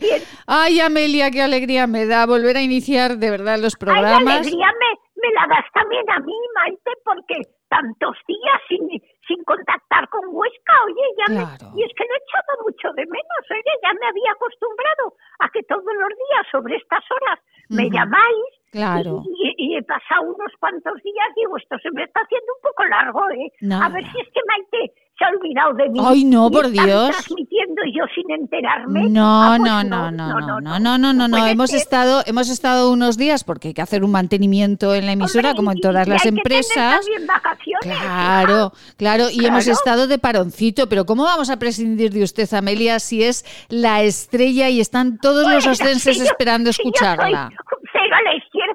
Ay, 0.47 0.79
Amelia, 0.79 1.31
qué 1.31 1.41
alegría 1.41 1.87
me 1.87 2.05
da 2.05 2.25
volver 2.25 2.57
a 2.57 2.61
iniciar 2.61 3.17
de 3.17 3.29
verdad 3.31 3.59
los 3.59 3.73
Ay, 3.75 3.85
la 3.85 3.85
programas. 3.93 4.37
alegría 4.37 4.67
me, 4.79 5.21
me 5.27 5.33
la 5.33 5.47
das 5.55 5.65
también 5.73 6.03
a 6.09 6.19
mí, 6.19 6.33
Maite, 6.55 6.91
porque 7.03 7.41
tantos 7.69 8.17
días 8.27 8.59
sin, 8.67 8.83
sin 9.27 9.43
contactar 9.45 10.07
con 10.09 10.21
Huesca, 10.27 10.73
oye, 10.85 11.05
ya 11.17 11.25
Claro. 11.25 11.71
me, 11.73 11.79
y 11.79 11.83
es 11.83 11.91
que 11.95 12.03
lo 12.03 12.15
echaba 12.19 12.53
mucho 12.65 12.87
de 12.95 13.05
menos, 13.05 13.43
oye, 13.49 13.73
ya 13.81 13.93
me 13.93 14.07
había 14.07 14.31
acostumbrado 14.33 15.15
a 15.39 15.49
que 15.49 15.63
todos 15.63 15.83
los 15.85 16.09
días 16.09 16.45
sobre 16.51 16.75
estas 16.75 17.03
horas 17.11 17.39
me 17.69 17.85
Ujú. 17.87 17.93
llamáis 17.95 18.51
Claro. 18.71 19.23
y, 19.25 19.53
y 19.73 19.75
he 19.77 19.83
pasado 19.83 20.21
unos 20.23 20.51
cuantos 20.59 20.93
días, 21.03 21.27
digo, 21.35 21.57
esto 21.57 21.75
se 21.83 21.91
me 21.91 22.03
está 22.03 22.21
haciendo 22.21 22.47
un 22.55 22.61
poco 22.69 22.85
largo, 22.85 23.21
¿eh? 23.31 23.51
Nada. 23.61 23.85
A 23.85 23.89
ver 23.89 24.03
si 24.11 24.19
es 24.21 24.27
que 24.33 24.39
Maite 24.47 24.93
se 25.19 25.25
ha 25.25 25.29
olvidado 25.29 25.73
de 25.73 25.89
mí. 25.89 25.99
Ay, 26.03 26.23
no, 26.23 26.47
y 26.47 26.51
por 26.51 26.69
Dios. 26.71 27.09
transmitiendo 27.11 27.83
y 27.85 27.95
yo 27.95 28.03
sin 28.15 28.31
enterarme. 28.31 29.09
No, 29.09 29.43
Ah, 29.43 29.55
pues 29.57 29.69
no, 29.69 29.83
no, 29.83 30.11
no, 30.11 30.39
no, 30.39 30.39
no, 30.61 30.79
no, 30.79 30.97
no, 30.97 31.13
no, 31.13 31.27
no. 31.27 31.37
puede 31.37 31.51
Hemos 31.51 31.69
ser. 31.69 31.79
estado, 31.79 32.23
hemos 32.25 32.49
estado 32.49 32.91
unos 32.91 33.17
días 33.17 33.43
porque 33.43 33.67
hay 33.69 33.73
que 33.73 33.81
hacer 33.81 34.03
un 34.03 34.11
mantenimiento 34.11 34.95
en 34.95 35.05
la 35.05 35.11
emisora, 35.11 35.53
como 35.53 35.71
en 35.73 35.79
todas 35.81 36.07
Y 36.07 36.09
las 36.09 36.25
hay 36.25 36.31
que 36.31 36.41
tener 36.41 36.57
empresas. 36.63 37.05
vacaciones. 37.27 37.81
Claro, 37.97 38.71
claro, 38.97 39.25
y 39.31 39.45
hemos 39.45 39.67
estado 39.67 40.07
de 40.07 40.17
paroncito, 40.17 40.87
pero 40.89 41.05
¿cómo 41.05 41.23
vamos 41.23 41.49
a 41.49 41.57
prescindir 41.59 42.11
de 42.11 42.23
usted, 42.23 42.51
Amelia, 42.53 42.99
si 42.99 43.23
es 43.23 43.45
la 43.69 44.01
estrella 44.01 44.69
y 44.69 44.79
están 44.79 45.19
todos 45.19 45.43
los 45.43 45.63
Bueno, 45.65 45.71
ostenses 45.71 46.13
si 46.17 46.19
yo- 46.19 46.25
esperando 46.25 46.71
si 46.73 46.81
yo 46.83 46.89
escucharla? 46.89 47.49
soy 47.49 48.09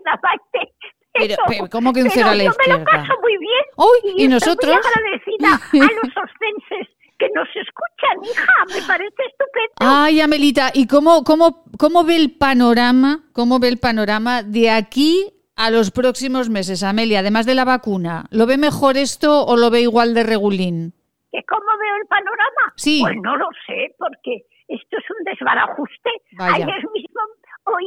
izquierda, 0.06 0.20
Maite. 0.22 0.72
Pero- 1.12 1.24
Eso, 1.32 1.42
pero, 1.48 1.66
¿cómo 1.70 1.92
que 1.94 2.00
un 2.02 2.08
pero 2.08 2.14
cero 2.14 2.28
a 2.28 2.34
la 2.34 2.44
yo 2.44 2.50
me 2.50 2.72
lo 2.72 2.78
izquierda? 2.80 2.84
paso 2.84 3.20
muy 3.22 3.36
bien. 3.38 3.64
Uy, 3.78 4.22
¿y 4.22 4.28
nosotros? 4.28 4.76
Agradecida 4.76 5.48
a 5.88 5.92
los 5.94 6.16
ostenses 6.16 6.94
que 7.18 7.28
nos 7.34 7.48
escuchan, 7.48 8.22
hija. 8.22 8.52
Me 8.68 8.86
parece 8.86 9.22
estupendo. 9.26 9.72
Ay, 9.78 10.20
Amelita, 10.20 10.70
¿y 10.74 10.86
cómo, 10.86 11.24
cómo, 11.24 11.64
cómo 11.78 12.04
ve 12.04 12.16
el 12.16 12.36
panorama? 12.36 13.24
¿Cómo 13.32 13.58
ve 13.58 13.68
el 13.68 13.78
panorama 13.78 14.42
de 14.42 14.68
aquí 14.70 15.32
a 15.56 15.70
los 15.70 15.90
próximos 15.90 16.50
meses, 16.50 16.82
Amelia, 16.82 17.20
además 17.20 17.46
de 17.46 17.54
la 17.54 17.64
vacuna? 17.64 18.26
¿Lo 18.30 18.44
ve 18.44 18.58
mejor 18.58 18.98
esto 18.98 19.46
o 19.46 19.56
lo 19.56 19.70
ve 19.70 19.80
igual 19.80 20.12
de 20.12 20.22
regulín? 20.24 20.92
¿Que 21.32 21.42
¿Cómo 21.48 21.64
veo 21.80 21.96
el 22.02 22.06
panorama? 22.08 22.72
Sí. 22.76 23.00
Pues 23.02 23.16
no 23.22 23.36
lo 23.38 23.48
sé, 23.66 23.94
porque 23.98 24.44
esto 24.68 24.98
es 24.98 25.04
un 25.18 25.24
desbarajuste. 25.24 26.10
Vaya. 26.32 26.56
Ayer 26.56 26.84
mismo 26.92 27.20
oí 27.64 27.86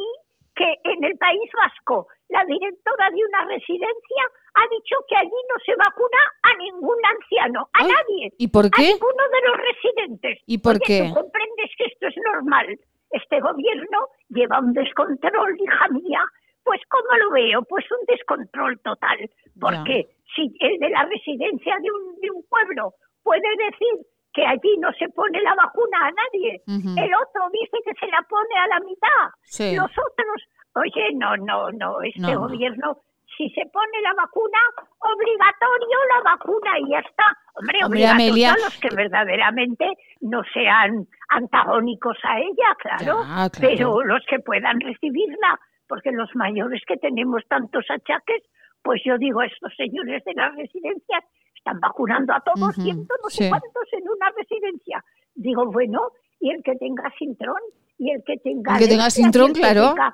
que 0.60 0.76
en 0.84 1.04
el 1.06 1.18
País 1.18 1.50
Vasco 1.56 2.08
la 2.28 2.44
directora 2.44 3.10
de 3.10 3.24
una 3.24 3.46
residencia 3.46 4.24
ha 4.56 4.68
dicho 4.68 4.96
que 5.08 5.16
allí 5.16 5.40
no 5.48 5.56
se 5.66 5.74
vacuna 5.76 6.20
a 6.44 6.58
ningún 6.58 6.98
anciano, 7.16 7.70
a 7.72 7.84
nadie. 7.84 8.34
¿y 8.38 8.48
por 8.50 8.70
qué? 8.70 8.82
A 8.82 8.94
ninguno 8.94 9.24
de 9.32 9.42
los 9.48 9.58
residentes. 9.58 10.40
¿Y 10.46 10.58
por 10.58 10.76
Oye, 10.76 10.84
qué? 10.86 11.00
¿Tú 11.08 11.14
comprendes 11.16 11.72
que 11.78 11.86
esto 11.86 12.08
es 12.08 12.16
normal? 12.34 12.68
Este 13.12 13.40
gobierno 13.40 14.00
lleva 14.28 14.60
un 14.60 14.74
descontrol, 14.74 15.56
hija 15.60 15.88
mía. 15.90 16.22
Pues 16.64 16.82
¿cómo 16.90 17.18
lo 17.18 17.32
veo? 17.32 17.64
Pues 17.64 17.86
un 17.90 18.06
descontrol 18.06 18.78
total. 18.82 19.18
Porque 19.60 20.10
si 20.36 20.54
el 20.60 20.78
de 20.78 20.90
la 20.90 21.06
residencia 21.06 21.74
de 21.82 21.90
un, 21.90 22.20
de 22.20 22.32
un 22.32 22.44
pueblo 22.50 22.94
puede 23.24 23.50
decir 23.58 24.06
que 24.34 24.46
allí 24.46 24.78
no 24.80 24.92
se 24.94 25.10
pone 25.10 25.42
la 25.42 25.56
vacuna 25.56 25.98
a 26.08 26.12
nadie, 26.12 26.62
el 26.68 27.12
otro 27.16 27.50
dice 27.52 27.78
que 27.86 27.94
se 28.00 28.08
la 28.08 28.22
pone 28.30 28.56
a 28.58 28.68
la 28.68 28.80
mitad, 28.82 29.26
Sí. 29.42 29.76
los 29.76 29.90
otros, 29.92 30.44
oye, 30.76 31.10
no, 31.16 31.36
no, 31.38 31.72
no, 31.72 32.02
este 32.02 32.22
No, 32.22 32.34
no. 32.34 32.40
gobierno, 32.42 32.98
si 33.38 33.50
se 33.52 33.66
pone 33.72 34.02
la 34.02 34.14
vacuna, 34.14 34.60
obligatorio 35.00 35.98
la 36.16 36.32
vacuna 36.32 36.80
y 36.80 36.90
ya 36.92 37.00
está. 37.00 37.26
Hombre, 37.56 37.80
Hombre, 37.84 38.00
obligatorio 38.06 38.50
a 38.50 38.58
los 38.66 38.80
que 38.80 38.90
verdaderamente 38.96 39.94
no 40.22 40.42
sean 40.54 41.08
antagónicos 41.30 42.18
a 42.24 42.40
ella, 42.40 42.76
claro, 42.80 43.24
Ya, 43.24 43.50
claro. 43.50 43.52
pero 43.60 44.02
los 44.04 44.26
que 44.30 44.40
puedan 44.40 44.80
recibirla, 44.80 45.60
porque 45.88 46.12
los 46.12 46.30
mayores 46.36 46.82
que 46.88 46.98
tenemos 46.98 47.44
tantos 47.48 47.86
achaques, 47.90 48.44
pues 48.84 49.02
yo 49.06 49.18
digo, 49.18 49.42
estos 49.42 49.74
señores 49.76 50.24
de 50.24 50.34
las 50.36 50.56
residencias 50.56 51.24
están 51.60 51.80
vacunando 51.80 52.34
a 52.34 52.40
todos, 52.42 52.74
Ujú, 52.78 52.82
ciento 52.82 53.14
no 53.24 53.30
sí. 53.30 53.44
sé 53.44 53.50
cuántos 53.50 53.84
en 53.94 54.10
una 54.10 54.30
residencia. 54.36 55.04
Digo, 55.36 55.66
bueno, 55.72 56.12
y 56.40 56.52
el 56.52 56.64
que 56.64 56.76
tenga 56.76 57.12
sintrón, 57.18 57.60
y 57.98 58.12
el 58.12 58.24
que 58.24 58.38
tenga... 58.38 58.74
El 58.74 58.80
que 58.80 58.88
tenga 58.88 59.10
sintrón, 59.10 59.54
claro. 59.54 59.94
tenga- 59.94 60.14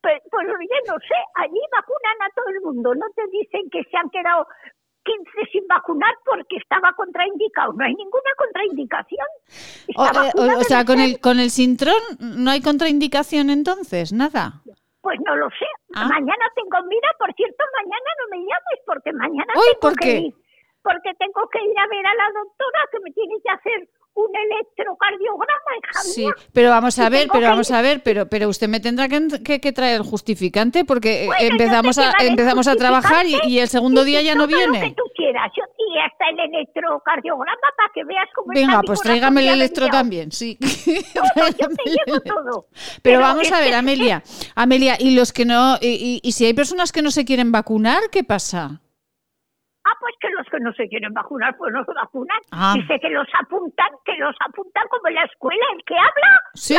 Pues, 0.00 0.22
pues 0.30 0.46
oye, 0.46 0.78
no 0.86 0.94
sé, 1.00 1.18
allí 1.34 1.60
vacunan 1.72 2.18
a 2.22 2.28
todo 2.34 2.48
el 2.48 2.60
mundo, 2.62 2.94
no 2.94 3.06
te 3.14 3.22
dicen 3.30 3.68
que 3.70 3.82
se 3.90 3.96
han 3.96 4.08
quedado 4.10 4.46
15 5.04 5.30
sin 5.52 5.66
vacunar 5.68 6.14
porque 6.24 6.56
estaba 6.56 6.92
contraindicado, 6.92 7.72
no 7.72 7.84
hay 7.84 7.94
ninguna 7.94 8.30
contraindicación. 8.38 9.26
O, 9.96 10.04
eh, 10.06 10.56
o- 10.60 10.64
sea, 10.64 10.84
con 10.84 11.00
el, 11.00 11.20
con 11.20 11.38
el 11.40 11.50
sintrón 11.50 12.00
no 12.20 12.50
hay 12.50 12.60
contraindicación 12.62 13.50
entonces, 13.50 14.12
nada. 14.12 14.62
Pues 15.00 15.18
no 15.24 15.36
lo 15.36 15.48
sé. 15.50 15.66
Ah. 15.94 16.08
Mañana 16.08 16.44
tengo, 16.56 16.84
mira, 16.88 17.08
por 17.18 17.32
cierto, 17.34 17.62
mañana 17.80 18.10
no 18.20 18.36
me 18.36 18.38
llames 18.38 18.78
porque 18.84 19.12
mañana 19.12 19.52
Uy, 19.54 19.62
tengo 19.66 19.80
¿por 19.80 19.94
que 19.96 20.06
qué? 20.06 20.18
ir. 20.20 20.34
Porque 20.86 21.10
tengo 21.18 21.42
que 21.50 21.58
ir 21.58 21.74
a 21.78 21.86
ver 21.90 22.06
a 22.06 22.14
la 22.14 22.28
doctora 22.38 22.80
que 22.92 22.98
me 23.02 23.10
tiene 23.10 23.34
que 23.42 23.50
hacer 23.50 23.88
un 24.14 24.30
electrocardiograma, 24.34 25.70
hija 25.82 26.00
Sí, 26.02 26.24
mía. 26.24 26.34
pero 26.52 26.70
vamos 26.70 26.98
a 26.98 27.06
Y 27.06 27.10
ver, 27.10 27.28
pero 27.30 27.48
vamos 27.48 27.70
a 27.70 27.82
ver, 27.82 28.02
pero 28.02 28.26
pero 28.28 28.48
usted 28.48 28.68
me 28.68 28.80
tendrá 28.80 29.08
que, 29.08 29.20
que- 29.44 29.60
que 29.60 29.72
traer 29.72 29.96
el 30.00 30.06
justificante 30.06 30.84
porque 30.86 31.24
eh, 31.24 31.26
Bueno, 31.26 31.42
empezamos 31.50 31.98
a 31.98 32.12
empezamos 32.20 32.66
a 32.68 32.76
trabajar 32.76 33.26
y, 33.26 33.58
el 33.58 33.68
segundo 33.68 34.04
día 34.04 34.22
ya 34.22 34.34
no 34.34 34.46
todo 34.46 34.56
lo 34.56 34.72
que 34.72 34.78
viene. 34.78 34.94
tú 34.96 35.02
quieras. 35.14 35.50
Yo, 35.56 35.64
y 35.76 35.98
hasta 35.98 36.28
el 36.30 36.40
electrocardiograma 36.54 37.68
para 37.76 37.92
que 37.94 38.04
veas 38.04 38.28
cómo 38.34 38.52
Venga, 38.54 38.80
pues 38.86 39.00
tráigame 39.02 39.42
el 39.42 39.48
electro 39.54 39.88
también, 39.88 40.32
sí. 40.32 40.56
Todo, 41.14 41.48
yo 41.58 41.68
te 41.68 41.90
llevo 41.90 42.20
todo. 42.20 42.66
Pero 43.02 43.20
vamos 43.20 43.50
a 43.52 43.60
ver, 43.60 43.70
que- 43.70 43.74
Amelia, 43.84 44.22
Amelia, 44.54 44.96
y 44.98 45.14
los 45.14 45.32
que 45.32 45.44
no, 45.44 45.76
y, 45.80 46.20
y- 46.22 46.32
si 46.32 46.46
hay 46.46 46.54
personas 46.54 46.90
que 46.92 47.02
no 47.02 47.10
se 47.10 47.24
quieren 47.26 47.52
vacunar, 47.52 48.04
¿qué 48.10 48.24
pasa? 48.24 48.80
Ah, 49.84 49.92
pues 50.00 50.14
que 50.20 50.28
que 50.56 50.64
no 50.64 50.72
se 50.72 50.88
quieren 50.88 51.12
vacunar, 51.12 51.56
pues 51.56 51.72
no 51.72 51.84
se 51.84 51.92
vacunan. 51.92 52.38
Ah. 52.50 52.74
Dice 52.76 52.98
que 53.00 53.10
los 53.10 53.26
apuntan, 53.40 53.88
que 54.04 54.14
los 54.18 54.34
apuntan 54.46 54.84
como 54.88 55.08
en 55.08 55.14
la 55.14 55.24
escuela, 55.24 55.64
el 55.76 55.84
que 55.84 55.94
habla, 55.94 56.40
Sí. 56.54 56.76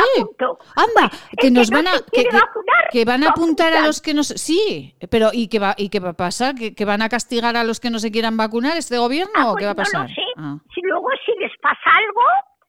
Anda, 0.76 1.10
que 1.38 1.50
nos 1.50 1.70
que 1.70 1.76
no 1.76 1.82
van 1.82 1.86
a 1.88 1.92
que, 2.12 2.24
vacunar, 2.24 2.84
van 3.06 3.22
a 3.24 3.30
apuntar 3.30 3.72
a 3.74 3.86
los 3.86 4.00
que 4.02 4.14
no 4.14 4.22
se- 4.24 4.38
sí, 4.38 4.94
pero 5.10 5.30
¿y 5.32 5.48
qué 5.48 5.58
va 5.58 5.74
y 5.76 5.88
qué 5.90 6.00
va 6.00 6.10
a 6.10 6.14
pasar? 6.18 6.54
¿Que, 6.56 6.74
que 6.74 6.84
van 6.84 7.02
a 7.02 7.08
castigar 7.08 7.56
a 7.56 7.64
los 7.64 7.78
que 7.80 7.90
no 7.90 7.98
se 7.98 8.10
quieran 8.10 8.36
vacunar 8.36 8.76
este 8.76 8.98
gobierno 8.98 9.32
Ah, 9.36 9.50
o 9.50 9.52
pues 9.52 9.60
qué 9.62 9.66
va 9.66 9.72
a 9.72 9.74
no 9.74 9.82
pasar? 9.82 10.02
lo 10.02 10.08
sé. 10.08 10.26
Ah. 10.36 10.56
Si 10.74 10.80
luego 10.82 11.08
si 11.24 11.32
les 11.38 11.52
pasa 11.62 11.90
algo, 11.94 12.22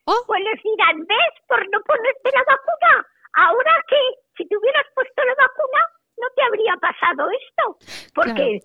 Oh. 0.06 0.24
pues 0.26 0.42
les 0.42 0.62
dirán, 0.64 0.98
¿ves? 1.06 1.34
Por 1.48 1.60
no 1.70 1.80
ponerte 1.86 2.30
la 2.34 2.42
vacuna. 2.42 3.06
Ahora 3.46 3.74
que 3.88 3.98
si 4.38 4.48
te 4.48 4.58
hubieras 4.58 4.86
puesto 4.96 5.22
la 5.24 5.36
vacuna, 5.38 5.82
no 6.22 6.28
te 6.36 6.42
habría 6.44 6.76
pasado 6.82 7.30
esto. 7.32 7.78
Porque 8.14 8.60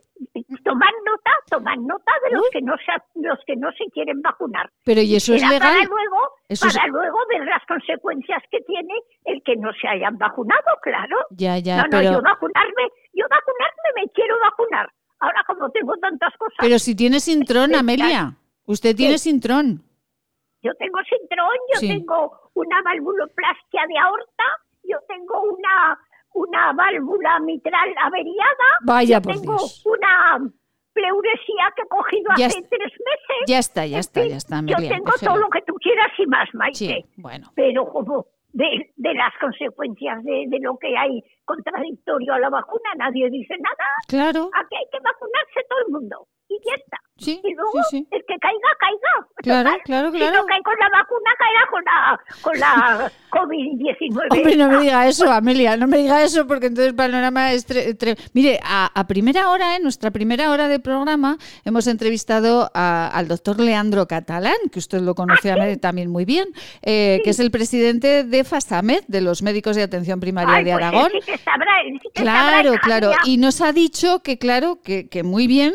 toman 0.65 0.93
nota, 1.07 1.31
toman 1.51 1.87
nota 1.87 2.13
de 2.25 2.37
los 2.37 2.45
que 2.51 2.61
no 2.63 2.75
se 2.79 3.21
los 3.21 3.39
que 3.47 3.57
no 3.57 3.71
se 3.73 3.85
quieren 3.91 4.21
vacunar. 4.23 4.71
Pero 4.85 5.01
¿y 5.01 5.17
eso 5.17 5.35
es 5.35 5.43
legal? 5.43 5.61
Para 5.61 5.85
luego, 5.85 6.19
Eso 6.49 6.67
es- 6.67 6.75
para 6.77 6.89
luego 6.89 7.19
ver 7.29 7.45
las 7.47 7.65
consecuencias 7.67 8.43
que 8.51 8.61
tiene 8.61 8.95
el 9.25 9.43
que 9.43 9.57
no 9.57 9.71
se 9.81 9.89
hayan 9.89 10.17
vacunado, 10.19 10.63
claro. 10.83 11.17
Ya, 11.31 11.59
ya, 11.59 11.77
no, 11.79 11.83
no, 11.85 11.89
pero 11.91 12.13
yo 12.13 12.23
vacunarme, 12.23 12.85
yo 13.13 13.25
vacunarme 13.31 13.89
me 13.97 14.09
quiero 14.11 14.37
vacunar. 14.41 14.89
Ahora 15.21 15.43
como 15.47 15.71
tengo 15.71 15.95
tantas 15.99 16.35
cosas. 16.37 16.57
pero 16.61 16.79
si 16.79 16.95
tiene 16.95 17.21
sintrón, 17.21 17.71
Sí, 17.71 17.75
Amelia. 17.77 18.37
Usted 18.67 18.97
tiene 18.97 19.19
sintrón. 19.19 19.83
Yo 20.63 20.73
tengo 20.79 20.99
sintrón, 21.05 21.57
yo 21.75 21.81
Sí. 21.81 21.89
tengo 21.89 22.51
una 22.55 22.81
valvuloplastia 22.83 23.83
de 23.87 23.99
aorta, 23.99 24.45
yo 24.85 24.97
tengo 25.09 25.43
una 25.43 25.99
una 26.35 26.73
válvula 26.73 27.40
mitral 27.40 27.89
averiada, 28.02 28.69
Vaya, 28.85 29.20
por 29.20 29.32
tengo 29.32 29.52
Dios. 29.56 29.82
una 29.86 30.39
pleuresía 30.93 31.65
que 31.74 31.82
he 31.82 31.89
cogido 31.89 32.31
Ya 32.36 32.47
hace 32.47 32.59
es- 32.61 32.69
tres 32.70 32.93
meses. 32.93 33.44
Ya 33.48 33.59
está, 33.59 33.86
ya 33.86 33.98
está, 33.98 34.24
ya 34.27 34.36
está, 34.36 34.61
Yo 34.65 34.77
tengo 34.77 35.12
todo 35.20 35.36
lo 35.36 35.48
que 35.48 35.62
tú 35.62 35.74
quieras 35.74 36.09
y 36.19 36.27
más, 36.27 36.48
Maite. 36.55 36.77
Sí, 36.78 37.05
bueno. 37.16 37.51
Pero 37.56 37.86
como 37.86 38.27
de, 38.52 38.93
de 38.97 39.15
las 39.15 39.32
consecuencias 39.40 40.23
de, 40.23 40.44
de 40.48 40.59
lo 40.61 40.77
que 40.78 40.97
hay 40.97 41.20
contradictorio 41.44 42.35
a 42.35 42.39
la 42.39 42.51
vacuna, 42.51 42.90
nadie 42.97 43.28
dice 43.31 43.55
nada. 43.59 43.85
Claro. 44.09 44.51
Aquí 44.55 44.77
hay 44.77 44.86
que 44.93 44.98
vacunarse 45.01 45.61
todo 45.69 45.78
el 45.86 45.93
mundo. 45.93 46.28
Y 46.49 46.57
ya 46.66 46.75
está. 46.77 46.99
Sí, 47.16 47.41
y 47.45 47.55
luego 47.55 47.71
sí, 47.91 47.99
sí. 47.99 48.09
el 48.11 48.21
que 48.27 48.35
caiga, 48.41 48.69
caiga. 48.81 49.29
Claro, 49.37 49.69
Total, 49.71 49.83
claro, 49.85 50.11
Si 50.12 50.19
claro. 50.19 50.37
no 50.39 50.47
cae 50.47 50.62
con 50.65 50.75
la 50.81 50.89
vacuna, 50.99 51.31
caerá 51.39 51.66
con 51.71 51.85
la, 51.85 52.21
con 52.43 52.59
la 52.59 53.12
COVID-19. 53.31 54.27
Hombre, 54.31 54.57
no 54.57 54.69
me 54.69 54.79
diga 54.81 55.07
eso, 55.07 55.31
Amelia, 55.33 55.77
no 55.77 55.87
me 55.87 55.99
diga 55.99 56.23
eso 56.25 56.47
porque 56.47 56.66
entonces 56.66 56.89
el 56.91 56.97
panorama 56.97 57.53
es... 57.53 57.69
tre- 57.69 57.97
tre- 57.97 58.19
Mire, 58.33 58.59
a, 58.65 58.91
a 58.99 59.07
primera 59.07 59.51
hora, 59.51 59.77
en 59.77 59.83
nuestra 59.85 60.11
primera 60.11 60.51
hora 60.51 60.66
de 60.66 60.81
programa, 60.81 61.39
hemos 61.65 61.87
entrevistado 61.87 62.69
a- 62.75 63.09
al 63.09 63.29
doctor 63.29 63.61
Leandro 63.61 64.07
Catalán, 64.09 64.57
que 64.73 64.81
usted 64.81 65.01
lo 65.01 65.15
conoce 65.15 65.53
a 65.53 65.57
mí 65.57 65.77
también 65.77 66.11
muy 66.11 66.25
bien, 66.25 66.49
eh, 66.83 67.21
que 67.23 67.31
es 67.31 67.39
el 67.39 67.53
presidente 67.53 68.25
de 68.25 68.43
FASAMED, 68.45 69.05
de 69.07 69.21
los 69.21 69.41
médicos 69.43 69.77
de 69.77 69.83
atención 69.85 70.19
primaria 70.19 70.55
Ay, 70.57 70.65
de 70.65 70.73
pues 70.73 70.85
Aragón. 70.85 71.11
él 71.15 71.23
sí 71.25 71.33
que 71.33 71.39
sabrá, 71.39 71.81
él 71.87 72.01
sí 72.03 72.09
que 72.12 72.25
sabrá, 72.25 72.33
Claro, 72.51 72.73
hija 72.75 72.81
claro. 72.83 73.11
Y 73.25 73.37
nos 73.39 73.61
ha 73.61 73.73
dicho 73.73 74.21
que, 74.23 74.37
claro, 74.39 74.81
que, 74.83 75.09
que 75.09 75.23
muy 75.23 75.47
bien 75.47 75.73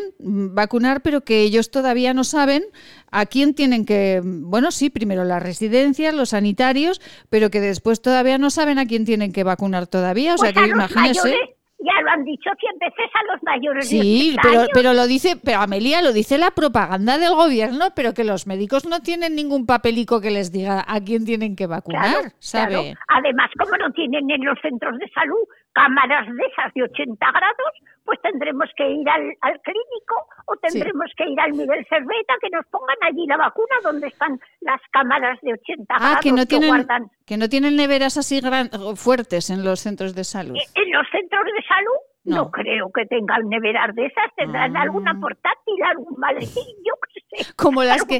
vacunar, 0.60 1.00
pero 1.02 1.22
que 1.22 1.40
ellos 1.42 1.70
todavía 1.70 2.14
no 2.14 2.24
saben 2.24 2.62
a 3.10 3.26
quién 3.26 3.54
tienen 3.54 3.84
que, 3.84 4.20
bueno, 4.24 4.70
sí, 4.70 4.88
primero 4.90 5.24
las 5.24 5.42
residencias, 5.42 6.14
los 6.14 6.30
sanitarios, 6.30 7.00
pero 7.28 7.50
que 7.50 7.60
después 7.60 8.00
todavía 8.00 8.38
no 8.38 8.50
saben 8.50 8.78
a 8.78 8.86
quién 8.86 9.04
tienen 9.04 9.32
que 9.32 9.42
vacunar 9.44 9.86
todavía. 9.86 10.34
O 10.34 10.38
sea 10.38 10.52
Pues 10.52 10.64
que 10.66 10.70
imagínese. 10.70 11.30
ya 11.78 12.02
lo 12.04 12.10
han 12.10 12.24
dicho 12.24 12.50
cien 12.60 12.76
veces 12.78 13.10
a 13.14 13.32
los 13.32 13.42
mayores 13.42 13.88
Sí, 13.88 14.30
80 14.36 14.42
pero, 14.42 14.58
años. 14.60 14.70
pero 14.74 14.92
lo 14.94 15.06
dice, 15.06 15.36
pero 15.42 15.60
Amelia, 15.60 16.02
lo 16.02 16.12
dice 16.12 16.36
la 16.38 16.50
propaganda 16.50 17.16
del 17.18 17.34
gobierno, 17.34 17.86
pero 17.96 18.12
que 18.12 18.22
los 18.24 18.46
médicos 18.46 18.84
no 18.86 19.00
tienen 19.00 19.34
ningún 19.34 19.64
papelico 19.66 20.20
que 20.20 20.30
les 20.30 20.52
diga 20.52 20.84
a 20.86 21.00
quién 21.00 21.24
tienen 21.24 21.56
que 21.56 21.66
vacunar, 21.66 22.10
Claro, 22.12 22.28
¿sabe? 22.38 22.74
claro. 22.74 22.98
Además, 23.08 23.50
como 23.58 23.76
no 23.78 23.90
tienen 23.92 24.30
en 24.30 24.44
los 24.44 24.58
centros 24.60 24.98
de 24.98 25.08
salud 25.14 25.40
cámaras 25.72 26.26
de 26.26 26.42
esas 26.52 26.74
de 26.74 26.82
80 26.82 27.26
grados, 27.30 27.72
pues 28.10 28.20
tendremos 28.22 28.68
que 28.76 28.90
ir 28.90 29.08
al, 29.08 29.22
al 29.40 29.60
clínico 29.60 30.16
o 30.46 30.56
tendremos 30.56 31.06
que 31.16 31.28
ir 31.30 31.38
al 31.38 31.52
Miguel 31.52 31.86
Cerveta 31.88 32.34
que 32.40 32.50
nos 32.50 32.66
pongan 32.66 32.96
allí 33.02 33.24
la 33.28 33.36
vacuna 33.36 33.76
donde 33.84 34.08
están 34.08 34.40
las 34.62 34.80
cámaras 34.90 35.38
de 35.42 35.52
80 35.52 35.84
Ah, 35.94 35.98
grados 36.00 36.20
que 36.20 36.32
no 36.32 36.44
tienen, 36.46 36.70
guardan 36.70 37.08
que 37.24 37.36
no 37.36 37.48
tienen 37.48 37.76
neveras 37.76 38.16
así 38.16 38.40
gran- 38.40 38.68
fuertes 38.96 39.48
en 39.50 39.62
los 39.64 39.78
centros 39.78 40.16
de 40.16 40.24
salud. 40.24 40.56
en 40.74 40.90
los 40.92 41.06
centros 41.12 41.44
de 41.44 41.62
salud. 41.68 42.00
No. 42.24 42.50
creo 42.50 42.90
que 42.92 43.06
tengan 43.06 43.48
neveras 43.48 43.94
de 43.94 44.06
esas, 44.06 44.26
tendrán 44.36 44.76
Ah. 44.76 44.82
alguna 44.82 45.14
portátil, 45.20 45.82
algún 45.88 46.14
maletín, 46.18 46.66
yo 46.84 46.94
qué 47.06 47.44
sé. 47.44 47.52
Como 47.56 47.84
las 47.84 48.04
que, 48.04 48.18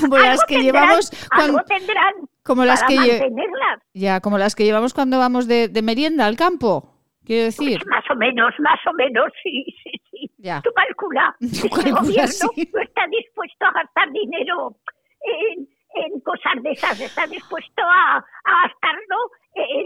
como 0.00 0.18
las 0.18 0.44
que 0.44 0.56
tendrán, 0.56 0.62
llevamos 0.84 1.10
algo 1.30 1.54
cuando, 1.56 1.62
tendrán 1.64 2.14
como 2.44 2.64
las 2.66 2.80
para 2.82 2.94
que 2.94 3.08
mantenerlas. 3.18 3.80
ya, 3.94 4.20
como 4.20 4.36
las 4.38 4.54
que 4.54 4.64
llevamos 4.64 4.92
cuando 4.94 5.18
vamos 5.18 5.48
de, 5.48 5.68
de 5.68 5.82
merienda 5.82 6.26
al 6.26 6.36
campo. 6.36 6.92
Quiero 7.30 7.44
decir, 7.44 7.78
Pues 7.78 7.86
Más 7.86 8.10
o 8.10 8.16
menos, 8.16 8.52
más 8.58 8.80
o 8.88 8.92
menos, 8.94 9.26
sí, 9.40 9.64
sí, 9.84 9.92
sí. 10.10 10.30
Ya. 10.38 10.60
Tú 10.62 10.70
calcula. 10.74 11.36
Este 11.40 11.70
calcula, 11.70 12.00
gobierno 12.00 12.26
sí. 12.26 12.70
no 12.74 12.80
está 12.82 13.06
dispuesto 13.06 13.66
a 13.66 13.70
gastar 13.70 14.10
dinero 14.10 14.74
en, 15.22 15.68
en 15.94 16.20
cosas 16.22 16.60
de 16.60 16.72
esas, 16.72 16.98
está 17.00 17.28
dispuesto 17.28 17.82
a, 17.84 18.16
a 18.16 18.66
gastarlo 18.66 19.16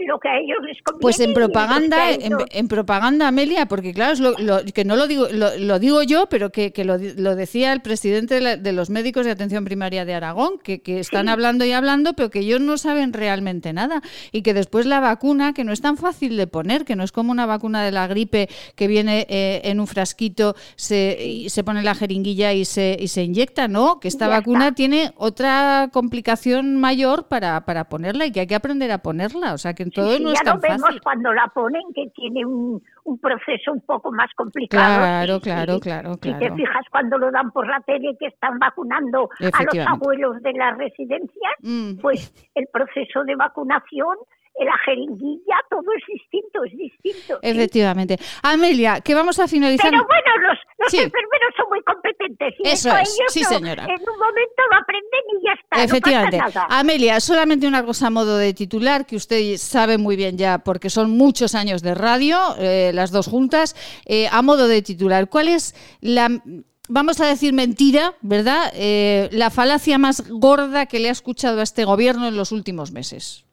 lo 0.07 0.19
que 0.19 0.29
a 0.29 0.37
ellos 0.37 0.57
les 0.65 0.81
conviene. 0.83 1.01
Pues 1.01 1.19
en 1.19 1.33
propaganda, 1.33 2.11
en, 2.11 2.67
propaganda, 2.67 3.27
Amelia, 3.27 3.65
porque 3.65 3.93
claro, 3.93 4.13
es 4.13 4.19
lo, 4.19 4.31
lo- 4.37 4.63
que 4.63 4.85
no 4.85 4.95
lo 4.95 5.07
digo, 5.07 5.27
lo, 5.31 5.57
lo 5.57 5.79
digo 5.79 6.03
yo, 6.03 6.27
pero 6.27 6.51
que, 6.51 6.71
que 6.71 6.85
lo, 6.85 6.97
decía 6.99 7.73
el 7.73 7.81
presidente 7.81 8.35
de, 8.35 8.41
la- 8.41 8.57
de 8.57 8.71
los 8.71 8.89
médicos 8.89 9.25
de 9.25 9.31
atención 9.31 9.65
primaria 9.65 10.05
de 10.05 10.13
Aragón, 10.13 10.59
que, 10.63 10.81
que 10.81 10.99
están 10.99 11.27
hablando 11.27 11.65
y 11.65 11.71
hablando, 11.71 12.13
pero 12.13 12.29
que 12.29 12.39
ellos 12.39 12.61
no 12.61 12.77
saben 12.77 13.13
realmente 13.13 13.73
nada. 13.73 14.01
Y 14.31 14.43
que 14.43 14.53
después 14.53 14.85
la 14.85 14.99
vacuna, 14.99 15.53
que 15.53 15.63
no 15.63 15.71
es 15.73 15.81
tan 15.81 15.97
fácil 15.97 16.37
de 16.37 16.45
poner, 16.47 16.85
que 16.85 16.95
no 16.95 17.03
es 17.03 17.11
como 17.11 17.31
una 17.31 17.47
vacuna 17.47 17.83
de 17.83 17.91
la 17.91 18.05
gripe 18.07 18.47
que 18.75 18.87
viene 18.87 19.25
eh, 19.29 19.61
en 19.65 19.79
un 19.79 19.87
frasquito, 19.87 20.55
se, 20.75 21.17
y 21.25 21.49
se 21.49 21.63
pone 21.63 21.81
la 21.81 21.95
jeringuilla 21.95 22.53
y 22.53 22.65
se, 22.65 22.95
y 22.99 23.07
se 23.07 23.23
inyecta, 23.23 23.67
¿no? 23.67 23.99
Que 23.99 24.07
esta 24.07 24.25
Ya 24.27 24.37
vacuna 24.37 24.75
tiene 24.75 25.11
otra 25.17 25.89
complicación 25.91 26.75
mayor 26.79 27.27
para, 27.27 27.65
para 27.65 27.89
ponerla 27.89 28.27
y 28.27 28.31
que 28.31 28.41
hay 28.41 28.47
que 28.47 28.55
aprender 28.55 28.91
a 28.91 28.99
ponerla. 28.99 29.54
O 29.55 29.57
sea, 29.57 29.73
que 29.73 29.85
todo 29.87 30.15
Sí, 30.15 30.23
no 30.23 30.31
es 30.31 30.39
ya 30.39 30.43
tan 30.45 30.55
lo 30.55 30.61
vemos 30.61 30.81
fácil. 30.81 31.01
cuando 31.01 31.33
la 31.33 31.47
ponen, 31.53 31.81
que 31.93 32.07
tiene 32.13 32.45
un, 32.45 32.81
un 33.05 33.19
proceso 33.19 33.71
un 33.73 33.81
poco 33.81 34.11
más 34.11 34.29
complicado. 34.35 34.97
Claro, 34.97 35.39
claro, 35.39 35.73
sí. 35.75 35.79
claro, 35.81 36.13
Si 36.13 36.19
te 36.19 36.37
claro. 36.37 36.55
fijas 36.55 36.85
cuando 36.91 37.17
lo 37.17 37.31
dan 37.31 37.51
por 37.51 37.67
la 37.67 37.79
tele 37.81 38.15
que 38.19 38.27
están 38.27 38.59
vacunando 38.59 39.29
a 39.39 39.63
los 39.63 39.87
abuelos 39.87 40.41
de 40.41 40.53
las 40.53 40.77
residencias, 40.77 41.53
Mm. 41.61 41.97
pues 42.01 42.31
el 42.53 42.67
proceso 42.71 43.23
de 43.23 43.35
vacunación, 43.35 44.15
la 44.63 44.77
jeringuilla, 44.85 45.55
todo 45.69 45.81
es 45.97 46.03
distinto, 46.07 46.63
es 46.63 46.71
distinto. 46.77 47.39
¿sí? 47.41 47.49
Efectivamente. 47.49 48.17
Amelia, 48.43 49.01
que 49.01 49.13
vamos 49.13 49.37
a 49.39 49.47
finalizar. 49.47 49.89
Pero 49.91 50.05
bueno, 50.05 50.47
los, 50.47 50.57
los 50.79 50.91
Sí. 50.91 50.97
enfermeros 50.97 51.53
son 51.57 51.65
muy 51.69 51.81
competentes 51.83 52.53
y 52.59 52.67
Eso 52.69 52.89
eso, 52.89 52.97
es, 52.97 53.09
ellos 53.19 53.33
sí, 53.33 53.43
señora. 53.43 53.83
en 53.83 53.99
un 53.99 54.17
momento 54.19 54.61
lo 54.71 54.77
aprenden 54.77 55.21
y 55.39 55.45
ya 55.45 55.53
está. 55.53 55.83
Efectivamente. 55.83 56.37
No 56.37 56.43
pasa 56.45 56.59
nada. 56.67 56.79
Amelia, 56.79 57.19
solamente 57.19 57.67
una 57.67 57.83
cosa 57.85 58.07
a 58.07 58.09
modo 58.11 58.37
de 58.37 58.53
titular 58.53 59.05
que 59.05 59.15
usted 59.17 59.57
sabe 59.57 59.97
muy 59.97 60.15
bien 60.15 60.37
ya, 60.37 60.59
porque 60.59 60.89
son 60.89 61.11
muchos 61.11 61.53
años 61.55 61.81
de 61.81 61.93
radio, 61.95 62.37
eh, 62.57 62.91
las 62.93 63.11
dos 63.11 63.27
juntas. 63.27 63.75
Eh, 64.05 64.27
a 64.31 64.41
modo 64.41 64.67
de 64.67 64.81
titular, 64.81 65.27
¿cuál 65.29 65.49
es 65.49 65.75
la, 66.01 66.29
vamos 66.87 67.19
a 67.19 67.25
decir 67.27 67.51
mentira, 67.53 68.13
verdad? 68.21 68.71
Eh, 68.75 69.27
la 69.31 69.49
falacia 69.49 69.97
más 69.97 70.29
gorda 70.29 70.85
que 70.85 70.99
le 70.99 71.09
ha 71.09 71.11
escuchado 71.11 71.59
a 71.59 71.63
este 71.63 71.83
gobierno 71.83 72.27
en 72.27 72.37
los 72.37 72.51
últimos 72.51 72.91
meses. 72.91 73.44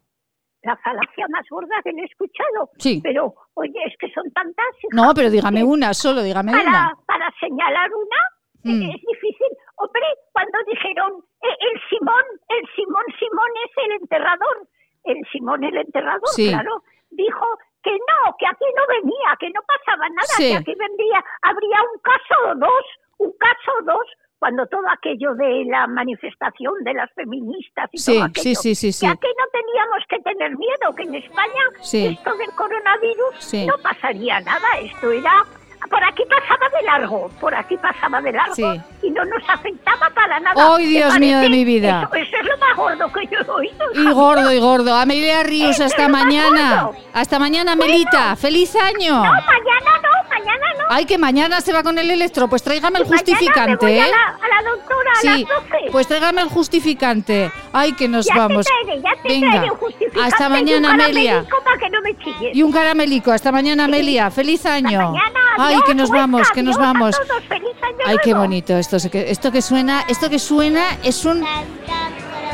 La 0.63 0.77
falacia 0.77 1.27
más 1.29 1.45
gorda 1.51 1.75
que 1.83 1.93
le 1.93 2.03
he 2.03 2.05
escuchado. 2.05 2.71
Sí. 2.79 3.01
Pero, 3.03 3.35
oye, 3.55 3.83
es 3.87 3.95
que 3.99 4.11
son 4.13 4.31
tantas. 4.33 4.67
No, 4.93 5.13
pero 5.15 5.29
dígame 5.31 5.65
una, 5.65 5.93
solo 5.95 6.23
dígame 6.23 6.53
para, 6.53 6.63
una. 6.69 6.93
para 7.07 7.31
señalar 7.41 7.91
una 7.95 8.17
Mm. 8.65 8.79
es 8.95 9.01
difícil. 9.03 9.51
Hombre, 9.75 10.07
cuando 10.31 10.57
dijeron 10.71 11.11
eh, 11.43 11.57
el 11.67 11.81
Simón, 11.91 12.23
el 12.49 12.65
Simón, 12.77 13.03
Simón 13.19 13.51
es 13.67 13.73
el 13.87 13.93
enterrador. 14.03 14.69
El 15.03 15.19
Simón, 15.33 15.65
el 15.65 15.77
enterrador, 15.79 16.29
Sí. 16.29 16.49
claro, 16.49 16.71
dijo 17.11 17.45
que 17.83 17.91
no, 17.91 18.37
que 18.39 18.47
aquí 18.47 18.65
no 18.77 18.87
venía, 18.87 19.35
que 19.41 19.51
no 19.51 19.61
pasaba 19.67 20.09
nada, 20.11 20.23
Sí. 20.39 20.51
que 20.53 20.57
aquí 20.59 20.75
vendría, 20.79 21.25
habría 21.43 21.79
un 21.93 21.99
caso 22.07 22.35
o 22.51 22.55
dos, 22.55 22.85
un 23.19 23.33
caso 23.37 23.71
o 23.81 23.83
dos, 23.83 24.07
cuando 24.43 24.67
todo 24.67 24.83
aquello 24.91 25.35
de 25.37 25.65
la 25.71 25.87
manifestación 25.87 26.73
de 26.83 26.95
las 26.95 27.09
feministas 27.15 27.89
y 27.93 27.99
Sí, 27.99 28.13
todo 28.15 28.25
aquello, 28.25 28.43
sí, 28.43 28.55
sí, 28.57 28.75
sí, 28.75 28.93
sí. 28.93 29.07
que 29.07 29.13
aquí 29.13 29.29
no 29.39 29.45
teníamos 29.53 30.03
que 30.09 30.19
tener 30.19 30.51
miedo, 30.59 30.95
que 30.97 31.03
en 31.05 31.15
España 31.15 31.63
esto 31.81 32.35
del 32.37 32.51
coronavirus 32.57 33.55
no 33.69 33.75
pasaría 33.81 34.41
nada, 34.41 34.67
esto 34.83 35.13
era 35.13 35.45
por 35.89 36.03
aquí 36.03 36.25
pasaba 36.29 36.69
de 36.77 36.83
largo, 36.87 37.29
por 37.41 37.55
aquí 37.55 37.77
pasaba 37.77 38.21
de 38.21 38.33
largo 38.33 38.55
Sí. 38.57 38.65
y 39.03 39.11
no 39.11 39.25
nos 39.27 39.49
afectaba 39.49 40.11
para 40.11 40.41
nada. 40.41 40.75
¡Ay, 40.75 40.85
¿Te 40.87 40.91
Dios 40.91 41.19
mío 41.21 41.39
de 41.39 41.49
mi 41.49 41.65
vida! 41.65 42.09
Eso, 42.13 42.15
eso 42.15 42.37
es 42.39 42.45
lo 42.45 42.59
más 42.59 42.77
gordo 42.77 43.13
que 43.13 43.27
yo 43.29 43.39
he 43.39 43.49
oído. 43.51 43.85
Y 43.95 44.13
gordo 44.13 44.53
y 44.53 44.59
gordo. 44.59 44.93
Amelia 44.95 45.45
Ríos, 45.45 45.81
hasta 45.81 46.09
mañana. 46.09 46.91
Hasta 47.15 47.39
mañana, 47.39 47.77
Melita. 47.77 48.35
¡Feliz 48.37 48.75
año! 48.75 49.17
No, 49.17 49.23
mañana 49.23 49.91
no, 50.03 50.12
mañana 50.45 50.67
no. 50.79 50.85
Ay, 50.89 51.05
que 51.07 51.19
mañana 51.19 51.61
se 51.61 51.73
va 51.73 51.83
con 51.83 51.99
el 51.99 52.11
electro. 52.11 52.49
Pues 52.49 52.63
tráigame 52.63 52.99
el 52.99 53.05
me 53.05 53.11
justificante, 53.11 53.87
a 54.01 54.07
¿eh? 54.07 54.11
la, 54.11 54.27
a 54.27 54.63
la 54.63 54.71
doctora 54.71 55.13
a 55.13 55.21
Sí, 55.21 55.29
las 55.49 55.63
12. 55.63 55.79
pues 55.93 56.07
tráigame 56.07 56.43
el 56.43 56.49
justificante. 56.49 57.53
Ay, 57.73 57.93
que 57.93 58.09
nos 58.09 58.27
ya 58.27 58.35
vamos. 58.37 58.67
te 58.67 58.73
traeré, 58.85 59.03
ya 59.03 59.23
te 59.23 59.29
Venga, 59.29 59.51
traeré 59.53 59.71
un 59.71 59.77
justificante 59.79 60.21
hasta 60.21 60.43
y 60.45 60.47
un 60.47 60.53
mañana, 60.53 60.91
Amelia. 60.93 61.31
caramelico 61.33 61.65
para 61.65 61.79
que 61.79 61.91
no 61.91 62.01
me 62.03 62.17
chilles. 62.19 62.57
Y 62.57 62.63
un 62.63 62.73
caramelico. 62.73 63.33
Hasta 63.33 63.53
mañana, 63.53 63.85
Amelia. 63.85 64.31
¡Feliz 64.31 64.67
año! 64.67 64.99
mañana, 65.13 65.41
Ay, 65.59 65.75
adiós, 65.75 65.85
que 65.87 65.95
nos 65.95 66.11
vamos, 66.11 66.51
que 66.51 66.63
nos 66.63 66.77
adiós 66.77 66.89
a 66.89 66.93
vamos. 66.93 67.17
todos, 67.29 67.45
feliz 67.45 67.77
año 67.83 67.97
Ay, 68.07 68.17
qué 68.23 68.35
bonito 68.35 68.77
esto. 68.77 68.97
Esto 68.97 69.53
que 69.53 69.63
suena, 69.63 70.05
esto 70.09 70.29
que 70.31 70.39
suena 70.39 70.99
es 71.03 71.25
un 71.25 71.45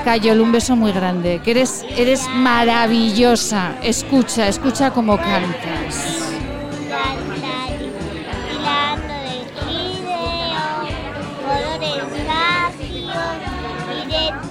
Cayol, 0.04 0.40
un 0.40 0.52
beso 0.52 0.76
muy 0.76 0.92
grande. 0.92 1.40
Que 1.44 1.50
eres, 1.50 1.84
eres 1.96 2.26
maravillosa. 2.28 3.72
Escucha, 3.82 4.48
escucha 4.48 4.90
cómo 4.92 5.16
cantas. 5.18 6.37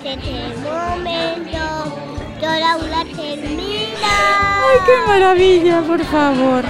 Este 0.07 0.55
momento 0.63 1.67
termina. 3.15 4.07
¡Ay, 4.63 4.77
qué 4.85 5.07
maravilla, 5.07 5.81
por 5.81 6.03
favor! 6.05 6.63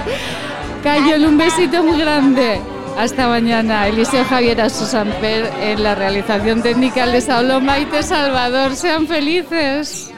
Cayol, 0.82 1.24
un 1.24 1.38
besito 1.38 1.82
muy 1.82 2.00
grande. 2.00 2.60
Hasta 2.98 3.28
mañana. 3.28 3.86
Eliseo 3.86 4.24
Javier 4.24 4.68
Susamper 4.70 5.52
en 5.60 5.84
la 5.84 5.94
realización 5.94 6.62
técnica 6.62 7.06
de 7.06 7.20
Saulo 7.20 7.60
Maite 7.60 8.02
Salvador. 8.02 8.74
Sean 8.74 9.06
felices. 9.06 10.12